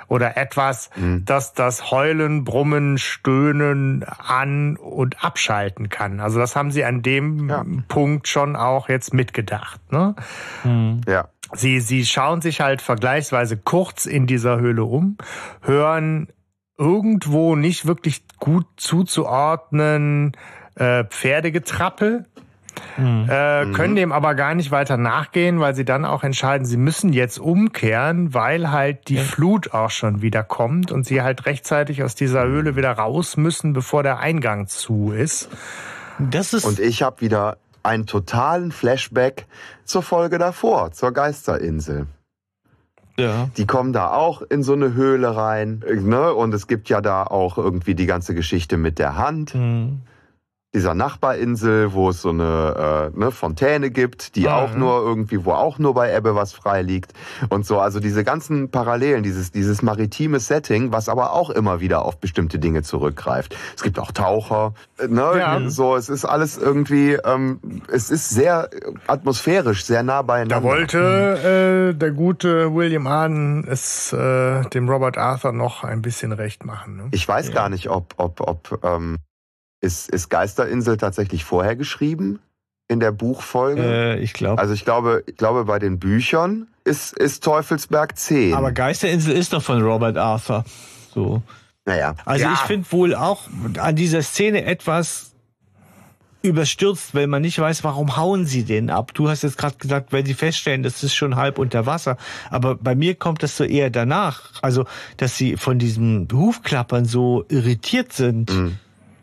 oder 0.08 0.38
etwas, 0.38 0.90
mhm. 0.96 1.24
das 1.26 1.54
das 1.54 1.92
Heulen, 1.92 2.44
Brummen, 2.44 2.98
Stöhnen 2.98 4.04
an- 4.04 4.78
und 4.78 5.24
abschalten 5.24 5.90
kann. 5.90 6.20
Also 6.20 6.40
das 6.40 6.56
haben 6.56 6.72
sie 6.72 6.86
an 6.86 7.02
dem 7.02 7.50
ja. 7.50 7.66
Punkt 7.88 8.28
schon 8.28 8.56
auch 8.56 8.90
jetzt 8.90 9.14
mitgedacht. 9.14 9.80
Ne? 9.92 10.16
Mhm. 10.64 11.02
Ja. 11.08 11.28
Sie, 11.54 11.80
sie 11.80 12.06
schauen 12.06 12.42
sich 12.42 12.60
halt 12.60 12.82
vergleichsweise 12.82 13.58
kurz 13.58 14.06
in 14.06 14.28
dieser 14.28 14.60
Höhle 14.60 14.84
um, 14.84 15.18
hören 15.62 16.28
irgendwo 16.78 17.56
nicht 17.56 17.86
wirklich 17.86 18.24
gut 18.38 18.68
zuzuordnen 18.76 20.34
äh, 20.78 21.04
Pferdegetrappel, 21.06 22.26
Mhm. 22.98 23.30
Äh, 23.30 23.72
können 23.74 23.96
dem 23.96 24.12
aber 24.12 24.36
gar 24.36 24.56
nicht 24.56 24.72
weiter 24.72 24.98
nachgehen, 24.98 25.60
weil 25.60 25.76
sie 25.76 25.86
dann 25.86 26.06
auch 26.06 26.24
entscheiden, 26.24 26.66
sie 26.66 26.78
müssen 26.78 27.14
jetzt 27.14 27.40
umkehren, 27.40 28.34
weil 28.34 28.72
halt 28.72 29.08
die 29.08 29.16
ja. 29.16 29.24
Flut 29.24 29.74
auch 29.74 29.92
schon 29.92 30.22
wieder 30.22 30.44
kommt 30.44 30.92
und 30.92 31.06
sie 31.06 31.22
halt 31.22 31.46
rechtzeitig 31.46 32.04
aus 32.04 32.16
dieser 32.16 32.46
Höhle 32.46 32.76
wieder 32.76 32.92
raus 32.92 33.38
müssen, 33.38 33.74
bevor 33.74 34.04
der 34.04 34.20
Eingang 34.20 34.68
zu 34.68 35.12
ist. 35.12 35.50
Das 36.20 36.54
ist 36.54 36.66
und 36.66 36.80
ich 36.80 37.04
habe 37.04 37.22
wieder 37.22 37.58
einen 37.84 38.06
totalen 38.06 38.72
Flashback 38.72 39.46
zur 39.86 40.02
Folge 40.02 40.38
davor, 40.40 40.92
zur 40.92 41.12
Geisterinsel. 41.12 42.08
Ja. 43.20 43.50
Die 43.58 43.66
kommen 43.66 43.94
da 43.94 44.12
auch 44.12 44.44
in 44.44 44.62
so 44.62 44.74
eine 44.74 44.94
Höhle 44.94 45.36
rein, 45.36 45.84
ne? 45.88 46.34
Und 46.34 46.54
es 46.54 46.68
gibt 46.68 46.90
ja 46.90 47.02
da 47.02 47.24
auch 47.24 47.58
irgendwie 47.58 47.96
die 47.96 48.06
ganze 48.06 48.36
Geschichte 48.36 48.78
mit 48.78 49.00
der 49.00 49.16
Hand. 49.18 49.56
Mhm 49.56 50.02
dieser 50.76 50.94
Nachbarinsel, 50.94 51.94
wo 51.94 52.10
es 52.10 52.22
so 52.22 52.30
eine, 52.30 53.12
äh, 53.16 53.18
ne, 53.18 53.32
Fontäne 53.32 53.90
gibt, 53.90 54.36
die 54.36 54.42
mhm. 54.42 54.48
auch 54.48 54.76
nur 54.76 55.02
irgendwie, 55.02 55.46
wo 55.46 55.54
auch 55.54 55.80
nur 55.80 55.94
bei 55.94 56.14
Ebbe 56.14 56.36
was 56.36 56.52
frei 56.54 56.82
liegt 56.82 57.14
und 57.50 57.66
so. 57.66 57.80
Also 57.80 58.00
diese 58.00 58.24
ganzen 58.24 58.70
Parallelen, 58.70 59.24
dieses, 59.24 59.52
dieses 59.52 59.82
maritime 59.82 60.40
Setting, 60.40 60.92
was 60.92 61.08
aber 61.08 61.32
auch 61.32 61.50
immer 61.50 61.80
wieder 61.80 62.04
auf 62.04 62.18
bestimmte 62.20 62.60
Dinge 62.60 62.84
zurückgreift. 62.84 63.56
Es 63.76 63.82
gibt 63.82 63.98
auch 63.98 64.12
Taucher, 64.12 64.74
ne, 65.00 65.32
ja. 65.38 65.70
so, 65.70 65.96
es 65.96 66.10
ist 66.10 66.26
alles 66.26 66.58
irgendwie, 66.58 67.14
ähm, 67.14 67.60
es 67.92 68.10
ist 68.10 68.30
sehr 68.30 68.70
atmosphärisch, 69.08 69.86
sehr 69.86 70.04
nah 70.04 70.22
beieinander. 70.22 70.58
Da 70.58 70.64
wollte 70.64 71.94
äh, 71.94 71.98
der 71.98 72.12
gute 72.12 72.76
William 72.76 73.08
Arden 73.08 73.66
es 73.66 74.12
äh, 74.12 74.62
dem 74.70 74.90
Robert 74.90 75.18
Arthur 75.18 75.54
noch 75.54 75.86
ein 75.86 76.02
bisschen 76.02 76.34
recht 76.34 76.66
machen. 76.66 76.98
Ne? 76.98 77.08
Ich 77.12 77.28
weiß 77.28 77.48
ja. 77.48 77.54
gar 77.54 77.70
nicht, 77.70 77.90
ob, 77.90 78.14
ob, 78.18 78.42
ob 78.42 78.80
ähm, 78.84 79.18
ist, 79.82 80.10
ist 80.10 80.30
Geisterinsel 80.30 80.98
tatsächlich 80.98 81.44
vorher 81.44 81.76
geschrieben 81.76 82.40
in 82.88 83.00
der 83.00 83.12
Buchfolge? 83.12 83.82
Äh, 83.82 84.20
ich 84.20 84.34
glaube. 84.34 84.62
Also 84.62 84.74
ich 84.74 84.86
glaube, 84.86 85.24
ich 85.28 85.38
glaube 85.38 85.66
bei 85.66 85.80
den 85.80 86.00
Büchern 86.00 86.68
ist, 86.84 87.18
ist 87.18 87.44
Teufelsberg 87.44 88.18
10. 88.18 88.54
Aber 88.54 88.72
Geisterinsel 88.72 89.34
ist 89.34 89.54
doch 89.54 89.62
von 89.62 89.82
Robert 89.82 90.18
Arthur. 90.18 90.66
So. 91.14 91.42
Naja. 91.86 92.16
Also 92.26 92.46
ja. 92.46 92.54
ich 92.54 92.60
finde 92.60 92.92
wohl 92.92 93.16
auch 93.16 93.44
an 93.78 93.96
dieser 93.96 94.22
Szene 94.22 94.66
etwas 94.66 95.32
überstürzt, 96.44 97.14
weil 97.14 97.28
man 97.28 97.42
nicht 97.42 97.60
weiß, 97.60 97.84
warum 97.84 98.16
hauen 98.16 98.46
sie 98.46 98.64
den 98.64 98.90
ab. 98.90 99.14
Du 99.14 99.28
hast 99.28 99.44
jetzt 99.44 99.58
gerade 99.58 99.78
gesagt, 99.78 100.14
wenn 100.14 100.26
sie 100.26 100.34
feststellen, 100.34 100.84
das 100.84 101.04
ist 101.04 101.16
schon 101.16 101.36
halb 101.36 101.60
unter 101.60 101.86
Wasser. 101.86 102.18
Aber 102.50 102.76
bei 102.76 102.96
mir 102.96 103.16
kommt 103.16 103.44
das 103.44 103.58
so 103.58 103.64
eher 103.64 103.90
danach. 103.90 104.52
Also, 104.62 104.86
dass 105.18 105.36
sie 105.36 105.58
von 105.58 105.80
diesen 105.80 106.28
Hufklappern 106.32 107.06
so 107.06 107.44
irritiert 107.50 108.14
sind. 108.14 108.52
Mhm 108.52 108.80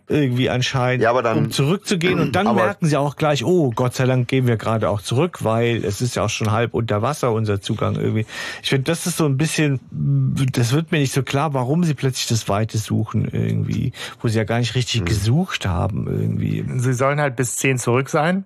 irgendwie 0.06 0.50
anscheinend, 0.50 1.02
ja, 1.02 1.10
aber 1.10 1.22
dann, 1.22 1.38
um 1.38 1.50
zurückzugehen. 1.50 2.20
Und 2.20 2.36
dann 2.36 2.54
merken 2.54 2.86
sie 2.86 2.96
auch 2.96 3.16
gleich, 3.16 3.44
oh, 3.44 3.70
Gott 3.74 3.94
sei 3.94 4.04
Dank 4.04 4.28
gehen 4.28 4.46
wir 4.46 4.56
gerade 4.56 4.90
auch 4.90 5.00
zurück, 5.00 5.44
weil 5.44 5.82
es 5.84 6.02
ist 6.02 6.16
ja 6.16 6.24
auch 6.24 6.30
schon 6.30 6.52
halb 6.52 6.74
unter 6.74 7.00
Wasser, 7.00 7.32
unser 7.32 7.60
Zugang 7.62 7.96
irgendwie. 7.96 8.26
Ich 8.62 8.68
finde, 8.68 8.84
das 8.84 9.06
ist 9.06 9.16
so 9.16 9.24
ein 9.24 9.38
bisschen, 9.38 9.80
das 9.90 10.72
wird 10.72 10.92
mir 10.92 10.98
nicht 10.98 11.12
so 11.12 11.22
klar, 11.22 11.54
warum 11.54 11.84
sie 11.84 11.94
plötzlich 11.94 12.26
das 12.26 12.48
Weite 12.50 12.76
suchen 12.76 13.28
irgendwie, 13.32 13.92
wo 14.20 14.28
sie 14.28 14.36
ja 14.36 14.44
gar 14.44 14.58
nicht 14.58 14.74
richtig 14.74 15.00
hm. 15.00 15.06
gesucht 15.06 15.66
haben 15.66 16.06
irgendwie. 16.06 16.64
Sie 16.76 16.92
sollen 16.92 17.20
halt 17.20 17.36
bis 17.36 17.56
zehn 17.56 17.78
zurück 17.78 18.10
sein. 18.10 18.44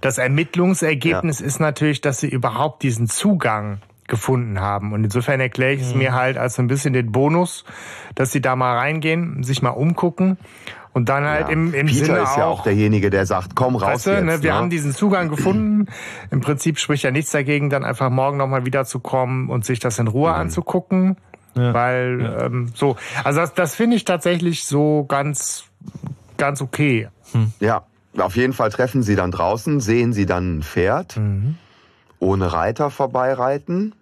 Das 0.00 0.18
Ermittlungsergebnis 0.18 1.40
ja. 1.40 1.46
ist 1.46 1.60
natürlich, 1.60 2.00
dass 2.00 2.18
sie 2.18 2.28
überhaupt 2.28 2.82
diesen 2.82 3.08
Zugang 3.08 3.82
gefunden 4.08 4.60
haben. 4.60 4.92
Und 4.92 5.04
insofern 5.04 5.38
erkläre 5.38 5.74
ich 5.74 5.82
es 5.82 5.92
mhm. 5.92 5.98
mir 5.98 6.14
halt 6.14 6.38
als 6.38 6.58
ein 6.58 6.66
bisschen 6.66 6.94
den 6.94 7.12
Bonus, 7.12 7.64
dass 8.14 8.32
sie 8.32 8.40
da 8.40 8.56
mal 8.56 8.76
reingehen, 8.76 9.42
sich 9.42 9.62
mal 9.62 9.70
umgucken 9.70 10.38
Und 10.98 11.08
dann 11.08 11.24
halt 11.24 11.46
Ja. 11.46 11.52
im, 11.52 11.72
im 11.72 11.86
Peter 11.86 12.04
Sinne 12.06 12.18
ist 12.22 12.36
ja 12.36 12.46
auch 12.46 12.64
derjenige, 12.64 13.08
der 13.08 13.24
sagt, 13.24 13.54
komm 13.54 13.76
raus 13.76 13.88
Weißt 13.88 14.06
du, 14.06 14.10
jetzt. 14.10 14.24
ne, 14.24 14.42
wir 14.42 14.50
ne? 14.50 14.56
haben 14.58 14.68
diesen 14.68 14.92
Zugang 14.92 15.28
gefunden. 15.28 15.86
Im 16.32 16.40
Prinzip 16.40 16.80
spricht 16.80 17.04
ja 17.04 17.12
nichts 17.12 17.30
dagegen, 17.30 17.70
dann 17.70 17.84
einfach 17.84 18.10
morgen 18.10 18.36
nochmal 18.36 18.66
wiederzukommen 18.66 19.48
und 19.48 19.64
sich 19.64 19.78
das 19.78 20.00
in 20.00 20.08
Ruhe 20.08 20.32
anzugucken. 20.32 21.16
Ja. 21.54 21.72
Weil 21.72 22.36
ähm, 22.42 22.72
so, 22.74 22.96
also 23.22 23.38
das, 23.40 23.54
das 23.54 23.76
finde 23.76 23.94
ich 23.94 24.04
tatsächlich 24.04 24.64
so 24.66 25.04
ganz, 25.06 25.66
ganz 26.36 26.60
okay. 26.60 27.08
Ja, 27.60 27.82
auf 28.18 28.34
jeden 28.34 28.52
Fall 28.54 28.70
treffen 28.70 29.04
sie 29.04 29.14
dann 29.14 29.30
draußen, 29.30 29.78
sehen 29.78 30.12
sie 30.12 30.26
dann 30.26 30.58
ein 30.58 30.62
Pferd 30.64 31.16
Mhm. 31.16 31.54
ohne 32.18 32.52
Reiter 32.52 32.90
vorbeireiten. 32.90 33.94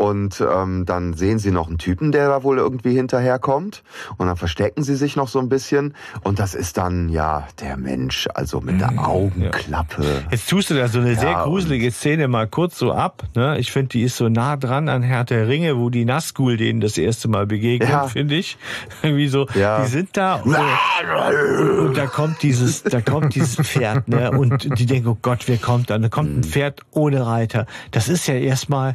Und 0.00 0.40
ähm, 0.40 0.86
dann 0.86 1.12
sehen 1.14 1.40
sie 1.40 1.50
noch 1.50 1.66
einen 1.66 1.78
Typen, 1.78 2.12
der 2.12 2.28
da 2.28 2.44
wohl 2.44 2.58
irgendwie 2.58 2.94
hinterherkommt. 2.94 3.82
Und 4.16 4.28
dann 4.28 4.36
verstecken 4.36 4.84
sie 4.84 4.94
sich 4.94 5.16
noch 5.16 5.26
so 5.26 5.40
ein 5.40 5.48
bisschen. 5.48 5.92
Und 6.22 6.38
das 6.38 6.54
ist 6.54 6.78
dann, 6.78 7.08
ja, 7.08 7.48
der 7.60 7.76
Mensch, 7.76 8.28
also 8.32 8.60
mit 8.60 8.76
Mhm. 8.76 8.78
der 8.78 9.08
Augenklappe. 9.08 10.22
Jetzt 10.30 10.48
tust 10.48 10.70
du 10.70 10.74
da 10.74 10.86
so 10.86 11.00
eine 11.00 11.16
sehr 11.16 11.32
Ja, 11.32 11.42
gruselige 11.44 11.90
Szene 11.90 12.28
mal 12.28 12.46
kurz 12.46 12.78
so 12.78 12.92
ab. 12.92 13.24
Ne? 13.34 13.58
Ich 13.58 13.72
finde, 13.72 13.88
die 13.88 14.02
ist 14.02 14.16
so 14.16 14.28
nah 14.28 14.56
dran 14.56 14.88
an 14.88 15.02
Herr 15.02 15.24
der 15.24 15.48
Ringe, 15.48 15.76
wo 15.76 15.90
die 15.90 16.04
Nazgul 16.04 16.56
denen 16.56 16.80
das 16.80 16.96
erste 16.96 17.26
Mal 17.26 17.46
begegnen, 17.48 17.90
Ja. 17.90 18.06
finde 18.06 18.36
ich. 18.36 18.56
Irgendwie 19.02 19.26
so, 19.26 19.48
Ja. 19.54 19.80
die 19.82 19.88
sind 19.88 20.16
da 20.16 20.36
und, 20.36 20.54
und 20.54 21.96
da 21.96 22.06
kommt 22.06 22.42
dieses, 22.42 22.84
da 22.84 23.00
kommt 23.00 23.34
dieses 23.34 23.56
Pferd, 23.56 24.06
ne? 24.06 24.30
Und 24.30 24.78
die 24.78 24.86
denken, 24.86 25.08
oh 25.08 25.18
Gott, 25.20 25.48
wer 25.48 25.56
kommt 25.58 25.90
da? 25.90 25.98
Da 25.98 26.08
kommt 26.08 26.30
Mhm. 26.30 26.38
ein 26.40 26.44
Pferd 26.44 26.82
ohne 26.92 27.26
Reiter. 27.26 27.66
Das 27.90 28.08
ist 28.08 28.28
ja 28.28 28.34
erstmal 28.34 28.94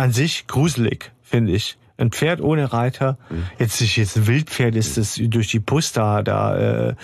an 0.00 0.12
sich 0.12 0.46
gruselig, 0.46 1.12
finde 1.22 1.52
ich. 1.52 1.76
Ein 1.98 2.10
Pferd 2.12 2.40
ohne 2.40 2.72
Reiter, 2.72 3.18
Mhm. 3.28 3.44
jetzt 3.58 3.78
nicht 3.82 3.98
jetzt 3.98 4.16
ein 4.16 4.26
Wildpferd 4.26 4.74
ist, 4.74 4.96
das 4.96 5.20
durch 5.22 5.48
die 5.48 5.60
Pusta 5.60 6.22
da 6.22 6.56
äh, 6.56 6.88
äh, 6.90 6.94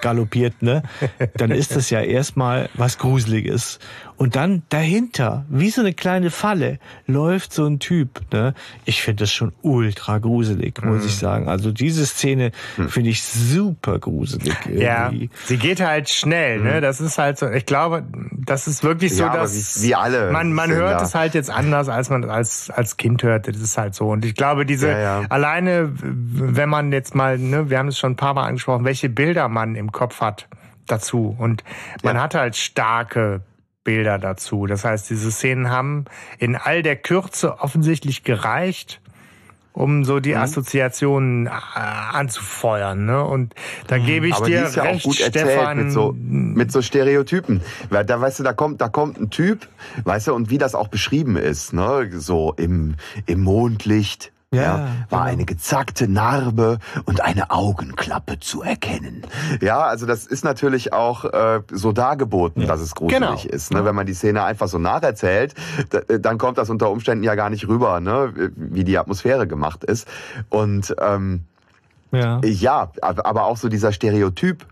galoppiert, 0.00 0.60
ne? 0.60 0.82
Dann 1.36 1.52
ist 1.52 1.76
das 1.76 1.88
ja 1.90 2.00
erstmal 2.00 2.68
was 2.74 2.98
Gruseliges. 2.98 3.78
Und 4.16 4.36
dann 4.36 4.62
dahinter, 4.68 5.44
wie 5.48 5.70
so 5.70 5.80
eine 5.80 5.92
kleine 5.94 6.30
Falle, 6.30 6.78
läuft 7.06 7.52
so 7.52 7.66
ein 7.66 7.78
Typ, 7.80 8.20
ne? 8.32 8.54
Ich 8.84 9.02
finde 9.02 9.24
das 9.24 9.32
schon 9.32 9.52
ultra 9.62 10.18
gruselig, 10.18 10.80
muss 10.84 11.00
Mhm. 11.02 11.06
ich 11.06 11.16
sagen. 11.16 11.48
Also 11.48 11.72
diese 11.72 12.06
Szene 12.06 12.52
finde 12.88 13.10
ich 13.10 13.22
super 13.22 13.98
gruselig. 13.98 14.54
Ja, 14.72 15.06
Irgendwie. 15.06 15.30
sie 15.44 15.56
geht 15.56 15.80
halt 15.80 16.08
schnell, 16.08 16.60
ne? 16.60 16.80
Das 16.80 17.00
ist 17.00 17.18
halt 17.18 17.38
so, 17.38 17.48
ich 17.50 17.66
glaube, 17.66 18.04
das 18.46 18.68
ist 18.68 18.84
wirklich 18.84 19.14
so, 19.16 19.24
Mhm. 19.24 19.30
Ja, 19.30 19.36
dass 19.38 19.82
wie- 19.82 19.88
wie 19.88 19.94
alle 19.96 20.30
man, 20.30 20.52
man 20.52 20.70
hört 20.70 21.00
da. 21.00 21.04
es 21.04 21.14
halt 21.14 21.34
jetzt 21.34 21.50
anders, 21.50 21.88
als 21.88 22.08
man 22.10 22.24
als, 22.30 22.70
als 22.70 22.96
Kind 22.96 23.22
hört. 23.24 23.48
Das 23.48 23.56
ist 23.56 23.76
halt 23.76 23.94
so. 23.94 24.08
Und 24.08 24.24
ich 24.24 24.34
glaube, 24.34 24.64
diese, 24.66 24.88
Ja, 24.90 24.98
ja. 24.98 25.22
alleine, 25.30 25.90
wenn 25.94 26.68
man 26.68 26.92
jetzt 26.92 27.14
mal, 27.14 27.38
ne, 27.38 27.70
wir 27.70 27.78
haben 27.78 27.88
es 27.88 27.98
schon 27.98 28.12
ein 28.12 28.16
paar 28.16 28.34
Mal 28.34 28.44
angesprochen, 28.46 28.84
welche 28.84 29.08
Bilder 29.08 29.48
man 29.48 29.74
im 29.74 29.90
Kopf 29.90 30.20
hat 30.20 30.46
dazu. 30.86 31.34
Und 31.38 31.64
man 32.02 32.16
Ja. 32.16 32.22
hat 32.22 32.34
halt 32.34 32.56
starke 32.56 33.40
Bilder 33.84 34.18
dazu. 34.18 34.66
Das 34.66 34.84
heißt, 34.84 35.10
diese 35.10 35.30
Szenen 35.32 35.70
haben 35.70 36.04
in 36.38 36.56
all 36.56 36.82
der 36.82 36.96
Kürze 36.96 37.58
offensichtlich 37.60 38.22
gereicht, 38.24 39.00
um 39.74 40.04
so 40.04 40.16
Mhm. 40.16 40.22
die 40.22 40.36
Assoziationen 40.36 41.46
äh, 41.46 41.50
anzufeuern. 42.12 43.06
Ne? 43.06 43.24
Und 43.24 43.54
da 43.86 43.98
gebe 43.98 44.28
ich 44.28 44.34
Aber 44.34 44.46
dir 44.46 44.60
die 44.60 44.66
ist 44.66 44.76
ja 44.76 44.82
recht, 44.84 45.00
auch 45.00 45.10
gut 45.10 45.20
erzählt 45.20 45.50
Stefan. 45.50 45.76
mit 45.78 45.92
so, 45.92 46.14
mit 46.18 46.72
so 46.72 46.82
Stereotypen. 46.82 47.62
Weil 47.90 48.04
da 48.04 48.20
weißt 48.20 48.38
du, 48.40 48.42
da 48.42 48.52
kommt, 48.52 48.80
da 48.80 48.88
kommt 48.88 49.18
ein 49.18 49.30
Typ, 49.30 49.68
weißt 50.04 50.28
du, 50.28 50.34
und 50.34 50.50
wie 50.50 50.58
das 50.58 50.74
auch 50.74 50.88
beschrieben 50.88 51.36
ist, 51.36 51.72
ne, 51.72 52.08
so 52.12 52.54
im, 52.56 52.96
im 53.26 53.40
Mondlicht. 53.40 54.31
Ja, 54.52 54.62
Ja, 54.62 54.70
war 54.78 54.86
genau. 55.08 55.20
eine 55.22 55.44
gezackte 55.46 56.06
Narbe 56.08 56.78
und 57.06 57.22
eine 57.22 57.50
Augenklappe 57.50 58.38
zu 58.38 58.62
erkennen. 58.62 59.22
Ja, 59.62 59.80
also 59.80 60.04
das 60.06 60.26
ist 60.26 60.44
natürlich 60.44 60.92
auch 60.92 61.24
äh, 61.24 61.62
so 61.70 61.92
dargeboten, 61.92 62.66
dass 62.66 62.80
es 62.80 62.94
gruselig 62.94 63.18
Genau. 63.18 63.34
ist. 63.42 63.72
Ne? 63.72 63.84
Wenn 63.86 63.94
man 63.94 64.04
die 64.06 64.12
Szene 64.14 64.44
einfach 64.44 64.68
so 64.68 64.78
nacherzählt, 64.78 65.54
da- 65.90 66.18
dann 66.18 66.36
kommt 66.36 66.58
das 66.58 66.68
unter 66.68 66.90
Umständen 66.90 67.24
ja 67.24 67.34
gar 67.34 67.48
nicht 67.48 67.66
rüber, 67.66 68.00
ne? 68.00 68.32
wie 68.54 68.84
die 68.84 68.98
Atmosphäre 68.98 69.46
gemacht 69.46 69.84
ist. 69.84 70.06
Und 70.50 70.94
ähm, 71.00 71.44
Ja. 72.10 72.38
ja, 72.44 72.90
aber 73.00 73.44
auch 73.46 73.56
so 73.56 73.70
dieser 73.70 73.90
Stereotyp, 73.90 74.66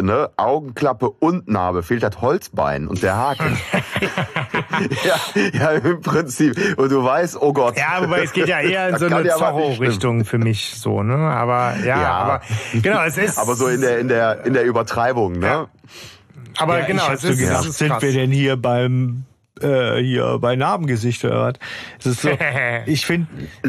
ne, 0.00 0.30
Augenklappe 0.36 1.10
und 1.10 1.48
Narbe, 1.48 1.82
fehlt 1.82 2.02
das 2.02 2.20
Holzbein 2.20 2.86
und 2.88 3.02
der 3.02 3.16
Haken. 3.16 3.58
ja, 5.04 5.16
ja, 5.52 5.70
im 5.72 6.00
Prinzip. 6.00 6.78
Und 6.78 6.90
du 6.90 7.04
weißt, 7.04 7.40
oh 7.40 7.52
Gott. 7.52 7.76
Ja, 7.76 8.02
wobei 8.02 8.22
es 8.22 8.32
geht 8.32 8.48
ja 8.48 8.60
eher 8.60 8.88
in 8.90 8.98
so 8.98 9.06
eine 9.06 9.16
aber 9.16 9.28
Zorro-Richtung 9.28 10.24
für 10.24 10.38
mich 10.38 10.74
so, 10.76 11.02
ne? 11.02 11.14
Aber 11.16 11.74
ja, 11.84 12.00
Ja. 12.00 12.10
aber 12.12 12.40
genau, 12.74 13.02
es 13.04 13.16
ist. 13.18 13.38
Aber 13.38 13.54
so 13.54 13.68
in 13.68 13.80
der, 13.80 13.98
in 13.98 14.08
der, 14.08 14.44
in 14.44 14.54
der 14.54 14.64
Übertreibung, 14.64 15.38
ne? 15.38 15.46
Ja. 15.46 15.66
Aber 16.58 16.78
ja, 16.78 16.86
genau, 16.86 17.10
es 17.12 17.22
so 17.22 17.28
ist, 17.28 17.38
gedacht, 17.38 17.62
es 17.62 17.70
ist 17.70 17.78
sind 17.78 17.88
krass. 17.90 18.02
wir 18.02 18.12
denn 18.12 18.30
hier 18.30 18.56
beim 18.56 19.24
äh, 19.60 19.96
hier 20.02 20.38
bei 20.40 20.56
Narbengesicht 20.56 21.24
oder 21.24 21.40
was? 21.46 21.54
Es 22.00 22.06
ist 22.06 22.22
so, 22.22 22.30
ich 22.86 23.06
finde, 23.06 23.28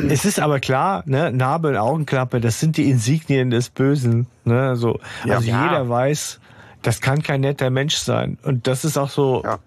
es 0.09 0.25
ist 0.25 0.39
aber 0.39 0.59
klar, 0.59 1.03
ne, 1.05 1.31
Narbe 1.31 1.69
und 1.69 1.77
Augenklappe, 1.77 2.41
das 2.41 2.59
sind 2.59 2.77
die 2.77 2.89
Insignien 2.89 3.49
des 3.51 3.69
Bösen, 3.69 4.27
ne, 4.43 4.75
so. 4.75 4.99
Ja. 5.25 5.35
Also 5.35 5.47
Ja. 5.49 5.63
jeder 5.63 5.89
weiß, 5.89 6.39
das 6.81 7.01
kann 7.01 7.21
kein 7.23 7.41
netter 7.41 7.69
Mensch 7.69 7.95
sein. 7.95 8.37
Und 8.43 8.67
das 8.67 8.85
ist 8.85 8.97
auch 8.97 9.09
so 9.09 9.43
Ja. 9.43 9.59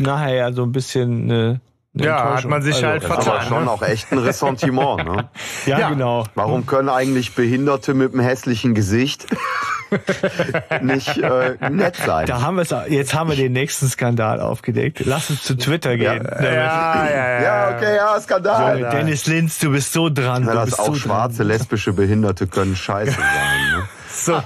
nachher 0.00 0.34
ja 0.34 0.52
so 0.52 0.62
ein 0.62 0.72
bisschen 0.72 1.24
eine, 1.24 1.60
eine 1.94 2.04
Ja, 2.06 2.36
hat 2.36 2.44
man 2.46 2.62
sich 2.62 2.76
also, 2.76 2.86
halt 2.86 3.02
Das 3.02 3.10
ist 3.10 3.16
aber 3.16 3.22
Vertan, 3.24 3.48
schon 3.48 3.64
ne? 3.64 3.70
auch 3.70 3.82
echt 3.82 4.12
ein 4.12 4.18
Ressentiment, 4.18 5.04
ne? 5.04 5.28
Ja, 5.66 5.78
Ja. 5.80 5.88
genau. 5.90 6.24
Warum 6.34 6.66
können 6.66 6.88
eigentlich 6.88 7.34
Behinderte 7.34 7.94
mit 7.94 8.12
einem 8.12 8.22
hässlichen 8.22 8.74
Gesicht 8.74 9.26
nicht 10.82 11.16
äh, 11.18 11.56
nett 11.70 11.96
sein? 11.96 12.26
Da 12.26 12.42
haben 12.42 12.56
wir 12.56 12.62
es. 12.62 12.74
Jetzt 12.88 13.14
haben 13.14 13.30
wir 13.30 13.36
den 13.36 13.52
nächsten 13.52 13.88
Skandal 13.88 14.40
aufgedeckt. 14.40 15.00
Lass 15.04 15.30
uns 15.30 15.42
zu 15.42 15.56
Twitter 15.56 15.96
gehen. 15.96 16.24
Ja, 16.24 16.42
ja, 16.42 17.10
ja. 17.10 17.42
ja, 17.42 17.76
okay, 17.76 17.96
ja, 17.96 18.20
Skandal. 18.20 18.78
Junge, 18.80 18.90
Dennis 18.90 19.26
Linz, 19.26 19.58
du 19.58 19.70
bist 19.70 19.92
so 19.92 20.08
dran. 20.08 20.44
Ja, 20.44 20.50
du 20.52 20.56
das 20.58 20.64
bist 20.66 20.80
auch 20.80 20.86
so 20.86 20.94
schwarze, 20.94 21.38
dran. 21.38 21.48
lesbische 21.48 21.92
Behinderte 21.92 22.46
können 22.46 22.76
scheiße 22.76 23.12
sein. 23.12 23.20
Ne? 23.78 23.88
So, 24.12 24.42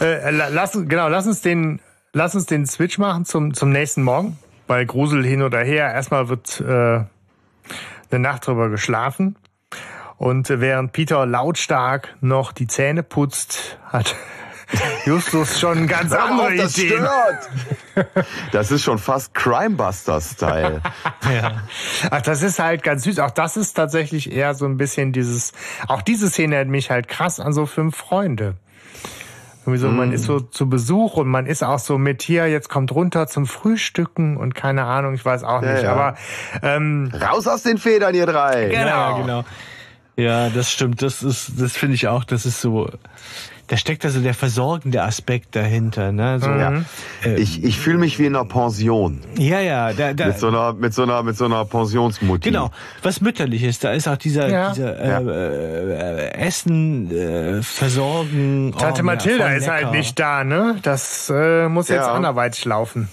äh, 0.00 0.30
la- 0.30 0.48
lass, 0.48 0.72
genau, 0.72 1.08
lass 1.08 1.26
uns 1.26 1.40
den, 1.40 1.78
lass 2.14 2.34
uns 2.34 2.46
den 2.46 2.66
Switch 2.66 2.98
machen 2.98 3.24
zum, 3.24 3.54
zum 3.54 3.70
nächsten 3.70 4.02
Morgen, 4.02 4.38
weil 4.66 4.86
Grusel 4.86 5.24
hin 5.24 5.42
oder 5.42 5.60
her. 5.60 5.92
Erstmal 5.92 6.28
wird 6.28 6.60
äh, 6.60 6.64
eine 6.64 7.08
Nacht 8.10 8.46
drüber 8.46 8.70
geschlafen. 8.70 9.36
Und 10.16 10.48
während 10.48 10.92
Peter 10.92 11.26
lautstark 11.26 12.14
noch 12.20 12.52
die 12.52 12.66
Zähne 12.66 13.02
putzt, 13.02 13.78
hat 13.92 14.16
Justus 15.04 15.58
schon 15.60 15.86
ganz 15.86 16.12
Hör 16.12 16.24
andere 16.24 16.46
auf, 16.48 16.54
das 16.56 16.78
Ideen. 16.78 17.06
stört. 17.94 18.06
Das 18.52 18.70
ist 18.70 18.82
schon 18.82 18.98
fast 18.98 19.34
Crimebuster-Style. 19.34 20.80
Ja. 21.32 21.62
Ach, 22.10 22.20
das 22.20 22.42
ist 22.42 22.58
halt 22.58 22.82
ganz 22.82 23.04
süß. 23.04 23.18
Auch 23.20 23.30
das 23.30 23.56
ist 23.56 23.72
tatsächlich 23.74 24.30
eher 24.30 24.54
so 24.54 24.66
ein 24.66 24.76
bisschen 24.76 25.12
dieses, 25.12 25.52
auch 25.88 26.02
diese 26.02 26.28
Szene 26.28 26.56
erinnert 26.56 26.70
mich 26.70 26.90
halt 26.90 27.08
krass 27.08 27.40
an 27.40 27.52
so 27.54 27.64
fünf 27.66 27.96
Freunde. 27.96 28.56
Irgendwie 29.62 29.78
so, 29.80 29.88
man 29.88 30.12
ist 30.12 30.24
so 30.24 30.40
zu 30.40 30.68
Besuch 30.68 31.14
und 31.16 31.28
man 31.28 31.46
ist 31.46 31.64
auch 31.64 31.78
so 31.78 31.96
mit 31.96 32.20
hier, 32.22 32.46
jetzt 32.48 32.68
kommt 32.68 32.92
runter 32.92 33.26
zum 33.26 33.46
Frühstücken 33.46 34.36
und 34.36 34.54
keine 34.54 34.84
Ahnung, 34.84 35.14
ich 35.14 35.24
weiß 35.24 35.42
auch 35.44 35.62
Ja, 35.62 35.72
nicht. 35.72 35.82
ja. 35.84 35.92
Aber 35.92 36.16
ähm, 36.62 37.10
Raus 37.18 37.46
aus 37.48 37.62
den 37.62 37.78
Federn, 37.78 38.14
ihr 38.14 38.26
drei. 38.26 38.66
Genau. 38.66 38.86
Ja, 38.86 39.18
genau. 39.18 39.44
Ja, 40.16 40.50
das 40.50 40.70
stimmt. 40.70 41.00
Das 41.00 41.22
ist, 41.22 41.52
das 41.58 41.72
finde 41.72 41.94
ich 41.94 42.06
auch. 42.08 42.24
Das 42.24 42.44
ist 42.44 42.60
so. 42.60 42.90
Da 43.66 43.78
steckt 43.78 44.04
also 44.04 44.20
der 44.20 44.34
versorgende 44.34 45.02
Aspekt 45.02 45.56
dahinter. 45.56 46.12
Ne? 46.12 46.38
So, 46.38 46.50
Ja. 46.50 46.70
Mhm. 46.70 46.84
Ich, 47.36 47.64
ich 47.64 47.78
fühle 47.78 47.96
mich 47.96 48.18
wie 48.18 48.26
in 48.26 48.36
einer 48.36 48.44
Pension. 48.44 49.20
ja, 49.38 49.60
ja. 49.60 49.92
Da, 49.94 50.12
da, 50.12 50.26
Mit 50.26 50.38
so 50.38 50.48
einer, 50.48 50.72
mit 50.74 50.92
so 50.92 51.02
einer, 51.04 51.22
mit 51.22 51.36
so 51.36 51.46
einer 51.46 51.64
Pensionsmutti. 51.64 52.50
Genau, 52.50 52.70
was 53.02 53.22
mütterliches. 53.22 53.78
Da 53.78 53.92
ist 53.92 54.06
auch 54.06 54.18
dieser, 54.18 54.50
Ja. 54.50 54.72
dieser 54.72 54.98
äh, 54.98 56.26
äh, 56.26 56.34
Essen, 56.34 57.10
äh, 57.10 57.62
Versorgen. 57.62 58.74
Tante 58.78 59.00
oh, 59.00 59.04
Mathilda 59.04 59.48
ist 59.54 59.66
halt 59.68 59.92
nicht 59.92 60.18
da, 60.18 60.44
ne? 60.44 60.76
Das 60.82 61.30
äh, 61.34 61.66
muss 61.68 61.88
jetzt 61.88 62.06
Ja. 62.06 62.12
anderweitig 62.12 62.64
laufen. 62.66 63.08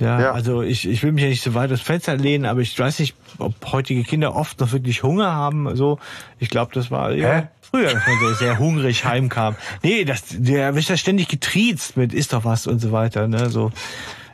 Ja, 0.00 0.20
Ja. 0.20 0.32
also 0.32 0.62
ich, 0.62 0.86
ich 0.88 1.02
will 1.02 1.12
mich 1.12 1.22
ja 1.24 1.28
nicht 1.30 1.42
so 1.42 1.54
weit 1.54 1.72
aus 1.72 1.80
Fenster 1.80 2.16
lehnen, 2.16 2.44
aber 2.44 2.60
ich 2.60 2.78
weiß 2.78 2.98
nicht, 3.00 3.16
ob 3.38 3.54
heutige 3.72 4.04
Kinder 4.04 4.36
oft 4.36 4.60
noch 4.60 4.72
wirklich 4.72 5.02
Hunger 5.02 5.32
haben. 5.34 5.74
So, 5.74 5.98
ich 6.38 6.50
glaube, 6.50 6.72
das 6.74 6.90
war 6.90 7.12
ja, 7.12 7.32
Hä? 7.34 7.42
Früher, 7.70 7.92
dass 7.94 8.06
man 8.06 8.18
so 8.20 8.34
sehr 8.34 8.58
hungrig 8.58 9.04
heimkam. 9.04 9.56
Nee, 9.82 10.04
das, 10.04 10.22
der 10.30 10.74
wird 10.74 10.88
ja 10.88 10.96
ständig 10.96 11.28
getriezt 11.28 11.96
mit 11.96 12.12
isst 12.14 12.32
doch 12.32 12.44
was 12.44 12.66
und 12.66 12.78
so 12.80 12.92
weiter. 12.92 13.28
Ne, 13.28 13.50
so. 13.50 13.72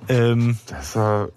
Ähm, 0.09 0.59
Das 0.69 0.89
ist 0.91 0.97
eine 0.97 1.29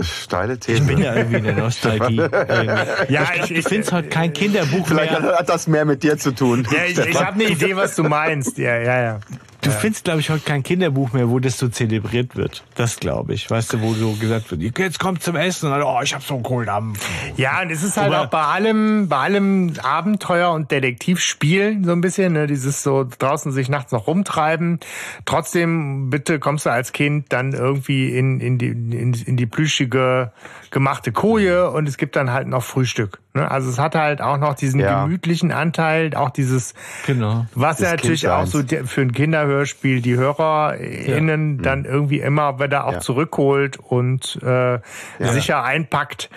steile 0.00 0.58
These. 0.58 0.78
ich 0.78 0.86
bin 0.86 0.98
ja 0.98 1.14
irgendwie 1.14 1.36
in 1.38 1.44
der 1.44 1.54
Nostalgie. 1.56 2.16
irgendwie. 2.18 3.12
Ja, 3.12 3.26
Ich, 3.44 3.50
ich 3.50 3.64
finde 3.66 3.82
es 3.86 3.92
heute 3.92 4.08
kein 4.08 4.32
Kinderbuch 4.32 4.86
Vielleicht 4.86 5.20
mehr. 5.20 5.36
hat 5.38 5.48
das 5.48 5.66
mehr 5.66 5.84
mit 5.84 6.02
dir 6.02 6.16
zu 6.18 6.32
tun. 6.32 6.66
Ja, 6.70 6.84
ich, 6.84 6.98
ich 6.98 7.20
habe 7.20 7.34
eine 7.34 7.44
Idee, 7.44 7.76
was 7.76 7.96
du 7.96 8.04
meinst. 8.04 8.56
Ja, 8.58 8.76
ja, 8.78 9.02
ja. 9.02 9.20
Du 9.62 9.70
findest, 9.70 10.04
glaube 10.04 10.20
ich, 10.20 10.30
heute 10.30 10.42
kein 10.44 10.62
Kinderbuch 10.62 11.12
mehr, 11.12 11.28
wo 11.28 11.38
das 11.38 11.58
so 11.58 11.68
zelebriert 11.68 12.34
wird. 12.34 12.64
Das 12.76 12.98
glaube 12.98 13.34
ich. 13.34 13.50
Weißt 13.50 13.72
du, 13.74 13.82
wo 13.82 13.92
so 13.92 14.12
gesagt 14.12 14.50
wird, 14.50 14.62
jetzt 14.78 14.98
kommt 14.98 15.22
zum 15.22 15.36
Essen 15.36 15.66
und 15.66 15.72
dann, 15.72 15.82
oh, 15.82 16.00
ich 16.02 16.14
habe 16.14 16.24
so 16.24 16.34
einen 16.34 16.42
Kohldampf. 16.42 17.06
Ja, 17.36 17.60
und 17.60 17.70
es 17.70 17.82
ist 17.82 17.96
halt 17.98 18.12
Aber- 18.12 18.22
auch 18.22 18.30
bei 18.30 18.42
allem, 18.42 19.08
bei 19.08 19.18
allem 19.18 19.74
Abenteuer 19.82 20.50
und 20.52 20.70
Detektivspielen 20.70 21.84
so 21.84 21.92
ein 21.92 22.00
bisschen, 22.00 22.32
ne, 22.32 22.46
dieses 22.46 22.82
so 22.82 23.04
draußen 23.18 23.52
sich 23.52 23.68
nachts 23.68 23.92
noch 23.92 24.06
rumtreiben. 24.06 24.80
Trotzdem, 25.26 26.08
bitte 26.10 26.38
kommst 26.38 26.64
du 26.66 26.70
als 26.70 26.92
Kind 26.92 27.26
dann 27.32 27.52
irgendwie 27.52 28.16
in, 28.16 28.40
in 28.40 28.56
die, 28.58 28.68
in, 28.68 29.12
in 29.12 29.36
die 29.36 29.46
plüschige, 29.46 30.32
gemachte 30.70 31.10
Koje 31.12 31.70
und 31.70 31.88
es 31.88 31.96
gibt 31.96 32.14
dann 32.16 32.32
halt 32.32 32.46
noch 32.46 32.62
Frühstück. 32.62 33.18
Ne? 33.34 33.50
Also 33.50 33.68
es 33.70 33.78
hat 33.78 33.94
halt 33.96 34.20
auch 34.22 34.38
noch 34.38 34.54
diesen 34.54 34.80
Ja. 34.80 35.02
gemütlichen 35.04 35.50
Anteil, 35.52 36.14
auch 36.14 36.30
dieses, 36.30 36.74
Genau. 37.06 37.46
was 37.54 37.80
ja 37.80 37.90
Des 37.90 37.96
natürlich 38.02 38.28
auch 38.28 38.44
Kindseins. 38.44 38.82
so 38.82 38.86
für 38.86 39.00
ein 39.00 39.12
Kinderhörspiel 39.12 40.00
die 40.00 40.14
HörerInnen 40.16 41.62
dann 41.62 41.84
irgendwie 41.84 42.20
immer 42.20 42.58
wieder 42.60 42.86
auch 42.86 42.92
Ja. 42.94 43.00
zurückholt 43.00 43.78
und 43.78 44.38
äh, 44.42 44.78
sicher 45.18 45.64
einpackt. 45.64 46.30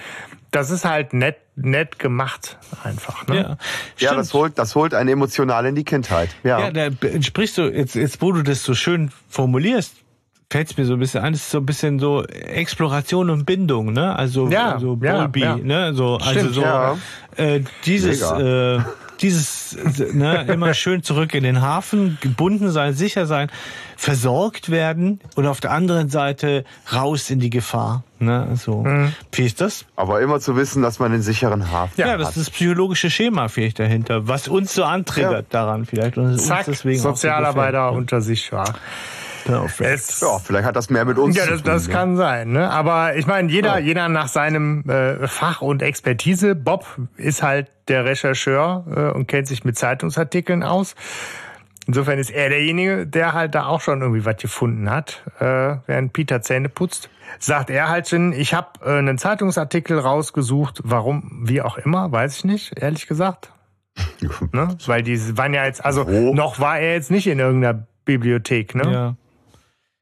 Das 0.51 0.69
ist 0.69 0.85
halt 0.85 1.13
nett, 1.13 1.37
nett 1.55 1.97
gemacht 1.97 2.57
einfach. 2.83 3.25
Ne? 3.27 3.35
Ja, 3.37 3.57
Ja, 3.97 4.15
das 4.15 4.33
holt, 4.33 4.59
das 4.59 4.75
holt 4.75 4.93
einen 4.93 5.09
emotional 5.09 5.65
in 5.65 5.73
die 5.75 5.83
Kindheit. 5.83 6.29
Ja. 6.43 6.59
Ja, 6.59 6.71
da 6.71 7.07
entsprichst 7.07 7.57
du, 7.57 7.63
jetzt, 7.73 7.95
jetzt 7.95 8.21
wo 8.21 8.31
du 8.31 8.43
das 8.43 8.63
so 8.63 8.75
schön 8.75 9.11
formulierst, 9.29 9.95
fällt 10.53 10.69
es 10.69 10.77
mir 10.77 10.85
so 10.85 10.93
ein 10.93 10.99
bisschen 10.99 11.23
ein, 11.23 11.33
es 11.33 11.41
ist 11.41 11.49
so 11.49 11.57
ein 11.57 11.65
bisschen 11.65 11.97
so 11.97 12.23
Exploration 12.25 13.31
und 13.31 13.43
Bindung, 13.45 13.91
ne? 13.91 14.15
Also, 14.15 14.49
Ja, 14.49 14.73
also 14.75 14.95
ja, 15.01 15.17
Bowlby, 15.25 15.39
ja. 15.41 15.57
ne? 15.57 15.95
So, 15.95 16.17
also 16.17 16.29
Stimmt, 16.29 16.53
so 16.53 16.61
ja. 16.61 16.95
äh, 17.37 17.61
dieses, 17.85 18.21
Mega. 18.21 18.75
äh, 18.75 18.81
dieses, 19.19 19.75
ne, 20.13 20.45
immer 20.53 20.75
schön 20.75 21.01
zurück 21.01 21.33
in 21.33 21.43
den 21.43 21.61
Hafen, 21.63 22.19
gebunden 22.21 22.69
sein, 22.69 22.93
sicher 22.93 23.25
sein, 23.25 23.49
versorgt 23.97 24.69
werden 24.69 25.21
und 25.35 25.47
auf 25.47 25.59
der 25.59 25.71
anderen 25.71 26.09
Seite 26.09 26.65
raus 26.93 27.31
in 27.31 27.39
die 27.39 27.49
Gefahr. 27.49 28.03
Ne? 28.19 28.49
So. 28.55 28.85
Wie 29.31 29.45
ist 29.45 29.59
das? 29.59 29.85
Aber 29.95 30.21
immer 30.21 30.39
zu 30.39 30.55
wissen, 30.55 30.83
dass 30.83 30.99
man 30.99 31.11
den 31.13 31.21
sicheren 31.23 31.71
Hafen 31.71 31.93
Ja, 31.99 32.09
hat. 32.11 32.19
das 32.19 32.29
ist 32.37 32.37
das 32.47 32.49
psychologische 32.51 33.09
Schema 33.09 33.47
vielleicht 33.47 33.79
dahinter, 33.79 34.27
was 34.27 34.47
uns 34.47 34.73
so 34.75 34.83
antriggert 34.83 35.47
daran 35.49 35.85
vielleicht. 35.85 36.17
Und 36.17 36.25
uns 36.33 36.45
Zack, 36.45 36.65
deswegen 36.67 36.99
auch 36.99 37.03
so 37.03 37.09
Sozialarbeiter 37.11 37.85
gefällt. 37.85 37.97
unter 37.97 38.21
sich 38.21 38.51
war. 38.51 38.75
Perfekt. 39.45 39.89
Es, 39.89 40.21
ja, 40.21 40.39
vielleicht 40.39 40.65
hat 40.65 40.75
das 40.75 40.89
mehr 40.89 41.05
mit 41.05 41.17
uns 41.17 41.35
ja, 41.35 41.43
zu 41.43 41.51
das, 41.51 41.61
tun. 41.61 41.71
das 41.71 41.87
ne? 41.87 41.93
kann 41.93 42.15
sein. 42.15 42.51
Ne? 42.51 42.69
Aber 42.69 43.15
ich 43.15 43.27
meine, 43.27 43.51
jeder, 43.51 43.79
Ja. 43.79 43.85
jeder 43.85 44.09
nach 44.09 44.27
seinem 44.27 44.89
äh, 44.89 45.27
Fach 45.27 45.61
und 45.61 45.81
Expertise. 45.81 46.55
Bob 46.55 46.85
ist 47.17 47.43
halt 47.43 47.69
der 47.87 48.05
Rechercheur 48.05 48.85
äh, 48.95 49.17
und 49.17 49.27
kennt 49.27 49.47
sich 49.47 49.63
mit 49.63 49.77
Zeitungsartikeln 49.77 50.63
aus. 50.63 50.95
Insofern 51.85 52.17
ist 52.17 52.29
er 52.29 52.47
derjenige, 52.49 53.05
der 53.05 53.33
halt 53.33 53.55
da 53.55 53.65
auch 53.65 53.81
schon 53.81 54.01
irgendwie 54.01 54.23
was 54.23 54.37
gefunden 54.37 54.89
hat, 54.89 55.23
äh, 55.39 55.75
während 55.85 56.13
Peter 56.13 56.41
Zähne 56.41 56.69
putzt. 56.69 57.09
Sagt 57.39 57.69
er 57.69 57.89
halt 57.89 58.07
schon, 58.07 58.31
ich 58.31 58.53
habe 58.53 58.69
äh, 58.85 58.99
einen 58.99 59.17
Zeitungsartikel 59.17 59.99
rausgesucht, 59.99 60.79
warum, 60.85 61.41
wie 61.45 61.61
auch 61.61 61.77
immer, 61.77 62.11
weiß 62.11 62.37
ich 62.37 62.43
nicht, 62.45 62.77
ehrlich 62.81 63.07
gesagt. 63.07 63.51
Ne? 64.53 64.75
Weil 64.85 65.03
die 65.03 65.37
waren 65.37 65.53
ja 65.53 65.65
jetzt, 65.65 65.83
also 65.83 66.07
Wo? 66.07 66.33
noch 66.33 66.59
war 66.59 66.79
er 66.79 66.93
jetzt 66.93 67.11
nicht 67.11 67.27
in 67.27 67.39
irgendeiner 67.39 67.85
Bibliothek, 68.05 68.75
ne? 68.75 68.91
Ja. 68.91 69.15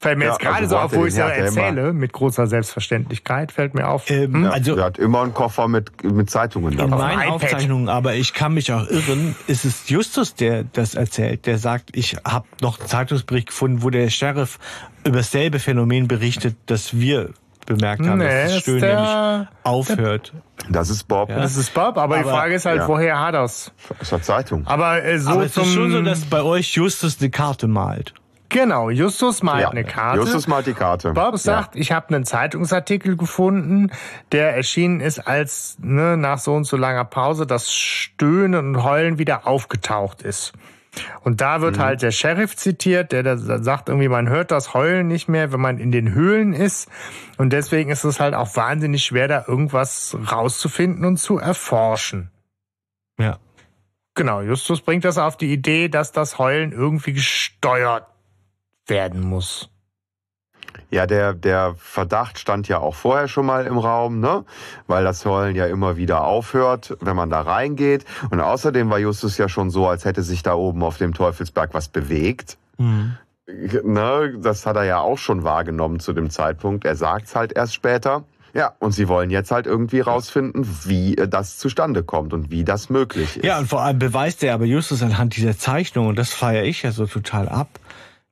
Fällt 0.01 0.17
mir 0.17 0.25
Ja, 0.25 0.31
jetzt 0.31 0.41
gerade 0.41 0.55
also 0.55 0.69
so 0.69 0.77
auf, 0.81 0.91
er 0.93 0.99
wo 0.99 1.05
ich 1.05 1.13
so 1.13 1.19
her? 1.21 1.25
Hat 1.27 1.31
er 1.37 1.47
immer- 1.47 1.61
erzähle, 1.61 1.93
mit 1.93 2.11
großer 2.11 2.47
Selbstverständlichkeit, 2.47 3.51
fällt 3.51 3.75
mir 3.75 3.87
auf. 3.87 4.09
Ähm, 4.09 4.45
Ja, 4.45 4.49
also 4.49 4.75
der 4.75 4.85
hat 4.85 4.97
immer 4.97 5.21
einen 5.21 5.33
Koffer 5.35 5.67
mit, 5.67 6.03
mit 6.03 6.29
Zeitungen 6.29 6.71
in 6.71 6.77
dabei. 6.79 6.95
meinen 6.97 7.19
iPad. 7.21 7.31
Aufzeichnungen, 7.33 7.87
aber 7.87 8.15
ich 8.15 8.33
kann 8.33 8.55
mich 8.55 8.73
auch 8.73 8.87
irren, 8.89 9.35
ist 9.45 9.63
es 9.63 9.87
Justus, 9.89 10.33
der 10.33 10.63
das 10.63 10.95
erzählt, 10.95 11.45
der 11.45 11.59
sagt, 11.59 11.95
ich 11.95 12.17
habe 12.25 12.47
noch 12.61 12.79
einen 12.79 12.87
Zeitungsbericht 12.89 13.47
gefunden, 13.49 13.83
wo 13.83 13.91
der 13.91 14.09
Sheriff 14.09 14.57
über 15.03 15.17
dasselbe 15.17 15.59
Phänomen 15.59 16.07
berichtet, 16.07 16.55
das 16.65 16.95
wir 16.99 17.29
bemerkt 17.67 18.01
haben, 18.07 18.17
Nee, 18.17 18.25
dass 18.25 18.53
das 18.53 18.61
Stöhnen 18.63 18.81
der- 18.81 19.01
nämlich 19.31 19.47
aufhört. 19.63 20.33
Das 20.69 20.89
ist 20.89 21.07
Bob 21.07 21.29
Ja. 21.29 21.35
Das 21.39 21.55
ist 21.57 21.73
Bob, 21.75 21.97
aber, 21.97 22.15
die 22.17 22.23
Aber- 22.23 22.31
Frage 22.31 22.55
ist 22.55 22.65
halt, 22.65 22.77
ja. 22.81 22.87
woher 22.87 23.19
hat 23.19 23.35
er's? 23.35 23.71
aus 23.99 24.09
der 24.09 24.21
Zeitung. 24.23 24.65
Aber 24.65 25.03
äh, 25.03 25.19
so 25.19 25.29
aber 25.31 25.45
es 25.45 25.53
zum 25.53 25.63
ist 25.63 25.73
schon 25.73 25.91
so, 25.91 26.01
dass 26.01 26.21
bei 26.25 26.41
euch 26.41 26.73
Justus 26.73 27.17
eine 27.19 27.29
Karte 27.29 27.67
malt. 27.67 28.13
Genau 28.51 28.89
Justus 28.89 29.41
malt 29.41 29.61
ja. 29.61 29.69
eine 29.69 29.83
Karte. 29.83 30.19
Justus 30.19 30.47
malt 30.47 30.67
die 30.67 30.73
Karte. 30.73 31.13
Bob 31.13 31.37
sagt, 31.37 31.75
ich 31.75 31.91
habe 31.91 32.13
einen 32.13 32.25
Zeitungsartikel 32.25 33.17
gefunden, 33.17 33.91
der 34.31 34.55
erschienen 34.55 34.99
ist, 34.99 35.19
als 35.19 35.77
ne, 35.81 36.17
nach 36.17 36.37
so 36.37 36.53
und 36.53 36.65
so 36.65 36.77
langer 36.77 37.05
Pause 37.05 37.47
das 37.47 37.73
Stöhnen 37.73 38.75
und 38.75 38.83
Heulen 38.83 39.17
wieder 39.17 39.47
aufgetaucht 39.47 40.21
ist. 40.21 40.53
Und 41.23 41.39
da 41.39 41.61
wird 41.61 41.79
halt 41.79 42.01
der 42.01 42.11
Sheriff 42.11 42.57
zitiert, 42.57 43.13
der 43.13 43.23
da 43.23 43.37
sagt 43.37 43.87
irgendwie, 43.87 44.09
man 44.09 44.27
hört 44.27 44.51
das 44.51 44.73
Heulen 44.73 45.07
nicht 45.07 45.29
mehr, 45.29 45.53
wenn 45.53 45.61
man 45.61 45.77
in 45.77 45.91
den 45.91 46.13
Höhlen 46.13 46.53
ist. 46.53 46.89
Und 47.37 47.53
deswegen 47.53 47.91
ist 47.91 48.03
es 48.03 48.19
halt 48.19 48.33
auch 48.33 48.55
wahnsinnig 48.57 49.05
schwer, 49.05 49.29
da 49.29 49.45
irgendwas 49.47 50.17
rauszufinden 50.29 51.05
und 51.05 51.17
zu 51.17 51.37
erforschen. 51.37 52.29
Ja. 53.17 53.37
Genau, 54.15 54.41
Justus 54.41 54.81
bringt 54.81 55.05
das 55.05 55.17
auf 55.17 55.37
die 55.37 55.53
Idee, 55.53 55.87
dass 55.87 56.11
das 56.11 56.37
Heulen 56.37 56.73
irgendwie 56.73 57.13
gesteuert 57.13 58.10
werden 58.91 59.21
muss. 59.21 59.71
Ja, 60.91 61.07
der, 61.07 61.33
der 61.33 61.75
Verdacht 61.77 62.37
stand 62.37 62.67
ja 62.67 62.79
auch 62.79 62.95
vorher 62.95 63.27
schon 63.27 63.45
mal 63.45 63.65
im 63.65 63.77
Raum, 63.77 64.19
ne? 64.19 64.45
Weil 64.87 65.03
das 65.03 65.25
Heulen 65.25 65.55
ja 65.55 65.65
immer 65.65 65.97
wieder 65.97 66.23
aufhört, 66.25 66.97
wenn 66.99 67.15
man 67.15 67.29
da 67.29 67.41
reingeht. 67.41 68.05
Und 68.29 68.41
außerdem 68.41 68.89
war 68.89 68.99
Justus 68.99 69.37
ja 69.37 69.47
schon 69.47 69.69
so, 69.69 69.87
als 69.87 70.05
hätte 70.05 70.21
sich 70.21 70.43
da 70.43 70.53
oben 70.53 70.83
auf 70.83 70.97
dem 70.97 71.13
Teufelsberg 71.13 71.73
was 71.73 71.87
bewegt. 71.87 72.57
Mhm. 72.77 73.17
Ne? 73.83 74.37
Das 74.41 74.65
hat 74.65 74.75
er 74.75 74.83
ja 74.83 74.99
auch 74.99 75.17
schon 75.17 75.43
wahrgenommen 75.43 75.99
zu 75.99 76.13
dem 76.13 76.29
Zeitpunkt. 76.29 76.85
Er 76.85 76.95
sagt's 76.95 77.35
halt 77.35 77.53
erst 77.53 77.73
später. 77.73 78.23
Ja, 78.53 78.73
und 78.79 78.91
sie 78.91 79.07
wollen 79.07 79.29
jetzt 79.29 79.51
halt 79.51 79.65
irgendwie 79.65 80.01
rausfinden, 80.01 80.67
wie 80.83 81.15
äh, 81.15 81.27
das 81.27 81.57
zustande 81.57 82.03
kommt 82.03 82.33
und 82.33 82.51
wie 82.51 82.65
das 82.65 82.89
möglich 82.89 83.37
ist. 83.37 83.45
Ja, 83.45 83.59
und 83.59 83.67
vor 83.67 83.81
allem 83.81 83.97
beweist 83.97 84.43
er 84.43 84.53
aber 84.53 84.65
Justus 84.65 85.01
anhand 85.03 85.37
dieser 85.37 85.57
Zeichnung, 85.57 86.07
und 86.07 86.17
das 86.17 86.33
feiere 86.33 86.63
ich 86.63 86.83
ja 86.83 86.91
so 86.91 87.05
total 87.05 87.47
ab. 87.47 87.69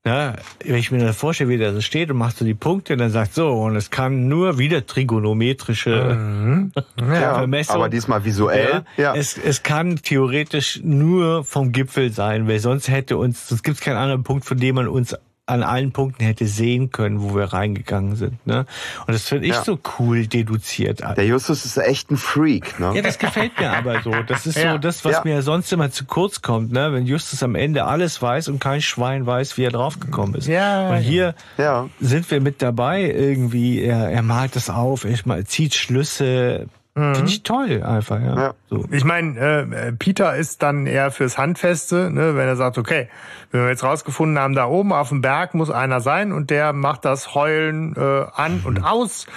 Ja, 0.06 0.36
wenn 0.64 0.76
ich 0.78 0.92
mir 0.92 1.00
das 1.00 1.18
vorstelle, 1.18 1.50
wie 1.50 1.58
der 1.58 1.74
so 1.74 1.82
steht 1.82 2.10
und 2.10 2.18
macht 2.18 2.38
so 2.38 2.46
die 2.46 2.54
Punkte, 2.54 2.96
dann 2.96 3.12
sagt 3.12 3.34
so, 3.34 3.52
und 3.52 3.76
es 3.76 3.92
kann 3.92 4.30
nur 4.30 4.58
wieder 4.58 4.86
trigonometrische 4.86 6.72
ja, 6.98 7.34
Vermessung. 7.36 7.76
aber 7.76 7.90
diesmal 7.90 8.24
visuell. 8.24 8.86
Ja, 8.96 9.14
Es, 9.14 9.38
es 9.38 9.62
kann 9.62 9.98
theoretisch 9.98 10.80
nur 10.84 11.44
vom 11.44 11.74
Gipfel 11.74 12.12
sein, 12.14 12.48
weil 12.48 12.60
sonst 12.60 12.88
hätte 12.88 13.18
uns, 13.18 13.50
sonst 13.50 13.62
gibt 13.64 13.82
keinen 13.82 13.98
anderen 13.98 14.24
Punkt, 14.24 14.46
von 14.46 14.58
dem 14.58 14.76
man 14.76 14.88
uns 14.88 15.16
an 15.50 15.64
allen 15.64 15.92
Punkten 15.92 16.24
hätte 16.24 16.46
sehen 16.48 16.92
können, 16.92 17.22
wo 17.22 17.36
wir 17.36 17.46
reingegangen 17.46 18.16
sind. 18.16 18.46
Ne? 18.46 18.66
Und 19.08 19.14
das 19.14 19.28
finde 19.28 19.48
ich 19.48 19.54
Ja. 19.54 19.64
so 19.64 19.80
cool 20.00 20.28
deduziert. 20.28 21.02
der 21.02 21.26
Justus 21.26 21.66
ist 21.66 21.78
echt 21.78 22.12
ein 22.12 22.18
Freak. 22.18 22.80
Ne? 22.80 22.94
Ja, 22.96 23.02
das 23.02 23.18
gefällt 23.20 23.60
mir 23.60 23.72
aber 23.72 24.02
so. 24.02 24.12
Das 24.28 24.46
ist 24.46 24.58
Ja. 24.62 24.74
so 24.74 24.78
das, 24.78 25.04
was 25.06 25.14
Ja. 25.14 25.22
mir 25.24 25.42
sonst 25.42 25.72
immer 25.74 25.92
zu 25.92 26.06
kurz 26.06 26.42
kommt, 26.42 26.72
ne? 26.72 26.94
Wenn 26.94 27.06
Justus 27.06 27.42
am 27.44 27.56
Ende 27.56 27.86
alles 27.86 28.22
weiß 28.22 28.48
und 28.50 28.60
kein 28.60 28.82
Schwein 28.82 29.26
weiß, 29.26 29.58
wie 29.58 29.64
er 29.64 29.72
draufgekommen 29.72 30.36
ist. 30.36 30.48
Ja, 30.48 30.90
und 30.92 30.98
hier 30.98 31.36
Ja. 31.58 31.90
sind 32.00 32.30
wir 32.32 32.42
mit 32.42 32.62
dabei 32.62 33.04
irgendwie. 33.04 33.82
Er, 33.82 34.10
er 34.10 34.22
malt 34.22 34.56
das 34.56 34.70
auf, 34.70 35.06
er 35.06 35.46
zieht 35.46 35.74
Schlüsse. 35.76 36.68
Finde 37.16 37.32
ich 37.32 37.44
toll 37.44 37.84
einfach, 37.84 38.20
ja. 38.22 38.36
Ja. 38.36 38.54
So. 38.70 38.86
Ich 38.92 39.04
meine, 39.04 39.40
äh, 39.40 39.92
Peter 39.94 40.36
ist 40.36 40.64
dann 40.64 40.86
eher 40.88 41.12
fürs 41.12 41.38
Handfeste, 41.38 42.12
ne, 42.12 42.36
wenn 42.36 42.48
er 42.48 42.56
sagt, 42.56 42.78
okay, 42.78 43.10
wenn 43.52 43.62
wir 43.62 43.70
jetzt 43.70 43.84
rausgefunden 43.84 44.40
haben, 44.40 44.54
da 44.56 44.66
oben 44.66 44.94
auf 44.94 45.10
dem 45.10 45.22
Berg 45.22 45.54
muss 45.54 45.70
einer 45.70 46.02
sein 46.02 46.32
und 46.32 46.50
der 46.50 46.74
macht 46.74 47.06
das 47.06 47.34
Heulen 47.36 47.96
äh, 47.96 48.26
an 48.34 48.62
und 48.64 48.84
aus, 48.84 49.28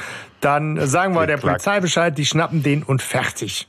dann 0.41 0.87
sagen 0.87 1.15
wir 1.15 1.27
der. 1.27 1.39
Polizei 1.39 1.81
Bescheid, 1.81 2.17
die 2.17 2.27
schnappen 2.27 2.63
den 2.63 2.83
und 2.83 3.03
fertig. 3.03 3.69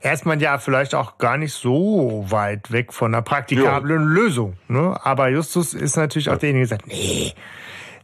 Erstmal 0.00 0.40
ja 0.42 0.58
vielleicht 0.58 0.94
auch 0.94 1.18
gar 1.18 1.36
nicht 1.36 1.52
so 1.52 2.24
weit 2.28 2.72
weg 2.72 2.92
von 2.92 3.14
einer 3.14 3.22
praktikablen 3.22 4.02
Lösung. 4.04 4.54
Ne? 4.68 4.98
Aber 5.02 5.28
Justus 5.28 5.74
ist 5.74 5.96
natürlich 5.96 6.28
auch 6.28 6.38
derjenige, 6.38 6.66
der 6.66 6.78
sagt, 6.78 6.88
nee, 6.88 7.32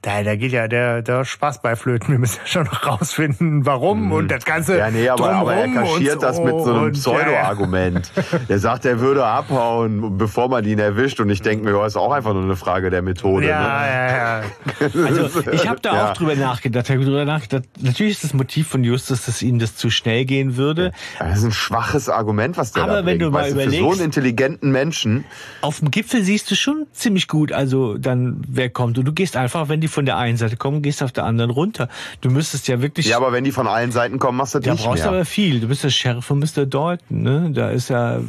da, 0.03 0.23
da 0.23 0.37
geht 0.37 0.53
ja 0.53 0.69
der, 0.69 1.03
der 1.03 1.25
Spaß 1.25 1.61
bei 1.63 1.75
Flöten. 1.77 2.09
Wir 2.13 2.19
müssen 2.19 2.39
ja 2.43 2.47
schon 2.47 2.65
noch 2.65 2.87
rausfinden, 2.87 3.67
warum 3.67 4.13
und 4.13 4.31
das 4.31 4.45
Ganze. 4.45 4.75
Mhm. 4.75 4.79
Ja, 4.79 4.91
nee, 4.91 5.09
aber, 5.09 5.31
aber 5.33 5.55
er 5.55 5.69
kaschiert 5.69 6.23
das 6.23 6.39
mit 6.41 6.51
so 6.61 6.71
einem 6.73 6.77
ja, 6.77 6.85
ja. 6.87 6.91
Pseudo-Argument. 6.91 8.11
Er 8.49 8.59
sagt, 8.59 8.85
er 8.85 9.01
würde 9.01 9.25
abhauen, 9.27 10.17
bevor 10.19 10.49
man 10.49 10.65
ihn 10.65 10.79
erwischt. 10.79 11.21
Und 11.21 11.31
ich 11.31 11.43
denke 11.43 11.65
mir, 11.65 11.73
ja, 11.77 11.87
ist 11.87 11.97
auch 11.97 12.13
einfach 12.13 12.33
nur 12.33 12.43
eine 12.45 12.57
Frage 12.57 12.91
der 12.91 13.03
Methode. 13.03 13.47
Ne? 13.47 13.51
Ja, 13.51 13.87
ja, 13.87 14.41
ja. 14.41 15.05
Also 15.05 15.41
ich 15.53 15.69
habe 15.69 15.81
da 15.81 15.95
Ja. 15.95 16.09
auch 16.11 16.13
drüber 16.15 16.35
nachgedacht. 16.37 16.89
Hab 16.91 16.97
drüber 16.99 17.25
nachgedacht. 17.25 17.65
Natürlich 17.81 18.13
ist 18.15 18.25
das 18.25 18.35
Motiv 18.35 18.69
von 18.69 18.85
Justus, 18.85 19.27
dass 19.27 19.43
ihm 19.43 19.59
das 19.59 19.77
zu 19.77 19.91
schnell 19.91 20.25
gehen 20.25 20.57
würde. 20.57 20.93
Das 21.19 21.39
ist 21.39 21.45
ein 21.45 21.53
schwaches 21.53 22.09
Argument, 22.09 22.57
was 22.57 22.73
der 22.73 22.85
Aber 22.85 23.03
da 23.03 23.07
wenn 23.07 23.19
du 23.19 23.31
mal 23.31 23.43
weißt 23.45 23.57
Für 23.57 23.63
so 23.71 23.77
überlegst- 23.77 23.93
einen 23.95 24.05
intelligenten 24.05 24.71
Menschen. 24.71 25.25
Auf 25.61 25.81
dem 25.81 25.91
Gipfel 25.91 26.23
siehst 26.23 26.51
du 26.51 26.55
schon 26.55 26.87
ziemlich 26.93 27.29
gut, 27.29 27.53
also 27.53 27.99
dann 27.99 28.43
wer 28.49 28.69
kommt. 28.71 28.99
Und 28.99 29.05
du 29.07 29.13
gehst 29.13 29.37
einfach, 29.37 29.69
wenn 29.69 29.81
die 29.81 29.89
von 29.99 30.07
der 30.07 30.17
einen 30.17 30.37
Seite 30.37 30.57
kommen, 30.57 30.81
gehst 30.81 31.03
auf 31.03 31.11
der 31.11 31.25
anderen 31.25 31.51
runter. 31.51 31.89
Du 32.21 32.31
müsstest 32.31 32.69
ja 32.69 32.81
wirklich. 32.81 33.07
Ja, 33.07 33.17
aber 33.17 33.33
wenn 33.33 33.43
die 33.43 33.51
von 33.51 33.67
allen 33.67 33.91
Seiten 33.91 34.21
kommen, 34.21 34.39
machst 34.39 34.55
du 34.55 34.61
das 34.61 34.67
da 34.67 34.73
nicht 34.75 34.85
brauchst 34.85 35.05
du 35.05 35.09
aber 35.09 35.25
viel. 35.25 35.59
Du 35.59 35.67
bist 35.67 35.83
der 35.83 35.91
Sheriff 35.91 36.25
von 36.25 36.39
Mr. 36.39 36.67
Dalton, 36.67 36.99
ne? 37.09 37.51
Da 37.53 37.71
ist 37.71 37.89
ja 37.89 38.21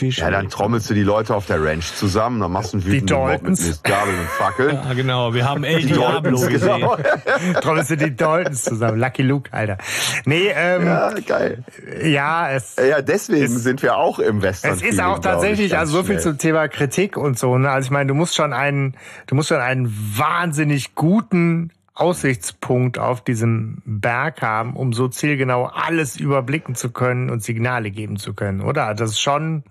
Ja, 0.00 0.30
dann 0.30 0.48
trommelst 0.48 0.88
du 0.90 0.94
die 0.94 1.02
Leute 1.02 1.34
auf 1.34 1.46
der 1.46 1.62
Ranch 1.62 1.92
zusammen, 1.94 2.40
dann 2.40 2.52
machst 2.52 2.72
du 2.72 2.78
einen 2.78 2.86
wütenden 2.86 3.16
Mob 3.18 3.42
mit 3.42 3.84
Gabel 3.84 4.14
und 4.14 4.28
Fackel. 4.28 4.72
Ja, 4.74 4.92
genau. 4.94 5.34
Wir 5.34 5.48
haben 5.48 5.64
El 5.64 5.82
Diablo 5.82 6.40
gesehen. 6.40 6.74
Genau. 6.80 6.96
trommelst 7.60 7.90
du 7.90 7.96
die 7.96 8.14
Daltons 8.14 8.64
zusammen. 8.64 8.98
Lucky 8.98 9.22
Luke, 9.22 9.52
Alter. 9.52 9.78
Nee, 10.24 10.48
ähm, 10.54 10.86
Ja, 10.86 11.10
geil. 11.26 11.64
ja, 12.02 12.50
es, 12.50 12.76
Ja, 12.76 13.02
deswegen 13.02 13.48
sind 13.58 13.82
wir 13.82 13.96
auch 13.96 14.18
im 14.18 14.42
Western. 14.42 14.72
es 14.74 14.82
ist 14.82 15.00
auch 15.00 15.18
tatsächlich, 15.18 15.76
also 15.76 15.98
so 15.98 16.02
viel 16.04 16.18
zum 16.20 16.38
Thema 16.38 16.68
Kritik 16.68 17.16
und 17.16 17.38
so, 17.38 17.58
ne? 17.58 17.70
Also 17.70 17.86
ich 17.86 17.90
meine, 17.90 18.08
du 18.08 18.14
musst 18.14 18.34
schon 18.34 18.52
einen, 18.52 18.96
du 19.26 19.34
musst 19.34 19.48
schon 19.48 19.60
einen 19.60 19.92
wahnsinnig 20.16 20.94
guten 20.94 21.70
Aussichtspunkt 21.94 22.98
auf 22.98 23.22
diesem 23.22 23.82
Berg 23.84 24.42
haben, 24.42 24.74
um 24.74 24.92
so 24.92 25.08
zielgenau 25.08 25.66
alles 25.66 26.16
überblicken 26.16 26.74
zu 26.74 26.90
können 26.90 27.30
und 27.30 27.42
Signale 27.42 27.90
geben 27.90 28.16
zu 28.16 28.34
können, 28.34 28.60
oder? 28.60 28.94
Das 28.94 29.10
ist 29.10 29.20
schon. 29.20 29.62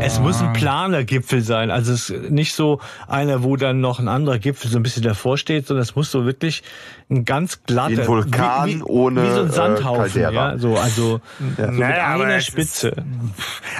Es 0.00 0.20
muss 0.20 0.40
ein 0.40 0.54
Planergipfel 0.54 1.42
sein. 1.42 1.70
Also 1.70 1.92
es 1.92 2.08
ist 2.08 2.30
nicht 2.30 2.54
so 2.54 2.80
einer, 3.06 3.42
wo 3.42 3.56
dann 3.56 3.80
noch 3.80 3.98
ein 3.98 4.08
anderer 4.08 4.38
Gipfel 4.38 4.70
so 4.70 4.78
ein 4.78 4.82
bisschen 4.82 5.02
davor 5.02 5.36
steht, 5.36 5.66
sondern 5.66 5.82
es 5.82 5.94
muss 5.94 6.10
so 6.10 6.24
wirklich 6.24 6.62
ein 7.10 7.26
ganz 7.26 7.62
glatter, 7.64 7.90
Wie 7.90 8.00
ein 8.00 8.06
Vulkan 8.06 8.68
wie, 8.68 8.78
wie, 8.78 8.82
ohne, 8.84 9.22
wie 9.22 9.30
so 9.30 9.40
ein 9.42 9.48
äh, 9.48 9.52
Sandhaufen, 9.52 10.22
Caldera. 10.22 10.52
ja, 10.52 10.58
so 10.58 10.78
also 10.78 11.20
so 11.56 11.62
mit 11.62 11.78
Naja, 11.78 12.06
aber 12.06 12.24
einer 12.24 12.40
Spitze. 12.40 12.96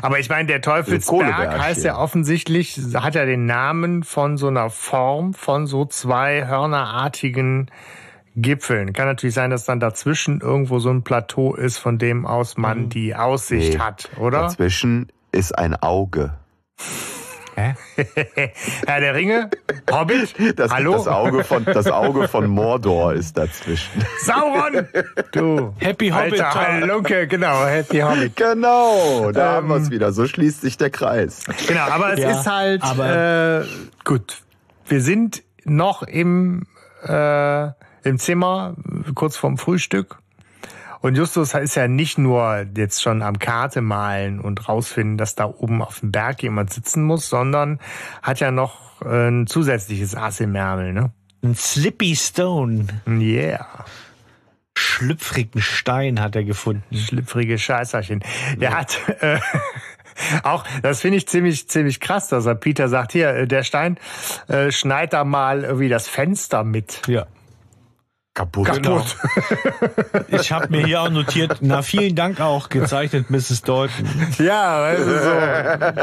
Aber 0.03 0.19
ich 0.19 0.29
meine, 0.29 0.47
der 0.47 0.61
Teufelsberg 0.61 1.59
heißt 1.59 1.83
ja 1.83 1.97
offensichtlich, 1.97 2.79
hat 2.95 3.15
ja 3.15 3.25
den 3.25 3.47
Namen 3.47 4.03
von 4.03 4.37
so 4.37 4.49
einer 4.49 4.69
Form 4.69 5.33
von 5.33 5.67
so 5.67 5.87
zwei 5.87 6.47
hörnerartigen 6.47 7.71
Gipfeln. 8.37 8.93
Kann 8.93 9.07
natürlich 9.07 9.35
sein, 9.35 9.51
dass 9.51 9.65
dann 9.65 9.81
dazwischen 9.81 10.41
irgendwo 10.41 10.79
so 10.79 10.91
ein 10.91 11.05
Plateau 11.05 11.55
ist, 11.55 11.79
von 11.79 11.99
dem 11.99 12.27
aus 12.27 12.57
man 12.59 12.91
die 12.91 13.15
Aussicht 13.15 13.75
Nee. 13.75 13.79
hat, 13.79 14.11
oder? 14.19 14.43
Dazwischen 14.43 15.09
ist 15.35 15.57
ein 15.59 15.75
Auge. 15.77 16.33
Herr 17.57 19.01
der 19.01 19.15
Ringe, 19.15 19.49
Hobbit, 19.91 20.35
Das, 20.59 20.73
hallo, 20.73 20.95
das, 20.95 21.07
Auge 21.07 21.45
von, 21.45 21.65
das 21.65 21.87
Auge 21.87 22.27
von 22.27 22.49
Mordor 22.49 23.13
ist 23.13 23.39
dazwischen. 23.39 24.05
Sauron, 24.23 24.89
du, 25.31 25.73
Happy 25.79 26.09
Hobbit 26.11 26.41
alter. 26.41 26.55
Halunke, 26.55 27.29
genau, 27.29 27.65
Happy 27.65 28.01
Hobbit. 28.01 28.35
Genau, 28.35 29.31
da 29.31 29.53
haben 29.55 29.69
wir 29.69 29.77
es 29.77 29.91
wieder. 29.91 30.13
So 30.13 30.27
schließt 30.27 30.63
sich 30.63 30.77
der 30.79 30.91
Kreis. 30.91 31.45
Genau, 31.69 31.83
aber 31.83 32.15
es 32.15 32.21
Ja, 32.21 32.31
ist 32.41 32.47
halt 32.51 32.83
aber- 32.83 33.61
äh, 33.61 33.65
gut. 34.05 34.43
Wir 34.87 35.01
sind 35.01 35.45
noch 35.65 36.03
im 36.03 36.67
äh, 37.07 37.67
im 38.03 38.19
Zimmer 38.19 38.75
kurz 39.15 39.37
vorm 39.37 39.59
Frühstück. 39.59 40.19
Und 41.05 41.17
Justus 41.17 41.53
ist 41.53 41.75
ja 41.75 41.87
nicht 41.87 42.17
nur 42.17 42.65
jetzt 42.75 43.03
schon 43.03 43.21
am 43.21 43.39
Karte 43.39 43.83
malen 43.83 44.41
und 44.41 44.71
rausfinden, 44.71 45.19
dass 45.19 45.35
da 45.35 45.45
oben 45.45 45.83
auf 45.83 46.01
dem 46.01 46.13
Berg 46.13 46.43
jemand 46.43 46.73
sitzen 46.73 47.03
muss, 47.03 47.29
sondern 47.29 47.79
hat 48.23 48.41
ja 48.41 48.51
noch 48.51 49.03
äh, 49.03 49.29
ein 49.29 49.47
zusätzliches 49.47 50.17
Ass 50.17 50.41
im 50.41 50.55
Ärmel, 50.55 50.95
ne? 50.95 51.13
Ein 51.43 51.57
Slippy 51.57 52.17
Stone, 52.17 52.87
Yeah. 53.07 53.85
schlüpfrigen 54.79 55.61
Stein 55.61 56.23
hat 56.23 56.37
er 56.37 56.45
gefunden. 56.45 56.97
Schlüpfrige 56.97 57.59
Scheißerchen. 57.59 58.25
Der 58.57 58.75
hat 58.75 58.99
äh, 59.21 59.39
auch, 60.43 60.65
das 60.81 61.03
finde 61.03 61.19
ich 61.19 61.29
ziemlich, 61.29 61.69
ziemlich 61.69 62.01
krass, 62.01 62.29
dass 62.29 62.47
er 62.47 62.55
Peter 62.55 62.89
sagt, 62.89 63.13
hier, 63.13 63.29
äh, 63.29 63.47
der 63.47 63.63
Stein, 63.63 63.99
äh, 64.49 64.73
schneid 64.73 65.13
da 65.13 65.25
mal 65.25 65.65
irgendwie 65.65 65.91
das 65.91 66.09
Fenster 66.09 66.65
mit. 66.65 67.03
Ja. 67.09 67.27
Kaputt. 68.35 68.67
Kaputt. 68.67 69.17
Ich 70.29 70.51
habe 70.51 70.69
mir 70.69 70.85
hier 70.85 71.03
auch 71.03 71.11
notiert, 71.11 71.59
na 71.61 71.83
vielen 71.83 72.17
Dank 72.17 72.41
auch 72.41 72.69
gezeichnet, 72.69 73.31
Mrs. 73.31 73.63
Dalton. 73.63 74.09
Ja, 74.39 74.95
du, 74.95 75.05
so. 75.05 75.31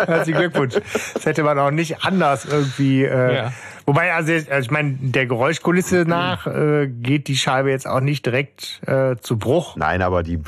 Herzlichen 0.07 0.39
Glückwunsch. 0.39 0.75
Das 1.13 1.25
hätte 1.25 1.43
man 1.43 1.59
auch 1.59 1.71
nicht 1.71 2.03
anders 2.03 2.45
irgendwie. 2.45 3.03
Äh, 3.03 3.35
Ja. 3.35 3.53
Wobei, 3.85 4.13
also, 4.13 4.31
also 4.33 4.59
ich 4.59 4.71
meine, 4.71 4.95
der 4.99 5.25
Geräuschkulisse 5.25 6.05
nach 6.07 6.47
äh, 6.47 6.87
geht 6.87 7.27
die 7.27 7.35
Scheibe 7.35 7.71
jetzt 7.71 7.87
auch 7.87 7.99
nicht 7.99 8.25
direkt 8.25 8.81
äh, 8.85 9.15
zu 9.17 9.37
Bruch. 9.37 9.75
Nein, 9.75 10.01
aber 10.01 10.23
die 10.23 10.39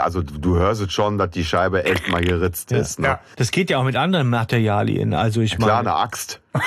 also 0.00 0.22
du 0.22 0.56
hörst 0.56 0.80
es 0.80 0.92
schon, 0.92 1.18
dass 1.18 1.30
die 1.30 1.44
Scheibe 1.44 1.84
echt 1.84 2.08
mal 2.08 2.22
geritzt 2.22 2.72
ist. 2.72 2.98
Ne? 2.98 3.08
Ja. 3.08 3.20
Das 3.36 3.50
geht 3.50 3.70
ja 3.70 3.78
auch 3.78 3.84
mit 3.84 3.96
anderen 3.96 4.30
Materialien. 4.30 5.14
Also 5.14 5.40
ich 5.40 5.56
Klar, 5.56 5.82
meine, 5.82 5.90
eine 5.90 5.98
Axt. 5.98 6.40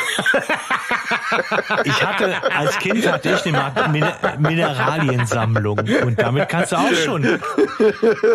ich 1.83 2.05
hatte 2.05 2.35
als 2.55 2.77
Kind 2.77 3.05
hatte 3.11 3.31
ich 3.33 3.45
eine 3.45 4.13
Mineraliensammlung 4.39 5.79
und 5.79 6.19
damit 6.19 6.47
kannst 6.49 6.71
du 6.71 6.77
auch 6.77 6.93
schon 6.93 7.25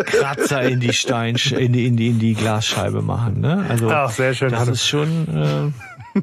Kratzer 0.05 0.63
in 0.63 0.79
die 0.79 0.93
Stein 0.93 1.35
in 1.51 1.73
die 1.73 1.87
in 1.87 1.97
die 1.97 2.09
in 2.09 2.19
die 2.19 2.35
Glasscheibe 2.35 3.01
machen. 3.01 3.41
Ne? 3.41 3.65
Also 3.69 3.89
Ach, 3.89 4.09
sehr 4.11 4.33
schön. 4.33 4.51
das 4.51 4.67
ist 4.67 4.87
schon 4.87 5.73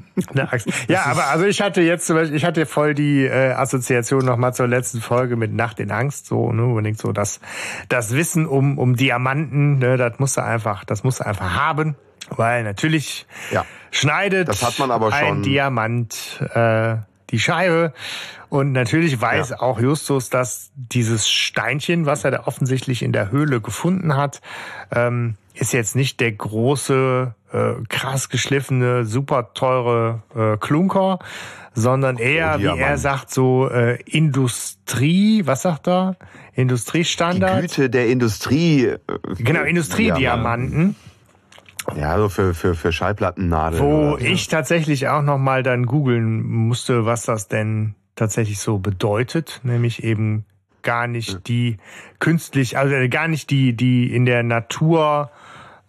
Eine 0.31 0.53
Axt. 0.53 0.69
Ja, 0.89 1.05
aber 1.07 1.27
also 1.29 1.45
ich 1.45 1.61
hatte 1.61 1.81
jetzt 1.83 2.07
zum 2.07 2.17
Beispiel, 2.17 2.37
ich 2.37 2.45
hatte 2.45 2.67
voll 2.67 2.95
die 2.95 3.25
äh, 3.25 3.53
Assoziation 3.53 4.25
nochmal 4.25 4.55
zur 4.55 4.67
letzten 4.69 5.01
Folge 5.01 5.37
mit 5.37 5.53
Nacht 5.53 5.81
in 5.81 5.91
Angst, 5.91 6.27
so, 6.27 6.53
ne, 6.53 6.65
unbedingt 6.65 6.99
so, 6.99 7.13
das, 7.13 7.41
das 7.89 8.15
Wissen 8.15 8.47
um, 8.47 8.79
um 8.79 8.97
Diamanten, 8.97 9.79
ne, 9.79 9.97
das 9.97 10.19
musst 10.19 10.37
du 10.37 10.43
einfach, 10.43 10.85
das 10.85 11.05
musst 11.05 11.21
du 11.21 11.27
einfach 11.27 11.55
haben, 11.55 11.97
weil 12.31 12.63
natürlich 12.65 13.27
Ja. 13.51 13.65
schneidet 13.91 14.49
Das 14.49 14.63
hat 14.63 14.79
man 14.79 14.91
aber 14.91 15.13
ein 15.13 15.27
schon- 15.27 15.43
Diamant 15.43 16.43
äh, 16.55 16.97
die 17.31 17.39
Scheibe. 17.41 17.93
Und 18.49 18.71
natürlich 18.73 19.21
weiß 19.21 19.51
Ja. 19.51 19.61
auch 19.61 19.81
Justus, 19.81 20.31
dass 20.31 20.71
dieses 20.77 21.29
Steinchen, 21.29 22.07
was 22.07 22.25
er 22.25 22.31
da 22.31 22.41
offensichtlich 22.47 23.03
in 23.03 23.13
der 23.13 23.31
Höhle 23.33 23.61
gefunden 23.61 24.17
hat, 24.17 24.41
ähm, 24.95 25.37
ist 25.55 25.73
jetzt 25.73 25.97
nicht 25.97 26.21
der 26.21 26.33
große, 26.33 27.35
äh, 27.53 27.73
krass 27.89 28.29
geschliffene, 28.29 29.05
super 29.05 29.55
teure 29.55 30.23
äh, 30.35 30.57
Klunker, 30.59 31.21
sondern 31.75 32.19
eher, 32.19 32.59
wie 32.61 32.67
er 32.67 32.99
sagt, 32.99 33.31
so 33.31 33.69
äh, 33.69 34.01
Industrie, 34.03 35.47
was 35.47 35.63
sagt 35.63 35.89
er? 35.89 36.17
Die 36.57 36.61
Industriestandard. 36.61 37.63
Güte 37.63 37.91
der 37.91 38.09
Industrie. 38.09 38.87
äh, 38.87 38.99
Genau, 39.39 39.63
Industriediamanten. 39.63 40.97
Ja, 41.97 42.13
also 42.13 42.29
für, 42.29 42.55
für, 42.55 42.75
für 42.75 42.93
Schallplattennadeln. 42.93 43.83
Wo 43.83 44.11
so. 44.13 44.19
ich 44.19 44.49
tatsächlich 44.49 45.09
auch 45.09 45.23
noch 45.23 45.39
mal 45.39 45.63
dann 45.63 45.87
googeln 45.87 46.43
musste, 46.43 47.05
was 47.07 47.23
das 47.23 47.49
denn 47.49 47.95
tatsächlich 48.17 48.59
so 48.59 48.79
bedeutet, 48.79 49.61
nämlich 49.65 50.03
eben 50.03 50.45
gar 50.83 51.07
nicht 51.07 51.49
die 51.49 51.79
künstlich, 52.21 52.79
also 52.79 52.95
gar 53.09 53.29
nicht 53.29 53.51
die 53.51 53.75
die 53.75 54.15
in 54.15 54.25
der 54.27 54.43
Natur 54.43 55.31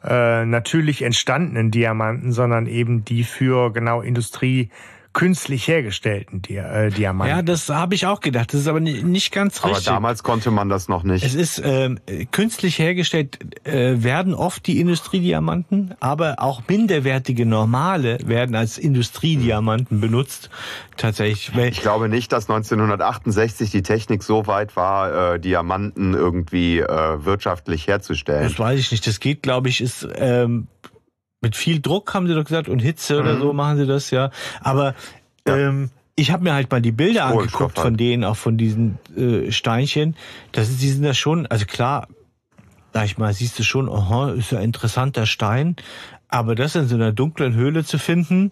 äh, 0.06 0.46
natürlich 0.46 1.02
entstandenen 1.02 1.72
Diamanten, 1.72 2.32
sondern 2.32 2.68
eben 2.68 3.04
die 3.06 3.24
für 3.24 3.72
genau 3.72 4.02
Industrie 4.02 4.70
künstlich 5.16 5.68
hergestellten 5.68 6.42
Di 6.42 6.58
äh, 6.58 6.90
Diamanten. 6.92 7.36
ja, 7.38 7.42
das 7.42 7.70
habe 7.70 7.96
ich 7.96 8.06
auch 8.06 8.20
gedacht. 8.20 8.54
Das 8.54 8.60
ist 8.62 8.68
aber 8.68 8.82
ni- 8.82 9.02
nicht 9.02 9.32
ganz 9.32 9.60
Aber 9.62 9.70
richtig. 9.70 9.86
damals 9.88 10.22
konnte 10.24 10.52
man 10.52 10.68
das 10.70 10.90
noch 10.90 11.04
nicht. 11.04 11.24
Es 11.24 11.34
ist 11.34 11.62
ähm, 11.64 12.00
künstlich 12.32 12.78
hergestellt, 12.78 13.40
äh, 13.66 14.04
werden 14.04 14.34
oft 14.36 14.68
die 14.68 14.80
Industriediamanten, 14.82 15.96
aber 16.02 16.36
auch 16.40 16.62
minderwertige 16.68 17.46
normale 17.46 18.18
werden 18.26 18.56
als 18.56 18.78
Industriediamanten 18.78 20.02
benutzt. 20.02 20.50
Tatsächlich. 20.98 21.56
Weil, 21.56 21.70
Ich 21.70 21.82
glaube 21.82 22.10
nicht, 22.10 22.32
dass 22.32 22.50
1968 22.50 23.72
die 23.72 23.84
Technik 23.84 24.22
so 24.22 24.48
weit 24.48 24.76
war, 24.76 25.36
äh, 25.36 25.40
Diamanten 25.40 26.14
irgendwie 26.14 26.80
äh, 26.80 27.26
wirtschaftlich 27.26 27.88
herzustellen. 27.88 28.44
das 28.44 28.60
weiß 28.60 28.80
ich 28.80 28.92
nicht. 28.92 29.08
Das 29.08 29.20
geht, 29.20 29.44
glaube 29.44 29.70
ich, 29.70 29.80
ist 29.82 30.08
ähm, 30.16 30.68
mit 31.46 31.56
viel 31.56 31.80
Druck, 31.80 32.12
haben 32.16 32.28
sie 32.28 32.34
doch 32.34 32.44
gesagt, 32.44 32.70
und 32.70 32.80
Hitze 32.80 33.20
oder 33.20 33.38
so 33.38 33.54
machen 33.54 33.78
sie 33.78 33.86
das 33.86 34.10
ja. 34.10 34.32
Aber 34.62 34.96
ähm, 35.46 35.92
ich 36.16 36.32
habe 36.32 36.44
mir 36.44 36.54
halt 36.54 36.72
mal 36.72 36.82
die 36.82 36.92
Bilder 36.92 37.26
angeguckt 37.26 37.78
halt. 37.78 37.80
von 37.80 37.98
denen, 37.98 38.24
auch 38.24 38.36
von 38.36 38.58
diesen 38.58 38.98
äh, 39.16 39.52
Steinchen. 39.52 40.16
Das 40.54 40.70
ist, 40.70 40.82
die 40.82 40.90
sind 40.90 41.04
da 41.04 41.14
schon, 41.14 41.46
also 41.46 41.68
klar, 41.68 42.08
sag 42.94 43.06
ich 43.06 43.20
mal, 43.20 43.32
siehst 43.32 43.60
du 43.60 43.64
schon, 43.64 43.88
aha, 43.90 44.32
ist 44.32 44.52
ja 44.52 44.58
ein 44.58 44.64
interessanter 44.66 45.28
Stein. 45.28 45.76
Aber 46.30 46.56
das 46.56 46.76
in 46.76 46.88
so 46.88 46.96
einer 46.96 47.12
dunklen 47.12 47.54
Höhle 47.54 47.86
zu 47.86 48.00
finden 48.00 48.52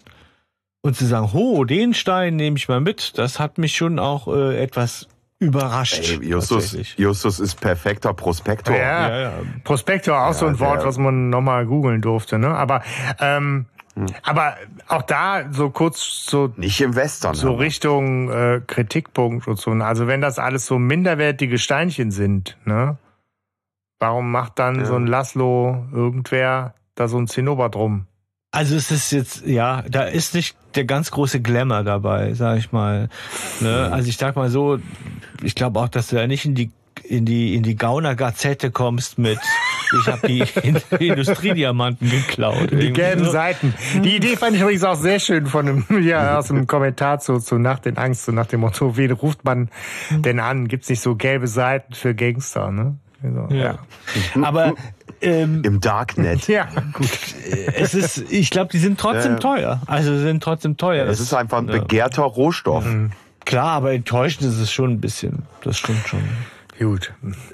und 0.80 0.94
zu 0.96 1.04
sagen, 1.04 1.32
ho, 1.32 1.64
den 1.64 1.94
Stein 1.94 2.36
nehme 2.36 2.56
ich 2.56 2.68
mal 2.68 2.80
mit, 2.80 3.18
das 3.18 3.40
hat 3.40 3.58
mich 3.58 3.74
schon 3.74 3.98
auch 3.98 4.28
äh, 4.28 4.62
etwas 4.62 5.08
überrascht. 5.44 6.08
Ey, 6.10 6.24
Justus. 6.28 6.76
Justus 6.96 7.40
ist 7.40 7.60
perfekter 7.60 8.12
Prospektor. 8.14 8.76
Ja, 8.76 9.08
Ja, 9.08 9.20
ja. 9.20 9.32
Prospektor, 9.64 10.26
auch 10.26 10.34
so 10.34 10.46
ein 10.46 10.54
Ja, 10.54 10.60
Wort, 10.60 10.84
was 10.84 10.98
man 10.98 11.30
nochmal 11.30 11.66
googeln 11.66 12.00
durfte, 12.00 12.38
ne? 12.38 12.48
Aber 12.48 12.82
ähm, 13.20 13.66
aber 14.24 14.56
auch 14.88 15.02
da 15.02 15.44
so 15.52 15.70
kurz 15.70 16.26
so 16.28 16.52
Nicht 16.56 16.80
im 16.80 16.96
Western. 16.96 17.34
so 17.34 17.50
aber. 17.50 17.60
Richtung 17.60 18.28
äh, 18.28 18.60
Kritikpunkt 18.66 19.46
und 19.46 19.56
so. 19.60 19.70
Also 19.70 20.08
wenn 20.08 20.20
das 20.20 20.40
alles 20.40 20.66
so 20.66 20.78
minderwertige 20.80 21.58
Steinchen 21.58 22.10
sind, 22.10 22.56
ne? 22.64 22.98
Warum 24.00 24.32
macht 24.32 24.58
dann 24.58 24.80
Ja. 24.80 24.84
so 24.86 24.96
ein 24.96 25.06
Laszlo 25.06 25.86
irgendwer 25.92 26.74
da 26.96 27.06
so 27.08 27.18
ein 27.18 27.28
Zinnober 27.28 27.68
drum? 27.68 28.06
Also 28.54 28.76
es 28.76 28.92
ist 28.92 29.10
jetzt, 29.10 29.46
ja, 29.46 29.82
da 29.90 30.04
ist 30.04 30.32
nicht 30.34 30.56
der 30.76 30.84
ganz 30.84 31.10
große 31.10 31.40
Glamour 31.40 31.82
dabei, 31.82 32.34
sag 32.34 32.58
ich 32.58 32.70
mal. 32.70 33.08
Ne? 33.60 33.90
Also 33.90 34.08
ich 34.08 34.16
sag 34.16 34.36
mal 34.36 34.48
so, 34.48 34.78
ich 35.42 35.56
glaube 35.56 35.80
auch, 35.80 35.88
dass 35.88 36.08
du 36.08 36.16
da 36.16 36.26
nicht 36.28 36.44
in 36.44 36.54
die 36.54 36.70
in 37.02 37.24
die 37.24 37.56
in 37.56 37.64
die 37.64 37.74
Gauner 37.74 38.14
Gazette 38.14 38.70
kommst 38.70 39.18
mit 39.18 39.40
Ich 40.00 40.06
habe 40.06 40.26
die 40.28 40.44
Industriediamanten 41.06 42.10
geklaut. 42.10 42.70
Die 42.70 42.92
gelben 42.92 43.24
so. 43.24 43.30
Seiten. 43.30 43.74
Die 44.02 44.16
Idee 44.16 44.36
fand 44.36 44.56
ich 44.56 44.62
übrigens 44.62 44.84
auch 44.84 44.96
sehr 44.96 45.20
schön 45.20 45.46
von 45.46 45.68
einem, 45.68 46.02
ja, 46.02 46.38
aus 46.38 46.50
einem 46.50 46.66
Kommentar 46.66 47.20
zu, 47.20 47.38
zu 47.38 47.58
Nacht 47.58 47.86
in 47.86 47.96
Angst, 47.96 48.24
so 48.24 48.32
nach 48.32 48.46
dem 48.46 48.60
Motto, 48.60 48.96
wen 48.96 49.12
ruft 49.12 49.44
man 49.44 49.70
denn 50.10 50.40
an? 50.40 50.68
Gibt's 50.68 50.88
nicht 50.88 51.00
so 51.00 51.16
gelbe 51.16 51.48
Seiten 51.48 51.94
für 51.94 52.14
Gangster, 52.14 52.70
ne? 52.70 52.96
So, 53.22 53.54
ja. 53.54 53.78
ja. 54.34 54.42
Aber 54.42 54.74
ähm, 55.20 55.62
im 55.64 55.80
Darknet. 55.80 56.48
Ja, 56.54 56.68
gut. 56.92 57.08
Es 57.74 57.94
ist, 57.94 58.30
ich 58.30 58.50
glaube, 58.50 58.70
die 58.70 58.78
sind 58.78 59.00
trotzdem 59.00 59.32
ja. 59.32 59.38
teuer. 59.38 59.82
Also 59.86 60.16
sind 60.18 60.42
trotzdem 60.42 60.76
teuer. 60.76 61.06
Es 61.06 61.20
ist 61.20 61.34
einfach 61.34 61.58
ein 61.58 61.66
begehrter 61.66 62.22
Rohstoff. 62.22 62.84
Mhm. 62.84 63.10
Klar, 63.44 63.72
aber 63.72 63.92
enttäuschend 63.92 64.46
ist 64.46 64.58
es 64.58 64.72
schon 64.72 64.92
ein 64.92 65.00
bisschen. 65.00 65.42
Das 65.62 65.78
stimmt 65.78 66.06
schon. 66.06 66.22
Gut. 66.78 67.12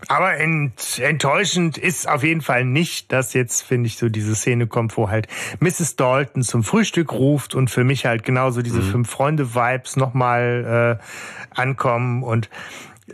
Aber 0.08 0.38
ent, 0.38 0.98
enttäuschend 0.98 1.76
ist 1.76 2.08
auf 2.08 2.24
jeden 2.24 2.40
Fall 2.40 2.64
nicht, 2.64 3.12
dass 3.12 3.34
jetzt, 3.34 3.62
finde 3.62 3.86
ich, 3.86 3.98
so 3.98 4.08
diese 4.08 4.34
Szene 4.34 4.66
kommt, 4.66 4.96
wo 4.96 5.10
halt 5.10 5.28
Mrs. 5.60 5.96
Dalton 5.96 6.42
zum 6.42 6.64
Frühstück 6.64 7.12
ruft 7.12 7.54
und 7.54 7.70
für 7.70 7.84
mich 7.84 8.06
halt 8.06 8.24
genauso 8.24 8.62
diese 8.62 8.80
mhm. 8.80 8.90
Fünf-Freunde-Vibes 8.90 9.96
nochmal 9.96 10.98
äh, 10.98 11.60
ankommen 11.60 12.22
und 12.22 12.48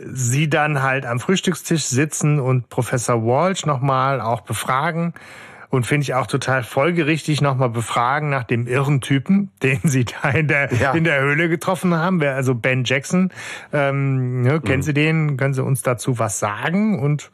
sie 0.05 0.49
dann 0.49 0.81
halt 0.81 1.05
am 1.05 1.19
Frühstückstisch 1.19 1.85
sitzen 1.85 2.39
und 2.39 2.69
Professor 2.69 3.23
Walsh 3.23 3.65
nochmal 3.65 4.21
auch 4.21 4.41
befragen 4.41 5.13
und 5.69 5.85
finde 5.85 6.03
ich 6.03 6.13
auch 6.13 6.27
total 6.27 6.63
folgerichtig 6.63 7.41
nochmal 7.41 7.69
befragen 7.69 8.29
nach 8.29 8.43
dem 8.43 8.67
irren 8.67 9.01
Typen, 9.01 9.51
den 9.63 9.79
sie 9.83 10.05
da 10.05 10.29
in 10.29 10.47
der, 10.47 10.73
ja. 10.73 10.93
in 10.93 11.03
der 11.03 11.21
Höhle 11.21 11.49
getroffen 11.49 11.93
haben. 11.95 12.21
Also 12.23 12.55
Ben 12.55 12.83
Jackson. 12.83 13.31
Ähm, 13.73 14.41
ne, 14.41 14.61
kennen 14.61 14.77
mhm. 14.77 14.83
Sie 14.83 14.93
den? 14.93 15.37
Können 15.37 15.53
Sie 15.53 15.63
uns 15.63 15.81
dazu 15.81 16.19
was 16.19 16.39
sagen? 16.39 16.99
Und 16.99 17.31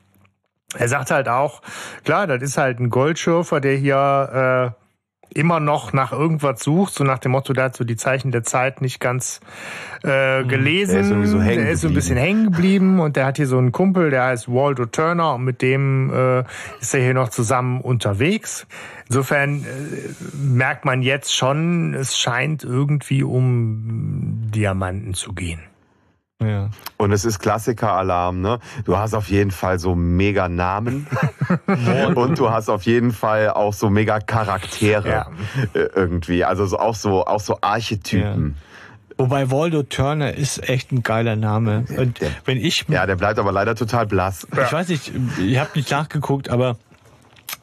er 0.75 0.87
sagt 0.87 1.11
halt 1.11 1.29
auch, 1.29 1.61
klar, 2.03 2.27
das 2.27 2.41
ist 2.41 2.57
halt 2.57 2.79
ein 2.79 2.89
Goldschürfer, 2.89 3.59
der 3.59 3.75
hier 3.75 4.73
äh, 4.75 4.82
immer 5.35 5.59
noch 5.59 5.93
nach 5.93 6.11
irgendwas 6.11 6.63
sucht, 6.63 6.93
so 6.93 7.03
nach 7.03 7.19
dem 7.19 7.31
Motto, 7.31 7.53
der 7.53 7.65
hat 7.65 7.75
so 7.75 7.83
die 7.83 7.95
Zeichen 7.95 8.31
der 8.31 8.43
Zeit 8.43 8.81
nicht 8.81 8.99
ganz 8.99 9.39
äh, 10.03 10.43
gelesen. 10.43 10.93
Der 10.93 11.01
ist 11.01 11.09
sowieso 11.09 11.41
hängen 11.41 11.63
der 11.63 11.71
ist 11.71 11.81
so 11.81 11.87
ein 11.87 11.93
bisschen 11.93 12.17
hängen 12.17 12.45
geblieben 12.45 12.99
und 12.99 13.15
der 13.15 13.25
hat 13.25 13.37
hier 13.37 13.47
so 13.47 13.57
einen 13.57 13.71
Kumpel, 13.71 14.09
der 14.09 14.25
heißt 14.25 14.47
Waldo 14.47 14.85
Turner 14.85 15.35
und 15.35 15.43
mit 15.43 15.61
dem 15.61 16.11
äh, 16.13 16.43
ist 16.79 16.93
er 16.93 17.01
hier 17.01 17.13
noch 17.13 17.29
zusammen 17.29 17.81
unterwegs. 17.81 18.67
Insofern 19.07 19.63
äh, 19.63 19.65
merkt 20.35 20.85
man 20.85 21.01
jetzt 21.01 21.35
schon, 21.35 21.93
es 21.93 22.17
scheint 22.17 22.63
irgendwie 22.63 23.23
um 23.23 24.49
Diamanten 24.51 25.13
zu 25.13 25.33
gehen. 25.33 25.61
Ja. 26.45 26.69
Und 26.97 27.11
es 27.11 27.25
ist 27.25 27.39
Klassiker-Alarm, 27.39 28.41
ne? 28.41 28.59
Du 28.85 28.97
hast 28.97 29.13
auf 29.13 29.29
jeden 29.29 29.51
Fall 29.51 29.79
so 29.79 29.95
mega 29.95 30.49
Namen 30.49 31.07
und 32.15 32.39
du 32.39 32.49
hast 32.49 32.69
auf 32.69 32.83
jeden 32.83 33.11
Fall 33.11 33.49
auch 33.49 33.73
so 33.73 33.89
mega 33.89 34.19
Charaktere 34.19 35.09
ja. 35.09 35.27
Äh, 35.73 35.89
irgendwie. 35.95 36.43
Also 36.43 36.65
so, 36.65 36.77
auch 36.77 36.95
so 36.95 37.25
auch 37.25 37.39
so 37.39 37.57
Archetypen. 37.61 38.55
Ja. 38.57 39.17
Wobei 39.17 39.51
Waldo 39.51 39.83
Turner 39.83 40.33
ist 40.33 40.67
echt 40.67 40.91
ein 40.91 41.03
geiler 41.03 41.35
Name. 41.35 41.85
Und 41.97 42.19
wenn 42.45 42.57
ich 42.57 42.85
ja, 42.87 43.05
der 43.05 43.15
bleibt 43.15 43.37
aber 43.39 43.51
leider 43.51 43.75
total 43.75 44.07
blass. 44.07 44.47
Ich 44.51 44.71
weiß 44.71 44.89
nicht, 44.89 45.11
ich 45.39 45.57
habe 45.59 45.69
nicht 45.75 45.91
nachgeguckt, 45.91 46.49
aber 46.49 46.77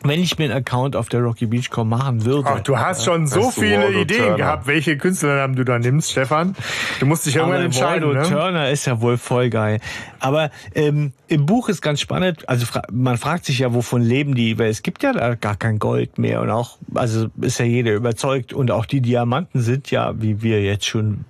wenn 0.03 0.21
ich 0.21 0.39
mir 0.39 0.45
einen 0.45 0.55
Account 0.55 0.97
auf 0.97 1.09
der 1.09 1.21
Rocky 1.21 1.47
Beach 1.47 1.71
Com 1.71 1.89
machen 1.89 2.25
würde. 2.25 2.49
Ach, 2.49 2.61
du 2.61 2.79
hast 2.79 3.05
schon 3.05 3.27
so 3.27 3.49
hast 3.49 3.59
viele 3.59 3.91
Ideen 3.93 4.21
Turner. 4.21 4.37
gehabt, 4.37 4.67
welche 4.67 4.97
Künstlernamen 4.97 5.57
du 5.57 5.65
da 5.65 5.79
nimmst, 5.79 6.13
Stefan. 6.13 6.57
Du 7.01 7.07
musst 7.07 7.27
dich 7.27 7.37
irgendwann 7.37 7.63
entscheiden. 7.63 8.09
Waldo 8.09 8.21
ne? 8.21 8.29
Turner 8.29 8.71
ist 8.71 8.87
ja 8.87 9.01
wohl 9.01 9.19
voll 9.19 9.51
geil. 9.51 9.81
Aber 10.19 10.51
ähm, 10.75 11.13
im 11.29 11.47
Buch 11.47 11.69
ist 11.69 11.83
ganz 11.83 12.01
spannend, 12.01 12.49
also 12.49 12.67
fra 12.67 12.83
man 12.91 13.19
fragt 13.19 13.45
sich 13.45 13.59
ja, 13.61 13.75
wovon 13.75 14.03
leben 14.03 14.35
die, 14.35 14.59
weil 14.59 14.71
es 14.71 14.83
gibt 14.83 15.03
ja 15.03 15.13
da 15.13 15.35
gar 15.35 15.57
kein 15.57 15.79
Gold 15.79 16.19
mehr 16.19 16.41
und 16.41 16.51
auch, 16.51 16.79
also 16.95 17.29
ist 17.41 17.59
ja 17.59 17.65
jeder 17.65 17.93
überzeugt 17.93 18.53
und 18.53 18.71
auch 18.71 18.87
die 18.87 19.01
Diamanten 19.01 19.61
sind 19.61 19.91
ja, 19.91 20.21
wie 20.21 20.43
wir 20.43 20.63
jetzt 20.63 20.87
schon 20.87 21.25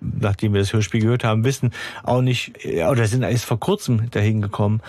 nachdem 0.00 0.54
wir 0.54 0.60
das 0.60 0.72
Hörspiel 0.72 1.00
gehört 1.00 1.24
haben, 1.24 1.44
wissen, 1.44 1.72
auch 2.02 2.22
nicht, 2.22 2.64
äh, 2.64 2.84
oder 2.84 3.06
sind 3.06 3.22
erst 3.22 3.44
vor 3.44 3.60
kurzem 3.60 4.10
dahin 4.10 4.42
gekommen. 4.42 4.80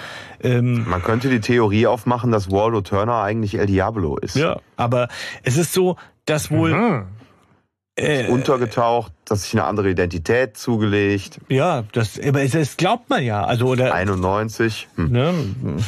Ähm, 0.42 0.88
Man 0.88 1.04
könnte 1.04 1.30
die 1.30 1.42
Theorie 1.42 1.88
aufmachen, 1.88 2.32
dass 2.32 2.52
Waldo 2.52 2.82
Turner 2.82 3.22
eigentlich 3.22 3.56
El 3.56 3.68
Diablo 3.68 4.18
ist. 4.18 4.36
Ja, 4.36 4.60
aber 4.78 5.08
es 5.44 5.58
ist 5.58 5.74
so, 5.74 5.98
dass 6.26 6.52
wohl... 6.52 6.74
Mhm. 6.74 7.06
Äh, 7.96 8.30
untergetaucht, 8.30 9.12
dass 9.26 9.44
sich 9.44 9.54
eine 9.54 9.66
andere 9.66 9.90
Identität 9.90 10.56
zugelegt. 10.56 11.42
Ja, 11.50 11.84
das, 11.92 12.18
aber 12.18 12.44
es, 12.44 12.56
es 12.56 12.78
glaubt 12.78 13.10
man 13.10 13.22
ja. 13.24 13.44
Also 13.44 13.68
oder 13.68 13.94
91. 13.94 14.88
Hm. 14.96 15.12
Ne, 15.12 15.34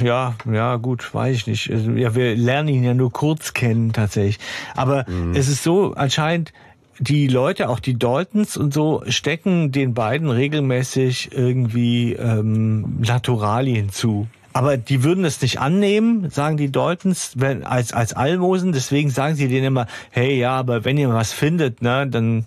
ja, 0.04 0.36
ja, 0.52 0.76
gut, 0.76 1.14
weiß 1.14 1.34
ich 1.34 1.48
nicht. 1.48 1.72
Also, 1.72 1.92
ja, 1.92 2.14
wir 2.14 2.36
lernen 2.36 2.68
ihn 2.68 2.84
ja 2.84 2.94
nur 2.94 3.14
kurz 3.14 3.54
kennen 3.54 3.94
tatsächlich. 3.94 4.40
Aber 4.76 5.06
mhm. 5.08 5.34
es 5.36 5.48
ist 5.48 5.64
so 5.64 5.94
anscheinend 5.94 6.52
die 7.00 7.28
Leute, 7.28 7.70
auch 7.70 7.80
die 7.80 7.98
Daltons 7.98 8.58
und 8.58 8.74
so, 8.74 9.04
stecken 9.08 9.72
den 9.72 9.94
beiden 9.94 10.30
regelmäßig 10.30 11.32
irgendwie 11.32 12.14
ähm, 12.14 13.00
Naturalien 13.00 13.90
zu. 13.90 14.28
Aber 14.54 14.78
die 14.78 15.04
würden 15.04 15.24
es 15.24 15.42
nicht 15.42 15.60
annehmen, 15.60 16.30
sagen 16.30 16.58
die 16.58 16.72
Daltons, 16.72 17.34
wenn, 17.36 17.64
als, 17.64 17.94
als 17.94 18.14
Almosen. 18.14 18.74
Deswegen 18.74 19.10
sagen 19.10 19.36
sie 19.36 19.48
denen 19.48 19.68
immer, 19.68 19.88
hey, 20.10 20.38
ja, 20.38 20.52
aber 20.56 20.84
wenn 20.84 20.98
ihr 20.98 21.10
was 21.10 21.32
findet, 21.32 21.82
ne, 21.82 22.06
dann 22.08 22.46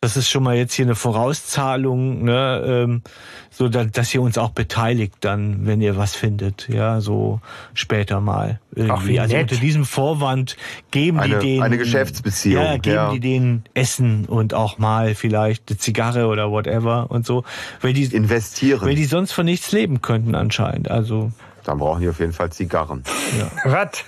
das 0.00 0.16
ist 0.16 0.28
schon 0.28 0.44
mal 0.44 0.56
jetzt 0.56 0.74
hier 0.74 0.84
eine 0.84 0.94
Vorauszahlung, 0.94 2.22
ne, 2.22 2.62
ähm, 2.64 3.02
so 3.50 3.68
dass, 3.68 3.90
dass 3.90 4.14
ihr 4.14 4.22
uns 4.22 4.38
auch 4.38 4.50
beteiligt 4.50 5.16
dann, 5.20 5.66
wenn 5.66 5.80
ihr 5.80 5.96
was 5.96 6.14
findet, 6.14 6.68
ja, 6.68 7.00
so 7.00 7.40
später 7.74 8.20
mal 8.20 8.60
irgendwie. 8.76 9.18
Ach, 9.18 9.22
also 9.22 9.34
nett. 9.34 9.50
unter 9.50 9.60
diesem 9.60 9.84
Vorwand 9.84 10.56
geben 10.92 11.18
eine, 11.18 11.40
die 11.40 11.46
denen 11.46 11.62
eine 11.64 11.78
Geschäftsbeziehung, 11.78 12.62
ja, 12.62 12.76
geben 12.76 12.94
ja. 12.94 13.10
die 13.10 13.20
denen 13.20 13.64
Essen 13.74 14.26
und 14.26 14.54
auch 14.54 14.78
mal 14.78 15.16
vielleicht 15.16 15.68
eine 15.68 15.78
Zigarre 15.78 16.28
oder 16.28 16.52
whatever 16.52 17.10
und 17.10 17.26
so, 17.26 17.42
weil 17.80 17.92
die 17.92 18.04
investieren, 18.04 18.82
weil 18.82 18.94
die 18.94 19.04
sonst 19.04 19.32
von 19.32 19.46
nichts 19.46 19.72
leben 19.72 20.00
könnten 20.00 20.36
anscheinend. 20.36 20.92
Also 20.92 21.32
dann 21.68 21.78
brauchen 21.78 22.00
die 22.00 22.08
auf 22.08 22.18
jeden 22.18 22.32
Fall 22.32 22.50
Zigarren. 22.50 23.04
Ja. 23.38 23.50
Was? 23.70 24.02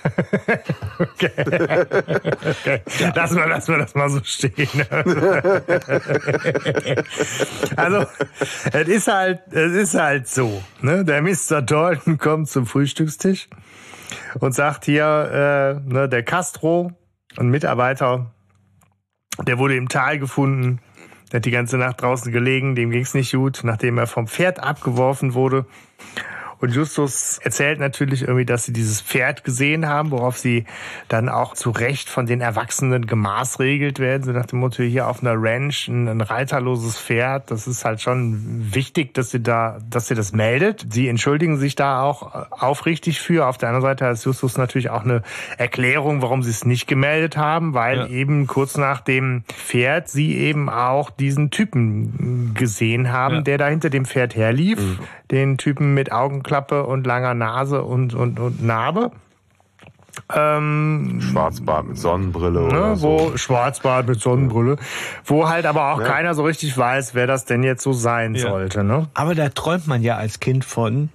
okay. 0.97 1.29
okay. 1.37 2.81
Lassen, 3.13 3.35
wir, 3.35 3.45
lassen 3.45 3.73
wir 3.73 3.77
das 3.77 3.93
mal 3.93 4.09
so 4.09 4.19
stehen. 4.23 4.51
also, 7.75 8.07
es 8.73 8.87
ist 8.87 9.07
halt, 9.07 9.41
es 9.51 9.73
ist 9.73 9.93
halt 9.93 10.27
so. 10.27 10.63
Ne? 10.81 11.05
Der 11.05 11.21
Mr. 11.21 11.61
Dalton 11.61 12.17
kommt 12.17 12.49
zum 12.49 12.65
Frühstückstisch 12.65 13.47
und 14.39 14.55
sagt 14.55 14.85
hier, 14.85 15.83
äh, 15.85 15.87
ne, 15.87 16.09
der 16.09 16.23
Castro, 16.23 16.93
ein 17.37 17.49
Mitarbeiter, 17.49 18.31
der 19.45 19.59
wurde 19.59 19.75
im 19.75 19.87
Tal 19.87 20.17
gefunden. 20.17 20.79
Der 21.31 21.37
hat 21.37 21.45
die 21.45 21.51
ganze 21.51 21.77
Nacht 21.77 22.01
draußen 22.01 22.31
gelegen, 22.31 22.73
dem 22.73 22.89
ging's 22.89 23.13
nicht 23.13 23.33
gut, 23.33 23.59
nachdem 23.63 23.99
er 23.99 24.07
vom 24.07 24.27
Pferd 24.27 24.59
abgeworfen 24.59 25.35
wurde. 25.35 25.67
Und 26.61 26.73
Justus 26.75 27.39
erzählt 27.43 27.79
natürlich 27.79 28.21
irgendwie, 28.21 28.45
dass 28.45 28.65
sie 28.65 28.73
dieses 28.73 29.01
Pferd 29.01 29.43
gesehen 29.43 29.87
haben, 29.87 30.11
worauf 30.11 30.37
sie 30.37 30.65
dann 31.07 31.27
auch 31.27 31.55
zu 31.55 31.71
Recht 31.71 32.07
von 32.07 32.27
den 32.27 32.39
Erwachsenen 32.39 33.07
gemaßregelt 33.07 33.99
werden. 33.99 34.23
So 34.23 34.31
nach 34.31 34.45
dem 34.45 34.59
Motto, 34.59 34.83
hier 34.83 35.07
auf 35.07 35.21
einer 35.23 35.33
Ranch 35.35 35.87
ein, 35.87 36.07
ein 36.07 36.21
reiterloses 36.21 36.99
Pferd. 36.99 37.49
Das 37.49 37.67
ist 37.67 37.83
halt 37.83 37.99
schon 37.99 38.73
wichtig, 38.73 39.15
dass 39.15 39.31
sie 39.31 39.41
da, 39.41 39.79
dass 39.89 40.07
sie 40.07 40.15
das 40.15 40.33
meldet. 40.33 40.85
Sie 40.91 41.07
entschuldigen 41.07 41.57
sich 41.57 41.75
da 41.75 42.03
auch 42.03 42.51
aufrichtig 42.51 43.19
für. 43.21 43.47
Auf 43.47 43.57
der 43.57 43.69
anderen 43.69 43.87
Seite 43.87 44.05
hat 44.05 44.23
Justus 44.23 44.57
natürlich 44.57 44.91
auch 44.91 45.03
eine 45.03 45.23
Erklärung, 45.57 46.21
warum 46.21 46.43
sie 46.43 46.51
es 46.51 46.63
nicht 46.63 46.85
gemeldet 46.85 47.37
haben, 47.37 47.73
weil 47.73 47.97
ja. 47.97 48.07
eben 48.07 48.45
kurz 48.45 48.77
nach 48.77 49.01
dem 49.01 49.43
Pferd 49.47 50.09
sie 50.09 50.37
eben 50.37 50.69
auch 50.69 51.09
diesen 51.09 51.49
Typen 51.49 52.53
gesehen 52.53 53.11
haben, 53.11 53.35
ja. 53.35 53.41
der 53.41 53.57
da 53.57 53.67
hinter 53.67 53.89
dem 53.89 54.05
Pferd 54.05 54.35
herlief. 54.35 54.79
Mhm. 54.79 54.99
Den 55.31 55.57
Typen 55.57 55.93
mit 55.93 56.11
Augen 56.11 56.43
Augenklappe 56.51 56.85
und 56.85 57.07
langer 57.07 57.33
Nase 57.33 57.81
und, 57.81 58.13
und, 58.13 58.39
und 58.39 58.63
Narbe. 58.63 59.11
Ähm, 60.33 61.21
Schwarzbart 61.21 61.87
mit 61.87 61.97
Sonnenbrille 61.97 62.59
ne, 62.59 62.67
oder 62.67 63.01
wo 63.01 63.29
so. 63.29 63.37
Schwarzbart 63.37 64.07
mit 64.07 64.19
Sonnenbrille, 64.19 64.75
wo 65.23 65.47
halt 65.47 65.65
aber 65.65 65.93
auch 65.93 66.01
ja. 66.01 66.07
keiner 66.07 66.33
so 66.33 66.43
richtig 66.43 66.77
weiß, 66.77 67.15
wer 67.15 67.27
das 67.27 67.45
denn 67.45 67.63
jetzt 67.63 67.81
so 67.81 67.93
sein 67.93 68.35
ja. 68.35 68.49
sollte. 68.49 68.83
Ne? 68.83 69.07
Aber 69.13 69.35
da 69.35 69.47
träumt 69.49 69.87
man 69.87 70.01
ja 70.01 70.17
als 70.17 70.41
Kind 70.41 70.65
von, 70.65 71.09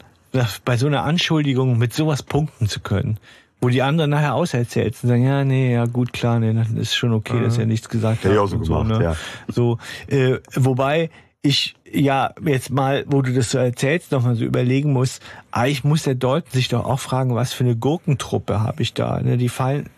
bei 0.65 0.79
so 0.79 0.87
einer 0.87 1.05
Anschuldigung 1.05 1.77
mit 1.77 1.93
sowas 1.93 2.23
punkten 2.23 2.69
zu 2.69 2.81
können. 2.81 3.19
Wo 3.61 3.69
die 3.71 3.83
anderen 3.83 4.11
nachher 4.11 4.35
auserzählt 4.35 4.97
und 5.03 5.09
sagen, 5.09 5.25
ja, 5.25 5.45
nee, 5.45 5.73
ja, 5.73 5.87
gut, 5.87 6.13
klar, 6.13 6.39
nee, 6.41 6.53
das 6.53 6.71
ist 6.71 6.95
schon 6.95 7.13
okay, 7.15 7.35
mhm. 7.37 7.45
dass 7.45 7.59
er 7.59 7.67
nichts 7.67 7.89
gesagt 7.89 8.25
hat. 8.25 8.33
Ja, 8.33 8.47
so 8.47 8.59
gemacht, 8.59 8.67
so, 8.67 8.83
ne? 8.83 9.03
ja. 9.03 9.17
So, 9.49 9.79
äh, 10.09 10.39
wobei 10.55 11.11
ich 11.43 11.75
ja 11.93 12.33
jetzt 12.45 12.71
mal, 12.71 13.05
wo 13.09 13.23
du 13.23 13.33
das 13.33 13.51
so 13.51 13.59
erzählst, 13.59 14.13
noch 14.13 14.23
mal 14.23 14.35
so 14.37 14.45
überlegen 14.45 14.93
muss, 14.93 15.21
eigentlich 15.53 15.85
muss 15.85 16.03
der 16.03 16.15
Dalton 16.15 16.51
sich 16.53 16.69
doch 16.69 16.85
auch 16.85 17.01
fragen, 17.01 17.35
was 17.35 17.53
für 17.53 17.65
eine 17.65 17.77
Gurkentruppe 17.77 18.61
habe 18.61 18.83
ich 18.83 18.95
da. 18.95 19.21
Ne? 19.21 19.37
Die 19.37 19.49
fallen 19.49 19.89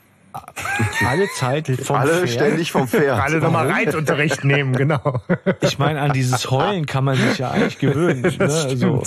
alle 1.05 1.27
Zeit 1.37 1.67
vom 1.83 1.97
Alle 1.97 2.13
Pferd. 2.13 2.29
ständig 2.31 2.71
vom 2.71 2.87
Pferd. 2.87 3.21
Alle 3.21 3.39
nochmal 3.41 3.71
Reitunterricht 3.71 4.45
nehmen, 4.45 4.73
genau. 4.75 5.21
Ich 5.63 5.79
meine, 5.79 6.01
an 6.01 6.13
dieses 6.13 6.51
Heulen 6.51 6.87
kann 6.87 7.03
man 7.05 7.17
sich 7.17 7.39
ja 7.39 7.51
eigentlich 7.51 7.79
gewöhnen. 7.79 8.23
Ne? 8.23 8.35
Also, 8.39 9.03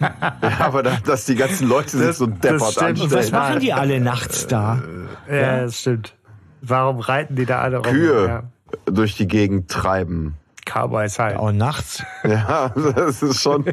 Ja, 0.00 0.58
aber 0.60 0.82
da, 0.82 0.96
dass 1.04 1.26
die 1.26 1.34
ganzen 1.34 1.68
Leute 1.68 1.90
sich 1.98 2.16
so 2.16 2.26
deppert 2.26 2.72
stimmt. 2.72 3.00
und 3.00 3.10
was 3.10 3.16
anstellen. 3.32 3.42
machen 3.42 3.60
die 3.60 3.72
alle 3.72 4.00
nachts 4.00 4.46
da? 4.46 4.80
Ja, 5.30 5.62
das 5.62 5.80
stimmt. 5.80 6.14
Warum 6.62 7.00
reiten 7.00 7.34
die 7.36 7.44
da 7.44 7.58
alle 7.60 7.78
rum? 7.78 7.92
Kühe 7.92 8.26
Ja. 8.26 8.42
durch 8.86 9.16
die 9.16 9.26
Gegend 9.26 9.68
treiben. 9.70 10.36
Cowboys 10.72 11.18
halt. 11.18 11.36
Auch 11.36 11.52
nachts. 11.52 12.02
Ja, 12.24 12.68
das 12.94 13.22
ist 13.22 13.40
schon. 13.42 13.64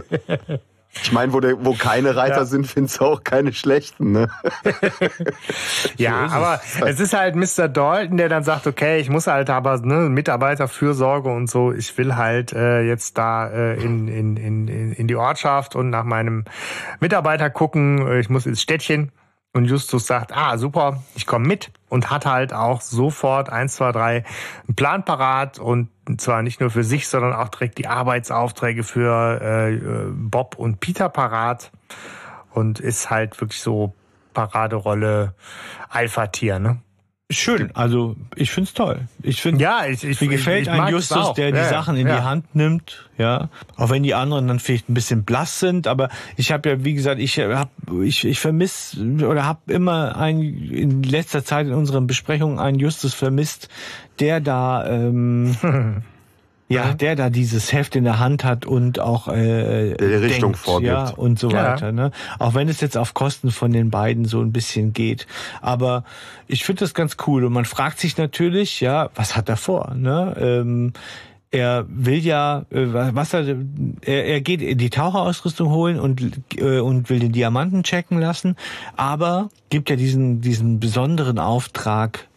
Ich 1.04 1.12
meine, 1.12 1.32
wo, 1.34 1.40
der, 1.40 1.64
wo 1.64 1.74
keine 1.74 2.16
Reiter 2.16 2.38
Ja. 2.40 2.46
sind, 2.46 2.66
findest 2.66 3.00
du 3.00 3.06
auch 3.06 3.24
keine 3.24 3.54
schlechten. 3.54 4.12
Ne? 4.12 4.28
Ja, 5.98 6.28
aber 6.28 6.62
es 6.88 7.00
ist 7.00 7.14
halt 7.14 7.36
Mr. 7.36 7.68
Dalton, 7.68 8.18
der 8.18 8.30
dann 8.30 8.44
sagt, 8.44 8.68
okay, 8.68 9.00
ich 9.00 9.10
muss 9.10 9.28
halt 9.28 9.50
aber 9.50 9.78
ne, 9.80 10.10
Mitarbeiterfürsorge 10.10 11.30
und 11.30 11.50
so, 11.50 11.72
ich 11.72 11.98
will 11.98 12.16
halt 12.16 12.54
äh, 12.54 12.82
jetzt 12.82 13.18
da 13.18 13.48
äh, 13.50 13.76
in, 13.76 14.08
in, 14.08 14.38
in, 14.38 14.94
in 14.94 15.08
die 15.08 15.16
Ortschaft 15.16 15.76
und 15.76 15.90
nach 15.90 16.04
meinem 16.06 16.46
Mitarbeiter 17.00 17.50
gucken, 17.50 18.20
ich 18.20 18.30
muss 18.30 18.46
ins 18.46 18.62
Städtchen. 18.62 19.12
Und 19.52 19.66
Justus 19.66 20.06
sagt, 20.06 20.36
ah, 20.36 20.58
super, 20.58 21.02
ich 21.16 21.26
komme 21.26 21.48
mit. 21.48 21.72
Und 21.90 22.12
hat 22.12 22.26
halt 22.26 22.54
auch 22.54 22.82
sofort 22.82 23.50
eins, 23.50 23.76
zwei, 23.76 23.92
drei 23.92 24.24
einen 24.68 24.76
Plan 24.76 25.04
parat. 25.04 25.58
Und 25.58 25.90
zwar 26.18 26.44
nicht 26.44 26.60
nur 26.60 26.70
für 26.70 26.84
sich, 26.84 27.08
sondern 27.08 27.34
auch 27.34 27.50
direkt 27.50 27.78
die 27.78 27.88
Arbeitsaufträge 27.88 28.84
für 28.84 29.40
äh, 29.42 29.74
äh, 29.74 30.12
Bob 30.12 30.56
und 30.58 30.80
Peter 30.80 31.10
parat. 31.10 31.72
Und 32.52 32.80
ist 32.80 33.10
halt 33.10 33.40
wirklich 33.42 33.62
so 33.62 33.94
Paraderolle 34.34 35.34
Alpha-Tier, 35.90 36.60
ne? 36.60 36.82
Schön. 37.32 37.70
Also 37.76 38.16
ich 38.36 38.50
find's 38.50 38.74
toll. 38.74 39.02
Ich 39.22 39.40
finde, 39.40 39.64
Ja, 39.64 39.86
ich, 39.86 40.04
ich 40.04 40.20
mir 40.20 40.30
gefällt 40.30 40.64
ich 40.64 40.70
ein 40.72 40.78
mag 40.78 40.90
Justus, 40.90 41.34
der 41.34 41.52
die 41.52 41.58
Ja, 41.58 41.70
Sachen 41.70 41.96
in 41.96 42.08
ja. 42.08 42.18
die 42.18 42.24
Hand 42.24 42.56
nimmt. 42.56 43.08
Ja, 43.20 43.50
auch 43.76 43.92
wenn 43.92 44.02
die 44.02 44.16
anderen 44.16 44.48
dann 44.48 44.60
vielleicht 44.60 44.90
ein 44.90 44.96
bisschen 44.96 45.26
blass 45.26 45.60
sind. 45.60 45.86
Aber 45.86 46.10
ich 46.38 46.52
habe 46.52 46.70
ja, 46.70 46.84
wie 46.84 46.96
gesagt, 46.96 47.22
ich 47.22 47.38
hab, 47.40 47.70
ich, 48.02 48.26
ich 48.26 48.40
vermiss 48.40 48.98
oder 48.98 49.46
habe 49.46 49.72
immer 49.72 50.18
ein 50.18 50.42
in 50.42 51.04
letzter 51.04 51.46
Zeit 51.46 51.68
in 51.68 51.74
unseren 51.74 52.08
Besprechungen 52.08 52.58
einen 52.58 52.80
Justus 52.80 53.14
vermisst, 53.14 53.70
der 54.20 54.40
da 54.42 54.88
ähm, 54.90 55.56
Ja, 56.72 56.94
der 56.94 57.16
da 57.16 57.32
dieses 57.32 57.74
Heft 57.74 57.96
in 57.96 58.04
der 58.04 58.20
Hand 58.20 58.44
hat 58.44 58.66
und 58.68 59.00
auch 59.00 59.28
äh, 59.28 59.96
Der 59.96 60.08
die 60.08 60.14
Richtung 60.26 60.52
denkt, 60.52 60.58
vorgibt. 60.60 60.92
ja, 60.92 61.10
und 61.10 61.40
so 61.40 61.50
Ja. 61.50 61.72
weiter. 61.74 61.92
Ne? 61.92 62.12
Auch 62.38 62.54
wenn 62.54 62.70
es 62.70 62.80
jetzt 62.80 62.96
auf 62.96 63.16
Kosten 63.16 63.50
von 63.50 63.72
den 63.74 63.90
beiden 63.90 64.26
so 64.26 64.40
ein 64.40 64.52
bisschen 64.52 64.94
geht. 64.94 65.26
Aber 65.62 66.04
ich 66.48 66.64
finde 66.64 66.82
das 66.82 66.94
ganz 66.94 67.18
cool 67.26 67.44
und 67.44 67.54
man 67.54 67.66
fragt 67.66 68.00
sich 68.00 68.18
natürlich, 68.18 68.82
ja, 68.82 69.10
was 69.16 69.36
hat 69.36 69.50
er 69.50 69.58
vor? 69.58 69.96
Ne? 69.96 70.36
Ähm, 70.40 70.94
er 71.52 71.88
will 71.90 72.20
ja, 72.24 72.66
äh, 72.70 72.86
was 73.16 73.34
er, 73.34 73.44
er, 74.06 74.26
er 74.28 74.42
geht 74.42 74.62
die 74.80 74.90
Taucherausrüstung 74.92 75.72
holen 75.72 76.00
und 76.00 76.22
äh, 76.58 76.78
und 76.80 77.10
will 77.10 77.18
den 77.20 77.32
Diamanten 77.32 77.82
checken 77.82 78.20
lassen, 78.20 78.56
aber 78.96 79.50
gibt 79.72 79.90
ja 79.90 79.96
diesen 79.96 80.42
diesen 80.42 80.80
besonderen 80.80 81.40
Auftrag 81.40 82.28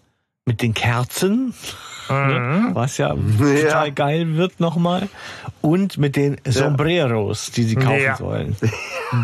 mit 0.46 0.62
den 0.62 0.72
Kerzen, 0.72 1.52
ne? 2.12 2.70
was 2.74 2.98
ja, 2.98 3.14
total 3.14 3.92
geil 3.92 4.36
wird 4.36 4.60
nochmal, 4.60 5.08
und 5.60 5.98
mit 5.98 6.16
den 6.16 6.36
Sombreros, 6.46 7.50
die 7.52 7.64
sie 7.64 7.76
kaufen 7.76 8.02
Ja. 8.02 8.16
sollen. 8.16 8.56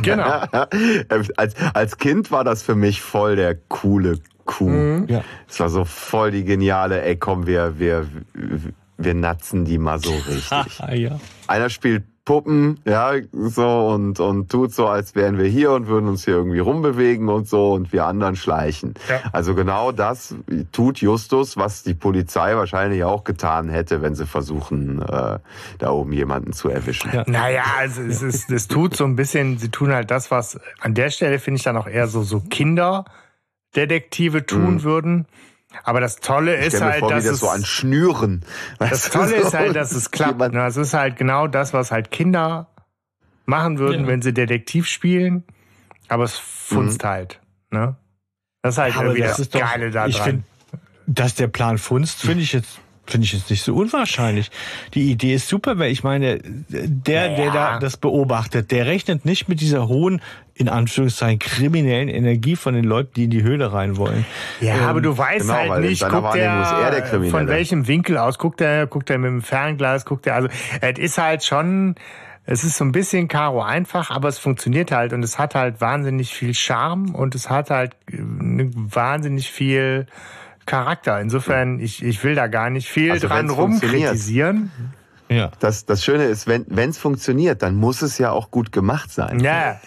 Genau. 0.03 0.43
als, 1.39 1.55
als 1.73 1.97
Kind 1.97 2.31
war 2.31 2.45
das 2.45 2.63
für 2.63 2.75
mich 2.75 3.01
voll 3.01 3.37
der 3.37 3.55
coole 3.55 4.19
Kuh. 4.45 5.05
Ja. 5.09 5.23
Es 5.49 5.61
war 5.61 5.69
so 5.71 5.85
voll 5.87 6.31
die 6.31 6.45
geniale, 6.45 7.03
ey 7.03 7.17
komm, 7.17 7.47
wir, 7.47 7.79
wir, 7.79 8.07
wir 8.99 9.15
natzen 9.15 9.65
die 9.65 9.79
mal 9.79 9.99
so 9.99 10.11
richtig. 10.13 10.79
Ja. 10.93 11.19
Einer 11.47 11.71
spielt 11.71 12.05
Puppen, 12.29 12.79
ja, 12.85 13.15
so 13.33 13.89
und, 13.89 14.21
und 14.21 14.51
tut 14.51 14.75
so, 14.75 14.87
als 14.87 15.15
wären 15.15 15.39
wir 15.39 15.47
hier 15.47 15.73
und 15.73 15.87
würden 15.87 16.11
uns 16.11 16.27
hier 16.27 16.35
irgendwie 16.35 16.59
rumbewegen 16.59 17.31
und 17.31 17.49
so 17.49 17.73
und 17.73 17.91
wir 17.91 18.05
anderen 18.05 18.37
schleichen. 18.37 18.93
Ja. 19.09 19.23
Also 19.33 19.55
genau 19.55 19.93
das 19.93 20.35
tut 20.71 20.99
Justus, 20.99 21.57
was 21.57 21.85
die 21.85 21.95
Polizei 21.95 22.55
wahrscheinlich 22.55 23.03
auch 23.03 23.25
getan 23.25 23.71
hätte, 23.71 24.03
wenn 24.03 24.15
sie 24.15 24.27
versuchen, 24.27 25.01
äh, 25.01 25.39
da 25.79 25.91
oben 25.91 26.13
jemanden 26.13 26.53
zu 26.53 26.69
erwischen. 26.69 27.11
Ja. 27.15 27.25
Naja, 27.27 27.65
also 27.79 28.03
es, 28.03 28.21
ist, 28.21 28.51
es 28.51 28.69
tut 28.69 28.95
so 28.95 29.05
ein 29.05 29.17
bisschen, 29.17 29.57
sie 29.57 29.71
tun 29.71 29.91
halt 29.91 30.11
das, 30.11 30.31
was 30.31 30.61
an 30.81 30.93
der 30.93 31.09
Stelle 31.09 31.39
finde 31.39 31.57
ich 31.57 31.65
dann 31.65 31.79
auch 31.79 31.87
eher 31.87 32.09
so, 32.09 32.23
so 32.23 32.41
Kinderdetektive 32.41 34.45
tun 34.45 34.83
würden. 34.83 35.25
Aber 35.85 36.01
das 36.01 36.17
Tolle 36.17 36.57
Mhm. 36.57 36.61
Ich 36.63 36.75
ist 36.75 36.81
halt, 36.81 37.01
vor, 37.01 37.11
wie 37.11 37.15
dass 37.15 37.25
das 37.25 37.35
es, 37.35 37.41
so 37.41 37.49
an 37.51 37.65
Schnüren. 37.65 38.45
das 38.79 39.11
Tolle 39.11 39.37
ist 39.37 39.55
halt, 39.55 39.77
dass 39.77 39.93
es 39.93 40.11
klappt. 40.11 40.39
Ne? 40.53 40.67
Es 40.67 40.77
ist 40.77 40.95
halt 40.95 41.17
genau 41.17 41.47
das, 41.47 41.73
was 41.73 41.91
halt 41.91 42.11
Kinder 42.11 42.69
machen 43.47 43.79
würden, 43.79 44.03
Ja. 44.03 44.07
wenn 44.09 44.23
sie 44.23 44.33
Detektiv 44.33 44.87
spielen. 44.87 45.45
Aber 46.09 46.25
es 46.25 46.39
funzt 46.39 47.05
halt. 47.05 47.41
Ne? 47.71 47.97
Das 48.63 48.75
ist 48.75 48.79
halt 48.79 48.95
Aber 48.97 49.05
irgendwie 49.07 49.23
das 49.23 49.33
das, 49.33 49.39
ist 49.41 49.55
doch, 49.55 49.61
Geile 49.61 49.91
da 49.91 50.07
ich 50.07 50.17
dran. 50.17 50.25
finde, 50.27 50.43
dass 51.07 51.35
der 51.35 51.49
Plan 51.49 51.79
funzt, 51.79 52.21
finde 52.21 52.43
ich 52.43 52.53
jetzt 52.55 52.81
finde 53.09 53.25
ich 53.25 53.33
jetzt 53.33 53.51
nicht 53.51 53.63
so 53.63 53.75
unwahrscheinlich. 53.75 54.51
Die 54.95 55.11
Idee 55.11 55.35
ist 55.35 55.49
super, 55.49 55.79
weil 55.79 55.91
ich 55.91 56.05
meine, 56.05 56.39
der, 56.69 57.29
der 57.37 57.47
Ja. 57.47 57.53
da 57.53 57.79
das 57.79 57.97
beobachtet, 57.97 58.71
der 58.71 58.87
rechnet 58.87 59.25
nicht 59.25 59.49
mit 59.49 59.61
dieser 59.61 59.89
hohen, 59.89 60.21
in 60.55 60.69
Anführungszeichen, 60.69 61.39
kriminellen 61.39 62.09
Energie 62.09 62.57
von 62.57 62.75
den 62.75 62.85
Leuten, 62.85 63.13
die 63.15 63.25
in 63.25 63.31
die 63.31 63.43
Höhle 63.43 63.73
rein 63.73 63.97
wollen. 63.97 64.27
Ja, 64.61 64.75
Ähm, 64.75 64.83
aber 64.85 65.01
du 65.01 65.17
weißt 65.17 65.47
genau, 65.47 65.55
halt 65.55 65.83
nicht, 65.85 66.03
guckt 66.09 66.35
er 66.37 66.91
der 66.91 67.01
der, 67.01 67.31
von 67.31 67.47
welchem 67.49 67.87
Winkel 67.87 68.19
aus, 68.19 68.39
guckt 68.39 68.61
er, 68.61 68.87
guckt 68.87 69.09
er 69.11 69.19
mit 69.19 69.31
dem 69.31 69.43
Fernglas, 69.43 70.05
guckt 70.05 70.27
er, 70.27 70.35
also 70.35 70.49
es 70.81 70.99
ist 70.99 71.19
halt 71.19 71.45
schon, 71.45 71.95
es 72.45 72.65
ist 72.65 72.77
so 72.77 72.85
ein 72.85 72.93
bisschen 72.93 73.29
Karo 73.29 73.63
einfach, 73.63 74.11
aber 74.11 74.29
es 74.29 74.39
funktioniert 74.39 74.91
halt 74.91 75.13
und 75.13 75.23
es 75.23 75.39
hat 75.39 75.55
halt 75.55 75.81
wahnsinnig 75.81 76.35
viel 76.35 76.55
Charme 76.55 77.15
und 77.15 77.35
es 77.35 77.49
hat 77.49 77.71
halt 77.71 77.93
äh, 78.11 78.17
ne, 78.19 78.71
wahnsinnig 78.75 79.51
viel 79.51 80.07
Charakter. 80.69 81.21
Insofern, 81.21 81.81
ich, 81.81 82.05
ich 82.05 82.23
will 82.23 82.35
da 82.37 82.47
gar 82.47 82.71
nicht 82.71 82.89
viel 82.89 83.11
Also 83.11 83.27
dran 83.27 83.51
rumkritisieren. 83.51 84.71
Ja. 85.31 85.51
Das, 85.61 85.85
das 85.85 86.03
Schöne 86.05 86.25
ist, 86.25 86.47
wenn 86.47 86.65
es 86.91 86.97
funktioniert, 86.97 87.63
dann 87.63 87.75
muss 87.75 88.01
es 88.01 88.17
ja 88.17 88.31
auch 88.31 88.51
gut 88.51 88.73
gemacht 88.73 89.13
sein. 89.13 89.41
Ja, 89.41 89.79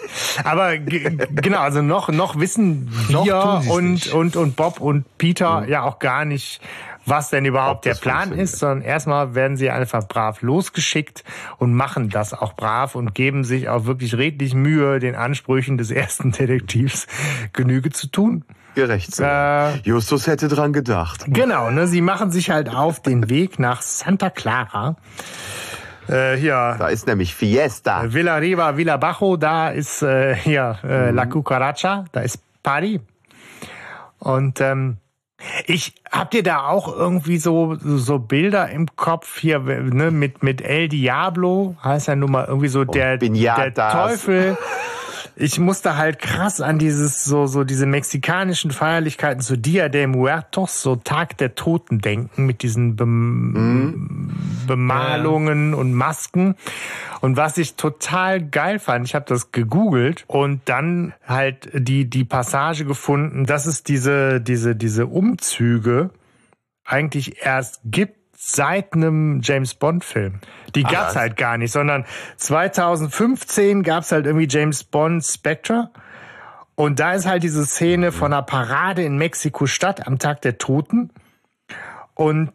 aber 0.44 0.78
ge- 0.78 1.18
genau, 1.32 1.62
also 1.62 1.82
noch, 1.82 2.10
noch 2.10 2.40
wissen 2.40 2.92
wir 3.10 3.64
und, 3.70 4.14
und, 4.14 4.36
und 4.36 4.56
Bob 4.56 4.80
und 4.80 5.18
Peter 5.18 5.66
ja 5.68 5.82
auch 5.82 5.98
gar 5.98 6.26
nicht, 6.26 6.62
was 7.08 7.32
denn 7.32 7.46
überhaupt 7.46 7.78
Ob 7.78 7.82
der 7.82 7.96
Plan 7.96 8.32
ist, 8.34 8.60
sondern 8.60 8.82
erstmal 8.84 9.34
werden 9.34 9.58
sie 9.58 9.72
einfach 9.72 10.08
brav 10.08 10.44
losgeschickt 10.44 11.24
und 11.58 11.74
machen 11.74 12.10
das 12.10 12.34
auch 12.34 12.54
brav 12.54 12.94
und 12.94 13.16
geben 13.16 13.44
sich 13.44 13.68
auch 13.68 13.86
wirklich 13.86 14.16
redlich 14.16 14.54
Mühe, 14.54 15.00
den 15.00 15.16
Ansprüchen 15.16 15.80
des 15.80 15.90
ersten 15.90 16.32
Detektivs 16.32 17.08
Genüge 17.54 17.90
zu 17.90 18.12
tun. 18.12 18.46
Gerecht 18.76 19.16
zu 19.16 19.24
werden. 19.24 19.80
Äh, 19.84 19.88
Justus 19.88 20.28
hätte 20.28 20.48
dran 20.48 20.74
gedacht. 20.74 21.26
Genau, 21.28 21.70
ne, 21.70 21.88
sie 21.88 22.02
machen 22.02 22.32
sich 22.32 22.50
halt 22.50 22.70
auf 22.74 23.02
den 23.02 23.30
Weg 23.30 23.60
nach 23.60 23.82
Santa 23.82 24.30
Clara. 24.30 24.96
Äh, 26.08 26.36
hier, 26.36 26.76
Da 26.80 26.88
ist 26.88 27.08
nämlich 27.08 27.36
Fiesta. 27.36 28.14
Villa 28.14 28.36
Riva, 28.36 28.78
Villa 28.78 28.98
Bajo, 28.98 29.38
da 29.38 29.70
ist 29.70 30.02
äh, 30.02 30.36
hier 30.36 30.78
äh, 30.84 31.12
La 31.12 31.26
Cucaracha, 31.26 32.06
da 32.12 32.22
ist 32.22 32.40
Party. 32.64 33.00
Und 34.20 34.62
ähm, 34.62 34.98
ich 35.66 35.96
habt 36.12 36.34
ihr 36.34 36.44
da 36.44 36.68
auch 36.68 36.96
irgendwie 36.96 37.38
so 37.38 37.76
so 37.80 38.20
Bilder 38.20 38.70
im 38.70 38.96
Kopf 38.96 39.40
hier 39.40 39.60
ne, 39.60 40.12
mit 40.12 40.44
mit 40.44 40.62
El 40.62 40.88
Diablo 40.88 41.76
heißt 41.84 42.10
ja 42.10 42.16
nun 42.16 42.32
mal 42.32 42.46
irgendwie 42.46 42.68
so 42.68 42.84
der 42.84 43.18
der. 43.18 43.74
Teufel. 43.74 44.58
Ich 45.42 45.58
musste 45.58 45.98
halt 45.98 46.20
krass 46.20 46.62
an 46.62 46.78
dieses 46.78 47.24
so 47.24 47.48
so 47.48 47.64
diese 47.64 47.88
mexikanischen 47.88 48.70
Feierlichkeiten 48.70 49.42
so 49.42 49.56
Dia 49.56 49.90
de 49.90 50.06
Muertos, 50.06 50.84
so 50.84 50.96
Tag 50.96 51.36
der 51.38 51.56
Toten 51.56 51.98
denken 51.98 52.46
mit 52.46 52.62
diesen 52.62 52.96
Bem 52.96 54.30
Bemalungen 54.68 55.74
und 55.74 55.94
Masken. 55.94 56.56
Und 57.22 57.38
was 57.38 57.58
ich 57.58 57.76
total 57.76 58.40
geil 58.40 58.78
fand, 58.78 59.08
ich 59.08 59.16
habe 59.16 59.26
das 59.28 59.52
gegoogelt 59.52 60.26
und 60.28 60.62
dann 60.66 61.14
halt 61.26 61.70
die 61.74 62.08
die 62.08 62.24
Passage 62.24 62.86
gefunden, 62.86 63.48
dass 63.48 63.66
es 63.66 63.82
diese 63.82 64.42
diese 64.42 64.76
diese 64.76 65.08
Umzüge 65.08 66.12
eigentlich 66.86 67.44
erst 67.44 67.82
gibt 67.84 68.21
seit 68.44 68.94
einem 68.94 69.42
James 69.44 69.76
Bond 69.76 70.04
Film. 70.04 70.40
Die 70.74 70.82
gab's 70.82 71.10
was? 71.10 71.16
halt 71.16 71.38
gar 71.38 71.58
nicht, 71.58 71.72
sondern 71.72 72.06
2015 72.38 73.84
gab's 73.84 74.12
halt 74.12 74.26
irgendwie 74.26 74.48
James 74.50 74.84
Bond 74.84 75.24
Spectre. 75.24 75.92
Und 76.74 77.00
da 77.00 77.14
ist 77.14 77.28
halt 77.28 77.44
diese 77.44 77.66
Szene 77.66 78.12
von 78.12 78.34
einer 78.34 78.42
Parade 78.42 79.04
in 79.04 79.18
Mexiko-Stadt 79.18 80.08
am 80.08 80.18
Tag 80.18 80.42
der 80.42 80.58
Toten. 80.58 81.12
Und 82.16 82.52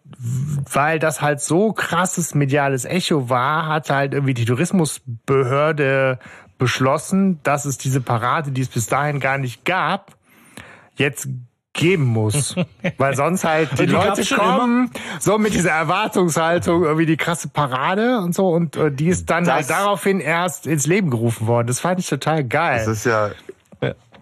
weil 0.73 0.99
das 0.99 1.23
halt 1.23 1.41
so 1.41 1.73
krasses 1.73 2.35
mediales 2.35 2.85
Echo 2.85 3.29
war, 3.29 3.69
hat 3.69 3.89
halt 3.89 4.13
irgendwie 4.13 4.35
die 4.35 4.45
Tourismusbehörde 4.45 6.19
beschlossen, 6.59 7.41
dass 7.45 7.65
es 7.65 7.79
diese 7.79 8.01
Parade, 8.01 8.51
die 8.51 8.63
es 8.63 8.69
bis 8.69 8.87
dahin 8.87 9.21
gar 9.21 9.39
nicht 9.39 9.65
gab, 9.65 10.17
jetzt 10.97 11.29
geben 11.77 12.05
muss. 12.05 12.57
Weil 12.99 13.15
sonst 13.15 13.45
halt 13.45 13.73
die, 13.73 13.87
die 13.87 13.93
Leute 13.93 14.25
kommen, 14.35 14.91
so 15.21 15.39
mit 15.39 15.55
dieser 15.55 15.71
Erwartungshaltung, 15.71 16.85
irgendwie 16.85 17.07
die 17.07 17.17
krasse 17.17 17.49
Parade 17.49 18.19
und 18.19 18.35
so. 18.35 18.49
Und 18.49 18.77
äh, 18.77 18.91
die 18.91 19.09
ist 19.09 19.31
dann 19.31 19.45
Das- 19.45 19.55
halt 19.55 19.71
daraufhin 19.71 20.21
erst 20.21 20.67
ins 20.67 20.87
Leben 20.87 21.11
gerufen 21.11 21.47
worden. 21.47 21.67
Das 21.69 21.81
fand 21.81 22.01
ich 22.01 22.07
total 22.09 22.43
geil. 22.45 22.79
Das 22.85 22.89
ist 22.99 23.07
ja. 23.07 23.31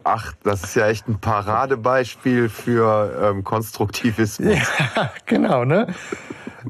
Ach, 0.06 0.34
das 0.42 0.62
ist 0.64 0.74
ja 0.76 0.88
echt 0.88 1.08
ein 1.08 1.18
Paradebeispiel 1.18 2.50
für 2.50 3.30
ähm, 3.32 3.42
Konstruktivismus. 3.42 4.58
Ja, 4.96 5.10
genau, 5.24 5.64
ne? 5.64 5.86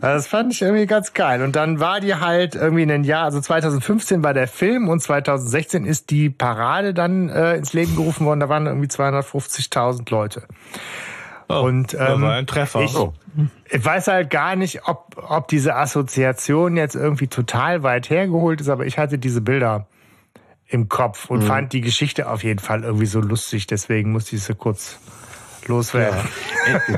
Das 0.00 0.26
fand 0.26 0.52
ich 0.52 0.62
irgendwie 0.62 0.86
ganz 0.86 1.12
geil. 1.12 1.42
Und 1.42 1.54
dann 1.56 1.80
war 1.80 2.00
die 2.00 2.14
halt 2.14 2.54
irgendwie 2.54 2.82
ein 2.90 3.04
Jahr, 3.04 3.24
also 3.24 3.40
2015 3.40 4.22
war 4.22 4.34
der 4.34 4.48
Film 4.48 4.88
und 4.88 5.00
2016 5.00 5.84
ist 5.84 6.10
die 6.10 6.30
Parade 6.30 6.94
dann 6.94 7.28
äh, 7.28 7.54
ins 7.56 7.72
Leben 7.72 7.94
gerufen 7.96 8.26
worden. 8.26 8.40
Da 8.40 8.48
waren 8.48 8.66
irgendwie 8.66 8.88
250.000 8.88 10.10
Leute. 10.10 10.42
Oh, 11.48 11.60
Und, 11.60 11.92
das 11.94 12.14
ähm, 12.14 12.22
war 12.22 12.34
ein 12.34 12.46
Treffer. 12.46 12.82
ich- 12.82 12.96
oh. 12.96 13.12
Ich 13.68 13.84
weiß 13.84 14.06
halt 14.06 14.30
gar 14.30 14.54
nicht, 14.54 14.86
ob, 14.86 15.16
ob 15.28 15.48
diese 15.48 15.74
Assoziation 15.74 16.76
jetzt 16.76 16.94
irgendwie 16.94 17.26
total 17.26 17.82
weit 17.82 18.08
hergeholt 18.08 18.60
ist, 18.60 18.68
aber 18.68 18.86
ich 18.86 18.96
hatte 18.96 19.18
diese 19.18 19.40
Bilder 19.40 19.86
im 20.68 20.88
Kopf 20.88 21.28
und 21.30 21.42
fand 21.42 21.72
die 21.72 21.80
Geschichte 21.80 22.30
auf 22.30 22.44
jeden 22.44 22.60
Fall 22.60 22.84
irgendwie 22.84 23.06
so 23.06 23.20
lustig. 23.20 23.66
Deswegen 23.66 24.12
musste 24.12 24.36
ich 24.36 24.44
sie 24.44 24.54
kurz 24.54 24.98
loswerden. 25.68 26.20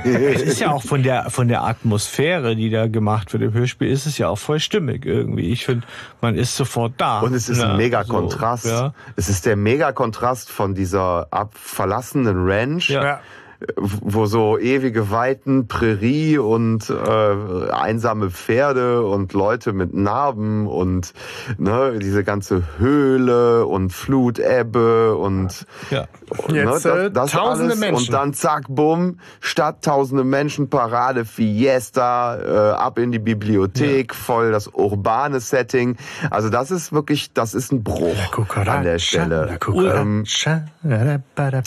Es 0.04 0.42
ist 0.42 0.60
ja 0.60 0.70
auch 0.72 0.82
von 0.82 1.02
der, 1.02 1.30
von 1.30 1.48
der 1.48 1.62
Atmosphäre, 1.64 2.54
die 2.56 2.70
da 2.70 2.86
gemacht 2.86 3.32
wird 3.32 3.42
im 3.42 3.52
Hörspiel, 3.52 3.90
ist 3.90 4.06
es 4.06 4.18
ja 4.18 4.28
auch 4.28 4.38
voll 4.38 4.60
stimmig 4.60 5.04
irgendwie. 5.04 5.50
Ich 5.50 5.64
finde, 5.64 5.86
man 6.20 6.36
ist 6.36 6.56
sofort 6.56 6.94
da. 6.98 7.20
Und 7.20 7.34
es 7.34 7.48
ist 7.48 7.58
Ja, 7.60 7.70
ein 7.70 7.76
mega 7.76 8.04
so, 8.04 8.12
Kontrast. 8.12 8.66
ja. 8.66 8.94
Es 9.16 9.28
ist 9.28 9.46
der 9.46 9.56
mega 9.56 9.92
Kontrast 9.92 10.50
von 10.50 10.74
dieser 10.74 11.26
ab 11.30 11.52
verlassenen 11.54 12.48
Ranch, 12.48 12.90
Ja. 12.90 13.20
Ja. 13.60 13.66
wo 13.78 14.26
so 14.26 14.58
ewige 14.58 15.10
Weiten, 15.10 15.66
Prärie 15.68 16.38
und 16.38 16.90
äh, 16.90 17.70
einsame 17.70 18.30
Pferde 18.30 19.06
und 19.06 19.32
Leute 19.32 19.72
mit 19.72 19.94
Narben 19.94 20.66
und 20.66 21.12
ne, 21.58 21.98
diese 22.00 22.24
ganze 22.24 22.62
Höhle 22.78 23.66
und 23.66 23.92
Flutebbe 23.92 25.16
und 25.16 25.66
Ja. 25.90 26.06
Jetzt, 26.48 26.86
äh, 26.86 27.10
tausende 27.12 27.76
Menschen. 27.76 28.06
Und 28.06 28.12
dann 28.12 28.34
zack, 28.34 28.64
bumm, 28.68 29.20
Stadt, 29.40 29.84
tausende 29.84 30.24
Menschen, 30.24 30.68
Parade, 30.68 31.24
Fiesta, 31.24 32.36
äh, 32.36 32.74
ab 32.74 32.98
in 32.98 33.12
die 33.12 33.18
Bibliothek, 33.20 34.14
voll 34.14 34.50
das 34.50 34.68
urbane 34.68 35.40
Setting. 35.40 35.96
Also 36.30 36.50
das 36.50 36.70
ist 36.70 36.92
wirklich, 36.92 37.32
das 37.32 37.54
ist 37.54 37.72
ein 37.72 37.84
Bruch 37.84 38.46
an 38.56 38.82
der 38.84 38.98
Stelle. 38.98 39.58
Ähm, 40.00 40.24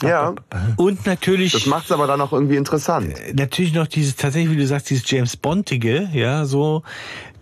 ja. 0.02 0.34
Und 0.76 1.06
natürlich. 1.06 1.54
Macht's 1.80 1.92
aber 1.94 2.08
dann 2.08 2.20
auch 2.20 2.34
irgendwie 2.34 2.58
interessant. 2.58 3.16
natürlich 3.34 3.74
noch 3.74 3.88
dieses, 3.88 4.18
tatsächlich, 4.18 4.52
wie 4.52 4.60
du 4.60 4.68
sagst, 4.68 4.90
dieses 4.90 5.10
James 5.10 5.38
Bondige, 5.38 6.10
ja, 6.14 6.44
so 6.44 6.84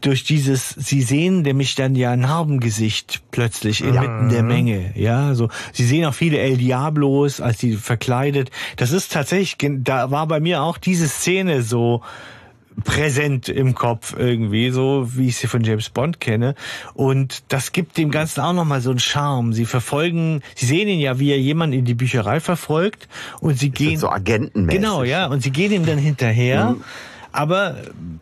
durch 0.02 0.24
dieses, 0.24 0.70
sie 0.70 1.02
sehen 1.02 1.42
nämlich 1.42 1.74
dann 1.74 1.96
ja 1.96 2.12
ein 2.12 2.20
Narbengesicht 2.20 3.24
plötzlich 3.32 3.84
inmitten 3.84 4.30
der 4.30 4.44
Menge, 4.44 4.92
ja, 4.94 5.34
so. 5.34 5.50
Sie 5.74 5.86
sehen 5.86 6.06
auch 6.06 6.14
viele 6.14 6.38
El 6.38 6.58
Diablos, 6.58 7.42
als 7.42 7.58
die 7.58 7.74
verkleidet. 7.74 8.52
Das 8.76 8.92
ist 8.92 9.12
tatsächlich, 9.12 9.58
da 9.84 10.12
war 10.12 10.28
bei 10.28 10.40
mir 10.40 10.62
auch 10.62 10.78
diese 10.78 11.08
Szene 11.08 11.64
so, 11.64 12.04
präsent 12.84 13.50
im 13.50 13.74
Kopf 13.76 14.16
irgendwie, 14.18 14.70
so 14.70 15.10
wie 15.16 15.28
ich 15.28 15.38
sie 15.38 15.48
von 15.48 15.64
James 15.64 15.90
Bond 15.90 16.20
kenne. 16.20 16.56
Und 16.94 17.44
das 17.48 17.72
gibt 17.72 17.98
dem 17.98 18.12
Ganzen 18.12 18.42
auch 18.42 18.54
nochmal 18.54 18.82
so 18.82 18.92
einen 18.92 19.00
Charme. 19.00 19.54
Sie 19.54 19.66
verfolgen, 19.66 20.42
sie 20.56 20.66
sehen 20.68 20.88
ihn 20.88 21.00
ja, 21.00 21.20
wie 21.20 21.32
er 21.32 21.40
jemanden 21.40 21.78
in 21.80 21.86
die 21.86 21.96
Bücherei 21.96 22.40
verfolgt 22.40 23.08
und 23.40 23.58
sie 23.58 23.70
gehen. 23.72 23.98
So 23.98 24.10
agentenmäßig. 24.10 24.80
Genau, 24.80 25.04
ja. 25.04 25.28
Und 25.28 25.42
sie 25.42 25.52
gehen 25.52 25.72
ihm 25.72 25.86
dann 25.86 25.98
hinterher, 25.98 26.76
aber 27.32 27.78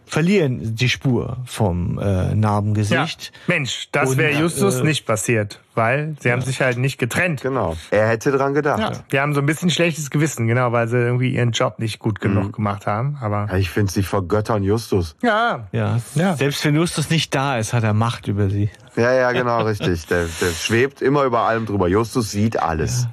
verlieren 0.05 0.75
die 0.75 0.89
Spur 0.89 1.37
vom 1.45 1.99
äh, 1.99 2.03
Ja. 2.03 2.35
Narbengesicht. 2.35 3.31
Mensch, 3.47 3.89
das 3.91 4.17
wäre 4.17 4.39
Justus 4.39 4.75
äh, 4.75 4.83
nicht 4.83 5.05
passiert, 5.05 5.59
weil 5.75 6.15
sie 6.19 6.31
haben 6.31 6.41
sich 6.41 6.61
halt 6.61 6.77
nicht 6.77 6.97
getrennt. 6.97 7.41
Genau. 7.41 7.75
Er 7.91 8.07
hätte 8.07 8.31
dran 8.31 8.53
gedacht. 8.53 8.79
Ja, 8.79 8.91
die 9.11 9.19
haben 9.19 9.33
so 9.33 9.39
ein 9.41 9.45
bisschen 9.45 9.69
schlechtes 9.69 10.09
Gewissen, 10.09 10.47
genau, 10.47 10.71
weil 10.71 10.87
sie 10.87 10.97
irgendwie 10.97 11.29
ihren 11.35 11.51
Job 11.51 11.79
nicht 11.79 11.99
gut 11.99 12.19
genug 12.21 12.53
gemacht 12.53 12.87
haben. 12.87 13.17
Aber 13.21 13.47
Ich 13.57 13.69
finde, 13.69 13.91
sie 13.91 14.03
vergöttern 14.03 14.63
Justus. 14.63 15.15
ja, 15.21 15.67
Ja. 15.71 15.99
Ja. 16.15 16.35
Selbst 16.35 16.63
wenn 16.65 16.75
Justus 16.75 17.09
nicht 17.09 17.33
da 17.35 17.57
ist, 17.57 17.73
hat 17.73 17.83
er 17.83 17.93
Macht 17.93 18.27
über 18.27 18.49
sie. 18.49 18.69
Ja, 18.95 19.11
ja, 19.13 19.31
genau, 19.33 19.61
richtig. 19.65 20.07
Der, 20.07 20.25
der 20.41 20.51
schwebt 20.51 21.01
immer 21.01 21.23
über 21.23 21.41
allem 21.41 21.65
drüber. 21.65 21.87
Justus 21.87 22.31
sieht 22.31 22.61
alles. 22.61 23.07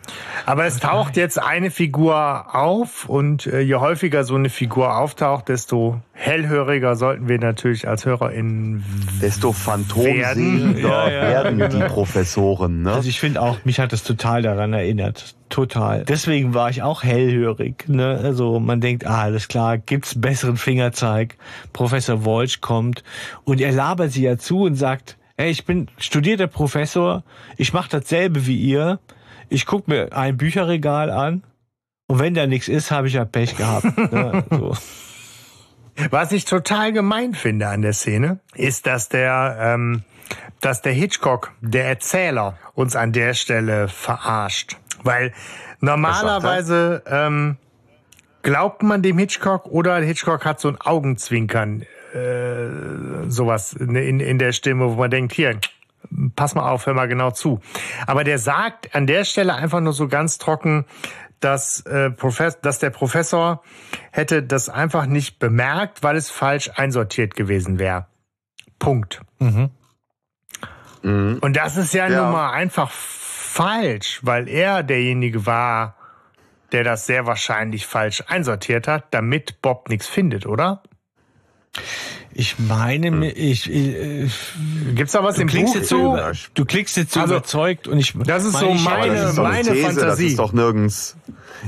aber 0.46 0.64
es 0.66 0.78
taucht 0.78 1.16
jetzt 1.16 1.40
eine 1.42 1.70
Figur 1.70 2.54
auf 2.54 3.08
und 3.08 3.46
äh, 3.46 3.60
je 3.60 3.74
häufiger 3.76 4.24
so 4.24 4.34
eine 4.36 4.48
Figur 4.50 4.96
auftaucht, 4.96 5.48
desto 5.48 6.00
hellhöriger 6.12 6.94
sollten 6.96 7.28
wir 7.28 7.38
natürlich 7.38 7.88
als 7.88 8.04
HörerInnen 8.04 8.84
Desto 9.20 9.52
phantomsehender 9.52 10.78
Ja, 10.78 11.10
ja, 11.10 11.22
werden 11.22 11.58
die 11.58 11.68
genau. 11.68 11.86
Professoren, 11.88 12.82
ne? 12.82 12.92
Also 12.92 13.08
ich 13.08 13.18
finde 13.18 13.40
auch, 13.40 13.64
mich 13.64 13.80
hat 13.80 13.92
das 13.92 14.02
total 14.04 14.42
daran 14.42 14.72
erinnert. 14.72 15.34
Total. 15.48 16.04
Deswegen 16.04 16.54
war 16.54 16.70
ich 16.70 16.82
auch 16.82 17.02
hellhörig. 17.02 17.88
Ne? 17.88 18.18
Also 18.22 18.60
man 18.60 18.80
denkt, 18.80 19.06
ah, 19.06 19.22
alles 19.22 19.48
klar, 19.48 19.78
gibt's 19.78 20.18
besseren 20.20 20.56
Fingerzeig. 20.56 21.36
Professor 21.72 22.24
Wolsch 22.24 22.60
kommt 22.60 23.02
und 23.44 23.60
er 23.60 23.72
labert 23.72 24.12
sie 24.12 24.22
ja 24.22 24.38
zu 24.38 24.62
und 24.62 24.76
sagt, 24.76 25.18
hey, 25.36 25.50
ich 25.50 25.64
bin 25.64 25.88
studierter 25.98 26.46
Professor, 26.46 27.24
ich 27.56 27.72
mache 27.72 27.90
dasselbe 27.90 28.46
wie 28.46 28.56
ihr. 28.56 28.98
Ich 29.48 29.66
guck 29.66 29.88
mir 29.88 30.12
ein 30.16 30.36
Bücherregal 30.36 31.10
an 31.10 31.42
und 32.06 32.18
wenn 32.18 32.34
da 32.34 32.46
nichts 32.46 32.68
ist, 32.68 32.90
habe 32.90 33.08
ich 33.08 33.14
ja 33.14 33.24
Pech 33.24 33.56
gehabt. 33.56 33.96
ne? 34.12 34.44
so. 34.50 34.74
Was 36.10 36.32
ich 36.32 36.44
total 36.44 36.92
gemein 36.92 37.34
finde 37.34 37.68
an 37.68 37.82
der 37.82 37.92
Szene, 37.92 38.40
ist, 38.54 38.86
dass 38.86 39.08
der, 39.08 39.56
ähm, 39.60 40.02
dass 40.60 40.82
der 40.82 40.92
Hitchcock, 40.92 41.52
der 41.60 41.86
Erzähler, 41.86 42.58
uns 42.74 42.96
an 42.96 43.12
der 43.12 43.34
Stelle 43.34 43.88
verarscht. 43.88 44.76
Weil 45.02 45.32
normalerweise 45.80 47.02
ähm, 47.06 47.56
glaubt 48.42 48.82
man 48.82 49.02
dem 49.02 49.18
Hitchcock 49.18 49.66
oder 49.66 49.96
Hitchcock 49.98 50.44
hat 50.44 50.60
so 50.60 50.68
ein 50.68 50.80
Augenzwinkern, 50.80 51.82
äh, 52.14 53.28
sowas 53.28 53.72
in, 53.72 53.94
in, 53.96 54.20
in 54.20 54.38
der 54.38 54.52
Stimme, 54.52 54.90
wo 54.90 54.94
man 54.94 55.10
denkt, 55.10 55.32
hier, 55.32 55.58
pass 56.36 56.54
mal 56.54 56.68
auf, 56.68 56.86
hör 56.86 56.94
mal 56.94 57.08
genau 57.08 57.30
zu. 57.30 57.60
Aber 58.06 58.24
der 58.24 58.38
sagt 58.38 58.94
an 58.94 59.06
der 59.06 59.24
Stelle 59.24 59.54
einfach 59.54 59.80
nur 59.80 59.92
so 59.92 60.08
ganz 60.08 60.38
trocken, 60.38 60.84
dass, 61.44 61.80
äh, 61.86 62.10
Profess 62.10 62.60
dass 62.60 62.78
der 62.78 62.90
Professor 62.90 63.62
hätte 64.10 64.42
das 64.42 64.68
einfach 64.68 65.06
nicht 65.06 65.38
bemerkt, 65.38 66.02
weil 66.02 66.16
es 66.16 66.30
falsch 66.30 66.70
einsortiert 66.74 67.34
gewesen 67.34 67.78
wäre. 67.78 68.06
Punkt. 68.78 69.20
Mhm. 69.38 69.70
Und 71.02 71.56
das 71.56 71.76
ist 71.76 71.94
ja, 71.94 72.08
Ja. 72.08 72.22
nun 72.22 72.32
mal 72.32 72.52
einfach 72.52 72.90
falsch, 72.90 74.20
weil 74.22 74.48
er 74.48 74.82
derjenige 74.82 75.46
war, 75.46 75.96
der 76.70 76.84
das 76.84 77.06
sehr 77.06 77.26
wahrscheinlich 77.26 77.86
falsch 77.86 78.22
einsortiert 78.28 78.88
hat, 78.88 79.06
damit 79.10 79.60
Bob 79.62 79.88
nichts 79.88 80.06
findet, 80.06 80.46
oder? 80.46 80.82
Ich 82.34 82.58
meine, 82.58 83.08
Hm. 83.08 83.18
mir- 83.18 83.36
ich, 83.36 83.70
äh, 83.70 84.26
Gibt's 84.94 85.12
da 85.12 85.22
was 85.22 85.36
du 85.36 85.42
im 85.42 85.48
Buch 85.48 85.74
jetzt 85.74 85.88
so, 85.88 86.16
du 86.54 86.64
klingst 86.64 86.96
jetzt 86.96 87.12
so 87.12 87.20
Also, 87.20 87.34
überzeugt 87.34 87.88
und 87.88 87.98
ich 87.98 88.14
das 88.24 88.44
ist 88.44 88.58
so 88.58 88.70
ich 88.70 88.82
meine- 88.84 89.14
das 89.14 89.30
ist 89.32 89.36
meine 89.38 89.58
These, 89.68 89.82
das 89.86 89.94
Fantasie. 89.96 90.26
ist 90.28 90.38
doch 90.38 90.52
nirgends. 90.52 91.16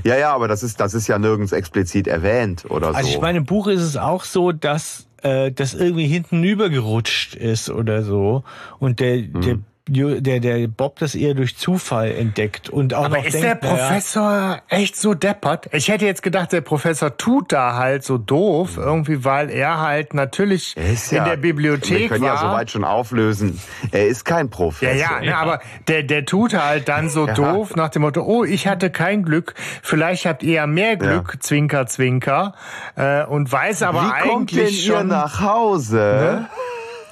Ja, 0.04 0.16
ja, 0.16 0.34
aber 0.34 0.48
das 0.48 0.62
ist, 0.62 0.80
das 0.80 0.94
ist 0.94 1.06
ja 1.06 1.18
nirgends 1.18 1.52
explizit 1.52 2.06
erwähnt 2.06 2.64
oder 2.68 2.88
so. 2.88 2.94
Also 2.94 3.08
ich 3.10 3.20
meine, 3.20 3.38
im 3.38 3.44
Buch 3.44 3.66
ist 3.68 3.80
es 3.82 3.96
auch 3.96 4.24
so, 4.24 4.52
dass 4.52 5.06
äh, 5.22 5.52
das 5.52 5.72
irgendwie 5.74 6.06
hinten 6.06 6.42
übergerutscht 6.44 7.34
ist 7.34 7.70
oder 7.70 8.02
so 8.02 8.44
und 8.78 9.00
der 9.00 9.22
der 9.22 9.54
Ju- 9.54 9.60
der 9.86 10.40
der 10.40 10.66
Bob 10.66 10.98
das 10.98 11.14
eher 11.14 11.34
durch 11.34 11.58
Zufall 11.58 12.10
entdeckt 12.10 12.70
und 12.70 12.94
auch 12.94 13.04
Aber 13.04 13.18
noch 13.18 13.24
ist 13.26 13.34
denkt, 13.34 13.46
der 13.46 13.54
Professor 13.56 14.62
echt 14.68 14.96
so 14.96 15.12
deppert? 15.12 15.68
Ich 15.72 15.88
hätte 15.88 16.06
jetzt 16.06 16.22
gedacht, 16.22 16.52
der 16.52 16.62
Professor 16.62 17.14
tut 17.16 17.52
da 17.52 17.74
halt 17.74 18.02
so 18.02 18.16
doof, 18.16 18.78
irgendwie, 18.78 19.24
weil 19.26 19.50
er 19.50 19.80
halt 19.80 20.14
natürlich 20.14 20.74
Er 20.76 20.90
ist 20.92 21.12
in 21.12 21.18
ja, 21.18 21.24
der 21.26 21.36
Bibliothek 21.36 21.98
Wir 21.98 22.08
können 22.08 22.22
war. 22.24 22.34
ja 22.34 22.40
soweit 22.40 22.70
schon 22.70 22.84
auflösen. 22.84 23.60
Er 23.92 24.06
ist 24.06 24.24
kein 24.24 24.46
Ja, 24.46 24.50
Professor. 24.50 24.96
ja, 24.96 25.20
ne, 25.20 25.36
aber 25.36 25.60
der, 25.86 26.02
der 26.02 26.24
tut 26.24 26.54
halt 26.54 26.88
dann 26.88 27.10
so 27.10 27.26
doof 27.34 27.76
nach 27.76 27.90
dem 27.90 28.02
Motto, 28.02 28.22
oh, 28.22 28.42
ich 28.44 28.66
hatte 28.66 28.88
kein 28.90 29.22
Glück, 29.22 29.54
vielleicht 29.82 30.24
habt 30.24 30.42
ihr 30.42 30.54
ja 30.54 30.66
mehr 30.66 30.96
Glück, 30.96 31.36
Zwinker, 31.42 31.86
Zwinker, 31.86 32.54
äh, 32.96 33.24
und 33.24 33.52
weiß 33.52 33.82
aber 33.82 34.00
Wie 34.02 34.28
kommt 34.28 34.50
denn 34.52 34.60
eigentlich 34.60 34.86
ihr 34.88 34.94
schon, 34.96 35.08
nach 35.08 35.40
Hause? 35.42 36.46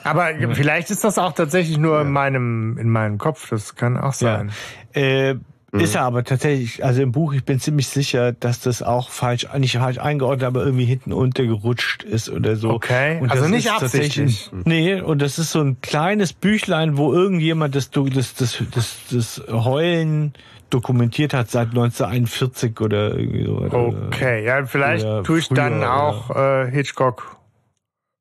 Aber 0.05 0.31
vielleicht 0.55 0.91
ist 0.91 1.05
das 1.05 1.19
auch 1.19 1.33
tatsächlich 1.33 1.79
nur 1.79 2.01
in 2.01 2.11
meinem, 2.11 2.79
in 2.79 2.89
meinem 2.91 3.19
Kopf, 3.19 3.49
das 3.51 3.74
kann 3.77 3.97
auch 3.97 4.15
ja, 4.20 4.39
sein. 4.39 4.53
äh, 4.95 5.35
Ist 5.73 5.95
er 5.95 6.03
aber 6.03 6.23
tatsächlich, 6.24 6.85
also 6.85 7.01
im 7.01 7.12
Buch, 7.12 7.33
ich 7.33 7.45
bin 7.45 7.59
ziemlich 7.59 7.89
sicher, 7.89 8.33
dass 8.33 8.61
das 8.61 8.83
auch 8.83 9.09
falsch, 9.09 9.47
nicht 9.57 9.77
falsch 9.79 9.99
eingeordnet, 9.99 10.47
aber 10.47 10.65
irgendwie 10.65 10.85
hinten 10.85 11.12
untergerutscht 11.15 12.03
ist 12.03 12.29
oder 12.29 12.57
so. 12.57 12.70
Okay, 12.70 13.19
und 13.20 13.31
also 13.31 13.45
das 13.45 13.51
nicht 13.51 13.66
ist 13.66 13.73
absichtlich. 13.83 14.45
tatsächlich- 14.51 14.66
Nee, 14.66 15.01
und 15.01 15.23
das 15.23 15.39
ist 15.39 15.51
so 15.53 15.61
ein 15.62 15.81
kleines 15.81 16.35
Büchlein, 16.35 16.99
wo 16.99 17.12
irgendjemand 17.15 17.74
das, 17.74 17.91
das, 17.91 18.35
das, 18.35 18.62
das, 18.70 18.97
das 19.11 19.43
Heulen 19.51 20.35
dokumentiert 20.69 21.33
hat 21.35 21.51
seit 21.51 21.69
1941 21.69 22.81
oder 22.81 23.15
irgendwie 23.16 23.45
so. 23.47 23.59
Oder- 23.59 24.07
Okay, 24.09 24.45
ja, 24.45 24.65
vielleicht 24.66 25.07
tue 25.24 25.39
ich 25.39 25.49
dann 25.49 25.83
auch 25.85 26.35
äh, 26.37 26.70
Hitchcock 26.70 27.37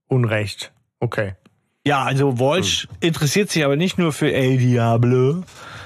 Unrecht. 0.08 0.72
Okay. 1.00 1.34
Ja, 1.86 2.04
also 2.04 2.40
Walsh 2.40 2.84
Hm. 2.84 2.98
interessiert 3.02 3.50
sich 3.50 3.66
aber 3.66 3.76
nicht 3.76 3.98
nur 3.98 4.14
für 4.14 4.32
El 4.32 4.58
Diablo, 4.58 5.44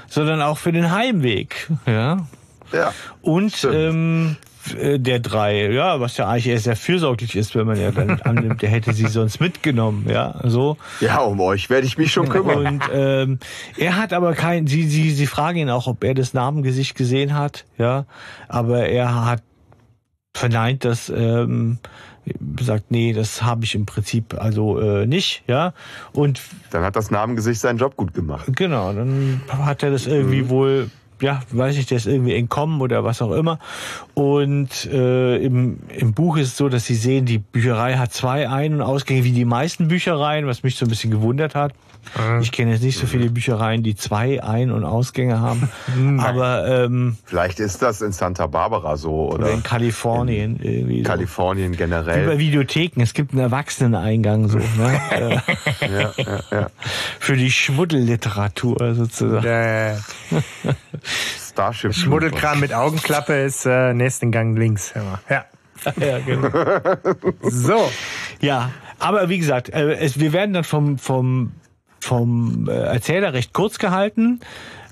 sondern 0.07 0.41
auch 0.41 0.57
für 0.57 0.71
den 0.71 0.91
Heimweg. 0.91 1.69
Ja. 1.85 2.27
Ja. 2.73 2.93
Und 3.21 3.53
Stimmt. 3.53 3.75
ähm, 3.75 4.35
äh, 4.77 4.99
der 4.99 5.19
drei, 5.19 5.71
ja, 5.71 5.99
was 6.01 6.17
ja 6.17 6.27
eigentlich 6.27 6.47
eher 6.47 6.59
sehr 6.59 6.75
fürsorglich 6.75 7.35
ist, 7.35 7.55
wenn 7.55 7.67
man 7.67 7.79
ja 7.79 7.91
dann 7.91 8.19
annimmt, 8.23 8.61
der 8.61 8.69
hätte 8.69 8.91
sie 8.93 9.07
sonst 9.07 9.39
mitgenommen, 9.39 10.07
ja, 10.09 10.41
so. 10.43 10.75
Ja, 10.99 11.19
um 11.19 11.39
euch 11.39 11.69
werde 11.69 11.85
ich 11.87 11.97
mich 11.97 12.11
schon 12.11 12.27
kümmern. 12.27 12.65
Und 12.65 12.83
ähm, 12.91 13.39
er 13.77 13.95
hat 13.95 14.11
aber 14.11 14.33
kein, 14.33 14.67
sie, 14.67 14.83
sie, 14.89 15.11
sie 15.11 15.27
fragen 15.27 15.59
ihn 15.59 15.69
auch, 15.69 15.87
ob 15.87 16.03
er 16.03 16.13
das 16.15 16.33
Namengesicht 16.33 16.95
gesehen 16.95 17.35
hat, 17.35 17.65
ja, 17.77 18.05
aber 18.49 18.87
er 18.87 19.25
hat 19.25 19.43
verneint 20.33 20.83
das, 20.83 21.07
ähm, 21.09 21.77
sagt, 22.59 22.91
nee, 22.91 23.13
das 23.13 23.43
habe 23.43 23.65
ich 23.65 23.75
im 23.75 23.85
Prinzip 23.85 24.35
also 24.39 24.79
äh, 24.79 25.05
nicht, 25.05 25.43
ja. 25.47 25.73
Und 26.13 26.41
Dann 26.71 26.83
hat 26.83 26.95
das 26.95 27.11
Namengesicht 27.11 27.61
seinen 27.61 27.77
Job 27.77 27.95
gut 27.95 28.13
gemacht. 28.13 28.47
Genau, 28.55 28.93
dann 28.93 29.41
hat 29.47 29.83
er 29.83 29.91
das 29.91 30.07
irgendwie 30.07 30.49
wohl, 30.49 30.89
ja, 31.21 31.41
weiß 31.51 31.77
ich, 31.77 31.85
der 31.85 31.97
ist 31.97 32.07
irgendwie 32.07 32.35
entkommen 32.35 32.81
oder 32.81 33.03
was 33.03 33.21
auch 33.21 33.31
immer. 33.31 33.59
Und 34.13 34.85
äh, 34.85 35.37
im, 35.37 35.79
im 35.89 36.13
Buch 36.13 36.37
ist 36.37 36.47
es 36.49 36.57
so, 36.57 36.69
dass 36.69 36.85
sie 36.85 36.95
sehen, 36.95 37.25
die 37.25 37.37
Bücherei 37.37 37.95
hat 37.95 38.13
zwei 38.13 38.49
Ein- 38.49 38.75
und 38.75 38.81
Ausgänge 38.81 39.23
wie 39.23 39.31
die 39.31 39.45
meisten 39.45 39.87
Büchereien, 39.87 40.47
was 40.47 40.63
mich 40.63 40.75
so 40.75 40.85
ein 40.85 40.89
bisschen 40.89 41.11
gewundert 41.11 41.55
hat. 41.55 41.73
Ich 42.41 42.51
kenne 42.51 42.71
jetzt 42.73 42.83
nicht 42.83 42.97
so 42.99 43.07
viele 43.07 43.29
Büchereien, 43.29 43.83
die 43.83 43.95
zwei 43.95 44.43
Ein- 44.43 44.71
und 44.71 44.83
Ausgänge 44.83 45.39
haben. 45.39 45.69
Aber 46.19 46.67
ähm, 46.67 47.17
Vielleicht 47.25 47.59
ist 47.59 47.81
das 47.81 48.01
in 48.01 48.11
Santa 48.11 48.47
Barbara 48.47 48.97
so 48.97 49.31
oder 49.31 49.45
oder 49.45 49.51
in 49.51 49.63
Kalifornien 49.63 50.59
irgendwie. 50.61 51.03
So. 51.03 51.09
Kalifornien 51.09 51.75
generell. 51.75 52.37
Videotheken, 52.39 53.01
es 53.01 53.13
gibt 53.13 53.31
einen 53.31 53.41
Erwachseneneingang 53.41 54.47
so, 54.49 54.57
ne? 54.77 55.01
Äh, 55.11 55.29
Ja, 55.87 56.11
ja, 56.17 56.39
ja. 56.51 56.67
für 57.19 57.35
die 57.35 57.51
Schmuddelliteratur 57.51 58.95
sozusagen. 58.95 59.43
Der 59.43 59.99
Starship. 61.49 61.93
Schmuddelkram 61.93 62.59
mit 62.59 62.73
Augenklappe 62.73 63.33
ist 63.33 63.65
äh, 63.65 63.93
nächsten 63.93 64.31
Gang 64.31 64.57
links. 64.57 64.95
Hör 64.95 65.03
mal. 65.03 65.19
Ja. 65.29 65.45
Ja, 65.99 66.17
genau. 66.19 66.49
So. 67.43 67.91
Ja, 68.39 68.71
aber 68.97 69.29
wie 69.29 69.37
gesagt, 69.37 69.69
äh, 69.69 69.93
es, 69.95 70.19
wir 70.19 70.33
werden 70.33 70.53
dann 70.53 70.63
vom, 70.63 70.97
vom, 70.97 71.51
vom 72.05 72.69
äh, 72.69 72.71
Erzähler 72.71 73.33
recht 73.33 73.53
kurz 73.53 73.79
gehalten. 73.79 74.39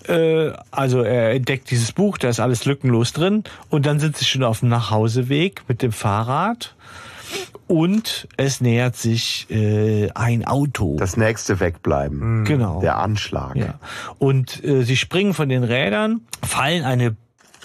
Äh, 0.08 0.52
also 0.72 1.02
er 1.02 1.32
entdeckt 1.32 1.70
dieses 1.72 1.92
Buch, 1.92 2.18
da 2.18 2.30
ist 2.30 2.40
alles 2.40 2.66
lückenlos 2.66 3.14
drin. 3.14 3.44
Und 3.70 3.86
dann 3.86 4.00
sind 4.00 4.18
sie 4.18 4.26
schon 4.26 4.44
auf 4.44 4.60
dem 4.60 4.70
Nachhauseweg 4.70 5.64
mit 5.68 5.82
dem 5.82 5.92
Fahrrad. 5.92 6.76
Und 7.68 8.28
es 8.36 8.62
nähert 8.62 8.96
sich 8.96 9.48
äh, 9.50 10.10
ein 10.14 10.46
Auto. 10.46 10.98
Das 10.98 11.18
nächste 11.18 11.60
wegbleiben. 11.60 12.44
genau. 12.44 12.82
Der 12.82 12.98
Anschlag. 12.98 13.56
Ja. 13.56 13.76
Und 14.20 14.64
äh, 14.64 14.84
sie 14.84 14.98
springen 14.98 15.34
von 15.34 15.50
den 15.50 15.64
Rädern, 15.64 16.22
fallen 16.46 16.84
eine, 16.84 17.16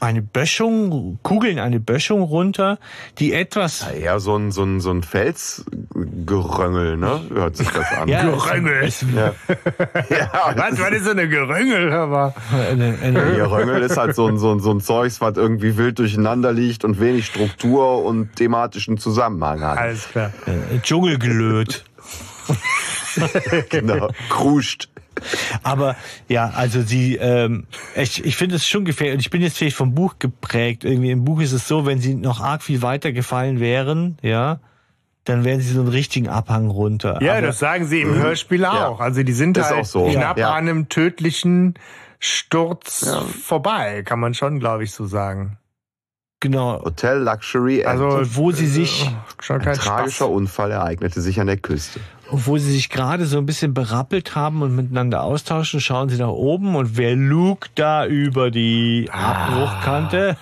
eine 0.01 0.23
Böschung, 0.23 1.19
kugeln 1.23 1.59
eine 1.59 1.81
Böschung 1.81 2.23
runter, 2.23 2.79
die 3.19 3.33
etwas 3.33 3.87
Eher 3.91 4.21
so 4.21 4.37
ein, 4.37 4.53
so 4.53 4.63
ein, 4.63 4.81
so 4.81 4.91
ein 4.91 5.03
Felsgeröngel, 5.03 6.97
ne? 6.97 7.21
Hört 7.33 7.57
sich 7.57 7.69
das 7.69 7.91
an. 7.93 8.09
Ja, 8.09 8.23
Geröngel. 8.23 8.85
es- 8.85 9.03
Ja, 9.15 9.35
Was, 10.57 10.79
was 10.81 10.91
ist 10.93 11.05
so 11.05 11.11
eine 11.11 11.29
Geröngel? 11.29 11.91
Hör 11.91 12.07
mal. 12.07 12.35
eine, 12.53 12.97
eine, 13.03 13.35
Geröngel 13.37 13.83
ist 13.83 13.97
halt 13.97 14.15
so 14.15 14.27
ein, 14.27 14.39
so 14.39 14.53
ein, 14.53 14.61
so 14.61 14.71
ein 14.71 14.81
Zeugs, 14.81 15.21
was 15.21 15.37
irgendwie 15.37 15.77
wild 15.77 15.99
durcheinander 15.99 16.53
liegt 16.53 16.85
und 16.85 17.01
wenig 17.01 17.27
Struktur 17.27 18.05
und 18.05 18.37
thematischen 18.37 18.99
Zusammenhang 18.99 19.63
hat. 19.63 19.79
Alles 19.79 20.09
klar. 20.09 20.33
äh, 20.47 20.79
Dschungelgelöt. 20.81 21.85
Genau. 23.71 24.09
Kruscht. 24.29 24.89
Aber 25.63 25.97
ja, 26.29 26.51
also 26.55 26.83
sie, 26.83 27.17
ähm, 27.17 27.67
ich, 27.97 28.25
ich 28.25 28.37
finde 28.37 28.57
es 28.57 28.67
schon 28.67 28.85
gefährlich. 28.85 29.15
Und 29.15 29.21
ich 29.21 29.31
bin 29.31 29.43
jetzt 29.43 29.59
vielleicht 29.59 29.77
vom 29.77 29.95
Buch 29.95 30.17
geprägt. 30.19 30.85
Irgendwie 30.85 31.11
im 31.11 31.25
Buch 31.25 31.41
ist 31.41 31.53
es 31.53 31.67
so, 31.69 31.87
wenn 31.87 32.01
sie 32.01 32.15
noch 32.15 32.41
arg 32.41 32.63
viel 32.63 32.83
weiter 32.83 33.13
gefallen 33.13 33.61
wären, 33.61 34.19
ja, 34.23 34.61
dann 35.25 35.45
wären 35.45 35.61
sie 35.61 35.73
so 35.73 35.81
einen 35.81 35.89
richtigen 35.91 36.29
Abhang 36.29 36.69
runter. 36.71 37.19
Ja, 37.23 37.33
Aber, 37.33 37.43
das 37.49 37.59
sagen 37.59 37.87
sie 37.87 38.01
im 38.01 38.15
Hörspiel 38.15 38.65
auch. 38.65 39.01
Also 39.01 39.23
die 39.23 39.33
sind 39.33 39.57
Ist 39.59 39.67
halt 39.71 39.81
auch 39.81 39.85
so. 39.85 40.07
knapp 40.09 40.39
Ja. 40.39 40.51
an 40.53 40.69
einem 40.69 40.89
tödlichen 40.89 41.75
Sturz 42.19 43.07
vorbei, 43.45 44.03
kann 44.05 44.21
man 44.21 44.35
schon, 44.35 44.59
glaube 44.59 44.85
ich, 44.85 44.93
so 44.93 45.07
sagen. 45.07 45.59
genau. 46.41 46.83
Hotel 46.85 47.19
Luxury. 47.19 47.85
Also 47.85 48.21
wo 48.37 48.53
sie 48.53 48.67
sich, 48.67 49.07
äh, 49.07 49.11
schon 49.43 49.61
Ein 49.61 49.75
tragischer 49.75 50.11
Spaß. 50.27 50.29
Unfall 50.29 50.71
ereignete 50.71 51.21
sich 51.21 51.41
an 51.41 51.47
der 51.49 51.57
Küste. 51.59 52.01
Wo 52.31 52.59
sie 52.59 52.71
sich 52.73 52.89
gerade 52.91 53.27
so 53.27 53.39
ein 53.39 53.47
bisschen 53.47 53.75
berappelt 53.75 54.35
haben 54.35 54.63
und 54.63 54.75
miteinander 54.77 55.23
austauschen, 55.23 55.81
schauen 55.81 56.09
sie 56.09 56.19
nach 56.19 56.29
oben 56.29 56.77
und 56.77 56.97
wer 56.97 57.17
lugt 57.17 57.73
da 57.77 58.07
über 58.07 58.51
die 58.51 59.09
Abbruchkante? 59.13 60.37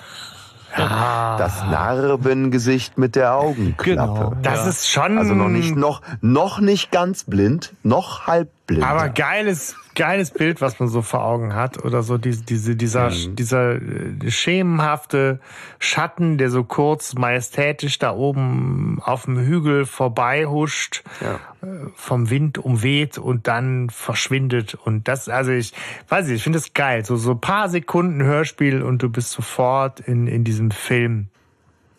Das 0.77 1.63
Narbengesicht 1.71 2.99
mit 2.99 3.17
der 3.17 3.35
Augenklappe. 3.35 3.85
Genau. 3.91 4.35
Das 4.43 4.65
Ja. 4.65 4.69
ist 4.69 4.91
schon. 4.91 5.17
Also 5.17 5.35
noch 5.35 5.49
nicht, 5.49 5.75
noch, 5.75 6.03
noch 6.21 6.61
nicht 6.61 6.91
ganz 6.91 7.25
blind, 7.25 7.73
noch 7.83 8.27
halb 8.27 8.51
blind. 8.67 8.85
Aber 8.85 9.09
geiles, 9.09 9.77
geiles 9.95 10.31
Bild, 10.31 10.61
was 10.61 10.79
man 10.81 10.89
so 10.89 11.03
vor 11.03 11.25
Augen 11.25 11.55
hat. 11.55 11.85
Oder 11.85 12.03
so 12.03 12.19
diese, 12.19 12.45
diese, 12.45 12.77
dieser, 12.77 13.11
dieser 13.11 13.77
äh, 13.77 14.31
schemenhafte 14.31 15.41
Schatten, 15.79 16.39
der 16.39 16.51
so 16.51 16.65
kurz 16.65 17.15
majestätisch 17.15 17.99
da 17.99 18.13
oben 18.13 19.01
auf 19.03 19.25
dem 19.25 19.39
Hügel 19.39 19.87
vorbeihuscht, 19.87 21.03
äh, 21.21 21.67
vom 21.95 22.31
Wind 22.31 22.59
umweht 22.59 23.19
und 23.19 23.47
dann 23.47 23.91
verschwindet. 23.91 24.75
Und 24.75 25.09
das, 25.09 25.29
also 25.29 25.53
ich 25.53 25.73
weiß 26.09 26.27
nicht, 26.27 26.37
ich 26.37 26.43
finde 26.43 26.59
das 26.59 26.75
geil. 26.75 27.05
So, 27.05 27.17
so 27.17 27.33
ein 27.33 27.41
paar 27.41 27.69
Sekunden 27.69 28.23
Hörspiel 28.23 28.83
und 28.83 29.03
du 29.03 29.09
bist 29.09 29.31
sofort 29.31 30.01
in, 30.01 30.27
in 30.27 30.45
diesem 30.45 30.71
Film 30.71 31.29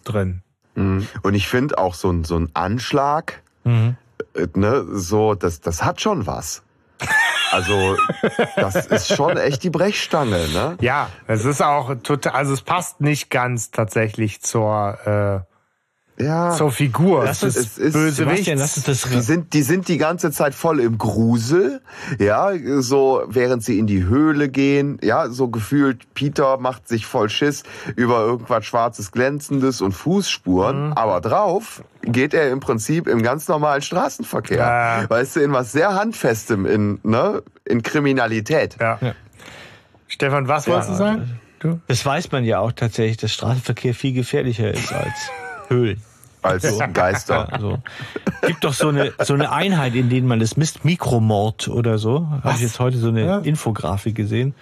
drin. 0.03 0.41
Mhm. 0.75 1.07
Und 1.23 1.33
ich 1.33 1.47
finde 1.47 1.77
auch 1.77 1.93
so 1.93 2.11
ein, 2.11 2.23
so 2.23 2.37
ein 2.37 2.49
Anschlag, 2.53 3.41
Mhm. 3.67 3.97
Ne, 4.55 4.85
so, 4.91 5.35
das, 5.35 5.61
das 5.61 5.83
hat 5.83 6.01
schon 6.01 6.27
was. 6.27 6.63
Also, 7.51 7.95
das 8.55 8.87
ist 8.87 9.15
schon 9.15 9.37
echt 9.37 9.63
die 9.63 9.69
Brechstange, 9.69 10.47
ne? 10.49 10.77
Ja, 10.81 11.09
es 11.27 11.45
ist 11.45 11.61
auch 11.61 11.95
total, 12.03 12.33
also 12.33 12.53
es 12.53 12.61
passt 12.61 13.01
nicht 13.01 13.29
ganz 13.29 13.71
tatsächlich 13.71 14.41
zur, 14.41 15.45
äh, 15.47 15.56
Ja. 16.19 16.51
zur 16.55 16.71
Figur 16.71 17.25
des 17.25 17.43
uns- 17.43 17.55
es 17.55 17.77
ist- 17.77 18.15
Sebastian, 18.15 18.57
lass 18.57 18.73
Bösewichts. 18.73 18.87
uns 18.87 19.01
das 19.01 19.11
Die 19.11 19.21
sind, 19.21 19.53
die 19.53 19.61
sind 19.61 19.87
die 19.87 19.97
ganze 19.99 20.31
Zeit 20.31 20.55
voll 20.55 20.79
im 20.79 20.97
Grusel, 20.97 21.79
ja, 22.17 22.49
so 22.79 23.21
während 23.27 23.63
sie 23.63 23.77
in 23.77 23.85
die 23.85 24.03
Höhle 24.05 24.49
gehen, 24.49 24.97
ja, 25.03 25.29
so 25.29 25.47
gefühlt, 25.49 26.11
Peter 26.15 26.57
macht 26.57 26.87
sich 26.87 27.05
voll 27.05 27.29
Schiss 27.29 27.61
über 27.95 28.21
irgendwas 28.21 28.65
Schwarzes, 28.65 29.11
Glänzendes 29.11 29.79
und 29.79 29.91
Fußspuren, 29.91 30.93
aber 30.93 31.21
drauf 31.21 31.83
geht 32.01 32.33
er 32.33 32.49
im 32.51 32.61
Prinzip 32.61 33.07
im 33.07 33.21
ganz 33.21 33.47
normalen 33.47 33.83
Straßenverkehr, 33.83 34.57
Ja. 34.57 35.09
weißt 35.09 35.35
du, 35.35 35.39
in 35.41 35.51
was 35.51 35.71
sehr 35.71 35.93
Handfestem, 35.93 36.65
in, 36.65 36.99
ne, 37.03 37.43
in 37.63 37.83
Kriminalität. 37.83 38.77
Ja. 38.79 38.97
Ja. 39.01 39.13
Stefan, 40.07 40.47
was 40.47 40.67
wolltest 40.67 40.89
du 40.89 40.95
sagen? 40.95 41.39
Du? 41.59 41.79
Das 41.87 42.03
weiß 42.05 42.31
man 42.31 42.43
ja 42.43 42.57
auch 42.59 42.71
tatsächlich, 42.71 43.17
dass 43.17 43.33
Straßenverkehr 43.33 43.93
viel 43.93 44.13
gefährlicher 44.13 44.71
ist 44.73 44.91
als 44.93 45.13
Höhlen. 45.69 46.01
Als 46.41 46.63
Geister. 46.93 47.47
Also 47.51 47.79
gibt 48.45 48.63
doch 48.63 48.73
so 48.73 48.89
eine 48.89 49.11
so 49.23 49.33
eine 49.33 49.51
Einheit, 49.51 49.95
in 49.95 50.09
denen 50.09 50.27
man 50.27 50.39
das 50.39 50.55
misst, 50.55 50.85
Mikromord 50.85 51.67
oder 51.67 51.97
so. 51.97 52.27
Habe 52.43 52.53
ich 52.55 52.61
jetzt 52.61 52.79
heute 52.79 52.97
so 52.97 53.09
eine 53.09 53.25
Ja. 53.25 53.37
Infografik 53.39 54.15
gesehen, 54.15 54.53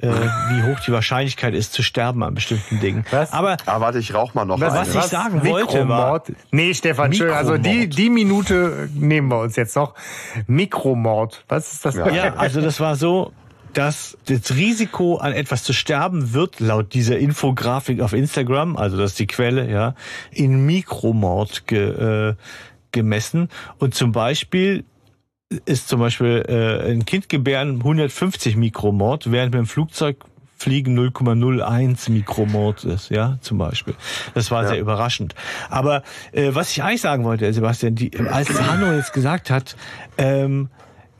äh, 0.00 0.08
wie 0.08 0.62
hoch 0.62 0.78
die 0.86 0.92
Wahrscheinlichkeit 0.92 1.54
ist 1.54 1.72
zu 1.72 1.82
sterben 1.82 2.22
an 2.22 2.34
bestimmten 2.34 2.78
Dingen. 2.80 3.04
Was? 3.10 3.32
Aber 3.32 3.56
Ah, 3.66 3.80
warte, 3.80 3.98
ich 3.98 4.14
rauch 4.14 4.34
mal 4.34 4.44
noch 4.44 4.60
Was 4.60 4.72
eine. 4.74 4.88
ich 4.88 5.10
sagen 5.10 5.42
wollte, 5.44 5.88
war- 5.88 6.20
Mikromord. 6.20 6.32
Nee, 6.52 6.74
Stefan, 6.74 7.12
schön. 7.12 7.30
Also 7.32 7.56
die, 7.56 7.68
Mikromord. 7.70 7.98
die 7.98 8.10
Minute 8.10 8.88
nehmen 8.94 9.28
wir 9.28 9.40
uns 9.40 9.56
jetzt 9.56 9.74
noch. 9.76 9.94
Mikromord. 10.46 11.44
Was 11.48 11.72
ist 11.72 11.84
das? 11.86 11.94
Ja. 11.96 12.08
ja, 12.10 12.34
also 12.36 12.60
das 12.60 12.78
war 12.78 12.94
so, 12.96 13.32
dass 13.72 14.18
das 14.26 14.54
Risiko 14.54 15.16
an 15.16 15.32
etwas 15.32 15.62
zu 15.62 15.72
sterben 15.72 16.32
wird 16.32 16.60
laut 16.60 16.94
dieser 16.94 17.18
Infografik 17.18 18.00
auf 18.00 18.12
Instagram, 18.12 18.76
also 18.76 18.96
das 18.96 19.12
ist 19.12 19.18
die 19.18 19.26
Quelle, 19.26 19.70
ja, 19.70 19.94
in 20.30 20.64
Mikromord 20.66 21.66
ge, 21.66 22.30
äh, 22.30 22.34
gemessen. 22.92 23.48
Und 23.78 23.94
zum 23.94 24.12
Beispiel 24.12 24.84
ist 25.64 25.88
zum 25.88 26.00
Beispiel 26.00 26.44
äh, 26.48 26.92
ein 26.92 27.04
Kind 27.04 27.28
gebären 27.28 27.76
150 27.76 28.56
Mikromord, 28.56 29.30
während 29.32 29.52
mit 29.52 29.60
dem 29.60 29.66
Flugzeug 29.66 30.24
Fliegen 30.56 30.98
0,01 30.98 32.10
Mikromort 32.10 32.84
ist, 32.84 33.08
ja, 33.08 33.38
zum 33.40 33.56
Beispiel. 33.56 33.94
Das 34.34 34.50
war 34.50 34.64
ja. 34.64 34.68
sehr 34.68 34.80
überraschend. 34.80 35.34
Aber 35.70 36.02
äh, 36.32 36.50
was 36.52 36.70
ich 36.70 36.82
eigentlich 36.82 37.00
sagen 37.00 37.24
wollte, 37.24 37.50
Sebastian, 37.50 37.94
die, 37.94 38.14
als 38.18 38.50
Hanno 38.60 38.92
jetzt 38.92 39.14
gesagt 39.14 39.48
hat, 39.48 39.74
ähm, 40.18 40.68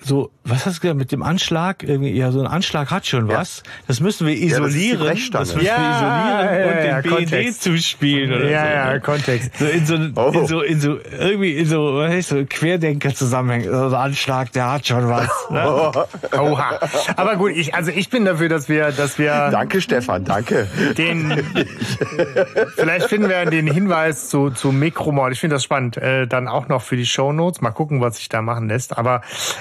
so, 0.02 0.30
was 0.44 0.64
hast 0.64 0.78
du 0.78 0.80
gesagt, 0.80 0.98
mit 0.98 1.12
dem 1.12 1.22
Anschlag? 1.22 1.82
Irgendwie, 1.82 2.10
ja, 2.10 2.32
so 2.32 2.40
ein 2.40 2.46
Anschlag 2.46 2.90
hat 2.90 3.06
schon 3.06 3.28
was. 3.28 3.58
Ja. 3.58 3.72
Das 3.86 4.00
müssen 4.00 4.26
wir 4.26 4.34
isolieren. 4.34 5.04
Ja, 5.04 5.14
das, 5.14 5.30
das 5.30 5.54
müssen 5.54 5.66
ja, 5.66 5.76
wir 5.76 6.56
isolieren 6.56 6.86
ja, 6.86 7.16
und 7.16 7.30
den 7.30 7.30
BND 7.30 7.54
zuspielen 7.54 8.32
oder 8.32 8.48
ja, 8.48 8.62
so. 8.62 8.70
Ja, 8.70 8.92
ne? 8.92 9.00
Kontext. 9.00 9.58
So 9.58 9.66
in 9.66 9.86
so, 9.86 9.94
oh. 10.16 10.30
in 10.32 10.46
so, 10.46 10.62
in 10.62 10.80
so, 10.80 10.98
irgendwie 11.18 11.52
in 11.54 11.66
so, 11.66 11.96
was 11.96 12.10
heißt 12.10 12.28
so, 12.30 12.44
Querdenker-Zusammenhängen. 12.48 13.70
So 13.70 13.86
ein 13.88 13.94
Anschlag, 13.94 14.52
der 14.52 14.72
hat 14.72 14.86
schon 14.86 15.08
was. 15.08 15.28
Ne? 15.50 15.92
Oha. 16.38 16.78
Aber 17.16 17.36
gut, 17.36 17.52
ich, 17.54 17.74
also 17.74 17.90
ich 17.90 18.08
bin 18.08 18.24
dafür, 18.24 18.48
dass 18.48 18.68
wir, 18.68 18.92
dass 18.92 19.18
wir. 19.18 19.50
Danke, 19.50 19.82
Stefan, 19.82 20.24
danke. 20.24 20.66
Den, 20.96 21.44
vielleicht 22.76 23.08
finden 23.08 23.28
wir 23.28 23.44
den 23.44 23.66
Hinweis 23.66 24.30
zu, 24.30 24.50
zu 24.50 24.72
Mikromord. 24.72 25.32
Ich 25.32 25.40
finde 25.40 25.56
das 25.56 25.64
spannend. 25.64 25.98
Äh, 25.98 26.26
dann 26.26 26.48
auch 26.48 26.68
noch 26.68 26.80
für 26.80 26.96
die 26.96 27.06
Shownotes. 27.06 27.60
Mal 27.60 27.72
gucken, 27.72 28.00
was 28.00 28.16
sich 28.16 28.30
da 28.30 28.40
machen 28.40 28.68
lässt. 28.68 28.96
Aber, 28.96 29.20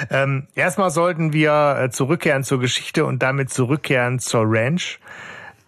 ähm, 0.10 0.29
ähm, 0.30 0.48
erstmal 0.56 0.92
sollten 0.92 1.34
wir 1.34 1.78
äh, 1.80 1.90
zurückkehren 1.90 2.44
zur 2.44 2.60
Geschichte 2.60 3.06
und 3.06 3.22
damit 3.24 3.50
zurückkehren 3.50 4.20
zur 4.20 4.44
Ranch. 4.46 5.00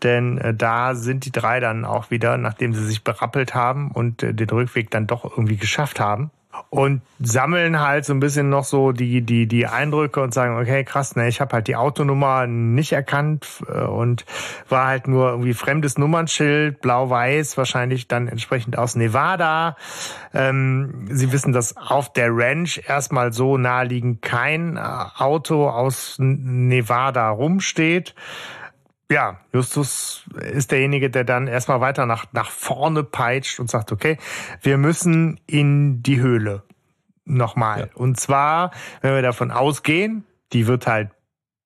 Denn 0.04 0.38
äh, 0.38 0.54
da 0.54 0.96
sind 0.96 1.26
die 1.26 1.32
drei 1.32 1.60
dann 1.60 1.86
auch 1.86 2.12
wieder, 2.12 2.38
nachdem 2.38 2.74
sie 2.74 2.86
sich 2.86 3.04
berappelt 3.04 3.54
haben 3.54 3.92
und 3.92 4.24
äh, 4.24 4.34
den 4.34 4.50
Rückweg 4.50 4.90
dann 4.90 5.08
doch 5.08 5.26
irgendwie 5.26 5.58
geschafft 5.58 6.00
haben 6.00 6.32
und 6.70 7.02
sammeln 7.20 7.80
halt 7.80 8.06
so 8.06 8.14
ein 8.14 8.20
bisschen 8.20 8.50
noch 8.50 8.64
so 8.64 8.92
die 8.92 9.22
die 9.22 9.48
die 9.48 9.68
Eindrücke 9.68 10.22
und 10.22 10.34
sagen 10.34 10.58
okay 10.58 10.84
krass 10.84 11.16
ne 11.16 11.28
ich 11.28 11.42
habe 11.42 11.54
halt 11.54 11.68
die 11.68 11.76
Autonummer 11.76 12.48
nicht 12.48 12.94
erkannt 12.94 13.64
äh, 13.68 13.82
und 13.82 14.26
war 14.70 14.88
halt 14.88 15.08
nur 15.08 15.30
irgendwie 15.30 15.54
fremdes 15.54 15.98
Nummernschild 15.98 16.82
blau-weiß 16.82 17.58
wahrscheinlich 17.58 18.08
dann 18.08 18.28
entsprechend 18.28 18.78
aus 18.78 18.96
Nevada. 18.96 19.76
Ähm, 20.34 21.08
sie 21.10 21.32
wissen 21.32 21.54
dass 21.54 21.76
auf 21.78 22.14
der 22.14 22.30
Ranch 22.32 22.82
erstmal 22.88 23.34
so 23.34 23.58
naheliegend 23.58 24.22
kein 24.22 24.78
äh, 24.78 24.80
Auto 24.80 25.70
aus 25.70 26.16
Nevada 26.20 27.30
rumsteht 27.30 28.16
ja, 29.12 29.42
Justus 29.54 30.24
ist 30.40 30.72
derjenige, 30.72 31.10
der 31.10 31.24
dann 31.24 31.48
erstmal 31.48 31.82
weiter 31.82 32.06
nach, 32.06 32.26
nach 32.32 32.50
vorne 32.50 33.04
peitscht 33.04 33.60
und 33.60 33.70
sagt, 33.70 33.92
okay, 33.92 34.18
wir 34.62 34.78
müssen 34.78 35.40
in 35.46 36.02
die 36.02 36.20
Höhle. 36.20 36.64
Nochmal. 37.26 37.80
Ja. 37.80 37.88
Und 37.96 38.20
zwar, 38.20 38.72
wenn 39.02 39.14
wir 39.14 39.22
davon 39.22 39.52
ausgehen, 39.52 40.26
die 40.54 40.66
wird 40.66 40.88
halt 40.88 41.12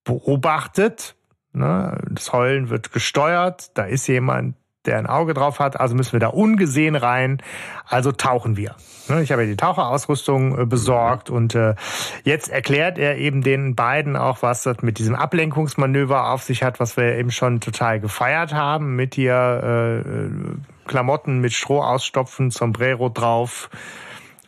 beobachtet, 0.03 1.15
ne? 1.53 1.97
das 2.09 2.33
Heulen 2.33 2.69
wird 2.69 2.91
gesteuert, 2.91 3.77
da 3.77 3.85
ist 3.85 4.07
jemand, 4.07 4.55
der 4.87 4.97
ein 4.97 5.07
Auge 5.07 5.33
drauf 5.33 5.59
hat, 5.59 5.79
also 5.79 5.95
müssen 5.95 6.13
wir 6.13 6.19
da 6.19 6.27
ungesehen 6.27 6.95
rein, 6.95 7.41
also 7.87 8.11
tauchen 8.11 8.57
wir. 8.57 8.75
Ne, 9.07 9.21
ich 9.21 9.31
habe 9.31 9.43
ja 9.43 9.47
die 9.47 9.57
Taucherausrüstung 9.57 10.59
äh, 10.59 10.65
besorgt 10.65 11.29
und 11.29 11.53
äh, 11.53 11.75
jetzt 12.23 12.49
erklärt 12.49 12.97
er 12.97 13.17
eben 13.17 13.43
den 13.43 13.75
beiden 13.75 14.15
auch, 14.15 14.41
was 14.41 14.63
das 14.63 14.81
mit 14.81 14.97
diesem 14.97 15.15
Ablenkungsmanöver 15.15 16.31
auf 16.31 16.43
sich 16.43 16.63
hat, 16.63 16.79
was 16.79 16.97
wir 16.97 17.15
eben 17.15 17.29
schon 17.29 17.59
total 17.59 17.99
gefeiert 17.99 18.53
haben, 18.53 18.95
mit 18.95 19.15
hier 19.15 20.03
äh, 20.03 20.87
Klamotten 20.87 21.39
mit 21.39 21.53
Stroh 21.53 21.81
ausstopfen, 21.81 22.51
Sombrero 22.51 23.09
drauf, 23.09 23.69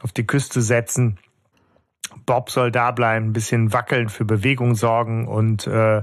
auf 0.01 0.11
die 0.11 0.25
Küste 0.25 0.61
setzen. 0.61 1.19
Bob 2.25 2.49
soll 2.49 2.71
da 2.71 2.91
bleiben, 2.91 3.27
ein 3.27 3.33
bisschen 3.33 3.73
wackeln, 3.73 4.09
für 4.09 4.25
Bewegung 4.25 4.75
sorgen 4.75 5.27
und 5.27 5.67
äh, 5.67 6.01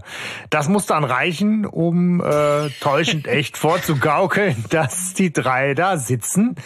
das 0.51 0.69
muss 0.69 0.87
dann 0.87 1.05
reichen, 1.05 1.66
um 1.66 2.21
äh, 2.21 2.71
täuschend 2.81 3.27
echt 3.29 3.57
vorzugaukeln, 3.57 4.65
dass 4.71 5.15
die 5.15 5.33
drei 5.33 5.75
da 5.75 5.97
sitzen, 5.97 6.57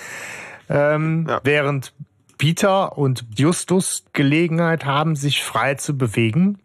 ähm, 0.69 1.27
ja. 1.29 1.41
während 1.45 1.93
Peter 2.37 2.97
und 2.97 3.27
Justus 3.37 4.05
Gelegenheit 4.13 4.85
haben, 4.85 5.17
sich 5.17 5.43
frei 5.43 5.75
zu 5.75 5.97
bewegen 5.97 6.61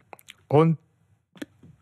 und 0.48 0.78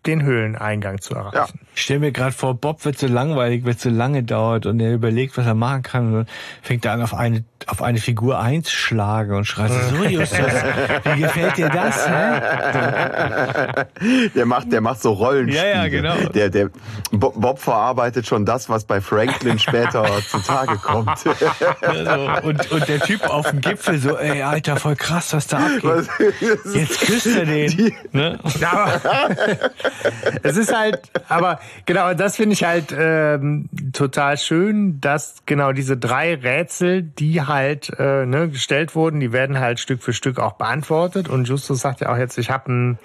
den 0.06 0.24
Höhleneingang 0.24 1.02
zu 1.02 1.14
erreichen. 1.14 1.60
Ja. 1.62 1.71
Ich 1.74 1.84
stelle 1.84 2.02
mir 2.02 2.12
gerade 2.12 2.34
vor, 2.34 2.54
Bob 2.56 2.84
wird 2.84 3.00
so 3.00 3.08
langweilig, 3.08 3.64
wird 3.64 3.80
so 3.80 3.90
lange 3.90 4.24
dauert 4.24 4.66
und 4.66 4.80
er 4.82 4.94
überlegt, 4.94 5.38
was 5.38 5.46
er 5.46 5.56
machen 5.56 5.84
kann 5.84 6.14
und 6.14 6.30
fängt 6.62 6.84
er 6.86 6.92
an, 6.92 7.02
auf 7.02 7.14
eine, 7.14 7.46
auf 7.68 7.82
eine 7.82 8.00
Figur 8.00 8.40
einzuschlagen 8.40 9.36
und 9.36 9.46
schreit 9.46 9.72
so, 9.72 10.04
Justus, 10.04 10.40
wie 10.40 11.22
gefällt 11.22 11.58
dir 11.58 11.70
das? 11.70 12.08
Hä? 12.10 12.42
Der 14.36 14.46
macht, 14.46 14.72
der 14.72 14.82
macht 14.82 15.02
so 15.02 15.12
Rollenspiele. 15.14 15.70
Ja, 15.70 15.84
ja, 15.84 15.88
genau. 15.88 16.16
Der, 16.30 16.50
der, 16.50 16.70
Bob 17.12 17.60
verarbeitet 17.60 18.28
schon 18.28 18.46
das, 18.46 18.70
was 18.70 18.86
bei 18.86 19.02
Franklin 19.02 19.60
später 19.60 20.06
zutage 20.28 20.76
kommt. 20.78 21.12
Also, 21.82 22.48
und, 22.48 22.72
und 22.72 22.88
der 22.88 23.00
Typ 23.00 23.30
auf 23.30 23.50
dem 23.50 23.62
Gipfel 23.62 23.98
so, 23.98 24.18
ey, 24.18 24.42
Alter, 24.42 24.78
voll 24.78 24.96
krass, 24.96 25.34
was 25.34 25.48
da 25.48 25.58
abgeht. 25.58 26.08
Jetzt 26.74 27.02
küsst 27.02 27.28
er 27.28 27.46
den. 27.46 27.70
Die, 27.70 27.96
ne? 28.12 28.40
ja, 28.60 29.02
es 30.44 30.58
ist 30.58 30.74
halt, 30.76 31.00
aber 31.28 31.60
genau, 31.86 32.14
das 32.14 32.36
finde 32.38 32.54
ich 32.54 32.64
halt 32.64 32.96
ähm, 32.98 33.70
total 33.94 34.38
schön, 34.38 35.00
dass 35.02 35.44
genau 35.46 35.72
diese 35.72 35.98
drei 35.98 36.36
Rätsel, 36.36 37.04
die 37.04 37.42
halt 37.42 37.92
äh, 37.98 38.26
ne, 38.26 38.50
gestellt 38.50 38.96
wurden, 38.96 39.20
die 39.20 39.32
werden 39.32 39.60
halt 39.60 39.80
Stück 39.80 40.02
für 40.02 40.14
Stück 40.14 40.40
auch 40.40 40.54
beantwortet. 40.54 41.30
Und 41.30 41.48
Justus 41.48 41.82
sagt 41.82 42.02
ja 42.02 42.12
auch 42.12 42.18
jetzt, 42.18 42.38
ich 42.38 42.50
habe 42.50 42.68
einen 42.68 43.00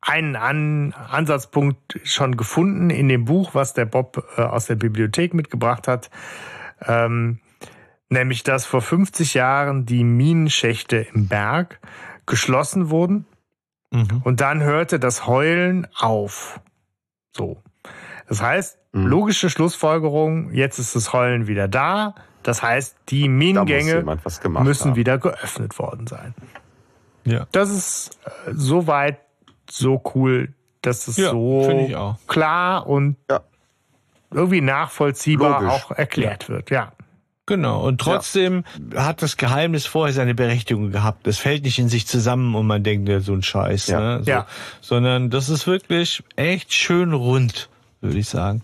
einen 0.00 0.34
An 0.34 0.92
Ansatzpunkt 0.92 2.00
schon 2.02 2.36
gefunden 2.36 2.90
in 2.90 3.08
dem 3.08 3.24
Buch, 3.24 3.54
was 3.54 3.72
der 3.72 3.84
Bob 3.84 4.24
äh, 4.36 4.42
aus 4.42 4.66
der 4.66 4.74
Bibliothek 4.74 5.32
mitgebracht 5.32 5.86
hat. 5.86 6.10
Ähm, 6.84 7.38
nämlich, 8.08 8.42
dass 8.42 8.66
vor 8.66 8.82
50 8.82 9.34
Jahren 9.34 9.86
die 9.86 10.02
Minenschächte 10.02 11.06
im 11.14 11.28
Berg 11.28 11.78
geschlossen 12.26 12.90
wurden 12.90 13.26
Mhm. 13.92 14.22
Und 14.24 14.40
dann 14.40 14.62
hörte 14.62 14.98
das 14.98 15.26
Heulen 15.26 15.86
auf. 15.94 16.60
So. 17.36 17.62
Das 18.32 18.40
heißt, 18.40 18.78
mhm. 18.92 19.08
logische 19.08 19.50
Schlussfolgerung, 19.50 20.54
jetzt 20.54 20.78
ist 20.78 20.96
das 20.96 21.12
Heulen 21.12 21.48
wieder 21.48 21.68
da. 21.68 22.14
Das 22.42 22.62
heißt, 22.62 22.96
die 23.10 23.28
Minengänge 23.28 24.02
müssen 24.62 24.90
haben. 24.90 24.96
wieder 24.96 25.18
geöffnet 25.18 25.78
worden 25.78 26.06
sein. 26.06 26.34
Ja. 27.26 27.46
Das 27.52 27.68
ist 27.68 28.18
äh, 28.24 28.52
soweit 28.54 29.18
so 29.68 30.02
cool, 30.14 30.54
dass 30.80 31.08
es 31.08 31.18
ja, 31.18 31.28
so 31.28 32.16
klar 32.26 32.86
und 32.86 33.18
ja. 33.30 33.40
irgendwie 34.30 34.62
nachvollziehbar 34.62 35.60
Logisch. 35.60 35.70
auch 35.70 35.90
erklärt 35.90 36.48
wird. 36.48 36.70
Ja. 36.70 36.92
Genau. 37.44 37.86
Und 37.86 38.00
trotzdem 38.00 38.64
ja. 38.94 39.04
hat 39.04 39.20
das 39.20 39.36
Geheimnis 39.36 39.84
vorher 39.84 40.14
seine 40.14 40.34
Berechtigung 40.34 40.90
gehabt. 40.90 41.26
Das 41.26 41.36
fällt 41.36 41.64
nicht 41.64 41.78
in 41.78 41.90
sich 41.90 42.06
zusammen 42.06 42.54
und 42.54 42.66
man 42.66 42.82
denkt, 42.82 43.10
ja, 43.10 43.20
so 43.20 43.34
ein 43.34 43.42
Scheiß. 43.42 43.88
Ja. 43.88 44.00
Ne? 44.00 44.24
So, 44.24 44.30
ja. 44.30 44.46
Sondern 44.80 45.28
das 45.28 45.50
ist 45.50 45.66
wirklich 45.66 46.22
echt 46.36 46.72
schön 46.72 47.12
rund 47.12 47.68
würde 48.02 48.18
ich 48.18 48.28
sagen. 48.28 48.62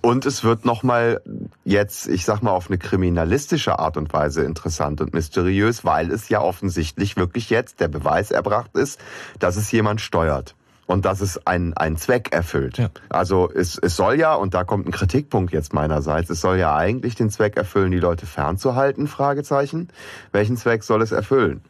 Und 0.00 0.26
es 0.26 0.44
wird 0.44 0.64
nochmal 0.64 1.22
jetzt, 1.64 2.08
ich 2.08 2.24
sag 2.24 2.42
mal, 2.42 2.50
auf 2.50 2.68
eine 2.68 2.78
kriminalistische 2.78 3.78
Art 3.78 3.96
und 3.96 4.12
Weise 4.12 4.42
interessant 4.42 5.00
und 5.00 5.14
mysteriös, 5.14 5.84
weil 5.84 6.10
es 6.10 6.28
ja 6.28 6.40
offensichtlich 6.40 7.16
wirklich 7.16 7.48
jetzt 7.48 7.80
der 7.80 7.88
Beweis 7.88 8.30
erbracht 8.30 8.76
ist, 8.76 9.00
dass 9.38 9.56
es 9.56 9.70
jemand 9.70 10.00
steuert 10.00 10.54
und 10.86 11.04
dass 11.04 11.20
es 11.20 11.46
einen, 11.46 11.74
einen 11.74 11.96
Zweck 11.96 12.32
erfüllt. 12.32 12.78
Ja. 12.78 12.90
Also 13.08 13.50
es, 13.50 13.78
es 13.78 13.96
soll 13.96 14.18
ja, 14.18 14.34
und 14.34 14.54
da 14.54 14.64
kommt 14.64 14.86
ein 14.86 14.92
Kritikpunkt 14.92 15.52
jetzt 15.52 15.72
meinerseits, 15.72 16.28
es 16.28 16.40
soll 16.40 16.58
ja 16.58 16.76
eigentlich 16.76 17.14
den 17.14 17.30
Zweck 17.30 17.56
erfüllen, 17.56 17.92
die 17.92 18.00
Leute 18.00 18.26
fernzuhalten, 18.26 19.06
Fragezeichen. 19.06 19.88
Welchen 20.32 20.56
Zweck 20.56 20.82
soll 20.82 21.02
es 21.02 21.12
erfüllen? 21.12 21.62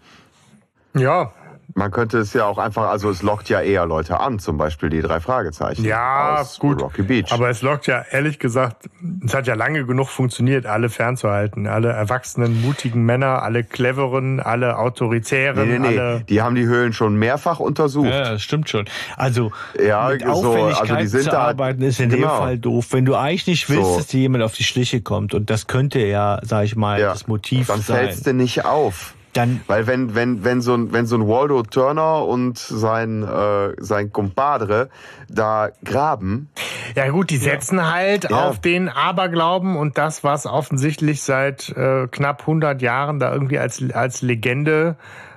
Ja, 0.95 1.33
man 1.75 1.91
könnte 1.91 2.19
es 2.19 2.33
ja 2.33 2.47
auch 2.47 2.59
einfach, 2.59 2.89
also 2.89 3.11
es 3.11 3.23
lockt 3.23 3.49
ja 3.49 3.61
eher 3.61 3.87
Leute 3.87 4.21
an, 4.21 4.39
zum 4.39 4.59
Beispiel 4.59 4.91
die 4.91 5.01
drei 5.01 5.21
Fragezeichen. 5.21 5.85
Ja, 5.85 6.45
gut. 6.59 6.83
Rocky 6.83 7.03
Beach. 7.03 7.33
Aber 7.33 7.49
es 7.49 7.63
lockt 7.63 7.87
ja, 7.87 8.05
ehrlich 8.11 8.39
gesagt, 8.39 8.89
es 9.25 9.35
hat 9.35 9.47
ja 9.47 9.55
lange 9.55 9.85
genug 9.85 10.09
funktioniert, 10.09 10.67
alle 10.67 10.89
fernzuhalten. 10.89 11.67
Alle 11.67 11.91
erwachsenen, 11.91 12.63
mutigen 12.63 13.05
Männer, 13.05 13.43
alle 13.43 13.65
cleveren, 13.65 14.41
alle 14.41 14.79
autoritären. 14.79 15.69
Nee, 15.69 15.79
nee, 15.79 15.91
nee. 15.91 15.99
Alle 15.99 16.21
die 16.29 16.43
haben 16.43 16.55
die 16.55 16.67
Höhlen 16.67 16.93
schon 16.93 17.17
mehrfach 17.17 17.61
untersucht. 17.61 18.09
Ja, 18.09 18.33
das 18.33 18.43
stimmt 18.43 18.69
schon. 18.69 18.87
Also, 19.17 19.53
ja, 19.83 20.09
mit 20.09 20.23
so, 20.23 20.55
also 20.55 20.97
die 20.97 21.07
sind 21.07 21.25
zu 21.25 21.39
arbeiten 21.39 21.83
ist 21.83 22.01
in 22.01 22.11
genau. 22.11 22.29
dem 22.29 22.39
Fall 22.39 22.59
doof. 22.59 22.89
Wenn 22.91 23.05
du 23.05 23.17
eigentlich 23.17 23.47
nicht 23.47 23.69
willst, 23.71 23.91
so. 23.91 23.97
dass 23.97 24.07
dir 24.09 24.21
jemand 24.21 24.45
auf 24.45 24.53
die 24.55 24.65
Schliche 24.65 25.01
kommt, 25.01 25.35
und 25.35 25.51
das 25.51 25.67
könnte 25.67 26.01
ja, 26.01 26.41
sag 26.43 26.65
ich 26.65 26.77
mal, 26.77 27.01
ja, 27.01 27.13
das 27.13 27.27
Motiv 27.27 27.69
dann 27.69 27.81
sein. 27.81 27.97
Dann 27.97 28.07
fällst 28.07 28.27
du 28.27 28.35
nicht 28.35 28.65
auf. 28.65 29.15
Dann 29.33 29.61
Weil 29.67 29.87
wenn, 29.87 30.15
wenn, 30.15 30.45
wenn 30.45 30.61
so 30.61 30.75
ein, 30.75 30.93
wenn 30.93 31.07
so 31.07 31.17
ein 31.17 31.27
Waldo 31.27 31.63
Turner 31.63 32.27
und 32.27 32.59
sein, 32.59 33.23
äh, 33.23 33.73
sein 33.79 34.13
Compadre 34.13 34.91
da 35.29 35.71
graben. 35.85 36.51
Ja 36.95 37.09
gut, 37.09 37.31
die 37.31 37.39
setzen 37.39 37.79
ja. 37.79 37.93
halt 37.93 38.31
ja. 38.31 38.49
auf 38.49 38.61
den 38.61 38.91
Aberglauben 38.91 39.77
und 39.77 39.97
das, 39.97 40.23
was 40.23 40.47
offensichtlich 40.47 41.23
seit 41.23 41.71
äh, 41.71 42.09
knapp 42.09 42.41
100 42.43 42.83
Jahren 42.83 43.19
da 43.19 43.33
irgendwie 43.33 43.59
als, 43.59 43.83
als 43.93 44.21
Legende 44.21 44.97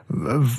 äh, 0.09 0.13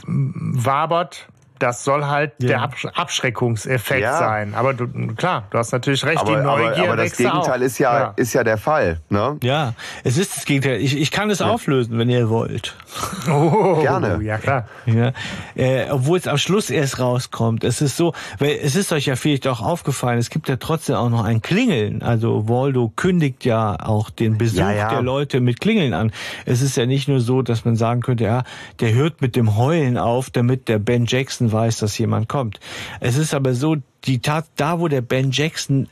wabert, 0.06 1.28
das 1.58 1.84
soll 1.84 2.04
halt 2.06 2.32
Ja. 2.38 2.48
der 2.48 2.62
Absch 2.62 2.86
Abschreckungseffekt 2.86 4.02
Ja. 4.02 4.18
sein. 4.18 4.54
Aber 4.54 4.74
du, 4.74 4.86
klar, 5.14 5.44
du 5.50 5.58
hast 5.58 5.72
natürlich 5.72 6.04
recht, 6.04 6.18
Aber, 6.20 6.30
die 6.30 6.36
aber, 6.36 6.42
Neugier 6.44 6.84
aber 6.84 6.96
das 6.96 7.04
wächst 7.06 7.18
Gegenteil 7.18 7.60
auch. 7.60 7.64
ist 7.64 7.78
ja, 7.78 8.12
ist 8.16 8.32
ja 8.32 8.44
der 8.44 8.58
Fall. 8.58 9.00
Ne? 9.08 9.36
Ja, 9.42 9.74
es 10.04 10.16
ist 10.18 10.36
das 10.36 10.44
Gegenteil. 10.44 10.80
Ich, 10.80 10.96
ich 10.96 11.10
kann 11.10 11.30
es 11.30 11.40
auflösen, 11.42 11.98
wenn 11.98 12.08
ihr 12.10 12.28
wollt. 12.28 12.76
Oh, 13.28 13.80
Gerne. 13.82 14.20
Ja, 14.22 14.38
klar. 14.38 14.66
Ja, 14.86 15.12
äh, 15.56 15.90
obwohl 15.90 16.16
es 16.18 16.28
am 16.28 16.38
Schluss 16.38 16.70
erst 16.70 17.00
rauskommt. 17.00 17.64
Es 17.64 17.80
ist 17.80 17.96
so, 17.96 18.12
weil 18.38 18.58
es 18.62 18.76
ist 18.76 18.92
euch 18.92 19.06
ja 19.06 19.16
vielleicht 19.16 19.46
auch 19.48 19.60
aufgefallen, 19.60 20.18
es 20.18 20.30
gibt 20.30 20.48
ja 20.48 20.56
trotzdem 20.56 20.94
auch 20.96 21.08
noch 21.10 21.24
ein 21.24 21.42
Klingeln. 21.42 22.02
Also 22.02 22.48
Waldo 22.48 22.92
kündigt 22.94 23.44
ja 23.44 23.76
auch 23.80 24.10
den 24.10 24.38
Besuch 24.38 24.58
Ja, 24.60 24.70
ja. 24.72 24.88
der 24.90 25.02
Leute 25.02 25.40
mit 25.40 25.60
Klingeln 25.60 25.92
an. 25.92 26.12
Es 26.44 26.62
ist 26.62 26.76
ja 26.76 26.86
nicht 26.86 27.08
nur 27.08 27.20
so, 27.20 27.42
dass 27.42 27.64
man 27.64 27.74
sagen 27.76 28.00
könnte, 28.00 28.24
ja, 28.24 28.44
der 28.80 28.92
hört 28.94 29.20
mit 29.20 29.34
dem 29.34 29.56
Heulen 29.56 29.98
auf, 29.98 30.30
damit 30.30 30.68
der 30.68 30.78
Ben 30.78 31.06
Jackson 31.06 31.45
weiß, 31.52 31.78
dass 31.78 31.96
jemand 31.98 32.28
kommt. 32.28 32.60
Es 33.00 33.16
ist 33.16 33.34
aber 33.34 33.54
so, 33.54 33.76
die 34.04 34.20
Tat, 34.20 34.46
da 34.56 34.80
wo 34.80 34.88
der 34.88 35.00
Ben 35.00 35.30
Jackson 35.30 35.88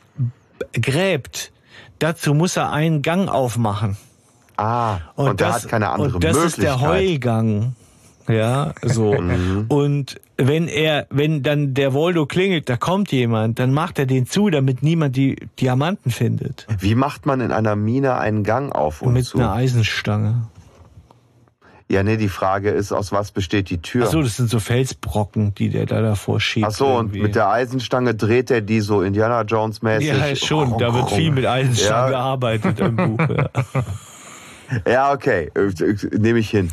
gräbt, 0.73 1.51
dazu 1.99 2.33
muss 2.33 2.57
er 2.57 2.71
einen 2.71 3.01
Gang 3.01 3.29
aufmachen. 3.29 3.97
Ah, 4.57 4.99
und, 5.15 5.39
der 5.39 5.53
hat 5.53 5.67
keine 5.67 5.89
andere 5.89 6.15
und 6.15 6.23
das 6.23 6.35
Möglichkeit. 6.35 6.57
ist 6.57 6.63
der 6.63 6.79
Heugang. 6.81 7.75
Ja, 8.27 8.73
so. 8.81 9.13
Mhm. 9.13 9.65
Und 9.67 10.19
wenn 10.37 10.67
er, 10.67 11.05
wenn 11.09 11.43
dann 11.43 11.73
der 11.73 11.93
Voldo 11.93 12.25
klingelt, 12.25 12.69
da 12.69 12.77
kommt 12.77 13.11
jemand, 13.11 13.59
dann 13.59 13.71
macht 13.71 13.99
er 13.99 14.05
den 14.05 14.25
zu, 14.25 14.49
damit 14.49 14.81
niemand 14.81 15.15
die 15.15 15.35
Diamanten 15.59 16.11
findet. 16.11 16.65
Wie 16.79 16.95
macht 16.95 17.25
man 17.25 17.39
in 17.41 17.51
einer 17.51 17.75
Mine 17.75 18.17
einen 18.17 18.43
Gang 18.43 18.73
auf 18.73 19.01
und 19.01 19.13
Mit 19.13 19.25
zu? 19.25 19.37
einer 19.37 19.53
Eisenstange. 19.53 20.47
Ja, 21.87 22.01
nee, 22.01 22.17
die 22.17 22.29
Frage 22.29 22.71
ist, 22.71 22.91
aus 22.91 23.11
was 23.11 23.31
besteht 23.31 23.69
die 23.69 23.79
Tür? 23.79 24.05
Ach 24.07 24.11
so, 24.11 24.23
das 24.23 24.37
sind 24.37 24.49
so 24.49 24.59
Felsbrocken, 24.59 25.53
die 25.53 25.69
der 25.69 25.85
da 25.85 26.01
davor 26.01 26.39
schiebt. 26.39 26.65
Ach 26.67 26.71
so, 26.71 26.87
und 26.87 27.13
mit 27.13 27.35
der 27.35 27.49
Eisenstange 27.49 28.15
dreht 28.15 28.49
er 28.49 28.61
die 28.61 28.81
so 28.81 29.03
Indiana 29.03 29.43
Jones 29.43 29.83
mäßig. 29.83 30.07
ja, 30.07 30.35
schon, 30.35 30.77
da 30.79 30.93
wird 30.95 31.11
viel 31.11 31.29
mit 31.31 31.45
Eisenstangen 31.45 32.11
Ja. 32.11 32.17
gearbeitet 32.17 32.79
im 32.79 32.95
Buch. 33.17 33.19
Ja. 33.29 33.49
Ja, 34.87 35.13
okay, 35.13 35.51
nehme 36.11 36.39
ich 36.39 36.49
hin. 36.49 36.71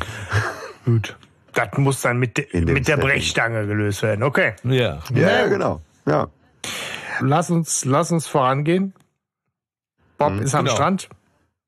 Gut. 0.83 1.15
Das 1.53 1.67
muss 1.77 2.01
dann 2.01 2.17
mit, 2.17 2.37
de, 2.37 2.45
mit 2.61 2.87
der 2.87 2.95
Setting. 2.95 3.01
Brechstange 3.11 3.67
gelöst 3.67 4.01
werden. 4.01 4.23
Okay. 4.23 4.53
ja. 4.63 4.97
Ja, 5.13 5.29
ja, 5.29 5.47
genau. 5.47 5.81
Ja. 6.07 6.27
Lass 7.21 7.51
uns, 7.51 7.85
lass 7.85 8.11
uns 8.11 8.25
vorangehen. 8.25 8.93
Bob 10.17 10.39
ist 10.41 10.55
am 10.55 10.65
Genau. 10.65 10.75
Strand. 10.75 11.09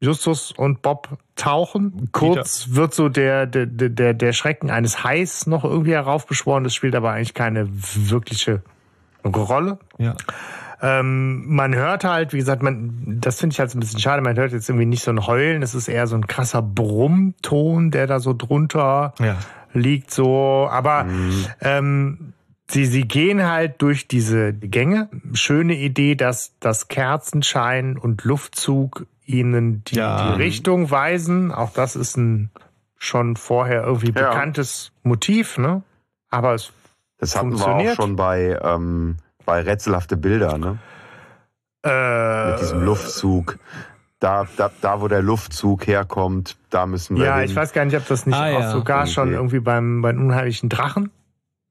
Justus 0.01 0.51
und 0.51 0.81
Bob 0.81 1.17
tauchen. 1.35 2.09
Kurz 2.11 2.67
wird 2.72 2.93
so 2.93 3.09
der, 3.09 3.45
der, 3.45 3.65
der, 3.65 4.13
der 4.13 4.34
Schrecken 4.34 4.69
eines 4.69 5.03
Hais 5.03 5.47
noch 5.47 5.63
irgendwie 5.63 5.93
heraufbeschworen. 5.93 6.63
Das 6.63 6.76
spielt 6.76 6.95
aber 6.95 7.11
eigentlich 7.11 7.34
keine 7.34 7.67
wirkliche 7.72 8.61
Rolle. 9.23 9.80
ja. 9.97 10.15
Ähm, 10.81 11.45
man 11.47 11.73
hört 11.73 12.03
halt, 12.03 12.34
wie 12.34 12.38
gesagt, 12.38 12.61
man, 12.61 13.17
das 13.22 13.39
finde 13.39 13.53
ich 13.53 13.59
halt 13.59 13.73
ein 13.73 13.80
bisschen 13.80 13.99
schade, 14.01 14.22
man 14.22 14.35
hört 14.35 14.51
jetzt 14.51 14.67
irgendwie 14.69 14.85
nicht 14.85 15.03
so 15.03 15.09
ein 15.09 15.26
Heulen, 15.26 15.63
es 15.63 15.73
ist 15.73 15.88
eher 15.88 16.05
so 16.05 16.17
ein 16.17 16.27
krasser 16.27 16.61
Brummton, 16.61 17.91
der 17.91 18.07
da 18.07 18.19
so 18.19 18.34
drunter 18.34 19.13
Ja. 19.19 19.38
liegt, 19.73 20.11
so, 20.11 20.67
aber 20.69 21.07
ähm, 21.61 22.34
sie, 22.67 22.85
sie 22.85 23.03
gehen 23.07 23.49
halt 23.49 23.81
durch 23.81 24.09
diese 24.09 24.51
Gänge. 24.53 25.09
Schöne 25.34 25.76
Idee, 25.76 26.15
dass 26.15 26.53
das 26.59 26.89
Kerzenschein 26.89 27.97
und 27.97 28.26
Luftzug 28.26 29.07
ihnen 29.26 29.84
die, 29.85 29.95
Ja. 29.95 30.34
die 30.35 30.41
Richtung 30.41 30.89
weisen. 30.91 31.52
Auch 31.52 31.72
das 31.73 31.95
ist 31.95 32.18
ein 32.18 32.52
schon 32.97 33.35
vorher 33.35 33.84
irgendwie 33.84 34.07
Ja. 34.15 34.30
bekanntes 34.30 34.91
Motiv, 35.03 35.57
ne? 35.57 35.84
Aber 36.30 36.53
es 36.53 36.72
Das 37.19 37.35
hatten 37.35 37.52
wir 37.52 37.56
auch 37.57 37.61
Funktioniert. 37.61 37.95
schon 37.95 38.15
bei, 38.15 38.60
ähm, 38.61 39.18
bei 39.45 39.61
rätselhafte 39.61 40.18
Bilder, 40.18 40.57
ne? 40.57 40.77
äh, 41.84 42.52
Mit 42.52 42.60
diesem 42.61 42.81
Luftzug. 42.84 43.57
Da, 44.19 44.47
da, 44.57 44.72
da, 44.81 45.02
wo 45.02 45.07
der 45.07 45.22
Luftzug 45.22 45.85
herkommt, 45.88 46.56
da 46.69 46.85
müssen 46.88 47.18
wir 47.18 47.26
Ja, 47.26 47.35
hin. 47.39 47.49
ich 47.49 47.56
weiß 47.56 47.73
gar 47.73 47.85
nicht, 47.85 47.95
ob 47.97 48.07
das 48.07 48.26
nicht 48.26 48.35
Ah, 48.35 48.47
auch 48.56 48.60
ja. 48.61 48.72
sogar 48.72 49.06
schon 49.07 49.27
Okay. 49.27 49.35
irgendwie 49.35 49.60
beim, 49.60 50.02
beim 50.02 50.19
unheimlichen 50.19 50.69
Drachen 50.69 51.11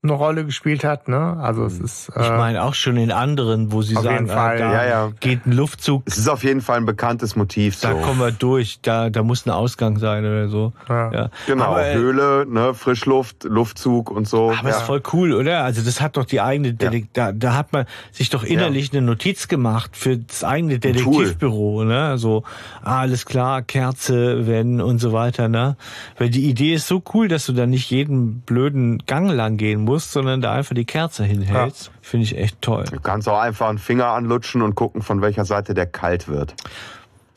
eine 0.05 0.13
Rolle 0.13 0.45
gespielt 0.45 0.85
hat. 0.85 1.09
Ne? 1.09 1.37
Also 1.41 1.65
es 1.65 1.81
ist 1.81 2.11
äh, 2.11 2.23
Ich 2.23 2.29
meine 2.31 2.63
auch 2.63 2.75
schon 2.75 2.97
in 2.97 3.11
anderen, 3.11 3.73
wo 3.73 3.83
sie 3.83 3.97
Auf 3.97 4.05
sagen, 4.05 4.27
jeden 4.27 4.29
Fall. 4.29 4.57
ah, 4.57 4.59
da 4.59 4.73
Ja, 4.73 4.87
ja. 4.87 5.13
geht 5.19 5.47
ein 5.47 5.53
Luftzug, 5.53 6.03
Es 6.07 6.19
ist 6.19 6.29
auf 6.29 6.45
jeden 6.45 6.61
Fall 6.61 6.77
ein 6.77 6.87
bekanntes 6.87 7.35
Motiv. 7.37 7.75
So. 7.77 7.89
da 7.89 7.95
kommen 7.95 8.21
wir 8.21 8.31
durch, 8.31 8.79
da, 8.83 9.11
da 9.11 9.23
muss 9.23 9.47
ein 9.47 9.51
Ausgang 9.51 9.99
sein 9.99 10.25
oder 10.25 10.49
so. 10.49 10.73
Ja. 10.89 11.13
Ja. 11.13 11.31
Genau, 11.47 11.65
Aber, 11.65 11.87
äh, 11.87 11.95
Höhle, 11.95 12.47
ne, 12.49 12.75
Frischluft, 12.75 13.45
Luftzug 13.45 14.11
und 14.11 14.29
so. 14.29 14.53
Aber 14.53 14.69
ja. 14.69 14.77
ist 14.77 14.83
voll 14.83 15.03
cool, 15.13 15.33
oder? 15.33 15.65
Also 15.65 15.83
das 15.83 16.01
hat 16.01 16.17
doch 16.17 16.27
die 16.27 16.41
eigene, 16.41 16.75
Detek 16.75 17.09
da, 17.15 17.33
da 17.33 17.55
hat 17.55 17.73
man 17.73 17.87
sich 18.13 18.31
doch 18.31 18.45
innerlich 18.45 18.93
eine 18.93 19.03
Notiz 19.03 19.49
gemacht 19.49 19.97
für 19.97 20.19
das 20.19 20.45
eigene 20.45 20.79
Detektivbüro, 20.79 21.85
ne? 21.85 22.19
So, 22.19 22.45
ah, 22.83 23.01
alles 23.01 23.25
klar, 23.25 23.63
Kerze, 23.63 24.47
wenn 24.47 24.81
und 24.81 24.99
so 24.99 25.13
weiter, 25.13 25.49
ne? 25.49 25.77
Weil 26.19 26.29
die 26.31 26.49
Idee 26.49 26.75
ist 26.75 26.89
so 26.89 27.03
cool, 27.15 27.29
dass 27.29 27.47
du 27.47 27.53
da 27.53 27.67
nicht 27.67 27.91
jeden 27.91 28.41
blöden 28.41 28.99
Gang 29.07 29.31
lang 29.31 29.57
gehen 29.57 29.81
musst, 29.83 29.94
sondern 30.01 30.41
da 30.41 30.53
einfach 30.53 30.75
die 30.75 30.85
Kerze 30.85 31.25
hinhältst. 31.25 31.91
Finde 32.03 32.25
ich 32.25 32.37
echt 32.37 32.61
toll. 32.63 32.85
Du 32.91 33.01
kannst 33.01 33.29
auch 33.29 33.39
einfach 33.41 33.69
einen 33.69 33.79
Finger 33.79 34.07
anlutschen 34.09 34.63
und 34.63 34.75
gucken, 34.75 35.03
von 35.03 35.21
welcher 35.23 35.45
Seite 35.45 35.75
der 35.75 35.87
kalt 35.87 36.29
wird. 36.29 36.55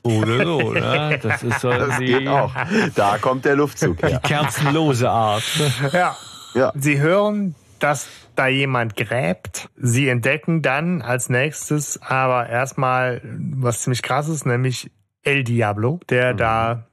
Oder 0.04 0.44
so, 0.46 0.72
ne? 0.74 1.20
Das 1.22 1.44
ist 1.44 1.60
so 1.62 1.70
Das 1.78 1.98
die, 1.98 2.06
geht 2.06 2.28
auch. 2.28 2.54
Da 2.96 3.18
kommt 3.18 3.46
der 3.46 3.56
Luftzug 3.56 3.98
die 3.98 4.08
her. 4.08 4.20
kerzenlose 4.24 5.10
Art. 5.10 5.44
Ne? 5.60 5.90
ja. 5.94 6.16
Ja. 6.54 6.72
Sie 6.76 7.00
hören, 7.00 7.56
dass 7.80 8.08
da 8.36 8.48
jemand 8.48 8.96
gräbt. 8.96 9.70
Sie 9.76 10.08
entdecken 10.08 10.62
dann 10.62 11.02
als 11.02 11.30
nächstes 11.30 12.02
aber 12.02 12.48
erstmal 12.50 13.22
was 13.24 13.82
ziemlich 13.82 14.02
krasses, 14.02 14.46
nämlich 14.46 14.90
El 15.24 15.44
Diablo, 15.44 16.00
der 16.10 16.34
Mhm. 16.34 16.38
da 16.38 16.84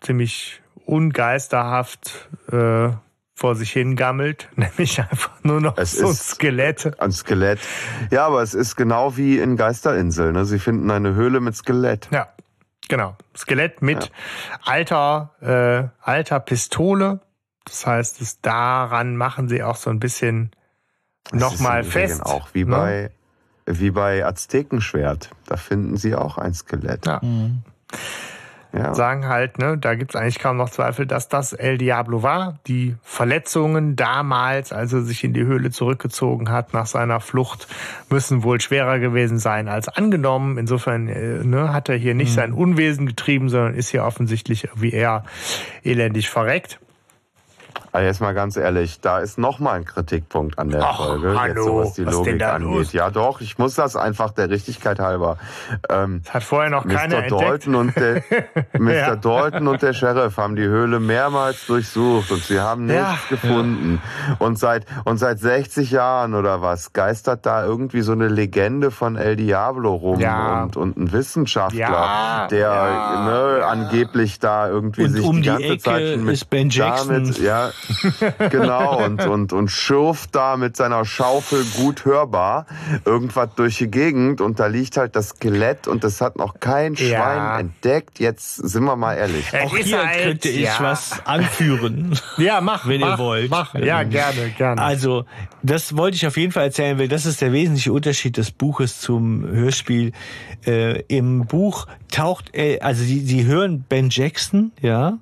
ziemlich 0.00 0.60
ungeisterhaft 0.86 2.28
äh, 2.50 2.88
vor 3.42 3.56
sich 3.56 3.72
hingammelt, 3.72 4.48
nämlich 4.56 5.00
einfach 5.00 5.32
nur 5.42 5.60
noch 5.60 5.76
Es 5.76 5.96
so 5.96 6.06
ein 6.06 6.12
ist- 6.12 6.28
Skelett. 6.30 7.00
Ein 7.00 7.10
Skelett. 7.10 7.58
Ja, 8.12 8.24
aber 8.26 8.40
es 8.40 8.54
ist 8.54 8.76
genau 8.76 9.16
wie 9.16 9.38
in 9.40 9.56
Geisterinsel. 9.56 10.30
Ne? 10.32 10.44
Sie 10.44 10.60
finden 10.60 10.88
eine 10.92 11.14
Höhle 11.14 11.40
mit 11.40 11.56
Skelett. 11.56 12.08
Ja, 12.12 12.28
genau. 12.88 13.16
Skelett 13.36 13.82
mit 13.82 14.12
alter, 14.64 15.32
äh, 15.40 15.88
alter 16.08 16.38
Pistole. 16.38 17.18
Das 17.64 17.84
heißt, 17.84 18.20
es 18.20 18.40
daran 18.42 19.16
machen 19.16 19.48
sie 19.48 19.64
auch 19.64 19.74
so 19.76 19.90
ein 19.90 19.98
bisschen 19.98 20.52
nochmal 21.32 21.82
fest. 21.82 22.24
Auch 22.24 22.48
wie 22.52 22.64
ne? 22.64 22.70
bei, 22.76 23.10
wie 23.66 23.90
bei 23.90 24.24
Aztekenschwert. 24.24 25.30
Da 25.46 25.56
finden 25.56 25.96
sie 25.96 26.14
auch 26.14 26.38
ein 26.38 26.54
Skelett. 26.54 27.06
Ja. 27.06 27.20
Ja. 28.72 28.94
Sagen 28.94 29.28
halt, 29.28 29.58
ne, 29.58 29.76
da 29.76 29.94
gibt's 29.94 30.16
eigentlich 30.16 30.38
kaum 30.38 30.56
noch 30.56 30.70
Zweifel, 30.70 31.06
dass 31.06 31.28
das 31.28 31.52
El 31.52 31.76
Diablo 31.76 32.22
war. 32.22 32.58
Die 32.66 32.96
Verletzungen 33.02 33.96
damals, 33.96 34.72
als 34.72 34.94
er 34.94 35.02
sich 35.02 35.24
in 35.24 35.34
die 35.34 35.44
Höhle 35.44 35.70
zurückgezogen 35.70 36.50
hat 36.50 36.72
nach 36.72 36.86
seiner 36.86 37.20
Flucht, 37.20 37.68
müssen 38.08 38.42
wohl 38.44 38.60
schwerer 38.60 38.98
gewesen 38.98 39.38
sein 39.38 39.68
als 39.68 39.88
angenommen. 39.88 40.56
Insofern 40.56 41.08
äh, 41.08 41.44
ne, 41.44 41.72
hat 41.72 41.90
er 41.90 41.96
hier 41.96 42.14
nicht 42.14 42.32
sein 42.32 42.52
Unwesen 42.52 43.06
getrieben, 43.06 43.50
sondern 43.50 43.74
ist 43.74 43.90
hier 43.90 44.04
offensichtlich 44.04 44.64
irgendwie 44.64 44.92
eher 44.92 45.24
elendig 45.84 46.30
verreckt. 46.30 46.78
Aber 47.94 48.04
jetzt 48.04 48.22
mal 48.22 48.32
ganz 48.32 48.56
ehrlich, 48.56 49.00
da 49.02 49.18
ist 49.18 49.36
noch 49.38 49.58
mal 49.58 49.72
ein 49.72 49.84
Kritikpunkt 49.84 50.58
an 50.58 50.70
der 50.70 50.82
Ach, 50.82 50.96
Folge, 50.96 51.28
jetzt 51.28 51.38
hallo, 51.40 51.64
so 51.64 51.76
was 51.80 51.92
die 51.92 52.06
was 52.06 52.14
Logik 52.14 52.42
angeht. 52.42 52.68
los? 52.68 52.92
Ja 52.94 53.10
doch, 53.10 53.42
ich 53.42 53.58
muss 53.58 53.74
das 53.74 53.96
einfach 53.96 54.30
der 54.32 54.48
Richtigkeit 54.48 54.98
halber. 54.98 55.36
Ähm, 55.90 56.22
Das 56.24 56.32
hat 56.34 56.42
vorher 56.42 56.70
noch 56.70 56.86
keiner 56.88 57.16
Mr. 57.18 57.22
entdeckt. 57.24 57.42
Dalton 57.42 57.74
und 57.74 57.96
der 57.96 58.22
Mr. 58.78 58.92
Ja. 58.92 59.16
Dalton 59.16 59.68
und 59.68 59.82
der 59.82 59.92
Sheriff 59.92 60.38
haben 60.38 60.56
die 60.56 60.62
Höhle 60.64 61.00
mehrmals 61.00 61.66
durchsucht 61.66 62.30
und 62.30 62.42
sie 62.42 62.58
haben 62.60 62.86
nichts 62.86 63.02
Ja. 63.02 63.18
gefunden. 63.28 64.00
Und 64.38 64.58
seit 64.58 64.86
und 65.04 65.18
seit 65.18 65.38
60 65.38 65.90
Jahren 65.90 66.34
oder 66.34 66.62
was 66.62 66.94
geistert 66.94 67.44
da 67.44 67.62
irgendwie 67.64 68.00
so 68.00 68.12
eine 68.12 68.28
Legende 68.28 68.90
von 68.90 69.16
El 69.16 69.36
Diablo 69.36 69.94
rum 69.94 70.18
Ja. 70.18 70.62
und 70.62 70.78
und 70.78 70.96
ein 70.96 71.12
Wissenschaftler, 71.12 72.48
der 72.50 72.70
ne, 73.24 73.66
angeblich 73.66 74.38
da 74.38 74.68
irgendwie 74.68 75.04
Und 75.04 75.10
sich 75.12 75.24
um 75.26 75.36
die 75.36 75.42
die 75.42 75.48
ganze 75.48 75.64
Ecke 75.64 75.78
Zeit 75.82 76.16
mit 76.20 76.34
ist 76.34 76.48
Ben 76.50 76.70
Jackson. 76.70 77.08
damit, 77.24 77.38
ja, 77.38 77.70
genau 78.50 79.04
und 79.04 79.26
und 79.26 79.52
und 79.52 79.68
schürft 79.68 80.34
da 80.34 80.56
mit 80.56 80.76
seiner 80.76 81.04
Schaufel 81.04 81.64
gut 81.76 82.04
hörbar 82.04 82.66
irgendwas 83.04 83.50
durch 83.56 83.78
die 83.78 83.90
Gegend 83.90 84.40
und 84.40 84.60
da 84.60 84.66
liegt 84.66 84.96
halt 84.96 85.16
das 85.16 85.30
Skelett 85.30 85.88
und 85.88 86.04
das 86.04 86.20
hat 86.20 86.36
noch 86.36 86.60
kein 86.60 86.94
Ja. 86.94 87.06
Schwein 87.08 87.60
entdeckt. 87.60 88.20
Jetzt 88.20 88.56
sind 88.56 88.84
wir 88.84 88.96
mal 88.96 89.14
ehrlich. 89.14 89.46
Auch 89.60 89.76
hier 89.76 90.06
halt, 90.06 90.22
könnte 90.22 90.48
ich 90.48 90.62
ja. 90.62 90.76
was 90.80 91.24
anführen. 91.26 92.18
Ja, 92.38 92.60
mach, 92.60 92.88
wenn 92.88 93.00
mach, 93.00 93.18
ihr 93.18 93.18
wollt. 93.18 93.50
Mach. 93.50 93.74
Ja, 93.74 94.02
gerne, 94.02 94.50
gerne. 94.56 94.80
Also, 94.80 95.24
das 95.62 95.96
wollte 95.96 96.16
ich 96.16 96.26
auf 96.26 96.36
jeden 96.36 96.50
Fall 96.50 96.64
erzählen, 96.64 96.98
weil 96.98 97.08
das 97.08 97.26
ist 97.26 97.40
der 97.40 97.52
wesentliche 97.52 97.92
Unterschied 97.92 98.36
des 98.36 98.50
Buches 98.50 99.00
zum 99.00 99.46
Hörspiel. 99.46 100.12
Äh, 100.66 101.02
Im 101.08 101.46
Buch 101.46 101.86
taucht, 102.10 102.54
äh, 102.54 102.80
also 102.80 103.02
sie, 103.02 103.20
sie 103.20 103.44
hören 103.44 103.84
Ben 103.88 104.08
Jackson, 104.10 104.72
ja, 104.80 105.18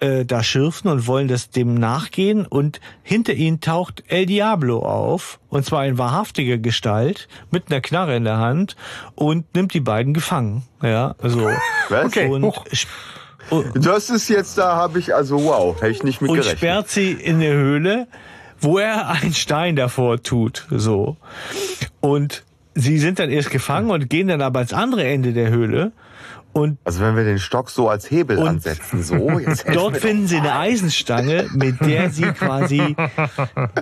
äh, 0.00 0.24
da 0.24 0.42
schürfen 0.42 0.90
und 0.90 1.06
wollen 1.06 1.28
das 1.28 1.50
dem 1.50 1.74
nachgehen 1.74 2.46
und 2.46 2.80
hinter 3.02 3.34
ihnen 3.34 3.60
taucht 3.60 4.02
El 4.08 4.26
Diablo 4.26 4.80
auf 4.80 5.38
und 5.48 5.64
zwar 5.64 5.86
in 5.86 5.98
wahrhaftiger 5.98 6.58
Gestalt 6.58 7.28
mit 7.50 7.70
einer 7.70 7.80
Knarre 7.80 8.16
in 8.16 8.24
der 8.24 8.38
Hand 8.38 8.76
und 9.14 9.54
nimmt 9.54 9.74
die 9.74 9.80
beiden 9.80 10.14
gefangen. 10.14 10.62
Ja, 10.82 11.14
also 11.22 11.50
Was? 11.88 12.06
Okay. 12.06 12.28
und, 12.28 12.44
und, 13.50 13.86
Das 13.86 14.10
ist 14.10 14.28
jetzt, 14.28 14.58
da 14.58 14.76
habe 14.76 14.98
ich, 14.98 15.14
also 15.14 15.42
wow, 15.44 15.76
hätte 15.80 15.92
ich 15.92 16.02
nicht 16.02 16.20
mit 16.20 16.30
und 16.30 16.36
gerechnet. 16.36 16.58
sperrt 16.58 16.88
sie 16.88 17.12
in 17.12 17.36
eine 17.36 17.52
Höhle, 17.52 18.06
wo 18.60 18.78
er 18.78 19.08
einen 19.08 19.34
Stein 19.34 19.76
davor 19.76 20.22
tut, 20.22 20.66
so. 20.70 21.16
Und 22.00 22.44
sie 22.74 22.98
sind 22.98 23.18
dann 23.18 23.30
erst 23.30 23.50
gefangen 23.50 23.90
und 23.90 24.08
gehen 24.08 24.28
dann 24.28 24.42
aber 24.42 24.60
ans 24.60 24.72
andere 24.72 25.04
Ende 25.04 25.32
der 25.32 25.50
Höhle 25.50 25.92
und 26.52 26.78
Also 26.84 27.00
wenn 27.00 27.16
wir 27.16 27.24
den 27.24 27.38
Stock 27.38 27.70
so 27.70 27.88
als 27.88 28.10
Hebel 28.10 28.38
ansetzen, 28.46 29.02
so, 29.02 29.38
jetzt 29.38 29.64
Dort 29.72 29.96
finden 29.98 30.26
sie 30.26 30.38
eine 30.38 30.54
Eisenstange, 30.56 31.46
mit 31.54 31.80
der 31.80 32.10
sie 32.10 32.22
quasi 32.22 32.96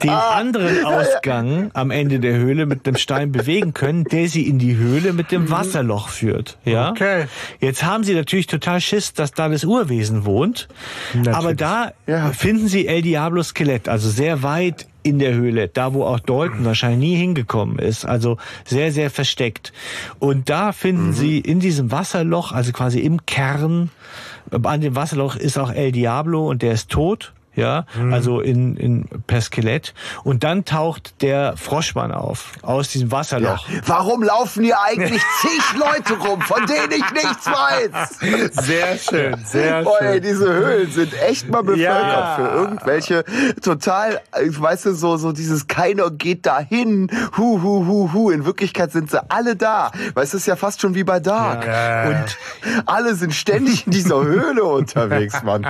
den 0.02 0.10
anderen 0.10 0.84
Ausgang 0.84 1.70
am 1.74 1.90
Ende 1.90 2.20
der 2.20 2.34
Höhle 2.36 2.66
mit 2.66 2.86
dem 2.86 2.96
Stein 2.96 3.32
bewegen 3.32 3.74
können, 3.74 4.04
der 4.04 4.28
sie 4.28 4.46
in 4.46 4.58
die 4.58 4.76
Höhle 4.76 5.12
mit 5.12 5.32
dem 5.32 5.50
Wasserloch 5.50 6.08
führt. 6.08 6.58
Ja. 6.64 6.90
Okay. 6.90 7.24
Jetzt 7.60 7.84
haben 7.84 8.04
sie 8.04 8.14
natürlich 8.14 8.46
total 8.46 8.80
Schiss, 8.80 9.12
dass 9.12 9.32
da 9.32 9.48
das 9.48 9.64
Urwesen 9.64 10.24
wohnt. 10.24 10.68
Aber 11.32 11.54
da 11.54 11.92
Ja. 12.06 12.32
finden 12.32 12.68
sie 12.68 12.86
El 12.86 13.02
Diablo 13.02 13.42
Skelett, 13.42 13.88
also 13.88 14.08
sehr 14.08 14.42
weit 14.42 14.86
in 15.08 15.18
der 15.18 15.34
Höhle, 15.34 15.68
da 15.68 15.94
wo 15.94 16.04
auch 16.04 16.20
Dalton 16.20 16.64
wahrscheinlich 16.64 17.10
nie 17.10 17.16
hingekommen 17.16 17.78
ist, 17.78 18.04
also 18.04 18.36
sehr, 18.64 18.92
sehr 18.92 19.10
versteckt. 19.10 19.72
Und 20.18 20.48
da 20.50 20.72
finden 20.72 21.12
sie 21.12 21.38
in 21.38 21.60
diesem 21.60 21.90
Wasserloch, 21.90 22.52
also 22.52 22.72
quasi 22.72 23.00
im 23.00 23.26
Kern, 23.26 23.90
an 24.50 24.80
dem 24.80 24.96
Wasserloch 24.96 25.36
ist 25.36 25.58
auch 25.58 25.70
El 25.70 25.92
Diablo 25.92 26.48
und 26.48 26.62
der 26.62 26.72
ist 26.72 26.90
tot. 26.90 27.32
Ja, 27.58 27.86
also 28.12 28.40
in, 28.40 28.76
in 28.76 29.08
per 29.26 29.40
Skelett. 29.40 29.92
Und 30.22 30.44
dann 30.44 30.64
taucht 30.64 31.22
der 31.22 31.56
Froschmann 31.56 32.12
auf, 32.12 32.52
aus 32.62 32.88
diesem 32.90 33.10
Wasserloch. 33.10 33.66
Warum 33.84 34.22
laufen 34.22 34.62
hier 34.62 34.80
eigentlich 34.80 35.20
zig 35.40 35.60
Leute 35.76 36.14
rum, 36.24 36.40
von 36.40 36.64
denen 36.66 36.92
ich 36.92 37.12
nichts 37.12 37.46
weiß? 37.46 38.64
Sehr 38.64 38.96
schön, 38.98 39.36
sehr 39.44 39.82
Boah, 39.82 40.00
ey, 40.00 40.12
schön. 40.14 40.22
diese 40.22 40.52
Höhlen 40.52 40.90
sind 40.92 41.12
echt 41.22 41.48
mal 41.50 41.62
bevölkert 41.62 41.78
Ja. 41.82 42.36
für 42.36 42.48
irgendwelche 42.48 43.24
total, 43.60 44.20
weißt 44.32 44.86
du, 44.86 44.94
so, 44.94 45.16
so 45.16 45.32
dieses 45.32 45.66
keiner 45.66 46.10
geht 46.10 46.46
dahin, 46.46 47.10
hu, 47.36 47.60
hu, 47.60 47.86
hu, 47.86 48.12
hu. 48.12 48.30
In 48.30 48.44
Wirklichkeit 48.44 48.92
sind 48.92 49.10
sie 49.10 49.20
alle 49.30 49.56
da. 49.56 49.90
Weißt 50.14 50.32
du, 50.32 50.36
es 50.36 50.42
ist 50.42 50.46
ja 50.46 50.54
fast 50.54 50.80
schon 50.80 50.94
wie 50.94 51.02
bei 51.04 51.18
Dark. 51.18 51.66
Und 52.08 52.38
Alle 52.86 53.16
sind 53.16 53.34
ständig 53.34 53.86
in 53.86 53.92
dieser 53.92 54.22
Höhle 54.22 54.62
unterwegs, 54.62 55.42
Mann. 55.42 55.66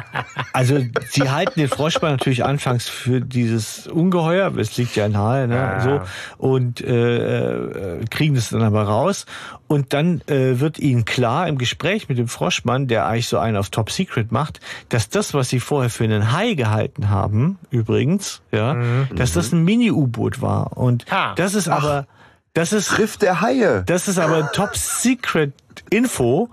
Also 0.52 0.78
sie 1.10 1.30
halten 1.30 1.58
den 1.60 1.68
Froschmann 1.78 2.10
natürlich 2.12 2.44
anfangs 2.44 2.88
für 2.88 3.20
dieses 3.20 3.86
Ungeheuer, 3.86 4.52
es 4.58 4.76
liegt 4.76 4.94
ja 4.96 5.08
nahe, 5.08 5.48
ne, 5.48 5.54
Ja. 5.54 5.80
so 5.80 6.00
und 6.36 6.80
äh, 6.82 7.98
äh, 8.00 8.04
kriegen 8.10 8.34
das 8.34 8.50
dann 8.50 8.62
aber 8.62 8.82
raus 8.82 9.24
und 9.66 9.92
dann 9.94 10.20
äh, 10.26 10.60
wird 10.60 10.78
ihnen 10.78 11.04
klar 11.06 11.48
im 11.48 11.56
Gespräch 11.56 12.08
mit 12.08 12.18
dem 12.18 12.28
Froschmann, 12.28 12.86
der 12.88 13.06
eigentlich 13.06 13.28
so 13.28 13.38
einen 13.38 13.56
auf 13.56 13.70
Top 13.70 13.90
Secret 13.90 14.32
macht, 14.32 14.60
dass 14.90 15.08
das, 15.08 15.32
was 15.34 15.48
sie 15.48 15.60
vorher 15.60 15.88
für 15.90 16.04
einen 16.04 16.32
Hai 16.32 16.54
gehalten 16.54 17.08
haben, 17.08 17.58
übrigens, 17.70 18.42
ja, 18.52 18.76
dass 19.14 19.32
das 19.32 19.52
ein 19.52 19.64
Mini-U-Boot 19.64 20.42
war 20.42 20.76
und 20.76 21.06
Ah. 21.10 21.32
das 21.36 21.54
ist 21.54 21.68
aber 21.68 22.06
das 22.54 22.72
ist 22.72 22.88
Triff 22.88 23.16
der 23.18 23.40
Haie. 23.40 23.84
das 23.86 24.08
ist 24.08 24.18
aber 24.18 24.50
Top 24.52 24.76
Secret 24.76 25.52
Info. 25.90 26.48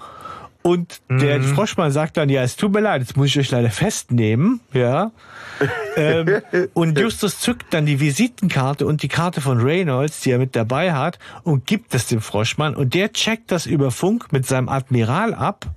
Und 0.65 1.01
der 1.09 1.43
Froschmann 1.43 1.91
sagt 1.91 2.17
dann, 2.17 2.27
ja, 2.27 2.41
es 2.41 2.55
tut 2.55 2.73
mir 2.73 2.79
leid, 2.79 3.01
jetzt 3.01 3.15
muss 3.15 3.27
ich 3.27 3.37
euch 3.37 3.51
leider 3.51 3.69
festnehmen, 3.69 4.61
ja. 4.73 5.11
ähm, 5.95 6.41
und 6.73 6.97
Justus 6.97 7.39
zückt 7.39 7.71
dann 7.71 7.85
die 7.85 7.99
Visitenkarte 7.99 8.87
und 8.87 9.03
die 9.03 9.07
Karte 9.07 9.41
von 9.41 9.59
Reynolds, 9.61 10.21
die 10.21 10.31
er 10.31 10.39
mit 10.39 10.55
dabei 10.55 10.93
hat, 10.93 11.19
und 11.43 11.67
gibt 11.67 11.93
das 11.93 12.07
dem 12.07 12.19
Froschmann. 12.19 12.75
Und 12.75 12.95
der 12.95 13.13
checkt 13.13 13.51
das 13.51 13.67
über 13.67 13.91
Funk 13.91 14.31
mit 14.33 14.47
seinem 14.47 14.67
Admiral 14.67 15.35
ab. 15.35 15.67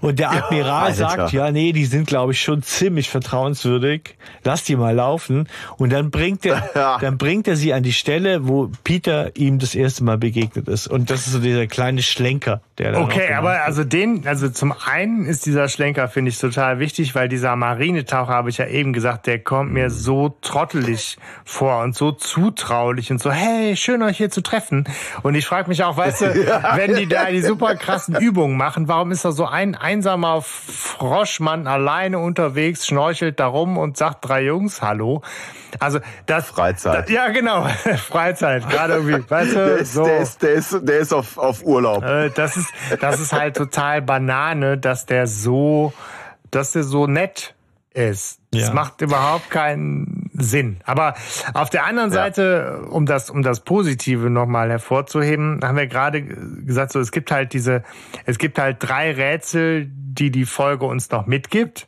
Und 0.00 0.18
der 0.18 0.30
Admiral 0.32 0.86
Alter. 0.90 0.94
sagt, 1.08 1.32
ja, 1.32 1.50
nee, 1.52 1.72
die 1.72 1.84
sind, 1.84 2.06
glaube 2.08 2.32
ich, 2.32 2.40
schon 2.40 2.62
ziemlich 2.62 3.08
vertrauenswürdig. 3.08 4.16
Lass 4.44 4.64
die 4.64 4.74
mal 4.76 4.94
laufen. 4.94 5.48
Und 5.78 5.92
dann 5.92 6.10
bringt 6.10 6.44
er, 6.44 6.68
Ja. 6.74 6.98
dann 7.00 7.16
bringt 7.16 7.46
er 7.46 7.56
sie 7.56 7.72
an 7.72 7.82
die 7.84 7.92
Stelle, 7.92 8.48
wo 8.48 8.70
Peter 8.82 9.36
ihm 9.36 9.58
das 9.60 9.74
erste 9.74 10.02
Mal 10.04 10.18
begegnet 10.18 10.68
ist. 10.68 10.88
Und 10.88 11.10
das 11.10 11.26
ist 11.26 11.32
so 11.32 11.38
dieser 11.38 11.66
kleine 11.68 12.02
Schlenker, 12.02 12.60
Okay, 12.80 13.34
aber 13.34 13.64
also 13.64 13.84
den, 13.84 14.26
also 14.26 14.48
zum 14.48 14.72
einen 14.86 15.26
ist 15.26 15.44
dieser 15.44 15.68
Schlenker, 15.68 16.08
finde 16.08 16.30
ich, 16.30 16.38
total 16.38 16.78
wichtig, 16.78 17.14
weil 17.14 17.28
dieser 17.28 17.54
Marinetaucher, 17.54 18.32
habe 18.32 18.48
ich 18.48 18.58
ja 18.58 18.66
eben 18.66 18.94
gesagt, 18.94 19.26
der 19.26 19.40
kommt 19.40 19.72
mir 19.72 19.90
so 19.90 20.36
trottelig 20.40 21.18
vor 21.44 21.82
und 21.82 21.94
so 21.94 22.12
zutraulich 22.12 23.10
und 23.10 23.20
so, 23.20 23.30
hey, 23.30 23.76
schön 23.76 24.02
euch 24.02 24.16
hier 24.16 24.30
zu 24.30 24.40
treffen. 24.40 24.84
Und 25.22 25.34
ich 25.34 25.46
frage 25.46 25.68
mich 25.68 25.84
auch, 25.84 25.98
weißt 25.98 26.22
du, 26.22 26.26
wenn 26.76 26.94
die 26.94 27.06
da 27.06 27.26
die 27.26 27.42
super 27.42 27.74
krassen 27.76 28.16
Übungen 28.16 28.56
machen, 28.56 28.88
warum 28.88 29.10
ist 29.10 29.24
da 29.24 29.32
so 29.32 29.46
ein 29.46 29.74
einsamer 29.74 30.40
Froschmann 30.40 31.66
alleine 31.66 32.18
unterwegs, 32.20 32.86
schnorchelt 32.86 33.38
da 33.38 33.48
rum 33.48 33.76
und 33.76 33.98
sagt 33.98 34.26
drei 34.26 34.44
Jungs 34.44 34.80
Hallo? 34.80 35.22
Also 35.80 36.00
das 36.26 36.46
Freizeit. 36.46 37.08
Da, 37.08 37.12
ja, 37.12 37.28
genau, 37.28 37.64
Freizeit, 38.08 38.68
gerade 38.68 38.94
irgendwie, 38.94 39.24
weißt 39.30 39.54
Der 39.54 39.66
du, 39.66 39.74
ist, 39.76 39.92
so. 39.92 40.04
der 40.04 40.18
ist, 40.20 40.42
der 40.42 40.52
ist, 40.52 40.78
der 40.82 40.98
ist 40.98 41.12
auf, 41.12 41.38
auf 41.38 41.62
Urlaub. 41.64 42.02
Äh, 42.04 42.30
das 42.30 42.56
ist, 42.56 42.68
das 43.00 43.20
ist 43.20 43.32
halt 43.32 43.56
total 43.56 44.02
Banane, 44.02 44.78
dass 44.78 45.06
der 45.06 45.26
so, 45.26 45.92
dass 46.50 46.72
der 46.72 46.82
so 46.84 47.06
nett 47.06 47.54
ist. 47.94 48.38
Das 48.52 48.68
Ja. 48.68 48.72
macht 48.74 49.00
überhaupt 49.02 49.50
keinen 49.50 50.30
Sinn. 50.34 50.78
Aber 50.84 51.14
auf 51.52 51.68
der 51.68 51.84
anderen 51.84 52.10
Seite, 52.10 52.82
um 52.90 53.04
das, 53.04 53.28
um 53.28 53.42
das 53.42 53.60
Positive 53.60 54.30
nochmal 54.30 54.70
hervorzuheben, 54.70 55.60
haben 55.62 55.76
wir 55.76 55.86
gerade 55.86 56.22
gesagt, 56.22 56.92
so, 56.92 57.00
es 57.00 57.12
gibt 57.12 57.30
halt 57.30 57.52
diese, 57.52 57.82
es 58.24 58.38
gibt 58.38 58.58
halt 58.58 58.76
drei 58.80 59.12
Rätsel, 59.12 59.88
die 59.90 60.30
die 60.30 60.46
Folge 60.46 60.86
uns 60.86 61.10
noch 61.10 61.26
mitgibt. 61.26 61.86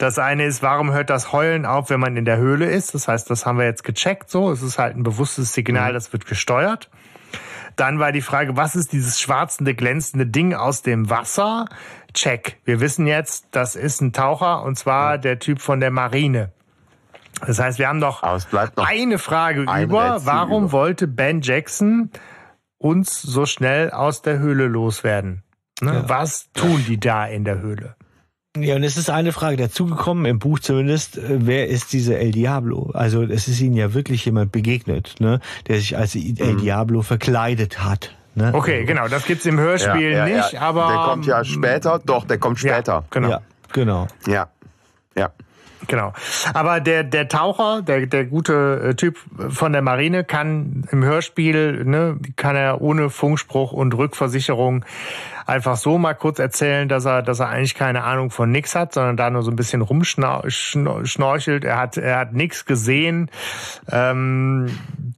Das 0.00 0.18
eine 0.18 0.46
ist, 0.46 0.62
warum 0.62 0.92
hört 0.92 1.10
das 1.10 1.30
Heulen 1.30 1.66
auf, 1.66 1.90
wenn 1.90 2.00
man 2.00 2.16
in 2.16 2.24
der 2.24 2.38
Höhle 2.38 2.64
ist? 2.64 2.94
Das 2.94 3.06
heißt, 3.06 3.28
das 3.28 3.44
haben 3.44 3.58
wir 3.58 3.66
jetzt 3.66 3.84
gecheckt, 3.84 4.30
so. 4.30 4.50
Es 4.50 4.62
ist 4.62 4.78
halt 4.78 4.96
ein 4.96 5.02
bewusstes 5.02 5.52
Signal, 5.52 5.92
das 5.92 6.10
wird 6.14 6.24
gesteuert. 6.24 6.88
Dann 7.76 7.98
war 7.98 8.10
die 8.10 8.22
Frage, 8.22 8.56
was 8.56 8.76
ist 8.76 8.94
dieses 8.94 9.20
schwarzende, 9.20 9.74
glänzende 9.74 10.26
Ding 10.26 10.54
aus 10.54 10.80
dem 10.80 11.10
Wasser? 11.10 11.66
Check. 12.14 12.56
Wir 12.64 12.80
wissen 12.80 13.06
jetzt, 13.06 13.48
das 13.50 13.76
ist 13.76 14.00
ein 14.00 14.14
Taucher 14.14 14.62
und 14.62 14.76
zwar 14.76 15.18
der 15.18 15.38
Typ 15.38 15.60
von 15.60 15.80
der 15.80 15.90
Marine. 15.90 16.50
Das 17.46 17.58
heißt, 17.58 17.78
wir 17.78 17.86
haben 17.86 17.98
noch 17.98 18.22
noch 18.22 18.86
eine 18.88 19.18
Frage 19.18 19.66
ein 19.68 19.84
über. 19.84 20.14
Rätsel 20.14 20.26
Warum 20.26 20.62
über. 20.64 20.72
wollte 20.72 21.08
Ben 21.08 21.42
Jackson 21.42 22.10
uns 22.78 23.20
so 23.20 23.44
schnell 23.44 23.90
aus 23.90 24.22
der 24.22 24.38
Höhle 24.38 24.66
loswerden? 24.66 25.42
Ne? 25.82 26.04
Was 26.06 26.50
tun 26.54 26.82
die 26.88 26.98
da 26.98 27.26
in 27.26 27.44
der 27.44 27.60
Höhle? 27.60 27.96
Ja, 28.58 28.74
und 28.74 28.82
es 28.82 28.96
ist 28.96 29.10
eine 29.10 29.30
Frage 29.30 29.56
dazugekommen, 29.56 30.24
im 30.24 30.40
Buch 30.40 30.58
zumindest, 30.58 31.18
äh, 31.18 31.46
wer 31.46 31.68
ist 31.68 31.92
dieser 31.92 32.18
El 32.18 32.32
Diablo? 32.32 32.90
Also 32.94 33.22
es 33.22 33.46
ist 33.46 33.60
ihnen 33.60 33.76
ja 33.76 33.94
wirklich 33.94 34.24
jemand 34.24 34.50
begegnet, 34.50 35.14
ne, 35.20 35.38
der 35.68 35.76
sich 35.76 35.96
als 35.96 36.16
El 36.16 36.56
Diablo 36.56 37.02
verkleidet 37.02 37.84
hat. 37.84 38.12
Ne? 38.34 38.50
Okay, 38.52 38.84
genau, 38.84 39.06
das 39.06 39.24
gibt's 39.24 39.46
im 39.46 39.58
Hörspiel 39.60 40.10
Ja, 40.10 40.26
ja, 40.26 40.36
nicht, 40.36 40.52
ja. 40.54 40.62
aber 40.62 40.88
Der 40.88 40.96
kommt 40.96 41.26
ja 41.26 41.44
später. 41.44 42.00
Doch, 42.04 42.24
der 42.26 42.38
kommt 42.38 42.58
später. 42.58 42.92
Ja, 42.92 43.04
genau. 43.10 43.30
Ja, 43.30 43.42
genau. 43.72 44.08
Ja. 44.26 44.48
Ja. 45.20 45.32
Genau. 45.86 46.12
Aber 46.52 46.80
der, 46.80 47.04
der 47.04 47.28
Taucher, 47.28 47.82
der, 47.82 48.06
der 48.06 48.24
gute 48.26 48.90
äh, 48.90 48.94
Typ 48.94 49.18
von 49.48 49.72
der 49.72 49.82
Marine 49.82 50.24
kann 50.24 50.86
im 50.90 51.02
Hörspiel, 51.02 51.84
ne, 51.84 52.18
kann 52.36 52.54
er 52.54 52.80
ohne 52.80 53.10
Funkspruch 53.10 53.72
und 53.72 53.96
Rückversicherung 53.96 54.84
einfach 55.46 55.76
so 55.76 55.98
mal 55.98 56.14
kurz 56.14 56.38
erzählen, 56.38 56.88
dass 56.88 57.06
er, 57.06 57.22
dass 57.22 57.40
er 57.40 57.48
eigentlich 57.48 57.74
keine 57.74 58.04
Ahnung 58.04 58.30
von 58.30 58.50
nix 58.50 58.74
hat, 58.74 58.92
sondern 58.92 59.16
da 59.16 59.30
nur 59.30 59.42
so 59.42 59.50
ein 59.50 59.56
bisschen 59.56 59.80
rumschnorchelt. 59.80 61.64
Er 61.64 61.78
hat, 61.78 61.96
er 61.96 62.18
hat 62.18 62.34
nix 62.34 62.66
gesehen. 62.66 63.30
Ähm, 63.90 64.66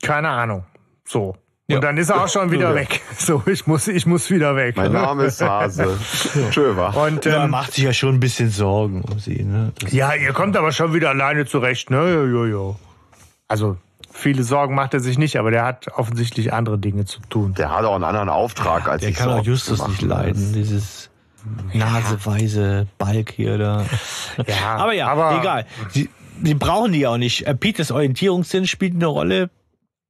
keine 0.02 0.30
Ahnung. 0.30 0.64
So. 1.04 1.36
Und 1.68 1.74
Ja. 1.76 1.80
dann 1.80 1.96
ist 1.96 2.10
er 2.10 2.22
auch 2.24 2.28
schon 2.28 2.50
wieder 2.50 2.70
Ja. 2.70 2.74
weg. 2.74 3.00
So, 3.16 3.42
ich 3.46 3.66
muss, 3.66 3.86
ich 3.88 4.04
muss 4.04 4.30
wieder 4.30 4.56
weg. 4.56 4.76
Mein 4.76 4.92
Name 4.92 5.24
ist 5.24 5.40
Hase. 5.40 5.96
Schön 6.50 6.76
war. 6.76 6.96
Und 6.96 7.24
Ja, 7.24 7.32
er 7.32 7.44
ähm, 7.44 7.50
macht 7.50 7.72
sich 7.74 7.84
ja 7.84 7.92
schon 7.92 8.14
ein 8.16 8.20
bisschen 8.20 8.50
Sorgen 8.50 9.02
um 9.02 9.18
sie. 9.20 9.42
Ne? 9.44 9.72
Das 9.80 9.92
Ja, 9.92 10.12
ihr 10.14 10.32
kommt 10.32 10.56
aber 10.56 10.72
schon 10.72 10.92
wieder 10.92 11.10
alleine 11.10 11.46
zurecht, 11.46 11.90
ne? 11.90 12.12
Jo, 12.12 12.26
jo, 12.26 12.46
jo. 12.46 12.76
Also, 13.46 13.76
viele 14.10 14.42
Sorgen 14.42 14.74
macht 14.74 14.92
er 14.94 15.00
sich 15.00 15.18
nicht, 15.18 15.36
aber 15.36 15.50
der 15.52 15.64
hat 15.64 15.86
offensichtlich 15.94 16.52
andere 16.52 16.78
Dinge 16.78 17.04
zu 17.04 17.20
tun. 17.30 17.54
Der 17.54 17.70
hat 17.70 17.84
auch 17.84 17.94
einen 17.94 18.04
anderen 18.04 18.28
Auftrag 18.28 18.88
als 18.88 19.00
Der 19.02 19.10
ich 19.10 19.16
kann 19.16 19.30
auch 19.30 19.44
Justus 19.44 19.78
zu 19.78 19.88
nicht 19.88 20.02
leiden, 20.02 20.52
dieses 20.54 21.10
naseweise 21.72 22.86
Balk 22.98 23.30
hier 23.32 23.58
da. 23.58 23.84
Ja, 24.46 24.76
aber 24.76 24.92
ja, 24.94 25.08
aber- 25.08 25.38
egal. 25.40 25.66
Sie, 25.90 26.08
sie 26.42 26.54
brauchen 26.54 26.92
die 26.92 27.06
auch 27.06 27.18
nicht. 27.18 27.46
Äh, 27.46 27.54
Peters 27.54 27.90
Orientierungssinn 27.92 28.66
spielt 28.66 28.94
eine 28.94 29.06
Rolle. 29.06 29.50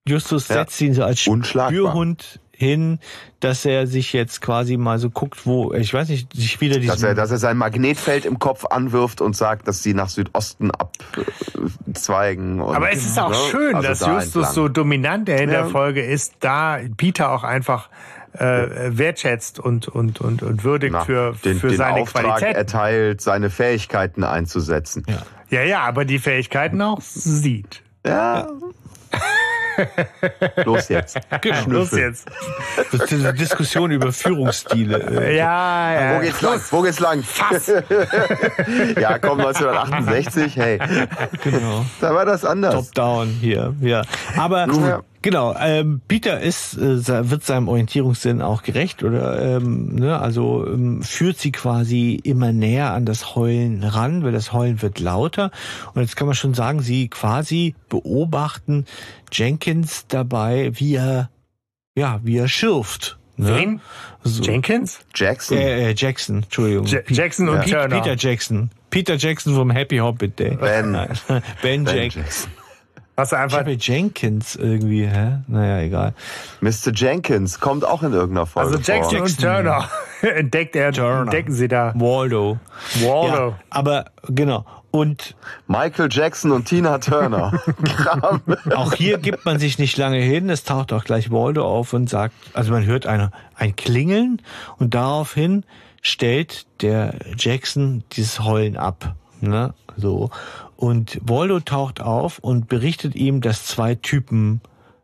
Justus 0.07 0.49
Ja. 0.49 0.57
setzt 0.57 0.81
ihn 0.81 0.95
so 0.95 1.05
als. 1.05 1.21
Spürhund 1.21 2.41
hin, 2.55 3.01
dass 3.41 3.65
er 3.65 3.87
sich 3.89 4.13
jetzt 4.13 4.41
quasi 4.41 4.77
mal 4.77 4.99
so 5.01 5.11
guckt, 5.11 5.47
wo, 5.47 5.73
ich 5.73 5.93
weiß 5.93 6.09
nicht, 6.11 6.33
sich 6.33 6.61
wieder 6.61 6.77
Dass 6.77 6.97
diesen, 6.97 7.09
er, 7.09 7.15
dass 7.15 7.31
er 7.33 7.39
sein 7.39 7.57
Magnetfeld 7.57 8.25
im 8.25 8.39
Kopf 8.39 8.65
anwirft 8.67 9.21
und 9.21 9.35
sagt, 9.35 9.67
dass 9.67 9.83
sie 9.83 9.95
nach 9.95 10.09
Südosten 10.09 10.71
abzweigen. 10.71 12.61
Und, 12.61 12.77
Aber 12.77 12.93
es 12.93 13.05
ist 13.05 13.19
auch 13.19 13.31
ne? 13.31 13.37
schön, 13.51 13.75
Also 13.75 13.89
dass 13.89 13.99
da 14.01 14.15
Justus 14.15 14.35
entlang. 14.37 14.53
so 14.55 14.69
dominant 14.69 15.29
in 15.29 15.49
der 15.49 15.61
Ja. 15.61 15.67
Folge 15.69 16.03
ist, 16.05 16.35
da 16.41 16.79
Peter 16.97 17.33
auch 17.33 17.43
einfach 17.43 17.89
äh, 18.35 18.39
wertschätzt 18.97 19.59
und, 19.59 19.89
und, 19.89 20.21
und, 20.21 20.43
und 20.43 20.63
würdigt 20.65 20.93
Na, 20.93 21.05
für, 21.05 21.35
den, 21.45 21.59
für 21.59 21.69
den 21.69 21.77
seine 21.77 22.01
Auftrag 22.03 22.23
Qualität. 22.39 22.57
erteilt, 22.57 23.21
seine 23.21 23.51
Fähigkeiten 23.51 24.25
einzusetzen. 24.25 25.05
ja. 25.09 25.23
Ja, 25.51 25.63
ja, 25.65 25.81
aber 25.81 26.07
die 26.07 26.19
Fähigkeiten 26.19 26.81
auch 26.81 27.01
sieht. 27.03 27.83
Ja. 28.07 28.47
Los 30.65 30.89
jetzt. 30.89 31.19
Genau. 31.41 31.57
Los 31.67 31.91
jetzt. 31.93 32.29
Das 32.77 32.93
ist 33.01 33.11
diese 33.11 33.33
Diskussion 33.35 33.91
über 33.91 34.13
Führungsstile. 34.13 34.99
äh, 34.99 35.37
Ja, 35.37 35.93
ja. 35.93 36.17
Wo 36.17 36.21
geht's 36.21 36.41
lang? 36.41 36.61
Wo 36.71 36.83
geht's 36.83 37.01
lang? 37.01 37.23
Fass. 37.23 37.67
ja, 39.01 39.19
komm, 39.19 39.41
1968, 39.41 40.57
hey, 40.57 40.79
Genau. 41.45 41.85
da 42.01 42.15
war 42.15 42.25
das 42.25 42.45
anders. 42.45 42.75
Top-down 42.75 43.29
hier, 43.29 43.75
ja. 43.81 44.03
Aber 44.37 44.67
Ja. 44.67 45.01
Genau, 45.23 45.55
ähm, 45.59 46.01
Peter 46.09 46.41
ist, 46.41 46.77
äh, 46.77 47.31
wird 47.31 47.45
seinem 47.45 47.69
Orientierungssinn 47.69 48.43
auch 48.43 48.63
gerecht 48.63 49.03
oder 49.03 49.57
ähm, 49.57 49.95
ne, 49.95 50.19
also 50.19 50.67
ähm, 50.67 51.03
führt 51.03 51.39
sie 51.39 51.53
quasi 51.53 52.21
immer 52.23 52.53
näher 52.53 52.93
an 52.93 53.07
das 53.07 53.35
Heulen 53.35 53.83
ran, 53.85 54.25
weil 54.25 54.33
das 54.33 54.53
Heulen 54.53 54.83
wird 54.83 55.01
lauter. 55.01 55.51
Und 55.95 56.03
jetzt 56.03 56.17
kann 56.17 56.27
man 56.27 56.37
schon 56.37 56.55
sagen, 56.55 56.81
sie 56.81 57.09
quasi 57.09 57.75
beobachten 57.89 58.85
Jenkins 59.33 60.07
dabei, 60.09 60.73
wie 60.75 60.97
er 60.97 61.31
ja, 61.95 62.21
wie 62.23 62.39
er 62.39 62.49
schürft. 62.49 63.19
Ne? 63.37 63.55
Wen? 63.57 63.81
So. 64.25 64.43
Jenkins? 64.43 65.01
Jackson. 65.15 65.59
Äh, 65.59 65.91
äh, 65.91 65.95
Jackson, 65.97 66.43
Entschuldigung. 66.45 66.87
Ja- 66.87 67.01
Jackson 67.09 67.49
und 67.49 67.67
Turner. 67.69 68.01
Peter 68.01 68.17
Jackson. 68.17 68.71
Peter 68.91 69.17
Jackson 69.17 69.55
vom 69.55 69.71
Happy 69.71 69.99
Hobbit 69.99 70.39
Day. 70.39 70.57
Ben. 70.57 70.93
Ben, 71.63 71.85
Ben 71.85 71.87
Jackson. 71.87 72.51
Hast 73.23 73.31
du 73.31 73.37
einfach. 73.37 73.59
habe 73.59 73.71
Jenkins 73.79 74.57
irgendwie, 74.57 75.07
hä? 75.07 75.39
Naja, 75.47 75.79
egal. 75.81 76.13
Mr. 76.61 76.91
Jenkins 76.93 77.61
kommt 77.61 77.85
auch 77.85 78.03
in 78.03 78.13
irgendeiner 78.13 78.47
Folge 78.47 78.71
Also 78.71 78.93
Jackson 78.93 79.19
vor. 79.19 79.27
und 79.27 79.41
Turner. 79.41 79.89
Entdeckt 80.23 80.75
er, 80.75 80.93
Turner. 80.93 81.21
entdecken 81.21 81.53
sie 81.53 81.69
da. 81.69 81.93
Waldo. 81.95 82.59
Waldo. 83.01 83.51
Ja, 83.51 83.59
aber 83.71 84.07
genau. 84.27 84.65
Und 84.91 85.37
Michael 85.69 86.09
Jackson 86.11 86.51
und 86.51 86.65
Tina 86.65 86.99
Turner. 86.99 87.53
Kram. 87.85 88.43
auch 88.75 88.93
hier 88.93 89.19
gibt 89.19 89.45
man 89.45 89.61
sich 89.61 89.79
nicht 89.79 89.97
lange 89.97 90.19
hin. 90.19 90.51
Es 90.51 90.65
taucht 90.65 90.93
auch 90.93 91.05
gleich 91.05 91.31
Waldo 91.31 91.65
auf 91.65 91.93
und 91.93 92.11
sagt, 92.11 92.35
also 92.55 92.73
man 92.73 92.85
hört 92.85 93.07
eine, 93.07 93.31
ein 93.55 93.77
Klingeln 93.77 94.43
und 94.79 94.95
daraufhin 94.95 95.65
stellt 96.03 96.67
der 96.83 97.15
Jackson 97.39 98.03
dieses 98.13 98.41
Heulen 98.41 98.77
ab. 98.77 99.15
Ne? 99.41 99.75
So. 99.97 100.31
Und 100.83 101.21
Waldo 101.23 101.61
taucht 101.61 102.01
auf 102.01 102.41
und 102.41 102.67
berichtet 102.67 103.15
ihm, 103.15 103.41
dass 103.41 103.67
zwei 103.67 103.95
Typen 103.95 104.61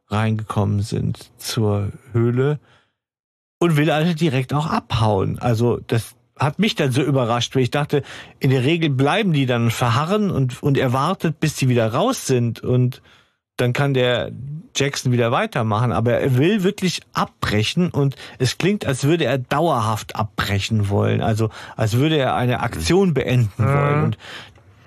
reingekommen 0.08 0.80
sind 0.80 1.30
zur 1.38 1.92
Höhle 2.10 2.58
und 3.60 3.76
will 3.76 3.92
also 3.92 4.12
direkt 4.12 4.52
auch 4.52 4.66
abhauen. 4.66 5.38
Also 5.38 5.78
das 5.86 6.16
hat 6.36 6.58
mich 6.58 6.74
dann 6.74 6.90
so 6.90 7.00
überrascht, 7.00 7.54
weil 7.54 7.62
ich 7.62 7.70
dachte, 7.70 8.02
in 8.40 8.50
der 8.50 8.64
Regel 8.64 8.90
bleiben 8.90 9.32
die 9.32 9.46
dann 9.46 9.70
verharren 9.70 10.32
und, 10.32 10.60
und 10.64 10.76
er 10.76 10.92
wartet, 10.92 11.38
bis 11.38 11.54
die 11.54 11.68
wieder 11.68 11.92
raus 11.92 12.26
sind 12.26 12.58
und 12.58 13.00
dann 13.56 13.72
kann 13.72 13.94
der 13.94 14.32
Jackson 14.74 15.12
wieder 15.12 15.30
weitermachen. 15.30 15.92
Aber 15.92 16.14
er 16.14 16.36
will 16.36 16.64
wirklich 16.64 17.02
abbrechen 17.12 17.90
und 17.90 18.16
es 18.40 18.58
klingt, 18.58 18.84
als 18.84 19.04
würde 19.04 19.26
er 19.26 19.38
dauerhaft 19.38 20.16
abbrechen 20.16 20.88
wollen. 20.88 21.20
Also 21.20 21.50
als 21.76 21.98
würde 21.98 22.18
er 22.18 22.34
eine 22.34 22.60
Aktion 22.60 23.14
beenden 23.14 23.64
wollen. 23.64 24.02
Und 24.02 24.18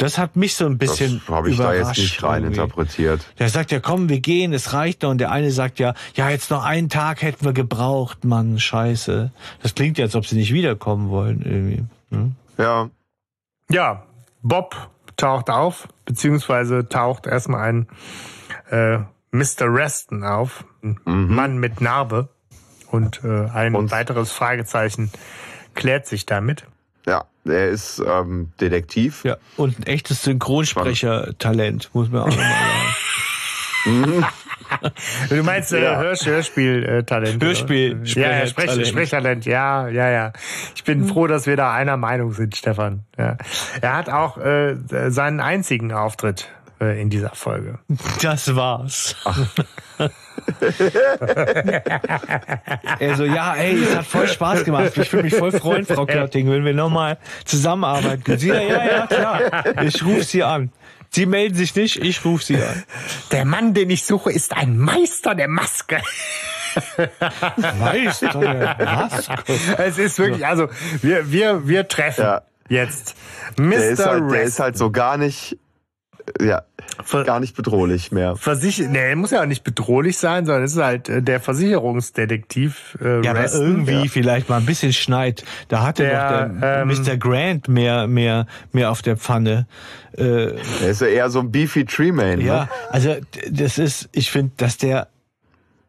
das 0.01 0.17
hat 0.17 0.35
mich 0.35 0.55
so 0.55 0.65
ein 0.65 0.77
Das 0.77 0.91
bisschen 0.97 1.21
habe 1.27 1.49
ich 1.51 1.57
da 1.57 1.73
jetzt 1.73 1.97
nicht 1.97 2.23
rein 2.23 2.43
irgendwie. 2.43 2.59
interpretiert. 2.61 3.21
Der 3.39 3.49
sagt 3.49 3.71
ja, 3.71 3.79
komm, 3.79 4.09
wir 4.09 4.19
gehen, 4.19 4.53
es 4.53 4.73
reicht 4.73 5.03
doch. 5.03 5.09
Und 5.11 5.19
der 5.19 5.31
eine 5.31 5.51
sagt 5.51 5.79
ja, 5.79 5.93
ja, 6.15 6.29
jetzt 6.29 6.49
noch 6.51 6.63
einen 6.63 6.89
Tag 6.89 7.21
hätten 7.21 7.45
wir 7.45 7.53
gebraucht, 7.53 8.23
Mann, 8.25 8.59
scheiße. 8.59 9.31
Das 9.61 9.75
klingt 9.75 9.97
ja, 9.97 10.05
als 10.05 10.15
ob 10.15 10.25
sie 10.25 10.35
nicht 10.35 10.53
wiederkommen 10.53 11.09
wollen, 11.09 11.41
irgendwie. 11.43 11.83
Hm? 12.11 12.35
Ja. 12.57 12.89
Ja, 13.69 14.03
Bob 14.41 14.75
taucht 15.17 15.49
auf, 15.49 15.87
beziehungsweise 16.05 16.87
taucht 16.89 17.27
erstmal 17.27 17.69
ein 17.69 17.87
äh, 18.69 18.97
Mr. 19.31 19.67
Reston 19.73 20.23
auf, 20.23 20.65
ein 20.83 20.97
Mann 21.05 21.57
mit 21.57 21.79
Narbe. 21.81 22.29
Und 22.89 23.21
äh, 23.23 23.47
ein 23.53 23.73
Und- 23.75 23.91
weiteres 23.91 24.31
Fragezeichen 24.33 25.11
klärt 25.75 26.05
sich 26.07 26.25
damit. 26.25 26.65
Ja, 27.07 27.25
er 27.45 27.69
ist 27.69 27.99
ähm, 28.05 28.51
Detektiv. 28.59 29.23
Ja, 29.23 29.37
und 29.57 29.79
ein 29.79 29.83
echtes 29.83 30.23
Synchronsprecher-Talent, 30.23 31.89
muss 31.93 32.09
man 32.09 32.21
auch 32.23 32.27
nochmal 32.27 32.45
sagen. 33.85 34.25
Du 35.29 35.43
meinst 35.43 35.73
äh, 35.73 35.83
Ja. 35.83 35.97
Hörsch 35.99 36.25
Hörspiel-Talent? 36.25 37.43
Hörspiel- 37.43 38.05
ja, 38.05 38.21
ja, 38.21 38.47
Sprech 38.47 38.49
Sprechtalent. 38.71 38.87
Sprechtalent, 38.87 39.45
ja, 39.45 39.87
ja, 39.89 40.09
ja. 40.09 40.31
Ich 40.75 40.85
bin 40.85 41.05
froh, 41.07 41.27
dass 41.27 41.45
wir 41.45 41.57
da 41.57 41.73
einer 41.73 41.97
Meinung 41.97 42.31
sind, 42.31 42.55
Stefan. 42.55 43.03
Ja. 43.17 43.37
Er 43.81 43.95
hat 43.97 44.09
auch 44.09 44.37
äh, 44.37 44.77
seinen 45.09 45.41
einzigen 45.41 45.91
Auftritt 45.91 46.47
in 46.81 47.09
dieser 47.09 47.35
Folge. 47.35 47.79
Das 48.21 48.55
war's. 48.55 49.15
er 52.99 53.15
so, 53.15 53.25
ja, 53.25 53.55
ey, 53.55 53.83
es 53.83 53.95
hat 53.95 54.05
voll 54.05 54.27
Spaß 54.27 54.63
gemacht. 54.65 54.91
Ich 54.97 55.13
würde 55.13 55.25
mich 55.25 55.35
voll 55.35 55.51
freuen, 55.51 55.85
Frau 55.85 56.05
Körting, 56.05 56.49
wenn 56.49 56.65
wir 56.65 56.73
nochmal 56.73 57.17
zusammenarbeiten 57.45 58.23
können. 58.23 58.39
Sie, 58.39 58.49
ja, 58.49 58.61
ja, 58.61 58.85
ja, 58.85 59.07
klar. 59.07 59.83
Ich 59.83 60.03
rufe 60.03 60.23
Sie 60.23 60.43
an. 60.43 60.71
Sie 61.09 61.25
melden 61.25 61.55
sich 61.55 61.75
nicht, 61.75 61.97
ich 61.97 62.23
rufe 62.23 62.43
Sie 62.43 62.55
an. 62.55 62.83
Der 63.31 63.45
Mann, 63.45 63.73
den 63.73 63.89
ich 63.89 64.05
suche, 64.05 64.31
ist 64.31 64.55
ein 64.55 64.77
Meister 64.77 65.35
der 65.35 65.49
Maske. 65.49 66.01
Weißt 66.73 68.21
du, 68.21 68.27
was? 68.41 69.29
Es 69.77 69.97
ist 69.97 70.17
wirklich, 70.17 70.45
also 70.45 70.69
wir, 71.01 71.29
wir, 71.31 71.67
wir 71.67 71.87
treffen 71.87 72.21
Ja. 72.23 72.41
jetzt 72.69 73.15
Mr. 73.57 73.69
Der 73.71 73.89
ist, 73.89 74.05
halt, 74.05 74.31
der 74.31 74.41
ist 74.43 74.59
halt 74.61 74.77
so 74.77 74.89
gar 74.89 75.17
nicht, 75.17 75.57
ja, 76.41 76.61
Ver- 77.03 77.23
gar 77.23 77.39
nicht 77.39 77.55
bedrohlich 77.55 78.11
mehr. 78.11 78.35
Versicher 78.35 78.87
nee, 78.87 78.97
er 79.09 79.15
muss 79.15 79.31
ja 79.31 79.41
auch 79.41 79.45
nicht 79.45 79.63
bedrohlich 79.63 80.17
sein, 80.17 80.45
sondern 80.45 80.63
es 80.63 80.73
ist 80.73 80.81
halt 80.81 81.09
äh, 81.09 81.21
der 81.21 81.39
Versicherungsdetektiv 81.39 82.97
äh, 83.01 83.23
Ja, 83.23 83.31
aber 83.31 83.41
Reston. 83.41 83.61
irgendwie 83.61 84.07
vielleicht 84.09 84.49
mal 84.49 84.57
ein 84.57 84.65
bisschen 84.65 84.93
schneit. 84.93 85.43
Da 85.67 85.83
hatte 85.83 86.03
Der, 86.03 86.47
doch 86.49 86.59
der 86.59 86.81
ähm, 86.81 86.87
Mr. 86.89 87.17
Grant 87.17 87.67
mehr, 87.67 88.07
mehr, 88.07 88.47
mehr 88.71 88.91
auf 88.91 89.01
der 89.01 89.17
Pfanne. 89.17 89.67
Äh, 90.17 90.51
Er 90.83 90.89
ist 90.89 91.01
ja 91.01 91.07
eher 91.07 91.29
so 91.29 91.39
ein 91.39 91.51
Beefy 91.51 91.85
Treeman. 91.85 92.41
Ja, 92.41 92.63
Ne? 92.63 92.69
also 92.89 93.15
das 93.49 93.77
ist, 93.77 94.09
ich 94.11 94.31
finde, 94.31 94.51
dass 94.57 94.77
der, 94.77 95.07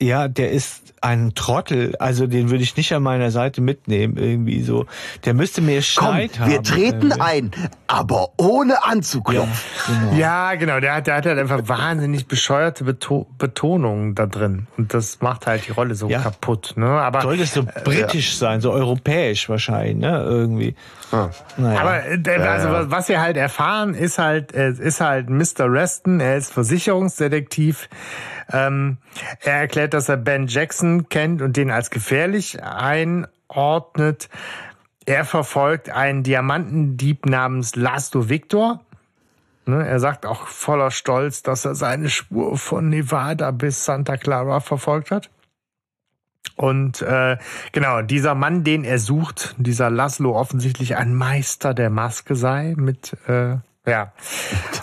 ja, 0.03 0.29
der 0.29 0.51
ist 0.51 0.95
ein 1.01 1.35
Trottel. 1.35 1.97
Also 1.99 2.27
den 2.27 2.51
würde 2.51 2.63
ich 2.63 2.77
nicht 2.77 2.93
an 2.93 3.03
meiner 3.03 3.31
Seite 3.31 3.61
mitnehmen 3.61 4.17
irgendwie 4.17 4.63
so. 4.63 4.87
Der 5.25 5.35
müsste 5.35 5.61
mehr 5.61 5.81
Komm, 5.97 6.07
Schneid 6.09 6.39
haben. 6.39 6.51
wir 6.51 6.63
treten 6.63 7.03
irgendwie. 7.11 7.21
ein, 7.21 7.51
aber 7.89 8.29
ohne 8.37 8.75
Ja, 8.75 8.79
anzuklopfen. 8.85 9.51
genau. 9.87 10.13
Ja, 10.15 10.55
genau. 10.55 10.79
Der 10.81 10.95
hat, 10.95 11.07
der 11.09 11.17
hat 11.17 11.27
halt 11.27 11.39
einfach 11.39 11.67
wahnsinnig 11.67 12.27
bescheuerte 12.27 12.85
Beto 12.85 13.27
Betonungen 13.39 14.15
da 14.15 14.27
drin. 14.27 14.67
Und 14.77 14.95
das 14.95 15.21
macht 15.21 15.47
halt 15.47 15.67
die 15.67 15.73
Rolle 15.73 15.95
so 15.97 16.09
Ja. 16.09 16.21
kaputt. 16.21 16.75
Ne? 16.77 16.87
Aber, 16.87 17.23
Soll 17.23 17.37
das 17.39 17.53
so 17.55 17.65
britisch 17.85 18.37
sein, 18.37 18.61
so 18.61 18.71
europäisch 18.71 19.49
wahrscheinlich, 19.49 19.97
ne? 19.97 20.23
Irgendwie. 20.25 20.75
Naja. 21.57 21.81
aber 21.81 22.05
äh, 22.07 22.37
also, 22.41 22.91
was- 22.91 23.09
wir 23.09 23.21
halt 23.21 23.37
erfahren, 23.37 23.95
ist 23.95 24.19
halt, 24.19 24.53
es 24.53 24.79
ist 24.79 25.01
halt 25.01 25.29
Mr. 25.29 25.71
Reston. 25.71 26.21
Er 26.21 26.37
ist 26.37 26.53
Versicherungsdetektiv. 26.53 27.89
Ähm, 28.53 28.99
er 29.41 29.55
erklärt, 29.61 29.95
dass 29.95 30.09
er 30.09 30.17
Ben 30.17 30.47
Jackson 30.47 31.09
kennt 31.09 31.43
und 31.43 31.57
den 31.57 31.71
als 31.71 31.91
gefährlich 31.91 32.63
einordnet. 32.63 34.29
Er 35.05 35.25
verfolgt 35.25 35.91
einen 35.91 36.23
Diamantendieb 36.23 37.27
namens 37.27 37.77
Laszlo 37.77 38.29
Victor. 38.29 38.81
Ne, 39.65 39.87
er 39.87 40.01
sagt 40.01 40.27
auch 40.27 40.47
voller 40.49 40.91
Stolz, 40.91 41.43
dass 41.43 41.65
er 41.65 41.75
seine 41.75 42.09
Spur 42.09 42.59
von 42.59 42.89
Nevada 42.89 43.51
bis 43.53 43.85
Santa 43.85 44.17
Clara 44.17 44.61
verfolgt 44.61 45.11
hat. 45.13 45.31
Und 46.57 47.03
äh, 47.03 47.39
genau, 47.73 48.03
dieser 48.03 48.35
Mann, 48.35 48.63
den 48.65 48.85
er 48.85 48.99
sucht, 48.99 49.55
dieser 49.59 49.91
Laszlo 49.91 50.37
offensichtlich 50.37 50.97
ein 50.97 51.15
Meister 51.15 51.75
der 51.75 51.91
Maske 51.91 52.35
sei, 52.35 52.75
mit 52.77 53.17
äh, 53.27 53.57
ja. 53.87 54.13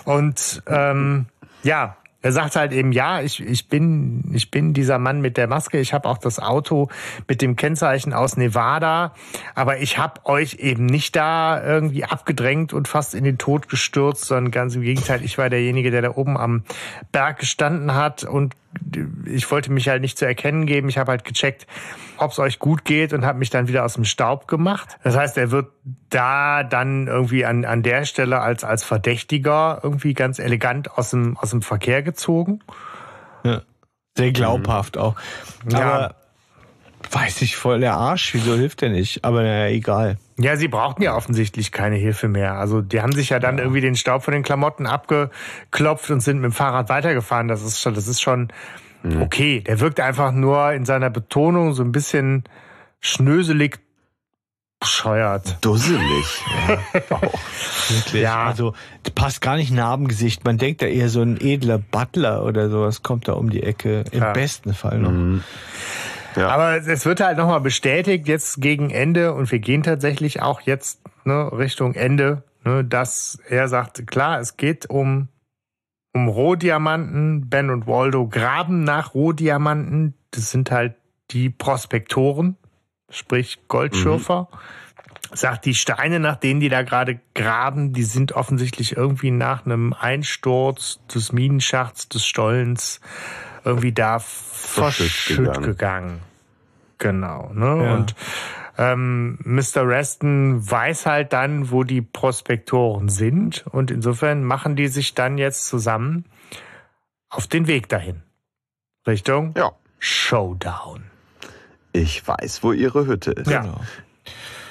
Und 0.06 0.64
ähm, 0.68 1.28
ja, 1.64 1.96
er 2.22 2.34
sagt 2.34 2.58
halt 2.58 2.74
eben, 2.74 2.92
ja, 2.92 3.22
ich, 3.22 3.40
ich 3.40 3.70
bin 3.70 4.32
ich 4.34 4.52
bin 4.52 4.74
dieser 4.74 5.00
Mann 5.00 5.22
mit 5.22 5.38
der 5.38 5.48
Maske, 5.48 5.80
ich 5.80 5.94
habe 5.94 6.10
auch 6.10 6.18
das 6.18 6.40
Auto 6.40 6.90
mit 7.30 7.42
dem 7.42 7.56
Kennzeichen 7.56 8.14
aus 8.14 8.36
Nevada, 8.36 9.14
aber 9.56 9.80
ich 9.80 9.98
habe 9.98 10.26
euch 10.26 10.56
eben 10.56 10.86
nicht 10.86 11.16
da 11.16 11.64
irgendwie 11.64 12.04
abgedrängt 12.04 12.74
und 12.74 12.90
fast 12.90 13.16
in 13.16 13.24
den 13.24 13.38
Tod 13.38 13.70
gestürzt, 13.70 14.26
sondern 14.26 14.52
ganz 14.52 14.76
im 14.76 14.82
Gegenteil, 14.82 15.24
ich 15.24 15.38
war 15.38 15.50
derjenige, 15.50 15.92
der 15.92 16.02
da 16.02 16.12
oben 16.16 16.38
am 16.38 16.64
Berg 17.14 17.40
gestanden 17.40 17.96
hat 17.96 18.26
und 18.26 18.54
ich 19.26 19.50
wollte 19.52 19.72
mich 19.72 19.88
halt 19.90 20.02
nicht 20.02 20.18
zu 20.18 20.26
erkennen 20.26 20.66
geben. 20.66 20.90
Ich 20.90 20.98
habe 20.98 21.12
halt 21.12 21.24
gecheckt, 21.24 21.68
ob 22.18 22.32
es 22.32 22.40
euch 22.40 22.60
gut 22.60 22.86
geht 22.86 23.14
und 23.14 23.26
habe 23.26 23.40
mich 23.40 23.50
dann 23.50 23.68
wieder 23.68 23.84
aus 23.84 23.94
dem 23.94 24.06
Staub 24.06 24.48
gemacht. 24.48 24.98
Das 25.04 25.16
heißt, 25.16 25.38
er 25.38 25.52
wird 25.52 25.72
da 26.10 26.64
dann 26.64 27.08
irgendwie 27.08 27.46
an, 27.46 27.66
an 27.66 27.84
der 27.84 28.06
Stelle 28.06 28.42
als, 28.42 28.64
als 28.64 28.84
Verdächtiger 28.84 29.80
irgendwie 29.84 30.14
ganz 30.14 30.40
elegant 30.40 30.98
aus 30.98 31.12
dem, 31.12 31.38
aus 31.38 31.52
dem 31.52 31.62
Verkehr 31.62 32.04
gezogen. 32.04 32.60
Ja. 33.44 33.62
Sehr 34.18 34.32
glaubhaft 34.32 34.98
auch. 34.98 35.16
Aber 35.66 35.80
ja. 35.80 36.16
Weiß 37.12 37.42
ich 37.42 37.56
voll 37.56 37.80
der 37.80 37.96
Arsch, 37.96 38.34
wieso 38.34 38.56
hilft 38.56 38.84
er 38.84 38.90
nicht? 38.90 39.24
Aber 39.24 39.42
naja, 39.42 39.68
egal. 39.68 40.18
Ja, 40.38 40.56
sie 40.56 40.68
brauchten 40.68 41.02
ja 41.02 41.16
offensichtlich 41.16 41.72
keine 41.72 41.96
Hilfe 41.96 42.28
mehr. 42.28 42.54
Also 42.54 42.82
die 42.82 43.02
haben 43.02 43.12
sich 43.12 43.30
ja 43.30 43.40
dann 43.40 43.58
ja. 43.58 43.64
irgendwie 43.64 43.82
den 43.82 43.96
Staub 43.96 44.24
von 44.24 44.34
den 44.34 44.44
Klamotten 44.44 44.86
abgeklopft 44.86 46.10
und 46.12 46.22
sind 46.22 46.38
mit 46.38 46.52
dem 46.52 46.54
Fahrrad 46.54 46.90
weitergefahren. 46.90 47.48
Das 47.48 47.64
ist 47.64 47.82
schon, 47.82 47.94
das 47.94 48.08
ist 48.08 48.22
schon 48.22 48.50
mhm. 49.04 49.22
okay. 49.22 49.62
Der 49.62 49.80
wirkt 49.80 50.00
einfach 50.00 50.32
nur 50.32 50.72
in 50.72 50.86
seiner 50.86 51.10
Betonung 51.10 51.74
so 51.74 51.84
ein 51.84 51.92
bisschen 51.92 52.44
schnöselig 53.02 53.80
bescheuert. 54.80 55.58
Dusselig. 55.62 56.42
Ja, 56.68 57.02
auch. 57.10 57.40
Wirklich. 57.90 58.22
Ja. 58.22 58.46
Also 58.46 58.74
passt 59.16 59.42
gar 59.42 59.58
nicht 59.58 59.72
Narbengesicht. 59.72 60.46
Man 60.46 60.58
denkt 60.58 60.82
da 60.82 60.86
eher 60.86 61.10
so 61.10 61.22
ein 61.22 61.40
edler 61.42 61.80
Butler 61.80 62.46
oder 62.46 62.70
sowas 62.70 63.04
kommt 63.04 63.28
da 63.28 63.34
um 63.34 63.50
die 63.50 63.64
Ecke. 63.64 64.06
Im 64.12 64.22
ja. 64.22 64.32
besten 64.32 64.74
Fall 64.74 65.00
noch. 65.00 65.12
Mhm. 65.12 65.44
Ja. 66.36 66.50
Aber 66.50 66.78
es 66.78 67.06
wird 67.06 67.22
halt 67.22 67.38
nochmal 67.38 67.62
bestätigt 67.62 68.28
jetzt 68.28 68.62
gegen 68.62 68.90
Ende 68.90 69.34
und 69.34 69.52
wir 69.52 69.60
gehen 69.60 69.84
tatsächlich 69.84 70.42
auch 70.42 70.62
jetzt 70.62 71.02
ne, 71.26 71.52
Richtung 71.52 71.96
Ende, 71.96 72.44
ne, 72.64 72.84
dass 72.84 73.40
er 73.48 73.68
sagt, 73.68 74.08
klar, 74.08 74.40
es 74.40 74.58
geht 74.58 74.90
um 74.90 75.30
um 76.14 76.28
Rohdiamanten. 76.28 77.50
Ben 77.50 77.70
und 77.70 77.88
Waldo 77.88 78.28
graben 78.28 78.84
nach 78.84 79.14
Rohdiamanten. 79.14 80.16
Das 80.32 80.52
sind 80.52 80.72
halt 80.72 80.96
die 81.32 81.50
Prospektoren, 81.50 82.58
sprich 83.10 83.60
Goldschürfer. 83.68 84.48
Mhm. 84.52 84.58
Sagt, 85.32 85.66
die 85.66 85.76
Steine, 85.76 86.20
nach 86.20 86.38
denen 86.38 86.60
die 86.60 86.70
da 86.70 86.82
gerade 86.82 87.20
graben, 87.36 87.94
die 87.94 88.04
sind 88.04 88.32
offensichtlich 88.32 88.98
irgendwie 88.98 89.30
nach 89.30 89.64
einem 89.64 89.94
Einsturz 89.94 91.00
des 91.14 91.32
Minenschachts, 91.32 92.10
des 92.10 92.26
Stollens, 92.26 93.00
irgendwie 93.64 93.94
da 93.94 94.20
verschütt 94.20 95.38
gegangen. 95.38 95.64
gegangen. 95.64 96.20
Genau. 96.98 97.52
Ne? 97.54 97.84
Ja. 97.84 97.96
Und 97.96 98.16
ähm, 98.78 99.40
Mr. 99.44 99.88
Reston 99.88 100.70
weiß 100.70 101.06
halt 101.06 101.34
dann, 101.34 101.72
wo 101.72 101.84
die 101.84 102.02
Prospektoren 102.02 103.10
sind 103.10 103.66
und 103.68 103.92
insofern 103.92 104.44
machen 104.44 104.76
die 104.76 104.88
sich 104.88 105.16
dann 105.16 105.38
jetzt 105.38 105.66
zusammen 105.66 106.26
auf 107.30 107.48
den 107.48 107.68
Weg 107.68 107.90
dahin. 107.90 108.22
Richtung 109.08 109.54
ja. 109.58 109.72
Showdown. 110.00 111.04
Ich 111.92 112.28
weiß, 112.28 112.64
wo 112.64 112.72
ihre 112.72 113.06
Hütte 113.06 113.32
ist. 113.32 113.50
Ja. 113.50 113.62
Genau. 113.62 113.82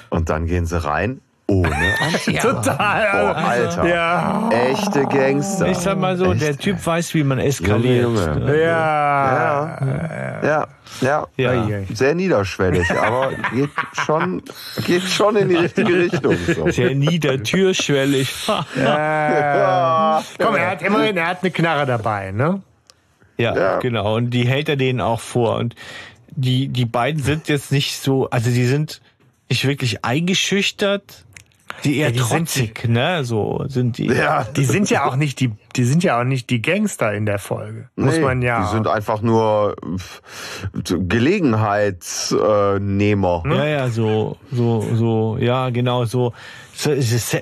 Und 0.09 0.29
dann 0.29 0.45
gehen 0.47 0.65
sie 0.65 0.83
rein 0.83 1.21
ohne 1.49 1.95
ja. 2.27 2.41
Total. 2.41 3.11
Boah, 3.11 3.35
Alter. 3.35 3.87
Ja. 3.87 4.49
Echte 4.51 5.05
Gangster. 5.05 5.67
Ich 5.67 5.77
sag 5.77 5.97
mal 5.97 6.15
so, 6.15 6.31
Echt. 6.31 6.41
der 6.41 6.57
Typ 6.57 6.85
weiß, 6.85 7.13
wie 7.15 7.23
man 7.23 7.39
eskaliert. 7.39 8.03
Junge, 8.03 8.25
Junge. 8.25 8.61
Ja. 8.61 9.79
Ja. 10.43 10.67
Ja. 11.01 11.27
ja. 11.37 11.67
ja. 11.67 11.79
Sehr 11.93 12.15
niederschwellig, 12.15 12.89
aber 12.91 13.31
geht 13.53 13.69
schon, 14.05 14.41
geht 14.85 15.03
schon 15.03 15.35
in 15.35 15.49
die 15.49 15.55
richtige 15.55 15.93
Richtung. 15.97 16.35
So. 16.55 16.69
Sehr 16.69 16.95
niedertürschwellig. 16.95 18.47
ja. 18.75 20.23
Komm, 20.39 20.55
er 20.55 20.71
hat 20.71 20.81
immerhin, 20.81 21.17
er 21.17 21.27
hat 21.27 21.41
eine 21.41 21.51
Knarre 21.51 21.85
dabei, 21.85 22.31
ne? 22.31 22.61
Ja, 23.37 23.55
ja, 23.55 23.79
genau. 23.79 24.17
Und 24.17 24.31
die 24.31 24.45
hält 24.45 24.67
er 24.67 24.75
denen 24.75 24.99
auch 24.99 25.21
vor. 25.21 25.55
Und 25.55 25.73
die, 26.31 26.67
die 26.67 26.85
beiden 26.85 27.23
sind 27.23 27.47
jetzt 27.47 27.71
nicht 27.71 27.97
so, 27.97 28.29
also 28.29 28.49
die 28.49 28.65
sind 28.65 29.01
nicht 29.49 29.65
wirklich 29.65 30.05
eingeschüchtert, 30.05 31.25
die 31.83 31.97
eher 31.97 32.07
ja, 32.07 32.13
die 32.13 32.19
trotzig, 32.19 32.79
sind, 32.81 32.93
ne? 32.93 33.23
So 33.23 33.63
sind 33.67 33.97
die. 33.97 34.07
Ja, 34.07 34.43
die 34.43 34.65
sind 34.65 34.89
ja 34.89 35.05
auch 35.05 35.15
nicht 35.15 35.39
die, 35.39 35.51
die 35.75 35.83
sind 35.83 36.03
ja 36.03 36.19
auch 36.19 36.23
nicht 36.23 36.49
die 36.49 36.61
Gangster 36.61 37.13
in 37.13 37.25
der 37.25 37.39
Folge. 37.39 37.89
Muss 37.95 38.15
nee, 38.15 38.21
man 38.21 38.41
ja. 38.41 38.63
Die 38.63 38.75
sind 38.75 38.87
einfach 38.87 39.21
nur 39.21 39.75
Gelegenheitsnehmer. 40.83 43.43
Ja, 43.45 43.65
ja, 43.65 43.89
so, 43.89 44.37
so, 44.51 44.85
so, 44.95 45.37
ja, 45.39 45.69
genau, 45.69 46.05
so, 46.05 46.33
so 46.73 46.91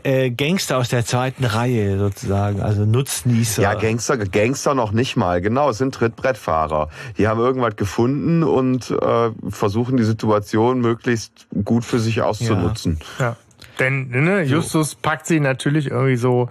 äh, 0.03 0.31
Gangster 0.31 0.77
aus 0.77 0.89
der 0.89 1.05
zweiten 1.05 1.45
Reihe 1.45 1.97
sozusagen, 1.97 2.61
also 2.61 2.85
Nutznießer. 2.85 3.61
Ja, 3.61 3.75
Gangster, 3.75 4.17
Gangster 4.17 4.73
noch 4.73 4.91
nicht 4.91 5.15
mal, 5.15 5.41
genau, 5.41 5.69
es 5.69 5.77
sind 5.77 5.95
Trittbrettfahrer. 5.95 6.89
Die 7.17 7.27
haben 7.27 7.39
irgendwas 7.39 7.75
gefunden 7.75 8.43
und 8.43 8.91
äh, 8.91 9.31
versuchen 9.49 9.97
die 9.97 10.03
Situation 10.03 10.81
möglichst 10.81 11.47
gut 11.63 11.85
für 11.85 11.99
sich 11.99 12.21
auszunutzen. 12.21 12.99
Ja. 13.19 13.25
ja. 13.25 13.37
Denn 13.79 14.09
ne, 14.09 14.41
Justus 14.43 14.91
so. 14.91 14.97
packt 15.01 15.25
sie 15.25 15.39
natürlich 15.39 15.91
irgendwie 15.91 16.15
so 16.15 16.49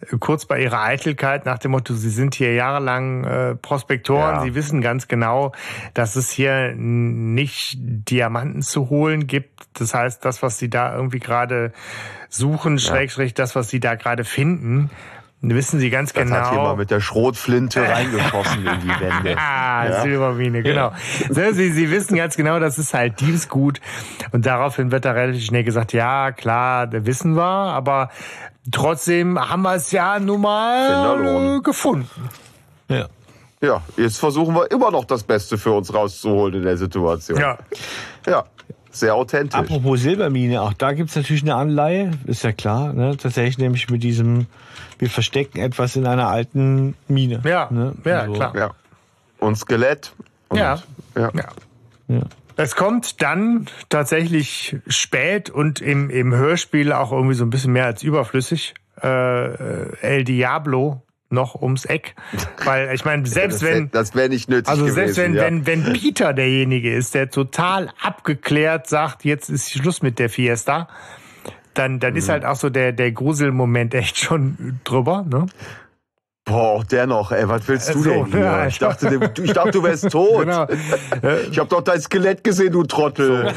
äh, 0.00 0.16
kurz 0.18 0.46
bei 0.46 0.60
ihrer 0.60 0.82
Eitelkeit 0.82 1.46
nach 1.46 1.58
dem 1.58 1.72
Motto, 1.72 1.94
sie 1.94 2.10
sind 2.10 2.34
hier 2.34 2.54
jahrelang 2.54 3.24
äh, 3.24 3.54
Prospektoren, 3.54 4.36
ja. 4.36 4.42
sie 4.42 4.54
wissen 4.54 4.80
ganz 4.80 5.08
genau, 5.08 5.52
dass 5.94 6.16
es 6.16 6.30
hier 6.30 6.74
nicht 6.74 7.76
Diamanten 7.78 8.62
zu 8.62 8.90
holen 8.90 9.26
gibt. 9.26 9.68
Das 9.74 9.94
heißt, 9.94 10.24
das, 10.24 10.42
was 10.42 10.58
sie 10.58 10.70
da 10.70 10.94
irgendwie 10.94 11.20
gerade 11.20 11.72
suchen, 12.28 12.76
ja. 12.76 12.78
Schrägstrich 12.78 13.34
das, 13.34 13.54
was 13.54 13.68
sie 13.68 13.80
da 13.80 13.94
gerade 13.94 14.24
finden, 14.24 14.90
wissen 15.40 15.78
Sie 15.80 15.90
ganz 15.90 16.12
das 16.12 16.22
genau. 16.22 16.36
Das 16.36 16.46
hat 16.48 16.54
jemand 16.54 16.78
mit 16.78 16.90
der 16.90 17.00
Schrotflinte 17.00 17.80
reingeschossen 17.88 18.66
in 18.66 18.80
die 18.80 18.88
Wände. 18.88 19.36
ah, 19.38 19.88
ja? 19.88 20.02
Silbermine, 20.02 20.62
genau. 20.62 20.92
Ja. 21.30 21.52
Sie, 21.52 21.72
Sie 21.72 21.90
wissen 21.90 22.16
ganz 22.16 22.36
genau, 22.36 22.58
das 22.58 22.78
ist 22.78 22.94
halt 22.94 23.20
Diebsgut. 23.20 23.80
Und 24.32 24.46
daraufhin 24.46 24.90
wird 24.90 25.04
da 25.04 25.12
relativ 25.12 25.44
schnell 25.44 25.64
gesagt, 25.64 25.92
ja, 25.92 26.32
klar, 26.32 26.86
das 26.86 27.06
wissen 27.06 27.36
wir, 27.36 27.42
aber 27.42 28.10
trotzdem 28.70 29.38
haben 29.38 29.62
wir 29.62 29.74
es 29.74 29.92
ja 29.92 30.18
nun 30.18 30.40
mal 30.40 31.60
gefunden. 31.62 32.28
Ja. 32.88 33.06
Ja, 33.60 33.82
jetzt 33.96 34.18
versuchen 34.18 34.54
wir 34.54 34.70
immer 34.70 34.90
noch 34.92 35.04
das 35.04 35.24
Beste 35.24 35.58
für 35.58 35.72
uns 35.72 35.92
rauszuholen 35.92 36.54
in 36.54 36.62
der 36.62 36.76
Situation. 36.76 37.40
Ja. 37.40 37.58
Ja. 38.26 38.44
Sehr 38.90 39.14
authentisch. 39.14 39.58
Apropos 39.58 40.00
Silbermine, 40.00 40.62
auch 40.62 40.72
da 40.72 40.92
gibt's 40.92 41.14
natürlich 41.14 41.42
eine 41.42 41.54
Anleihe, 41.54 42.12
ist 42.26 42.42
ja 42.42 42.52
klar. 42.52 42.92
Ne? 42.92 43.16
Tatsächlich 43.16 43.58
nämlich 43.58 43.90
mit 43.90 44.02
diesem, 44.02 44.46
wir 44.98 45.10
verstecken 45.10 45.58
etwas 45.58 45.96
in 45.96 46.06
einer 46.06 46.28
alten 46.28 46.94
Mine. 47.06 47.40
Ja, 47.44 47.68
ne? 47.70 47.94
ja 48.04 48.26
so. 48.26 48.32
klar. 48.32 48.56
Ja. 48.56 48.70
Und 49.38 49.56
Skelett. 49.56 50.12
Und, 50.48 50.58
ja. 50.58 50.82
ja. 51.14 51.30
ja. 51.34 51.48
ja. 52.08 52.22
Es 52.56 52.74
kommt 52.74 53.22
dann 53.22 53.66
tatsächlich 53.88 54.76
spät 54.88 55.48
und 55.48 55.80
im, 55.80 56.10
im 56.10 56.34
Hörspiel 56.34 56.92
auch 56.92 57.12
irgendwie 57.12 57.34
so 57.34 57.44
ein 57.44 57.50
bisschen 57.50 57.72
mehr 57.72 57.86
als 57.86 58.02
überflüssig. 58.02 58.74
Äh, 59.00 59.06
äh 59.06 59.96
El 60.00 60.24
Diablo 60.24 61.02
noch 61.30 61.60
ums 61.60 61.84
Eck. 61.84 62.14
Weil 62.64 62.94
ich 62.94 63.04
meine, 63.04 63.26
selbst 63.26 63.62
ja, 63.62 63.68
das 63.68 63.76
wenn. 63.76 63.90
das 63.90 64.14
wäre 64.14 64.28
nicht 64.28 64.48
nötig. 64.48 64.68
Also 64.68 64.82
gewesen, 64.82 64.94
selbst 64.94 65.16
wenn, 65.18 65.34
ja. 65.34 65.42
wenn, 65.42 65.66
wenn 65.66 65.92
Peter 65.92 66.32
derjenige 66.32 66.94
ist, 66.94 67.14
der 67.14 67.30
total 67.30 67.90
abgeklärt 68.02 68.88
sagt, 68.88 69.24
jetzt 69.24 69.48
ist 69.48 69.70
Schluss 69.72 70.02
mit 70.02 70.18
der 70.18 70.30
Fiesta, 70.30 70.88
dann, 71.74 72.00
dann 72.00 72.12
mhm. 72.12 72.18
ist 72.18 72.28
halt 72.28 72.44
auch 72.44 72.56
so 72.56 72.70
der, 72.70 72.92
der 72.92 73.12
Gruselmoment 73.12 73.94
echt 73.94 74.18
schon 74.18 74.80
drüber, 74.84 75.24
ne? 75.28 75.46
Boah, 76.48 76.68
auch 76.72 76.84
der 76.84 77.06
noch, 77.06 77.30
ey, 77.30 77.46
was 77.48 77.68
willst 77.68 77.94
du 77.94 78.00
so, 78.00 78.10
denn 78.10 78.26
hier? 78.26 78.40
Ja, 78.40 78.66
ich, 78.66 78.78
dachte, 78.78 79.18
du, 79.18 79.42
ich 79.42 79.52
dachte, 79.52 79.72
du 79.72 79.82
wärst 79.82 80.10
tot. 80.10 80.40
Genau. 80.40 80.66
Ich 81.50 81.58
habe 81.58 81.68
doch 81.68 81.82
dein 81.82 82.00
Skelett 82.00 82.42
gesehen, 82.42 82.72
du 82.72 82.84
Trottel. 82.84 83.52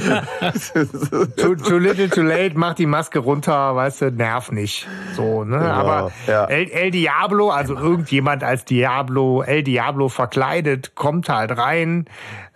So. 0.56 1.26
too, 1.38 1.56
too, 1.56 1.78
little, 1.78 2.10
too 2.10 2.22
late, 2.22 2.58
mach 2.58 2.74
die 2.74 2.86
Maske 2.86 3.20
runter, 3.20 3.76
weißt 3.76 4.02
du, 4.02 4.12
nerv 4.12 4.52
nicht. 4.52 4.88
So, 5.16 5.46
ne? 5.46 5.56
Ja, 5.56 5.74
Aber 5.74 6.12
ja. 6.28 6.46
El, 6.46 6.70
El 6.70 6.92
Diablo, 6.92 7.50
also 7.50 7.76
irgendjemand 7.76 8.44
als 8.44 8.66
Diablo, 8.66 9.42
El 9.42 9.64
Diablo 9.64 10.10
verkleidet, 10.10 10.94
kommt 10.96 11.30
halt 11.30 11.58
rein. 11.58 12.06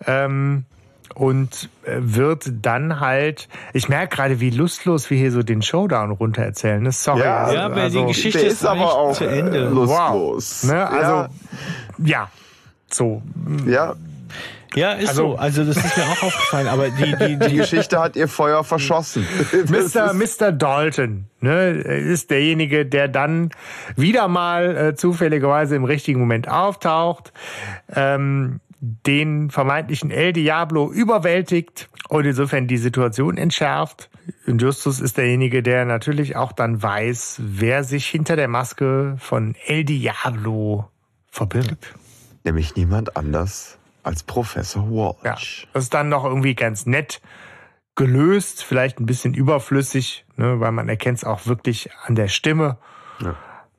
Ähm, 0.06 0.64
und 1.16 1.70
äh, 1.84 1.96
wird 1.98 2.52
dann 2.60 3.00
halt, 3.00 3.48
ich 3.72 3.88
merke 3.88 4.16
gerade, 4.16 4.38
wie 4.38 4.50
lustlos 4.50 5.08
wir 5.08 5.16
hier 5.16 5.32
so 5.32 5.42
den 5.42 5.62
Showdown 5.62 6.10
runtererzählen. 6.10 6.82
Ne? 6.82 6.92
Sorry. 6.92 7.20
Ja, 7.20 7.38
also, 7.38 7.54
ja 7.54 7.70
weil 7.70 7.90
die 7.90 7.98
also, 7.98 8.06
Geschichte 8.06 8.40
ist, 8.40 8.52
ist 8.52 8.66
aber 8.66 8.94
auch 8.94 9.14
zu 9.14 9.24
Ende. 9.24 9.68
Lustlos. 9.70 10.64
Wow. 10.64 10.70
Ne? 10.70 10.86
Also, 10.86 11.12
ja. 11.12 11.28
ja. 12.04 12.30
So. 12.90 13.22
Ja. 13.66 13.94
Ja, 14.74 14.92
ist 14.92 15.08
also, 15.10 15.30
so. 15.30 15.36
Also 15.36 15.64
das 15.64 15.78
ist 15.78 15.96
mir 15.96 16.04
auch 16.04 16.22
aufgefallen. 16.24 16.68
Aber 16.68 16.90
die, 16.90 17.16
die, 17.16 17.38
die, 17.38 17.48
die 17.48 17.56
Geschichte 17.56 17.98
hat 17.98 18.14
ihr 18.14 18.28
Feuer 18.28 18.62
verschossen. 18.62 19.26
Mr. 19.68 20.12
Mr. 20.12 20.52
Dalton 20.52 21.24
ne, 21.40 21.70
ist 21.70 22.30
derjenige, 22.30 22.84
der 22.84 23.08
dann 23.08 23.50
wieder 23.96 24.28
mal 24.28 24.76
äh, 24.76 24.94
zufälligerweise 24.94 25.76
im 25.76 25.84
richtigen 25.84 26.20
Moment 26.20 26.48
auftaucht. 26.48 27.32
Ähm, 27.94 28.60
den 28.80 29.50
vermeintlichen 29.50 30.10
El 30.10 30.32
Diablo 30.32 30.90
überwältigt 30.92 31.88
und 32.08 32.24
insofern 32.24 32.66
die 32.66 32.76
Situation 32.76 33.36
entschärft. 33.36 34.10
Und 34.46 34.60
Justus 34.60 35.00
ist 35.00 35.16
derjenige, 35.16 35.62
der 35.62 35.84
natürlich 35.84 36.36
auch 36.36 36.52
dann 36.52 36.82
weiß, 36.82 37.40
wer 37.42 37.84
sich 37.84 38.06
hinter 38.06 38.36
der 38.36 38.48
Maske 38.48 39.16
von 39.18 39.54
El 39.66 39.84
Diablo 39.84 40.88
verbirgt. 41.30 41.94
Nämlich 42.44 42.76
niemand 42.76 43.16
anders 43.16 43.78
als 44.02 44.22
Professor 44.22 44.88
Walsh. 44.88 45.62
Ja, 45.64 45.68
das 45.72 45.84
ist 45.84 45.94
dann 45.94 46.08
noch 46.08 46.24
irgendwie 46.24 46.54
ganz 46.54 46.86
nett 46.86 47.20
gelöst, 47.96 48.62
vielleicht 48.62 49.00
ein 49.00 49.06
bisschen 49.06 49.34
überflüssig, 49.34 50.24
ne, 50.36 50.60
weil 50.60 50.70
man 50.70 50.88
erkennt 50.88 51.18
es 51.18 51.24
auch 51.24 51.46
wirklich 51.46 51.90
an 52.04 52.14
der 52.14 52.28
Stimme. 52.28 52.78
Ja. 53.20 53.34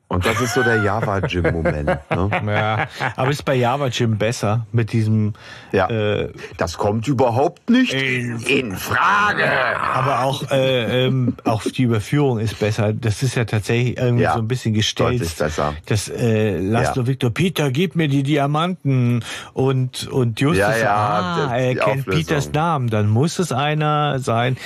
Und 0.10 0.26
das 0.26 0.40
ist 0.40 0.54
so 0.54 0.64
der 0.64 0.84
Java-Gym-Moment. 0.84 1.88
Ne? 1.88 1.98
Ja, 2.58 2.88
aber 3.16 3.32
ist 3.32 3.44
bei 3.44 3.56
Java 3.56 3.90
Gym 3.90 4.18
besser 4.18 4.66
mit 4.72 4.94
diesem. 4.94 5.34
Ja. 5.72 5.90
Äh, 5.90 6.32
das 6.56 6.78
kommt 6.78 7.08
überhaupt 7.08 7.70
nicht 7.70 7.94
in, 7.94 8.40
in 8.42 8.76
Frage. 8.76 9.46
Aber 9.94 10.24
auch, 10.24 10.50
äh, 10.50 11.06
ähm, 11.06 11.36
auch 11.44 11.64
die 11.64 11.84
Überführung 11.84 12.40
ist 12.40 12.60
besser. 12.60 12.94
Das 12.94 13.22
ist 13.22 13.36
ja 13.36 13.46
tatsächlich 13.46 13.98
irgendwie 13.98 14.24
ja, 14.24 14.34
so 14.34 14.40
ein 14.40 14.48
bisschen 14.48 14.74
gestellt. 14.74 15.20
Deutlich 15.20 15.36
besser. 15.36 15.74
Das 15.88 16.08
äh, 16.10 16.58
Laszlo 16.58 17.04
ja. 17.04 17.08
Victor 17.08 17.30
Peter, 17.32 17.72
gib 17.72 17.96
mir 17.96 18.08
die 18.08 18.24
Diamanten 18.24 19.24
und 19.54 20.08
und 20.08 20.40
Justus, 20.40 20.60
ja, 20.60 20.78
ja, 20.78 21.48
ah, 21.50 21.58
er 21.58 21.76
kennt 21.76 22.06
Peters 22.06 22.52
Namen, 22.52 22.90
dann 22.90 23.10
muss 23.10 23.40
es 23.40 23.52
einer 23.52 24.20
sein. 24.20 24.58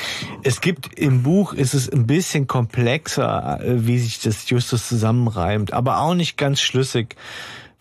Es 0.43 0.61
gibt 0.61 0.97
im 0.97 1.23
Buch 1.23 1.53
ist 1.53 1.73
es 1.73 1.91
ein 1.91 2.05
bisschen 2.07 2.47
komplexer, 2.47 3.59
äh, 3.61 3.87
wie 3.87 3.97
sich 3.99 4.19
das 4.21 4.49
Justus 4.49 4.87
zusammen 4.87 5.30
zusammenreimt, 5.31 5.73
aber 5.73 5.99
auch 5.99 6.13
nicht 6.13 6.37
ganz 6.37 6.61
schlüssig. 6.61 7.15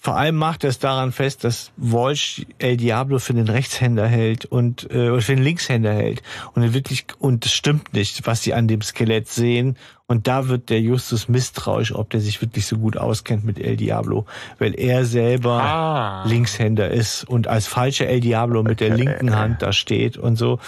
Vor 0.03 0.17
allem 0.17 0.37
macht 0.37 0.65
er 0.65 0.71
es 0.71 0.79
daran 0.79 1.13
fest, 1.13 1.45
dass 1.45 1.73
Walsh 1.77 2.47
El 2.59 2.79
Diablo 2.79 3.19
für 3.19 3.35
den 3.35 3.49
Rechtshänder 3.49 4.07
hält 4.07 4.47
und 4.47 4.91
äh, 4.91 5.21
für 5.21 5.35
den 5.35 5.45
Linkshänder 5.45 5.93
hält 5.93 6.23
und 6.55 6.73
wirklich 6.73 7.05
und 7.19 7.45
es 7.45 7.53
stimmt 7.53 7.93
nicht, 7.93 8.27
was 8.27 8.43
sie 8.43 8.55
an 8.55 8.67
dem 8.67 8.81
Skelett 8.81 9.29
sehen 9.29 9.77
und 10.11 10.27
da 10.27 10.49
wird 10.49 10.70
der 10.70 10.81
Justus 10.81 11.28
misstrauisch, 11.28 11.95
ob 11.95 12.11
der 12.11 12.20
sich 12.20 12.43
wirklich 12.43 12.66
so 12.66 12.77
gut 12.78 12.97
auskennt 12.97 13.45
mit 13.45 13.61
El 13.61 13.77
Diablo, 13.77 14.27
weil 14.59 14.74
er 14.74 15.05
selber 15.05 15.62
ah. 15.62 16.24
Linkshänder 16.27 16.91
ist 16.91 17.23
und 17.23 17.47
als 17.47 17.69
falscher 17.69 18.09
El 18.09 18.19
Diablo 18.19 18.65
mit 18.65 18.81
der 18.81 18.91
linken 18.91 19.37
Hand 19.37 19.62
da 19.62 19.73
steht 19.73 20.16
und 20.16 20.35
so 20.35 20.59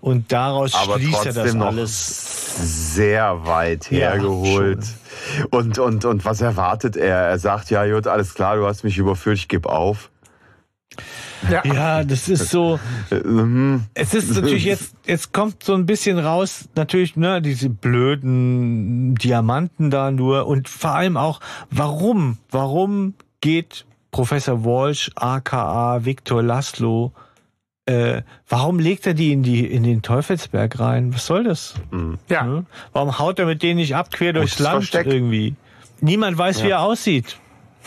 und 0.00 0.30
daraus 0.30 0.76
Aber 0.76 1.00
schließt 1.00 1.26
er 1.26 1.32
das 1.32 1.56
alles 1.56 2.92
sehr 2.92 3.44
weit 3.44 3.90
hergeholt. 3.90 4.84
Ja, 4.84 5.46
und, 5.50 5.80
und, 5.80 6.04
und 6.04 6.24
was 6.24 6.40
erwartet 6.40 6.96
er? 6.96 7.16
Er 7.16 7.40
sagt, 7.40 7.70
ja, 7.70 7.84
Jut, 7.84 8.06
alles 8.06 8.34
klar, 8.34 8.54
du 8.54 8.66
hast 8.66 8.84
mich 8.84 8.98
überführt, 8.98 9.36
ich 9.36 9.48
gebe 9.48 9.68
auf. 9.68 10.10
Ja. 11.50 11.62
ja, 11.64 12.04
das 12.04 12.28
ist 12.28 12.50
so. 12.50 12.78
Mhm. 13.10 13.84
es 13.94 14.14
ist 14.14 14.34
natürlich 14.34 14.64
jetzt, 14.64 14.94
jetzt 15.06 15.32
kommt 15.32 15.62
so 15.62 15.74
ein 15.74 15.86
bisschen 15.86 16.18
raus, 16.18 16.68
natürlich, 16.74 17.16
ne, 17.16 17.42
diese 17.42 17.68
blöden 17.68 19.14
Diamanten 19.16 19.90
da 19.90 20.10
nur 20.10 20.46
und 20.46 20.68
vor 20.68 20.92
allem 20.92 21.16
auch, 21.16 21.40
warum, 21.70 22.38
warum 22.50 23.14
geht 23.40 23.84
Professor 24.10 24.64
Walsh, 24.64 25.10
aka 25.16 26.04
Viktor 26.04 26.42
Laszlo, 26.42 27.12
äh, 27.86 28.22
warum 28.48 28.78
legt 28.78 29.06
er 29.06 29.14
die 29.14 29.32
in 29.32 29.42
die 29.42 29.66
in 29.66 29.82
den 29.82 30.02
Teufelsberg 30.02 30.78
rein? 30.78 31.12
Was 31.12 31.26
soll 31.26 31.44
das? 31.44 31.74
Mhm. 31.90 32.18
Ja. 32.28 32.64
Warum 32.92 33.18
haut 33.18 33.38
er 33.38 33.46
mit 33.46 33.62
denen 33.62 33.76
nicht 33.76 33.96
ab 33.96 34.12
quer 34.12 34.32
durchs 34.32 34.58
Land 34.58 34.84
versteckt. 34.84 35.12
irgendwie? 35.12 35.56
Niemand 36.00 36.38
weiß, 36.38 36.60
ja. 36.60 36.64
wie 36.64 36.70
er 36.70 36.80
aussieht. 36.82 37.38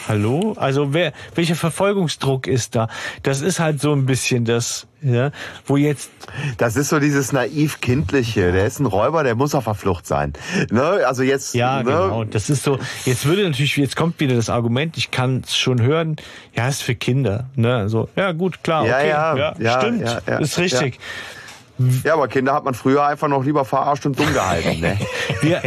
Hallo? 0.07 0.53
Also 0.57 0.93
wer, 0.93 1.13
welcher 1.34 1.55
Verfolgungsdruck 1.55 2.47
ist 2.47 2.76
da? 2.76 2.89
Das 3.23 3.41
ist 3.41 3.59
halt 3.59 3.81
so 3.81 3.93
ein 3.93 4.05
bisschen 4.05 4.45
das, 4.45 4.88
ja, 5.01 5.31
wo 5.65 5.77
jetzt. 5.77 6.11
Das 6.57 6.76
ist 6.76 6.89
so 6.89 6.99
dieses 6.99 7.31
naiv-kindliche. 7.31 8.51
Der 8.51 8.65
ist 8.65 8.80
ein 8.80 8.85
Räuber, 8.85 9.23
der 9.23 9.35
muss 9.35 9.55
auf 9.55 9.65
der 9.65 9.73
Flucht 9.73 10.05
sein. 10.05 10.34
Ne? 10.69 11.01
Also 11.05 11.23
jetzt. 11.23 11.55
Ja, 11.55 11.77
ne? 11.77 11.85
genau. 11.85 12.23
Das 12.23 12.49
ist 12.49 12.63
so. 12.63 12.77
Jetzt 13.05 13.26
würde 13.26 13.43
natürlich, 13.43 13.77
jetzt 13.77 13.95
kommt 13.95 14.19
wieder 14.19 14.35
das 14.35 14.49
Argument. 14.49 14.97
Ich 14.97 15.11
kann 15.11 15.41
es 15.45 15.57
schon 15.57 15.81
hören. 15.81 16.17
Ja, 16.55 16.67
ist 16.67 16.84
für 16.84 16.95
Kinder. 16.95 17.49
Ne? 17.55 17.89
So, 17.89 18.09
ja, 18.15 18.31
gut, 18.31 18.63
klar. 18.63 18.85
Ja, 18.85 18.97
okay, 18.97 19.09
ja, 19.09 19.38
ja, 19.38 19.55
ja 19.59 19.81
stimmt, 19.81 20.01
ja, 20.01 20.38
ist 20.38 20.57
richtig. 20.57 20.99
Ja, 22.03 22.14
aber 22.14 22.27
Kinder 22.27 22.53
hat 22.53 22.64
man 22.64 22.73
früher 22.73 23.06
einfach 23.06 23.27
noch 23.27 23.43
lieber 23.43 23.65
verarscht 23.65 24.06
und 24.06 24.18
dumm 24.18 24.31
gehalten. 24.34 24.80
Ne? 24.80 24.97
wir, 25.41 25.61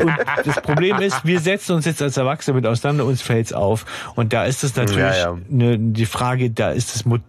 und 0.00 0.12
das 0.44 0.60
Problem 0.62 1.00
ist, 1.00 1.24
wir 1.24 1.40
setzen 1.40 1.76
uns 1.76 1.84
jetzt 1.84 2.00
als 2.00 2.16
Erwachsene 2.16 2.56
mit 2.56 2.66
auseinander, 2.66 3.04
uns 3.04 3.20
fällt's 3.20 3.52
auf. 3.52 3.84
Und 4.14 4.32
da 4.32 4.44
ist 4.44 4.64
es 4.64 4.74
natürlich 4.76 5.16
ja, 5.16 5.32
ja. 5.32 5.38
Ne, 5.48 5.78
die 5.78 6.06
Frage, 6.06 6.50
da 6.50 6.70
ist 6.70 6.94
das, 6.94 7.04
Mot 7.04 7.20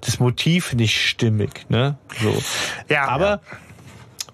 das 0.00 0.20
Motiv 0.20 0.72
nicht 0.74 1.00
stimmig. 1.00 1.66
Ne? 1.68 1.96
So. 2.22 2.34
Ja, 2.88 3.08
aber 3.08 3.26
ja 3.26 3.40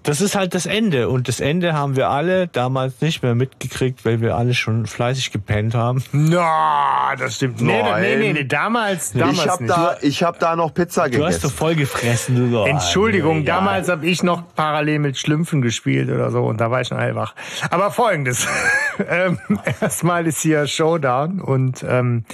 das 0.03 0.19
ist 0.19 0.35
halt 0.35 0.55
das 0.55 0.65
Ende. 0.65 1.09
Und 1.09 1.27
das 1.27 1.39
Ende 1.39 1.73
haben 1.73 1.95
wir 1.95 2.09
alle 2.09 2.47
damals 2.47 3.01
nicht 3.01 3.21
mehr 3.21 3.35
mitgekriegt, 3.35 4.03
weil 4.03 4.21
wir 4.21 4.35
alle 4.35 4.53
schon 4.53 4.85
fleißig 4.85 5.31
gepennt 5.31 5.75
haben. 5.75 6.03
Na, 6.11 7.11
no, 7.11 7.17
das 7.17 7.35
stimmt. 7.35 7.61
Nee, 7.61 7.83
nee, 7.83 8.15
nee, 8.17 8.33
nee, 8.33 8.43
damals, 8.43 9.13
damals 9.13 9.37
ich 9.37 9.47
hab 9.47 9.61
nicht. 9.61 9.71
Da, 9.71 9.97
ich 10.01 10.23
habe 10.23 10.39
da 10.39 10.55
noch 10.55 10.73
Pizza 10.73 11.05
gegessen. 11.05 11.21
Du 11.21 11.27
hast 11.27 11.43
doch 11.43 11.51
voll 11.51 11.75
gefressen. 11.75 12.51
Du. 12.51 12.63
Entschuldigung, 12.63 13.39
ja, 13.43 13.55
damals 13.55 13.89
habe 13.89 14.07
ich 14.07 14.23
noch 14.23 14.43
parallel 14.55 14.99
mit 14.99 15.17
Schlümpfen 15.17 15.61
gespielt 15.61 16.09
oder 16.09 16.31
so 16.31 16.43
und 16.45 16.59
da 16.59 16.71
war 16.71 16.81
ich 16.81 16.87
schon 16.87 16.99
hellwach. 16.99 17.35
Aber 17.69 17.91
folgendes. 17.91 18.47
ähm, 19.09 19.39
erstmal 19.79 20.25
ist 20.25 20.41
hier 20.41 20.65
Showdown 20.65 21.41
und 21.41 21.85
ähm, 21.87 22.25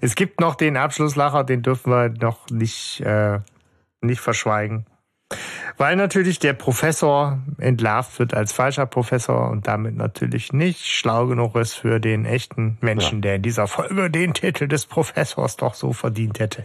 es 0.00 0.14
gibt 0.14 0.40
noch 0.40 0.54
den 0.54 0.76
Abschlusslacher, 0.76 1.44
den 1.44 1.62
dürfen 1.62 1.90
wir 1.90 2.10
noch 2.10 2.48
nicht, 2.50 3.00
äh, 3.00 3.40
nicht 4.00 4.20
verschweigen. 4.20 4.86
Weil 5.76 5.96
natürlich 5.96 6.38
der 6.38 6.54
Professor 6.54 7.38
entlarvt 7.58 8.18
wird 8.18 8.34
als 8.34 8.52
falscher 8.52 8.86
Professor 8.86 9.50
und 9.50 9.66
damit 9.66 9.94
natürlich 9.94 10.52
nicht 10.52 10.86
schlau 10.86 11.26
genug 11.26 11.54
ist 11.56 11.74
für 11.74 12.00
den 12.00 12.24
echten 12.24 12.78
Menschen, 12.80 13.18
ja. 13.18 13.22
der 13.22 13.34
in 13.36 13.42
dieser 13.42 13.66
Folge 13.66 14.10
den 14.10 14.32
Titel 14.32 14.66
des 14.66 14.86
Professors 14.86 15.56
doch 15.56 15.74
so 15.74 15.92
verdient 15.92 16.40
hätte. 16.40 16.64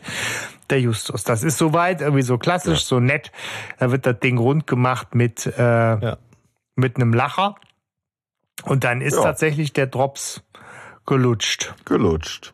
Der 0.70 0.80
Justus. 0.80 1.24
Das 1.24 1.44
ist 1.44 1.58
soweit 1.58 2.02
irgendwie 2.02 2.24
so 2.24 2.38
klassisch, 2.38 2.80
ja. 2.80 2.86
so 2.86 3.00
nett. 3.00 3.32
Da 3.80 3.92
wird 3.92 4.06
das 4.06 4.20
Ding 4.20 4.38
rund 4.38 4.66
gemacht 4.66 5.14
mit, 5.14 5.46
äh, 5.46 5.62
ja. 5.62 6.18
mit 6.76 6.96
einem 6.96 7.14
Lacher. 7.14 7.56
Und 8.64 8.86
dann 8.86 9.02
ist 9.02 9.16
tatsächlich 9.16 9.74
der 9.74 9.88
Drops 9.88 10.42
gelutscht. 11.06 11.76
Gelutscht. 11.86 12.53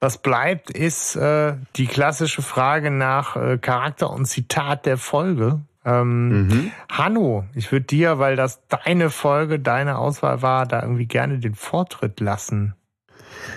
Was 0.00 0.16
bleibt, 0.16 0.70
ist 0.70 1.14
äh, 1.16 1.54
die 1.76 1.86
klassische 1.86 2.40
Frage 2.40 2.90
nach 2.90 3.36
äh, 3.36 3.58
Charakter 3.58 4.08
und 4.08 4.24
Zitat 4.24 4.86
der 4.86 4.96
Folge. 4.96 5.60
Ähm, 5.84 6.46
mhm. 6.46 6.72
Hanno, 6.90 7.44
ich 7.54 7.70
würde 7.70 7.84
dir, 7.84 8.18
weil 8.18 8.34
das 8.34 8.66
deine 8.68 9.10
Folge, 9.10 9.60
deine 9.60 9.98
Auswahl 9.98 10.40
war, 10.40 10.66
da 10.66 10.80
irgendwie 10.82 11.04
gerne 11.04 11.38
den 11.38 11.54
Vortritt 11.54 12.20
lassen. 12.20 12.74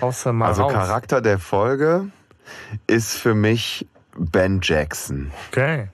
Außer 0.02 0.34
mal 0.34 0.48
also 0.48 0.64
raus. 0.64 0.72
Charakter 0.72 1.22
der 1.22 1.38
Folge 1.38 2.08
ist 2.86 3.14
für 3.16 3.34
mich 3.34 3.86
Ben 4.18 4.60
Jackson. 4.62 5.32
Okay. 5.48 5.88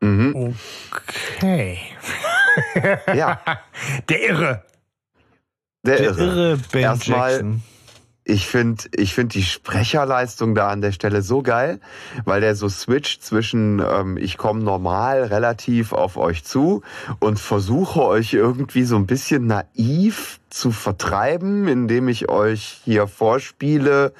Mhm. 0.00 0.54
Okay. 0.92 1.80
ja. 3.12 3.40
Der 4.08 4.28
Irre. 4.28 4.62
Der, 5.84 5.96
Der 5.96 6.06
Irre. 6.06 6.22
irre 6.22 6.58
Ben 6.70 6.82
Erstmal, 6.82 7.32
Jackson 7.32 7.62
ich 8.28 8.48
finde 8.48 8.82
ich 8.92 9.14
find 9.14 9.34
die 9.34 9.44
Sprecherleistung 9.44 10.56
da 10.56 10.68
an 10.68 10.80
der 10.80 10.90
Stelle 10.90 11.22
so 11.22 11.42
geil, 11.42 11.78
weil 12.24 12.40
der 12.40 12.56
so 12.56 12.68
switcht 12.68 13.22
zwischen 13.22 13.80
ähm, 13.80 14.16
ich 14.16 14.36
komme 14.36 14.64
normal 14.64 15.22
relativ 15.22 15.92
auf 15.92 16.16
euch 16.16 16.42
zu 16.42 16.82
und 17.20 17.38
versuche 17.38 18.02
euch 18.02 18.34
irgendwie 18.34 18.82
so 18.82 18.96
ein 18.96 19.06
bisschen 19.06 19.46
naiv 19.46 20.40
zu 20.50 20.72
vertreiben, 20.72 21.68
indem 21.68 22.08
ich 22.08 22.28
euch 22.28 22.80
hier 22.84 23.06
vorspiele, 23.06 24.12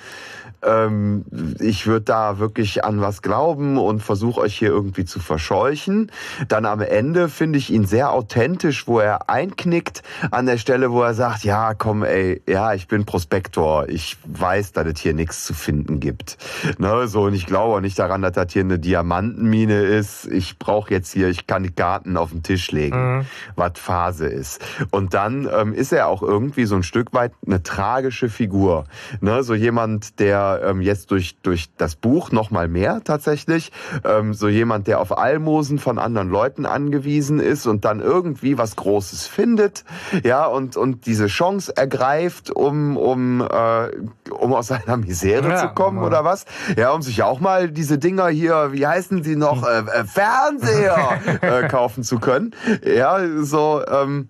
ähm, 0.67 1.25
ich 1.61 1.87
würde 1.87 2.05
da 2.05 2.39
wirklich 2.39 2.85
an 2.85 3.01
was 3.01 3.23
glauben 3.23 3.79
und 3.79 4.03
versuche 4.03 4.41
euch 4.41 4.57
hier 4.57 4.69
irgendwie 4.69 5.05
zu 5.05 5.21
verscheuchen. 5.21 6.11
Dann 6.49 6.67
am 6.67 6.81
Ende 6.81 7.29
finde 7.29 7.59
ich 7.59 7.71
ihn 7.71 7.87
sehr 7.87 8.13
authentisch, 8.13 8.87
wo 8.87 8.99
er 8.99 9.31
einknickt 9.31 10.03
an 10.31 10.47
der 10.47 10.59
Stelle, 10.59 10.91
wo 10.91 11.03
er 11.03 11.15
sagt, 11.15 11.45
ja, 11.45 11.75
komm, 11.75 12.03
ey, 12.03 12.43
ja, 12.47 12.75
ich 12.75 12.89
bin 12.89 13.05
Prospektor, 13.05 13.89
ich 13.89 14.17
weiß, 14.25 14.73
dass 14.73 14.87
es 14.87 15.01
hier 15.01 15.15
nichts 15.15 15.45
zu 15.45 15.55
finden 15.55 16.01
gibt. 16.01 16.37
Ne, 16.79 17.09
so, 17.09 17.23
und 17.23 17.35
ich 17.35 17.47
glaube 17.47 17.77
auch 17.77 17.81
nicht 17.81 17.99
daran, 17.99 18.23
dass 18.23 18.33
das 18.33 18.53
hier 18.53 18.63
eine 18.63 18.79
Diamantenmine 18.79 19.83
ist. 19.83 20.27
Ich 20.27 20.59
brauche 20.59 20.93
jetzt 20.93 21.13
hier, 21.13 21.29
ich 21.29 21.47
kann 21.47 21.63
die 21.63 21.73
Karten 21.73 22.17
auf 22.17 22.31
den 22.31 22.43
Tisch 22.43 22.71
legen, 22.73 23.19
mhm. 23.19 23.27
was 23.55 23.73
Phase 23.77 24.27
ist. 24.27 24.65
Und 24.91 25.15
dann 25.15 25.49
ähm, 25.53 25.73
ist 25.73 25.93
er 25.93 26.09
auch 26.09 26.23
irgendwie 26.23 26.65
so 26.65 26.77
ein 26.77 26.83
Stück 26.83 27.13
weit 27.13 27.33
eine 27.47 27.63
tragische 27.63 28.29
Figur. 28.29 28.85
Ne, 29.21 29.43
so 29.43 29.55
jemand, 29.55 30.19
der 30.19 30.56
ähm, 30.63 30.81
jetzt 30.81 31.11
durch, 31.11 31.37
durch 31.43 31.69
das 31.77 31.97
Buch 31.97 32.33
noch 32.33 32.51
mal 32.51 32.69
mehr 32.69 33.03
tatsächlich. 33.05 33.73
Ähm, 34.05 34.35
so 34.35 34.49
jemand, 34.49 34.87
der 34.87 35.01
auf 35.01 35.17
Almosen 35.17 35.79
von 35.79 35.99
anderen 35.99 36.31
Leuten 36.31 36.67
angewiesen 36.67 37.41
ist 37.41 37.67
und 37.67 37.85
dann 37.85 38.01
irgendwie 38.01 38.59
was 38.59 38.77
Großes 38.77 39.27
findet, 39.27 39.85
ja, 40.25 40.47
und, 40.47 40.77
und 40.77 41.07
diese 41.07 41.27
Chance 41.27 41.77
ergreift, 41.77 42.51
um, 42.51 42.97
um, 42.97 43.41
äh, 43.41 43.89
um 44.31 44.55
aus 44.55 44.69
seiner 44.69 44.97
Misere 44.97 45.49
ja, 45.49 45.57
zu 45.57 45.69
kommen 45.69 46.03
oder 46.03 46.25
was? 46.25 46.45
Ja, 46.77 46.93
um 46.93 47.03
sich 47.03 47.23
auch 47.23 47.41
mal 47.41 47.71
diese 47.71 47.99
Dinger 47.99 48.29
hier, 48.29 48.73
wie 48.73 48.87
heißen 48.87 49.23
sie 49.23 49.37
noch, 49.37 49.67
äh, 49.67 49.79
äh, 49.79 50.05
Fernseher 50.05 51.21
äh, 51.41 51.69
kaufen 51.69 52.03
zu 52.03 52.19
können. 52.19 52.55
Ja, 52.85 53.21
so, 53.43 53.83
ähm, 53.87 54.29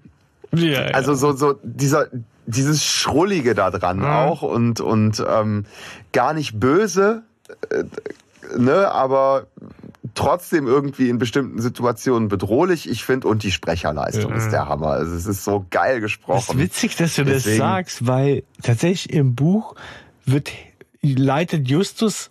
ja. 0.52 0.82
also 0.92 1.14
so, 1.14 1.32
so 1.32 1.54
dieser 1.62 2.06
dieses 2.46 2.84
Schrullige 2.84 3.54
da 3.54 3.70
dran 3.70 3.98
Mhm. 3.98 4.04
auch 4.04 4.42
und, 4.42 4.80
und 4.80 5.24
ähm, 5.28 5.66
gar 6.12 6.32
nicht 6.32 6.58
böse, 6.60 7.22
äh, 7.70 7.84
ne, 8.56 8.90
aber 8.92 9.46
trotzdem 10.14 10.66
irgendwie 10.66 11.08
in 11.10 11.18
bestimmten 11.18 11.60
Situationen 11.60 12.28
bedrohlich. 12.28 12.88
Ich 12.88 13.04
finde, 13.04 13.28
und 13.28 13.42
die 13.42 13.50
Sprecherleistung 13.50 14.30
Ja. 14.30 14.36
ist 14.36 14.50
der 14.50 14.68
Hammer. 14.68 14.88
Also 14.92 15.14
es 15.14 15.26
ist 15.26 15.44
so 15.44 15.66
geil 15.70 16.00
Das 16.00 16.10
ist 16.12 16.16
gesprochen. 16.18 16.58
witzig, 16.58 16.96
dass 16.96 17.16
du 17.16 17.24
das 17.24 17.42
Deswegen- 17.42 17.58
sagst, 17.58 18.06
weil 18.06 18.44
tatsächlich 18.62 19.12
im 19.12 19.34
Buch 19.34 19.74
wird, 20.24 20.50
leitet 21.02 21.68
Justus 21.68 22.30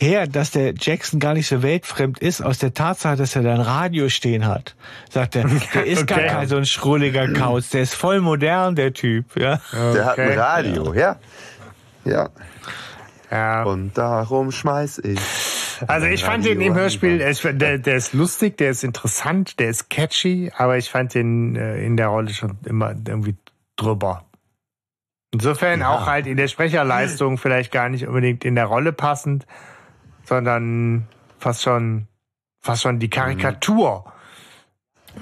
her, 0.00 0.26
dass 0.26 0.50
der 0.50 0.74
Jackson 0.78 1.20
gar 1.20 1.34
nicht 1.34 1.46
so 1.46 1.62
weltfremd 1.62 2.18
ist, 2.18 2.40
aus 2.42 2.58
der 2.58 2.74
Tatsache, 2.74 3.16
dass 3.16 3.36
er 3.36 3.42
da 3.42 3.54
ein 3.54 3.60
Radio 3.60 4.08
stehen 4.08 4.46
hat. 4.46 4.74
Sagt 5.10 5.36
er, 5.36 5.44
der 5.74 5.86
ist 5.86 6.06
gar 6.06 6.18
Okay. 6.18 6.28
kein 6.28 6.48
so 6.48 6.56
ein 6.56 6.66
schrulliger 6.66 7.32
Kauz, 7.32 7.70
der 7.70 7.82
ist 7.82 7.94
voll 7.94 8.20
modern, 8.20 8.74
der 8.74 8.92
Typ, 8.92 9.36
ja. 9.36 9.60
Der 9.72 10.04
hat 10.04 10.18
ein 10.18 10.28
Okay. 10.30 10.38
Radio, 10.38 10.94
ja. 10.94 11.16
Ja. 12.04 12.28
Ja. 13.30 13.62
Und 13.64 13.96
darum 13.98 14.52
schmeiß 14.52 14.98
ich. 14.98 15.18
Also 15.88 16.06
ich 16.06 16.22
fand 16.24 16.44
den 16.44 16.60
im 16.60 16.74
Hörspiel, 16.74 17.18
der, 17.18 17.78
der 17.78 17.96
ist 17.96 18.12
lustig, 18.12 18.56
der 18.58 18.70
ist 18.70 18.84
interessant, 18.84 19.58
der 19.58 19.70
ist 19.70 19.90
catchy, 19.90 20.52
aber 20.56 20.76
ich 20.78 20.88
fand 20.90 21.14
den 21.14 21.56
äh, 21.56 21.84
in 21.84 21.96
der 21.96 22.08
Rolle 22.08 22.30
schon 22.32 22.58
immer 22.64 22.90
irgendwie 22.90 23.34
drüber. 23.76 24.24
Insofern 25.32 25.80
Ja. 25.80 25.90
auch 25.90 26.06
halt 26.06 26.26
in 26.28 26.36
der 26.36 26.46
Sprecherleistung 26.46 27.38
vielleicht 27.38 27.72
gar 27.72 27.88
nicht 27.88 28.06
unbedingt 28.06 28.44
in 28.44 28.54
der 28.54 28.66
Rolle 28.66 28.92
passend, 28.92 29.46
sondern 30.24 31.06
fast 31.38 31.62
schon, 31.62 32.06
fast 32.60 32.82
schon 32.82 32.98
die 32.98 33.10
Karikatur. 33.10 34.04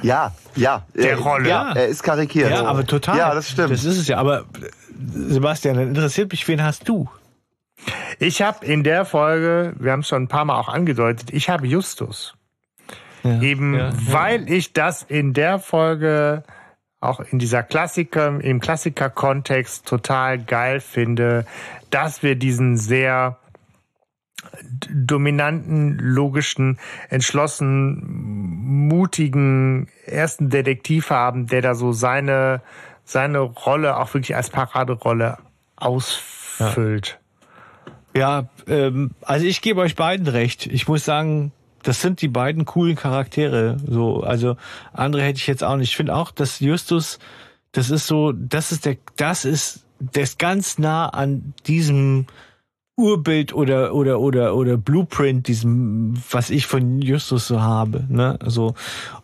Ja, 0.00 0.32
ja. 0.56 0.86
Der 0.94 1.12
Äh, 1.12 1.14
Rolle. 1.14 1.48
Ja, 1.48 1.72
er 1.72 1.86
ist 1.86 2.02
karikiert. 2.02 2.50
Ja, 2.50 2.64
aber 2.64 2.86
total. 2.86 3.18
Ja, 3.18 3.34
das 3.34 3.50
stimmt. 3.50 3.72
Das 3.72 3.84
ist 3.84 3.98
es 3.98 4.08
ja. 4.08 4.16
Aber 4.18 4.40
äh, 4.40 4.70
Sebastian, 5.28 5.76
dann 5.76 5.88
interessiert 5.88 6.30
mich, 6.32 6.46
wen 6.48 6.62
hast 6.62 6.88
du? 6.88 7.08
Ich 8.18 8.40
habe 8.42 8.64
in 8.64 8.84
der 8.84 9.04
Folge, 9.04 9.74
wir 9.78 9.92
haben 9.92 10.00
es 10.00 10.08
schon 10.08 10.22
ein 10.22 10.28
paar 10.28 10.44
Mal 10.44 10.58
auch 10.58 10.68
angedeutet, 10.68 11.30
ich 11.32 11.50
habe 11.50 11.66
Justus. 11.66 12.34
Ja, 13.22 13.40
Eben 13.40 13.74
ja, 13.74 13.88
ja. 13.88 13.92
weil 14.08 14.50
ich 14.50 14.72
das 14.72 15.02
in 15.02 15.32
der 15.32 15.58
Folge 15.58 16.44
auch 17.00 17.20
in 17.20 17.40
dieser 17.40 17.64
Klassiker, 17.64 18.40
im 18.40 18.60
Klassiker-Kontext 18.60 19.86
total 19.86 20.38
geil 20.38 20.78
finde, 20.80 21.44
dass 21.90 22.22
wir 22.22 22.36
diesen 22.36 22.76
sehr 22.76 23.38
dominanten, 24.90 25.98
logischen, 25.98 26.78
entschlossen, 27.08 28.02
mutigen 28.88 29.88
ersten 30.06 30.50
Detektiv 30.50 31.10
haben, 31.10 31.46
der 31.46 31.62
da 31.62 31.74
so 31.74 31.92
seine, 31.92 32.62
seine 33.04 33.40
Rolle 33.40 33.96
auch 33.96 34.12
wirklich 34.14 34.36
als 34.36 34.50
Paraderolle 34.50 35.38
ausfüllt. 35.76 37.18
Ja, 38.14 38.48
ähm, 38.66 39.12
also 39.22 39.46
ich 39.46 39.62
gebe 39.62 39.80
euch 39.80 39.96
beiden 39.96 40.26
recht. 40.26 40.66
Ich 40.66 40.86
muss 40.86 41.04
sagen, 41.04 41.52
das 41.82 42.00
sind 42.00 42.20
die 42.20 42.28
beiden 42.28 42.64
coolen 42.64 42.96
Charaktere. 42.96 43.78
So, 43.86 44.22
also 44.22 44.56
andere 44.92 45.22
hätte 45.22 45.38
ich 45.38 45.46
jetzt 45.46 45.64
auch 45.64 45.76
nicht. 45.76 45.90
Ich 45.90 45.96
finde 45.96 46.14
auch, 46.14 46.30
dass 46.30 46.60
Justus, 46.60 47.18
das 47.72 47.90
ist 47.90 48.06
so, 48.06 48.32
das 48.32 48.70
ist 48.70 48.84
der, 48.84 48.96
das 49.16 49.44
ist, 49.44 49.84
der 49.98 50.24
ist 50.24 50.38
ganz 50.38 50.78
nah 50.78 51.08
an 51.08 51.54
diesem 51.66 52.26
Urbild 53.02 53.52
oder 53.52 53.94
oder 53.94 54.20
oder 54.20 54.54
oder 54.54 54.76
Blueprint, 54.76 55.48
diesem, 55.48 56.14
was 56.30 56.50
ich 56.50 56.66
von 56.66 57.02
Justus 57.02 57.48
so 57.48 57.60
habe. 57.60 58.04
Ne, 58.08 58.38
so. 58.46 58.74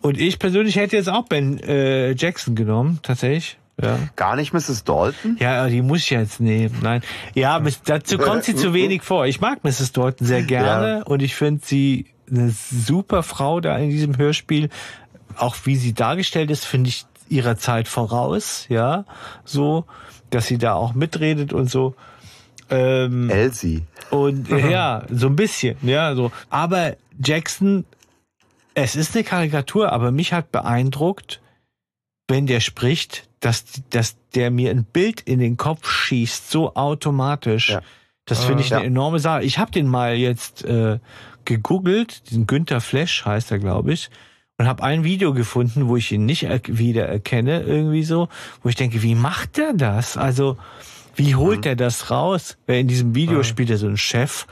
Und 0.00 0.20
ich 0.20 0.38
persönlich 0.38 0.76
hätte 0.76 0.96
jetzt 0.96 1.08
auch 1.08 1.26
Ben 1.26 1.58
äh, 1.60 2.12
Jackson 2.12 2.54
genommen, 2.54 2.98
tatsächlich. 3.02 3.58
Ja. 3.80 3.96
Gar 4.16 4.34
nicht 4.34 4.52
Mrs. 4.52 4.82
Dalton? 4.82 5.36
Ja, 5.38 5.68
die 5.68 5.82
muss 5.82 6.00
ich 6.00 6.10
jetzt 6.10 6.40
nehmen. 6.40 6.74
Nein. 6.82 7.02
Ja, 7.34 7.62
dazu 7.84 8.18
kommt 8.18 8.42
sie 8.42 8.56
zu 8.56 8.74
wenig 8.74 9.02
vor. 9.02 9.26
Ich 9.26 9.40
mag 9.40 9.62
Mrs. 9.62 9.92
Dalton 9.92 10.26
sehr 10.26 10.42
gerne 10.42 11.04
und 11.04 11.22
ich 11.22 11.36
finde 11.36 11.60
sie 11.64 12.06
eine 12.28 12.50
super 12.50 13.22
Frau 13.22 13.60
da 13.60 13.78
in 13.78 13.90
diesem 13.90 14.18
Hörspiel. 14.18 14.68
Auch 15.36 15.54
wie 15.64 15.76
sie 15.76 15.94
dargestellt 15.94 16.50
ist, 16.50 16.64
finde 16.64 16.88
ich 16.88 17.06
ihrer 17.28 17.56
Zeit 17.56 17.86
voraus, 17.86 18.66
ja. 18.68 19.04
So, 19.44 19.84
dass 20.30 20.46
sie 20.46 20.58
da 20.58 20.74
auch 20.74 20.94
mitredet 20.94 21.52
und 21.52 21.70
so. 21.70 21.94
Ähm, 22.70 23.30
Elsie. 23.30 23.82
und 24.10 24.50
äh, 24.50 24.70
ja, 24.70 25.04
so 25.10 25.26
ein 25.28 25.36
bisschen, 25.36 25.76
ja, 25.82 26.14
so. 26.14 26.30
Aber 26.50 26.96
Jackson, 27.22 27.84
es 28.74 28.94
ist 28.96 29.14
eine 29.14 29.24
Karikatur, 29.24 29.92
aber 29.92 30.10
mich 30.10 30.32
hat 30.32 30.52
beeindruckt, 30.52 31.40
wenn 32.28 32.46
der 32.46 32.60
spricht, 32.60 33.28
dass, 33.40 33.64
dass 33.90 34.16
der 34.34 34.50
mir 34.50 34.70
ein 34.70 34.84
Bild 34.84 35.20
in 35.22 35.38
den 35.38 35.56
Kopf 35.56 35.90
schießt, 35.90 36.50
so 36.50 36.74
automatisch. 36.74 37.70
Ja. 37.70 37.80
Das 38.26 38.44
finde 38.44 38.62
ich 38.62 38.70
Ja. 38.70 38.78
eine 38.78 38.86
enorme 38.86 39.18
Sache. 39.20 39.42
Ich 39.44 39.58
habe 39.58 39.70
den 39.70 39.86
mal 39.86 40.14
jetzt 40.14 40.62
äh, 40.64 40.98
gegoogelt, 41.46 42.28
diesen 42.28 42.46
Günther 42.46 42.80
Flash 42.82 43.24
heißt 43.24 43.50
er, 43.50 43.58
glaube 43.58 43.92
ich, 43.94 44.10
und 44.58 44.66
habe 44.66 44.82
ein 44.82 45.04
Video 45.04 45.32
gefunden, 45.32 45.88
wo 45.88 45.96
ich 45.96 46.12
ihn 46.12 46.26
nicht 46.26 46.42
er 46.42 46.60
wieder 46.66 47.06
erkenne, 47.06 47.62
irgendwie 47.62 48.02
so, 48.04 48.28
wo 48.62 48.68
ich 48.68 48.74
denke, 48.74 49.02
wie 49.02 49.14
macht 49.14 49.56
der 49.56 49.72
das? 49.72 50.16
Also, 50.18 50.58
wie 51.18 51.34
holt 51.34 51.66
er 51.66 51.76
das 51.76 52.10
raus? 52.10 52.56
Weil 52.66 52.80
in 52.80 52.88
diesem 52.88 53.14
Video 53.14 53.42
spielt 53.42 53.70
er 53.70 53.76
so 53.76 53.86
einen 53.86 53.96
Chef. 53.96 54.46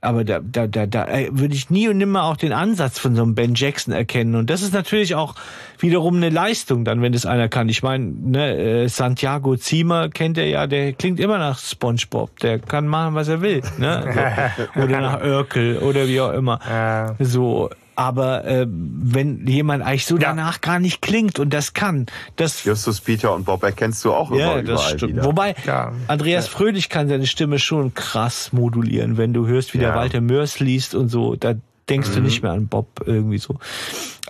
Aber 0.00 0.22
da, 0.22 0.38
da, 0.38 0.68
da, 0.68 0.86
da 0.86 1.08
äh, 1.08 1.28
würde 1.32 1.54
ich 1.54 1.70
nie 1.70 1.88
und 1.88 1.98
nimmer 1.98 2.22
auch 2.22 2.36
den 2.36 2.52
Ansatz 2.52 3.00
von 3.00 3.16
so 3.16 3.22
einem 3.22 3.34
Ben 3.34 3.54
Jackson 3.56 3.92
erkennen. 3.92 4.36
Und 4.36 4.48
das 4.48 4.62
ist 4.62 4.72
natürlich 4.72 5.16
auch 5.16 5.34
wiederum 5.80 6.14
eine 6.16 6.28
Leistung 6.28 6.84
dann, 6.84 7.02
wenn 7.02 7.12
das 7.12 7.26
einer 7.26 7.48
kann. 7.48 7.68
Ich 7.68 7.82
meine, 7.82 8.04
ne, 8.04 8.56
äh, 8.56 8.88
Santiago 8.88 9.56
Ziemer 9.56 10.08
kennt 10.08 10.38
er 10.38 10.46
ja, 10.46 10.68
der 10.68 10.92
klingt 10.92 11.18
immer 11.18 11.38
nach 11.38 11.58
SpongeBob. 11.58 12.38
Der 12.38 12.60
kann 12.60 12.86
machen, 12.86 13.16
was 13.16 13.26
er 13.26 13.40
will. 13.40 13.60
Ne? 13.78 14.54
So. 14.74 14.80
Oder 14.82 15.00
nach 15.00 15.20
Urkel 15.20 15.78
oder 15.78 16.06
wie 16.06 16.20
auch 16.20 16.32
immer. 16.32 16.60
Ja. 16.68 17.16
So, 17.18 17.70
aber 17.98 18.44
äh, 18.44 18.66
wenn 18.68 19.44
jemand 19.48 19.82
eigentlich 19.82 20.06
so 20.06 20.14
Ja. 20.18 20.28
danach 20.28 20.60
gar 20.60 20.78
nicht 20.78 21.02
klingt 21.02 21.40
und 21.40 21.52
das 21.52 21.74
kann, 21.74 22.06
das 22.36 22.62
Justus, 22.62 23.00
Peter 23.00 23.34
und 23.34 23.44
Bob 23.44 23.64
erkennst 23.64 24.04
du 24.04 24.12
auch 24.14 24.30
ja, 24.30 24.52
immer 24.52 24.62
das 24.62 24.70
überall 24.82 24.96
stimmt. 24.98 25.12
wieder. 25.14 25.24
Wobei 25.24 25.56
Ja. 25.66 25.90
Andreas 26.06 26.46
Fröhlich 26.46 26.88
kann 26.90 27.08
seine 27.08 27.26
Stimme 27.26 27.58
schon 27.58 27.94
krass 27.94 28.52
modulieren, 28.52 29.16
wenn 29.16 29.32
du 29.32 29.48
hörst, 29.48 29.74
wie 29.74 29.78
der 29.78 29.88
Ja. 29.90 29.94
Walter 29.96 30.20
Mörs 30.20 30.60
liest 30.60 30.94
und 30.94 31.08
so, 31.08 31.34
da 31.34 31.54
denkst 31.88 32.10
du 32.14 32.20
nicht 32.20 32.42
mehr 32.42 32.52
an 32.52 32.68
Bob 32.68 32.86
irgendwie 33.04 33.38
so. 33.38 33.58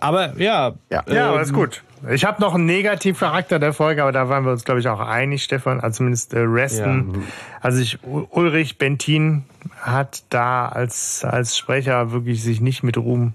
Aber 0.00 0.40
ja, 0.40 0.72
Ja. 0.90 1.02
Ja, 1.06 1.28
aber 1.28 1.36
ähm, 1.36 1.42
ist 1.42 1.52
gut. 1.52 1.82
Ich 2.10 2.24
habe 2.24 2.40
noch 2.40 2.54
einen 2.54 2.64
Negativcharakter 2.66 3.58
der 3.58 3.72
Folge, 3.72 4.02
aber 4.02 4.12
da 4.12 4.28
waren 4.28 4.44
wir 4.44 4.52
uns, 4.52 4.64
glaube 4.64 4.78
ich, 4.78 4.88
auch 4.88 5.00
einig, 5.00 5.42
Stefan. 5.42 5.80
Also 5.80 5.96
zumindest 5.98 6.32
äh, 6.32 6.38
Reston. 6.38 7.24
Also 7.60 7.80
ich, 7.82 7.98
Ulrich 8.04 8.78
Bentin 8.78 9.42
hat 9.80 10.22
da 10.30 10.68
als, 10.68 11.24
als 11.24 11.58
Sprecher 11.58 12.12
wirklich 12.12 12.42
sich 12.44 12.60
nicht 12.60 12.84
mit 12.84 12.96
Ruhm 12.96 13.34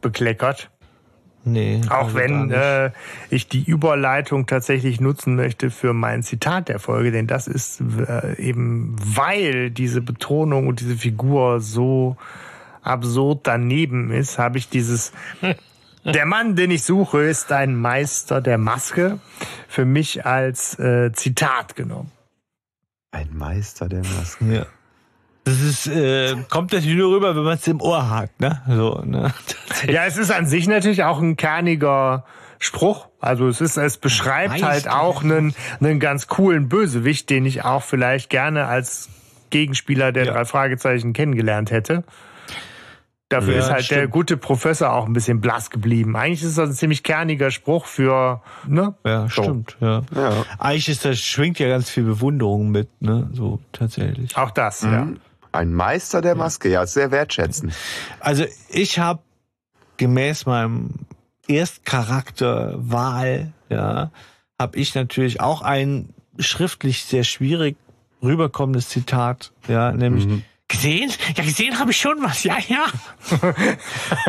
bekleckert. 0.00 0.70
Nee, 1.44 1.80
Auch 1.88 2.04
also 2.04 2.14
wenn 2.14 2.50
äh, 2.52 2.92
ich 3.28 3.48
die 3.48 3.64
Überleitung 3.64 4.46
tatsächlich 4.46 5.00
nutzen 5.00 5.34
möchte 5.34 5.70
für 5.70 5.92
mein 5.92 6.22
Zitat 6.22 6.68
der 6.68 6.78
Folge, 6.78 7.10
denn 7.10 7.26
das 7.26 7.48
ist 7.48 7.80
äh, 7.80 8.40
eben, 8.40 8.94
weil 8.98 9.70
diese 9.70 10.02
Betonung 10.02 10.68
und 10.68 10.80
diese 10.80 10.96
Figur 10.96 11.60
so 11.60 12.16
absurd 12.82 13.40
daneben 13.44 14.12
ist, 14.12 14.38
habe 14.38 14.58
ich 14.58 14.68
dieses 14.68 15.12
Der 16.04 16.26
Mann, 16.26 16.56
den 16.56 16.72
ich 16.72 16.82
suche, 16.82 17.22
ist 17.22 17.52
ein 17.52 17.76
Meister 17.76 18.40
der 18.40 18.58
Maske 18.58 19.20
für 19.68 19.84
mich 19.84 20.26
als 20.26 20.76
äh, 20.80 21.12
Zitat 21.12 21.76
genommen. 21.76 22.10
Ein 23.12 23.28
Meister 23.32 23.88
der 23.88 24.00
Masken. 24.00 24.52
ja. 24.52 24.66
Das 25.44 25.60
ist, 25.60 25.86
äh, 25.88 26.36
kommt 26.50 26.72
natürlich 26.72 26.96
nur 26.96 27.14
rüber, 27.16 27.34
wenn 27.34 27.42
man 27.42 27.54
es 27.54 27.66
im 27.66 27.80
Ohr 27.80 28.08
hat, 28.10 28.30
ne? 28.40 28.62
So, 28.68 29.02
ne? 29.04 29.32
Ja, 29.88 30.04
es 30.06 30.16
ist 30.16 30.30
an 30.30 30.46
sich 30.46 30.68
natürlich 30.68 31.02
auch 31.02 31.20
ein 31.20 31.36
kerniger 31.36 32.24
Spruch. 32.60 33.08
Also 33.20 33.48
es 33.48 33.60
ist, 33.60 33.76
es 33.76 33.96
beschreibt 33.98 34.50
Meister 34.50 34.68
halt 34.68 34.88
auch 34.88 35.24
einen, 35.24 35.52
einen 35.80 35.98
ganz 35.98 36.28
coolen 36.28 36.68
Bösewicht, 36.68 37.28
den 37.28 37.44
ich 37.44 37.64
auch 37.64 37.82
vielleicht 37.82 38.30
gerne 38.30 38.66
als 38.66 39.08
Gegenspieler 39.50 40.12
der 40.12 40.26
Ja. 40.26 40.32
drei 40.32 40.44
Fragezeichen 40.44 41.12
kennengelernt 41.12 41.72
hätte. 41.72 42.04
Dafür 43.28 43.54
Ja, 43.54 43.58
ist 43.60 43.70
halt 43.70 43.90
der 43.90 43.96
stimmt. 43.96 44.10
gute 44.12 44.36
Professor 44.36 44.92
auch 44.92 45.06
ein 45.06 45.12
bisschen 45.14 45.40
blass 45.40 45.70
geblieben. 45.70 46.16
Eigentlich 46.16 46.42
ist 46.44 46.58
das 46.58 46.68
ein 46.68 46.74
ziemlich 46.74 47.02
kerniger 47.02 47.50
Spruch 47.50 47.86
für, 47.86 48.42
ne? 48.68 48.94
Ja, 49.04 49.22
So. 49.28 49.42
stimmt, 49.42 49.76
ja. 49.80 50.02
Ja. 50.14 50.44
Eigentlich 50.58 50.88
ist 50.90 51.04
das, 51.04 51.18
schwingt 51.18 51.58
ja 51.58 51.66
ganz 51.68 51.88
viel 51.90 52.04
Bewunderung 52.04 52.70
mit, 52.70 52.88
ne? 53.00 53.28
So, 53.32 53.58
tatsächlich. 53.72 54.36
Auch 54.36 54.50
das, 54.50 54.82
ja. 54.82 55.08
Mhm. 55.52 55.58
Ein 55.58 55.74
Meister 55.74 56.22
der 56.22 56.34
Maske, 56.34 56.68
ja, 56.68 56.86
sehr 56.86 57.10
wertschätzend. 57.10 57.74
Also 58.20 58.44
ich 58.68 58.98
habe 58.98 59.20
gemäß 59.96 60.46
meinem 60.46 60.90
Erstcharakterwahl, 61.46 63.52
ja, 63.68 64.10
habe 64.58 64.76
ich 64.76 64.94
natürlich 64.94 65.40
auch 65.40 65.62
ein 65.62 66.14
schriftlich 66.38 67.04
sehr 67.04 67.24
schwierig 67.24 67.76
rüberkommendes 68.22 68.88
Zitat, 68.88 69.52
ja, 69.68 69.92
nämlich 69.92 70.26
gesehen? 70.72 71.12
Ja, 71.36 71.44
gesehen 71.44 71.78
habe 71.78 71.90
ich 71.90 71.98
schon 71.98 72.22
was. 72.22 72.44
Ja, 72.44 72.56
ja. 72.66 72.86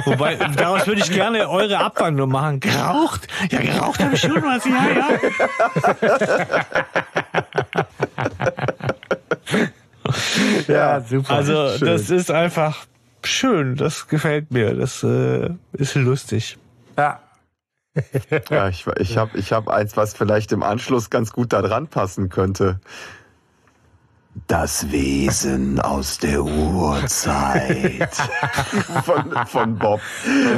Wobei, 0.06 0.36
daraus 0.36 0.86
würde 0.86 1.00
ich 1.02 1.10
gerne 1.12 1.50
eure 1.50 1.80
Abwandlung 1.80 2.30
machen. 2.30 2.60
Geraucht? 2.60 3.30
Ja, 3.50 3.62
geraucht 3.62 4.00
habe 4.00 4.16
ich 4.16 4.22
schon 4.22 4.44
was. 4.44 4.66
Ja, 4.66 4.90
ja. 4.94 5.08
Ja, 10.68 11.02
super. 11.02 11.34
Also, 11.34 11.78
Schön. 11.78 11.88
das 11.88 12.10
ist 12.10 12.32
einfach 12.32 12.86
schön. 13.24 13.76
Das 13.76 14.08
gefällt 14.08 14.52
mir. 14.52 14.74
Das 14.76 15.04
äh, 15.04 15.50
ist 15.74 15.96
lustig. 15.96 16.58
ja. 16.98 17.20
Ja, 18.50 18.70
ich, 18.70 18.88
ich 18.98 19.18
habe 19.18 19.38
ich 19.38 19.54
hab 19.54 19.68
eins, 19.68 19.96
was 19.96 20.16
vielleicht 20.16 20.52
im 20.52 20.64
Anschluss 20.64 21.12
ganz 21.12 21.32
gut 21.32 21.54
da 21.54 21.62
dran 21.62 21.88
passen 21.88 22.30
könnte. 22.30 22.80
Das 24.48 24.92
Wesen 24.92 25.80
aus 25.80 26.18
der 26.18 26.44
Urzeit. 26.44 28.10
von, 29.06 29.32
von 29.46 29.78
Bob. 29.78 30.02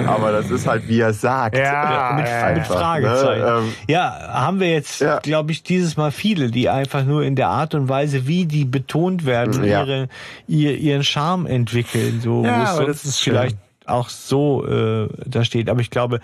Aber 0.07 0.31
das 0.31 0.49
ist 0.49 0.65
halt, 0.65 0.87
wie 0.87 1.01
er 1.01 1.13
sagt. 1.13 1.57
Ja, 1.57 2.13
mit, 2.15 2.25
ja, 2.27 2.45
mit 2.47 2.57
einfach, 2.57 2.79
Fragezeichen. 2.79 3.41
ne? 3.41 3.57
Ähm, 3.67 3.73
ja, 3.87 4.29
haben 4.33 4.59
wir 4.61 4.71
jetzt, 4.71 5.01
Ja. 5.01 5.19
glaube 5.19 5.51
ich, 5.51 5.61
dieses 5.63 5.97
Mal 5.97 6.11
viele, 6.11 6.51
die 6.51 6.69
einfach 6.69 7.03
nur 7.03 7.23
in 7.23 7.35
der 7.35 7.49
Art 7.49 7.75
und 7.75 7.89
Weise, 7.89 8.27
wie 8.27 8.45
die 8.45 8.63
betont 8.65 9.25
werden, 9.25 9.63
Ja. 9.63 9.81
ihre, 9.83 10.07
ihr, 10.47 10.77
ihren 10.77 11.03
Charme 11.03 11.45
entwickeln, 11.45 12.21
so 12.21 12.43
Ja, 12.45 12.59
wo 12.59 12.63
es 12.63 12.69
sonst 12.75 12.87
das 12.87 13.05
ist 13.05 13.21
schön. 13.21 13.33
vielleicht 13.33 13.57
auch 13.85 14.07
so 14.09 14.65
äh, 14.65 15.09
da 15.25 15.43
steht. 15.43 15.69
Aber 15.69 15.81
ich 15.81 15.91
glaube, 15.91 16.21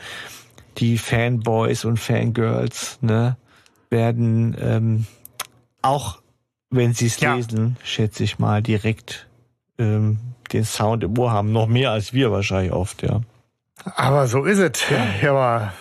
die 0.77 0.97
Fanboys 0.97 1.83
und 1.83 1.97
Fangirls 1.99 2.97
ne, 3.01 3.35
werden 3.89 4.55
ähm, 4.59 5.05
auch, 5.81 6.20
wenn 6.71 6.93
sie 6.93 7.07
es 7.07 7.19
Ja. 7.19 7.35
lesen, 7.35 7.77
schätze 7.83 8.23
ich 8.23 8.39
mal, 8.39 8.61
direkt 8.63 9.27
ähm, 9.77 10.19
den 10.51 10.63
Sound 10.65 11.03
im 11.03 11.17
Ohr 11.17 11.31
haben. 11.31 11.51
Noch 11.51 11.67
mehr 11.67 11.91
als 11.91 12.13
wir 12.13 12.31
wahrscheinlich 12.31 12.71
oft, 12.73 13.03
ja. 13.03 13.21
Aber 13.95 14.27
so 14.27 14.43
ist 14.45 14.59
es. 14.59 14.81
Ja, 15.21 15.31
aber 15.31 15.73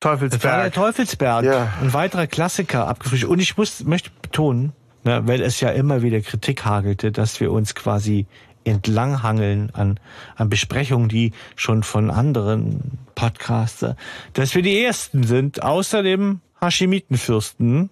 Das 0.00 0.10
war 0.10 0.16
der 0.18 0.28
Teufelsberg. 0.28 0.72
Teufelsberg, 0.74 1.44
Ja. 1.44 1.72
ein 1.82 1.92
weiterer 1.92 2.26
Klassiker 2.26 2.88
abgefrischt. 2.88 3.24
Und 3.24 3.38
ich 3.40 3.56
muss, 3.56 3.84
möchte 3.84 4.10
betonen, 4.22 4.72
ne, 5.04 5.22
weil 5.26 5.40
es 5.42 5.60
ja 5.60 5.70
immer 5.70 6.02
wieder 6.02 6.20
Kritik 6.20 6.64
hagelte, 6.64 7.10
dass 7.12 7.40
wir 7.40 7.52
uns 7.52 7.74
quasi 7.74 8.26
entlanghangeln 8.64 9.70
an, 9.74 9.98
an 10.36 10.50
Besprechungen, 10.50 11.08
die 11.08 11.32
schon 11.56 11.82
von 11.82 12.10
anderen 12.10 12.98
Podcaster, 13.14 13.96
dass 14.34 14.54
wir 14.54 14.62
die 14.62 14.82
ersten 14.82 15.22
sind, 15.24 15.62
außer 15.62 16.02
dem 16.02 16.40
Hashimitenfürsten, 16.60 17.88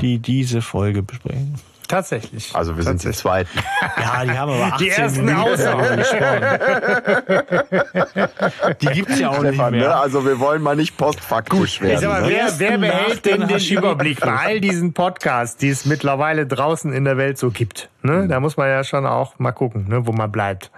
die 0.00 0.18
diese 0.18 0.62
Folge 0.62 1.02
besprechen. 1.02 1.54
Tatsächlich. 1.88 2.54
Also 2.54 2.74
wir 2.74 2.84
sind 2.84 3.04
die 3.04 3.10
Zweiten. 3.10 3.50
Ja, 3.98 4.24
die 4.24 4.30
haben 4.30 4.50
aber 4.52 4.64
18 4.72 4.78
Die 4.78 4.88
ersten 4.88 5.26
darüber 5.26 5.96
gesprochen. 5.96 6.42
Die 8.80 8.86
gibt's 8.86 9.18
ja 9.18 9.28
auch 9.28 9.42
nicht 9.42 9.54
Stefan, 9.54 9.72
ne? 9.74 9.80
mehr. 9.80 10.00
Also 10.00 10.24
wir 10.24 10.40
wollen 10.40 10.62
mal 10.62 10.74
nicht 10.74 10.96
postfaktisch 10.96 11.74
Ich 11.74 11.80
werden. 11.82 12.00
sag 12.00 12.08
mal, 12.08 12.22
ne? 12.22 12.28
wer, 12.30 12.58
wer 12.58 12.78
behält 12.78 13.26
den 13.26 13.40
denn 13.40 13.48
den. 13.58 13.76
Überblick 13.76 14.20
bei 14.20 14.32
all 14.32 14.60
diesen 14.60 14.94
Podcasts, 14.94 15.58
die 15.58 15.68
es 15.68 15.84
mittlerweile 15.84 16.46
draußen 16.46 16.94
in 16.94 17.04
der 17.04 17.18
Welt 17.18 17.36
so 17.36 17.50
gibt? 17.50 17.90
Ne? 18.02 18.26
Da 18.26 18.40
muss 18.40 18.56
man 18.56 18.68
ja 18.68 18.84
schon 18.84 19.04
auch 19.04 19.38
mal 19.38 19.52
gucken, 19.52 19.86
ne, 19.88 20.06
wo 20.06 20.12
man 20.12 20.32
bleibt. 20.32 20.70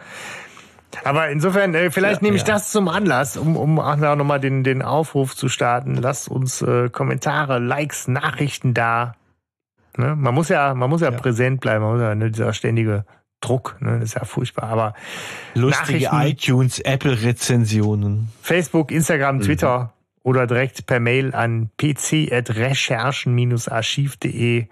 Aber 1.02 1.28
insofern, 1.30 1.74
äh, 1.74 1.90
vielleicht 1.90 2.22
nehme 2.22 2.36
ich 2.36 2.46
ja. 2.46 2.54
das 2.54 2.70
zum 2.70 2.88
Anlass, 2.88 3.36
um, 3.36 3.56
um 3.56 3.80
auch 3.80 3.96
nochmal 3.96 4.40
den, 4.40 4.62
den 4.62 4.82
Aufruf 4.82 5.34
zu 5.34 5.48
starten. 5.48 5.96
Lasst 5.96 6.28
uns 6.28 6.62
äh, 6.62 6.88
Kommentare, 6.90 7.58
Likes, 7.58 8.06
Nachrichten 8.08 8.74
da. 8.74 9.14
Ne? 9.96 10.14
Man 10.16 10.34
muss 10.34 10.48
ja, 10.48 10.74
man 10.74 10.90
muss 10.90 11.00
ja, 11.00 11.10
präsent 11.10 11.60
bleiben, 11.60 12.00
ja, 12.00 12.14
ne, 12.14 12.30
dieser 12.30 12.52
ständige 12.52 13.04
Druck, 13.40 13.76
ne, 13.80 13.94
das 14.00 14.10
ist 14.10 14.14
ja 14.14 14.24
furchtbar. 14.24 14.68
Aber 14.70 14.94
Lustige 15.54 16.04
Nachrichten- 16.04 16.50
iTunes, 16.50 16.80
Apple-Rezensionen. 16.80 18.28
Facebook, 18.42 18.90
Instagram, 18.90 19.40
Twitter 19.40 19.92
oder 20.22 20.46
direkt 20.46 20.86
per 20.86 21.00
Mail 21.00 21.34
an 21.34 21.70
pc.recherchen-archiv.de. 21.76 24.66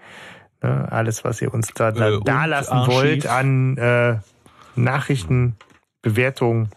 Ne, 0.61 0.87
alles, 0.91 1.23
was 1.23 1.41
ihr 1.41 1.53
uns 1.53 1.73
da, 1.73 1.91
da, 1.91 2.09
Äh, 2.09 2.19
da 2.23 2.45
lassen 2.45 2.73
Archiv. 2.73 2.93
wollt 2.95 3.27
an 3.27 3.77
äh, 3.77 4.17
Nachrichten, 4.75 5.55
Bewertungen 6.03 6.69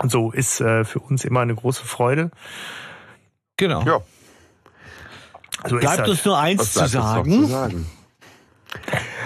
und 0.00 0.10
so, 0.10 0.30
ist 0.30 0.60
äh, 0.60 0.84
für 0.84 0.98
uns 1.00 1.24
immer 1.24 1.40
eine 1.40 1.54
große 1.54 1.84
Freude. 1.86 2.30
Genau. 3.56 3.82
Ja, 3.84 4.00
So 5.66 5.76
Bleibt 5.78 6.00
das. 6.00 6.08
uns 6.10 6.24
nur 6.26 6.38
eins 6.38 6.72
zu 6.74 6.86
sagen. 6.86 7.32
zu 7.32 7.46
sagen? 7.46 7.86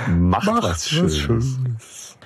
Macht, 0.09 0.47
was 0.47 0.89
Schönes. 0.89 2.17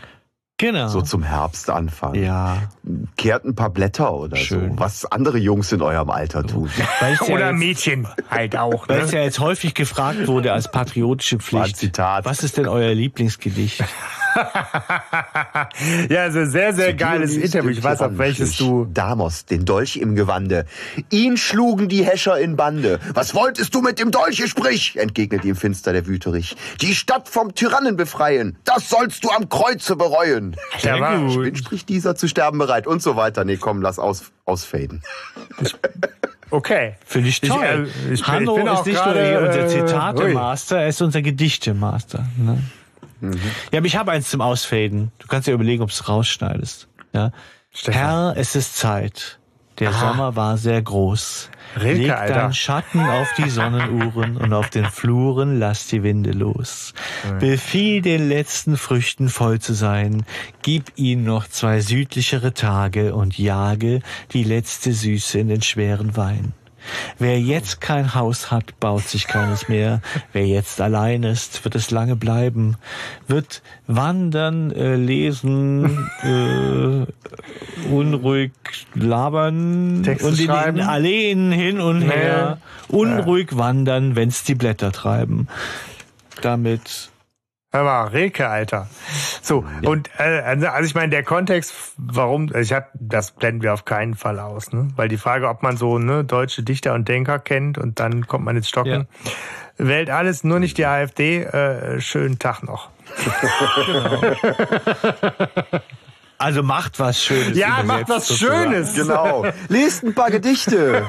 Genau. 0.58 0.88
So 0.88 1.02
zum 1.02 1.22
Herbstanfang. 1.22 2.14
ja. 2.14 2.70
Kehrt 3.18 3.44
ein 3.44 3.54
paar 3.54 3.68
Blätter 3.68 4.14
oder 4.14 4.36
Schön. 4.36 4.72
so. 4.72 4.78
Was 4.78 5.04
andere 5.04 5.36
Jungs 5.36 5.70
in 5.72 5.82
eurem 5.82 6.08
Alter 6.10 6.44
tun. 6.46 6.70
Ja 7.00 7.26
Oder 7.28 7.50
jetzt, 7.50 7.58
Mädchen 7.58 8.08
halt 8.30 8.56
auch. 8.56 8.88
weil 8.88 9.00
es 9.00 9.12
Ne? 9.12 9.18
ja 9.18 9.24
jetzt 9.24 9.38
häufig 9.38 9.74
gefragt 9.74 10.26
wurde 10.26 10.52
als 10.54 10.70
patriotische 10.70 11.38
Pflicht. 11.38 11.76
Zitat. 11.76 12.24
Was 12.24 12.42
ist 12.42 12.56
denn 12.56 12.68
euer 12.68 12.94
Lieblingsgedicht? 12.94 13.84
ja, 16.10 16.22
also 16.22 16.44
sehr, 16.44 16.72
sehr 16.72 16.94
geiles 16.94 17.30
Dionys 17.32 17.44
Interview. 17.54 17.70
Ich 17.70 17.82
weiß, 17.82 18.00
auf 18.02 18.18
welches 18.18 18.56
du. 18.56 18.84
Damos, 18.86 19.44
den 19.46 19.64
Dolch 19.64 19.96
im 19.96 20.14
Gewande. 20.14 20.66
Ihn 21.10 21.36
schlugen 21.36 21.88
die 21.88 22.04
Häscher 22.04 22.38
in 22.38 22.56
Bande. 22.56 23.00
Was 23.14 23.34
wolltest 23.34 23.74
du 23.74 23.80
mit 23.82 23.98
dem 23.98 24.10
Dolche, 24.10 24.48
sprich? 24.48 24.96
entgegnet 24.96 25.44
ihm 25.44 25.56
finster 25.56 25.92
der 25.92 26.06
Wüterich. 26.06 26.56
Die 26.80 26.94
Stadt 26.94 27.28
vom 27.28 27.54
Tyrannen 27.54 27.96
befreien. 27.96 28.56
Das 28.64 28.88
sollst 28.88 29.24
du 29.24 29.30
am 29.30 29.48
Kreuze 29.48 29.96
bereuen. 29.96 30.56
Der 30.82 31.00
war, 31.00 31.16
Wen 31.20 31.56
spricht 31.56 31.88
dieser 31.88 32.14
zu 32.16 32.28
sterben 32.28 32.58
bereit? 32.58 32.86
Und 32.86 33.02
so 33.02 33.16
weiter. 33.16 33.44
Nee, 33.44 33.56
komm, 33.56 33.82
lass 33.82 33.98
aus, 33.98 34.32
ausfaden. 34.44 35.02
okay. 36.50 36.94
Finde 37.04 37.28
ich 37.28 37.42
Ich, 37.42 37.48
toll. 37.48 37.62
äh, 37.64 38.12
ich 38.12 38.20
bin- 38.22 38.26
Hanno 38.32 38.56
ich 38.56 38.62
bin 38.64 38.68
auch 38.68 38.80
ist 38.80 38.86
nicht 38.86 38.96
gerade, 38.96 39.18
nur 39.20 39.28
hier 39.28 39.38
unser 39.40 39.64
äh, 39.64 39.68
Zitate-Master, 39.68 40.78
er 40.80 40.88
ist 40.88 41.02
unser 41.02 41.22
Gedichte-Master. 41.22 42.26
Ne? 42.38 42.62
Mhm. 43.20 43.40
Ja, 43.72 43.78
aber 43.78 43.86
ich 43.86 43.96
habe 43.96 44.12
eins 44.12 44.30
zum 44.30 44.40
Ausfaden. 44.40 45.12
Du 45.18 45.26
kannst 45.26 45.48
ja 45.48 45.54
überlegen, 45.54 45.82
ob 45.82 45.90
du 45.90 45.94
es 45.94 46.08
rausschneidest. 46.08 46.88
Ja? 47.12 47.32
Stefan. 47.70 48.00
Herr, 48.00 48.34
es 48.36 48.56
ist 48.56 48.76
Zeit. 48.76 49.38
Der 49.78 49.92
Sommer 49.92 50.36
war 50.36 50.56
sehr 50.56 50.80
groß. 50.80 51.50
Rilke, 51.78 52.02
Leg 52.04 52.12
Alter. 52.12 52.34
deinen 52.34 52.54
Schatten 52.54 53.00
auf 53.00 53.28
die 53.36 53.50
Sonnenuhren 53.50 54.38
und 54.38 54.54
auf 54.54 54.70
den 54.70 54.86
Fluren 54.86 55.58
lass 55.58 55.86
die 55.88 56.02
Winde 56.02 56.30
los. 56.30 56.94
Befiehl 57.40 58.00
den 58.00 58.26
letzten 58.28 58.78
Früchten 58.78 59.28
voll 59.28 59.60
zu 59.60 59.74
sein. 59.74 60.24
Gib 60.62 60.92
ihnen 60.96 61.24
noch 61.24 61.46
zwei 61.46 61.80
südlichere 61.80 62.54
Tage 62.54 63.14
und 63.14 63.36
jage 63.36 64.00
die 64.32 64.44
letzte 64.44 64.94
Süße 64.94 65.38
in 65.38 65.48
den 65.48 65.60
schweren 65.60 66.16
Wein. 66.16 66.54
Wer 67.18 67.40
jetzt 67.40 67.80
kein 67.80 68.14
Haus 68.14 68.50
hat, 68.50 68.78
baut 68.80 69.02
sich 69.04 69.26
keines 69.26 69.68
mehr. 69.68 70.00
Wer 70.32 70.46
jetzt 70.46 70.80
allein 70.80 71.22
ist, 71.22 71.64
wird 71.64 71.74
es 71.74 71.90
lange 71.90 72.16
bleiben. 72.16 72.76
Wird 73.28 73.62
wandern, 73.86 74.70
äh, 74.72 74.96
lesen, 74.96 76.08
äh, 76.22 77.06
unruhig 77.90 78.52
labern 78.94 80.02
Texte 80.02 80.26
und 80.28 80.38
in 80.40 80.46
schreiben. 80.46 80.76
den 80.78 80.86
Alleen 80.86 81.52
hin 81.52 81.80
und 81.80 82.00
Nee. 82.00 82.06
her. 82.06 82.58
Unruhig 82.88 83.56
wandern, 83.56 84.16
wenn's 84.16 84.44
die 84.44 84.54
Blätter 84.54 84.92
treiben. 84.92 85.48
Damit 86.42 87.10
Hör 87.76 87.84
mal, 87.84 88.04
Rilke, 88.04 88.48
Alter. 88.48 88.88
So, 89.42 89.62
und 89.82 90.08
äh, 90.16 90.40
also 90.40 90.68
also 90.68 90.86
ich 90.86 90.94
meine, 90.94 91.10
der 91.10 91.22
Kontext, 91.22 91.74
warum, 91.98 92.50
ich 92.56 92.72
hab, 92.72 92.88
das 92.94 93.32
blenden 93.32 93.62
wir 93.62 93.74
auf 93.74 93.84
keinen 93.84 94.14
Fall 94.14 94.40
aus, 94.40 94.72
ne? 94.72 94.88
Weil 94.96 95.08
die 95.08 95.18
Frage, 95.18 95.46
ob 95.46 95.62
man 95.62 95.76
so 95.76 95.98
ne, 95.98 96.24
deutsche 96.24 96.62
Dichter 96.62 96.94
und 96.94 97.06
Denker 97.06 97.38
kennt 97.38 97.76
und 97.76 98.00
dann 98.00 98.26
kommt 98.26 98.46
man 98.46 98.56
ins 98.56 98.70
Stocken. 98.70 99.08
Wählt 99.76 100.08
alles, 100.08 100.42
nur 100.42 100.58
nicht 100.58 100.78
die 100.78 100.86
AfD. 100.86 101.42
Äh, 101.42 102.00
schönen 102.00 102.38
Tag 102.38 102.62
noch. 102.62 102.88
also 106.38 106.62
macht 106.62 106.98
was 106.98 107.22
Schönes. 107.22 107.56
Ja, 107.56 107.82
macht 107.82 108.08
was 108.08 108.28
sozusagen. 108.28 108.72
Schönes. 108.72 108.94
Genau. 108.94 109.44
Lest 109.68 110.04
ein 110.04 110.14
paar 110.14 110.30
Gedichte. 110.30 111.04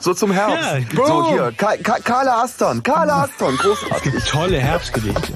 so 0.00 0.14
zum 0.14 0.32
Herbst. 0.32 0.92
Ja, 0.92 1.06
so 1.06 1.30
hier. 1.30 1.52
Ka 1.56 1.76
Ka 1.82 1.98
Carla 2.00 2.42
Aston. 2.42 2.82
Carla 2.82 3.24
Aston. 3.24 3.56
Großartig. 3.56 4.24
Tolle 4.24 4.58
Herbstgedichte. 4.58 5.32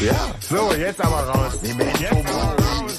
Ja. 0.00 0.14
So, 0.40 0.72
jetzt 0.74 1.00
aber 1.00 1.28
raus. 1.28 1.52
Jetzt 1.62 2.12
aber 2.12 2.20
raus. 2.20 2.91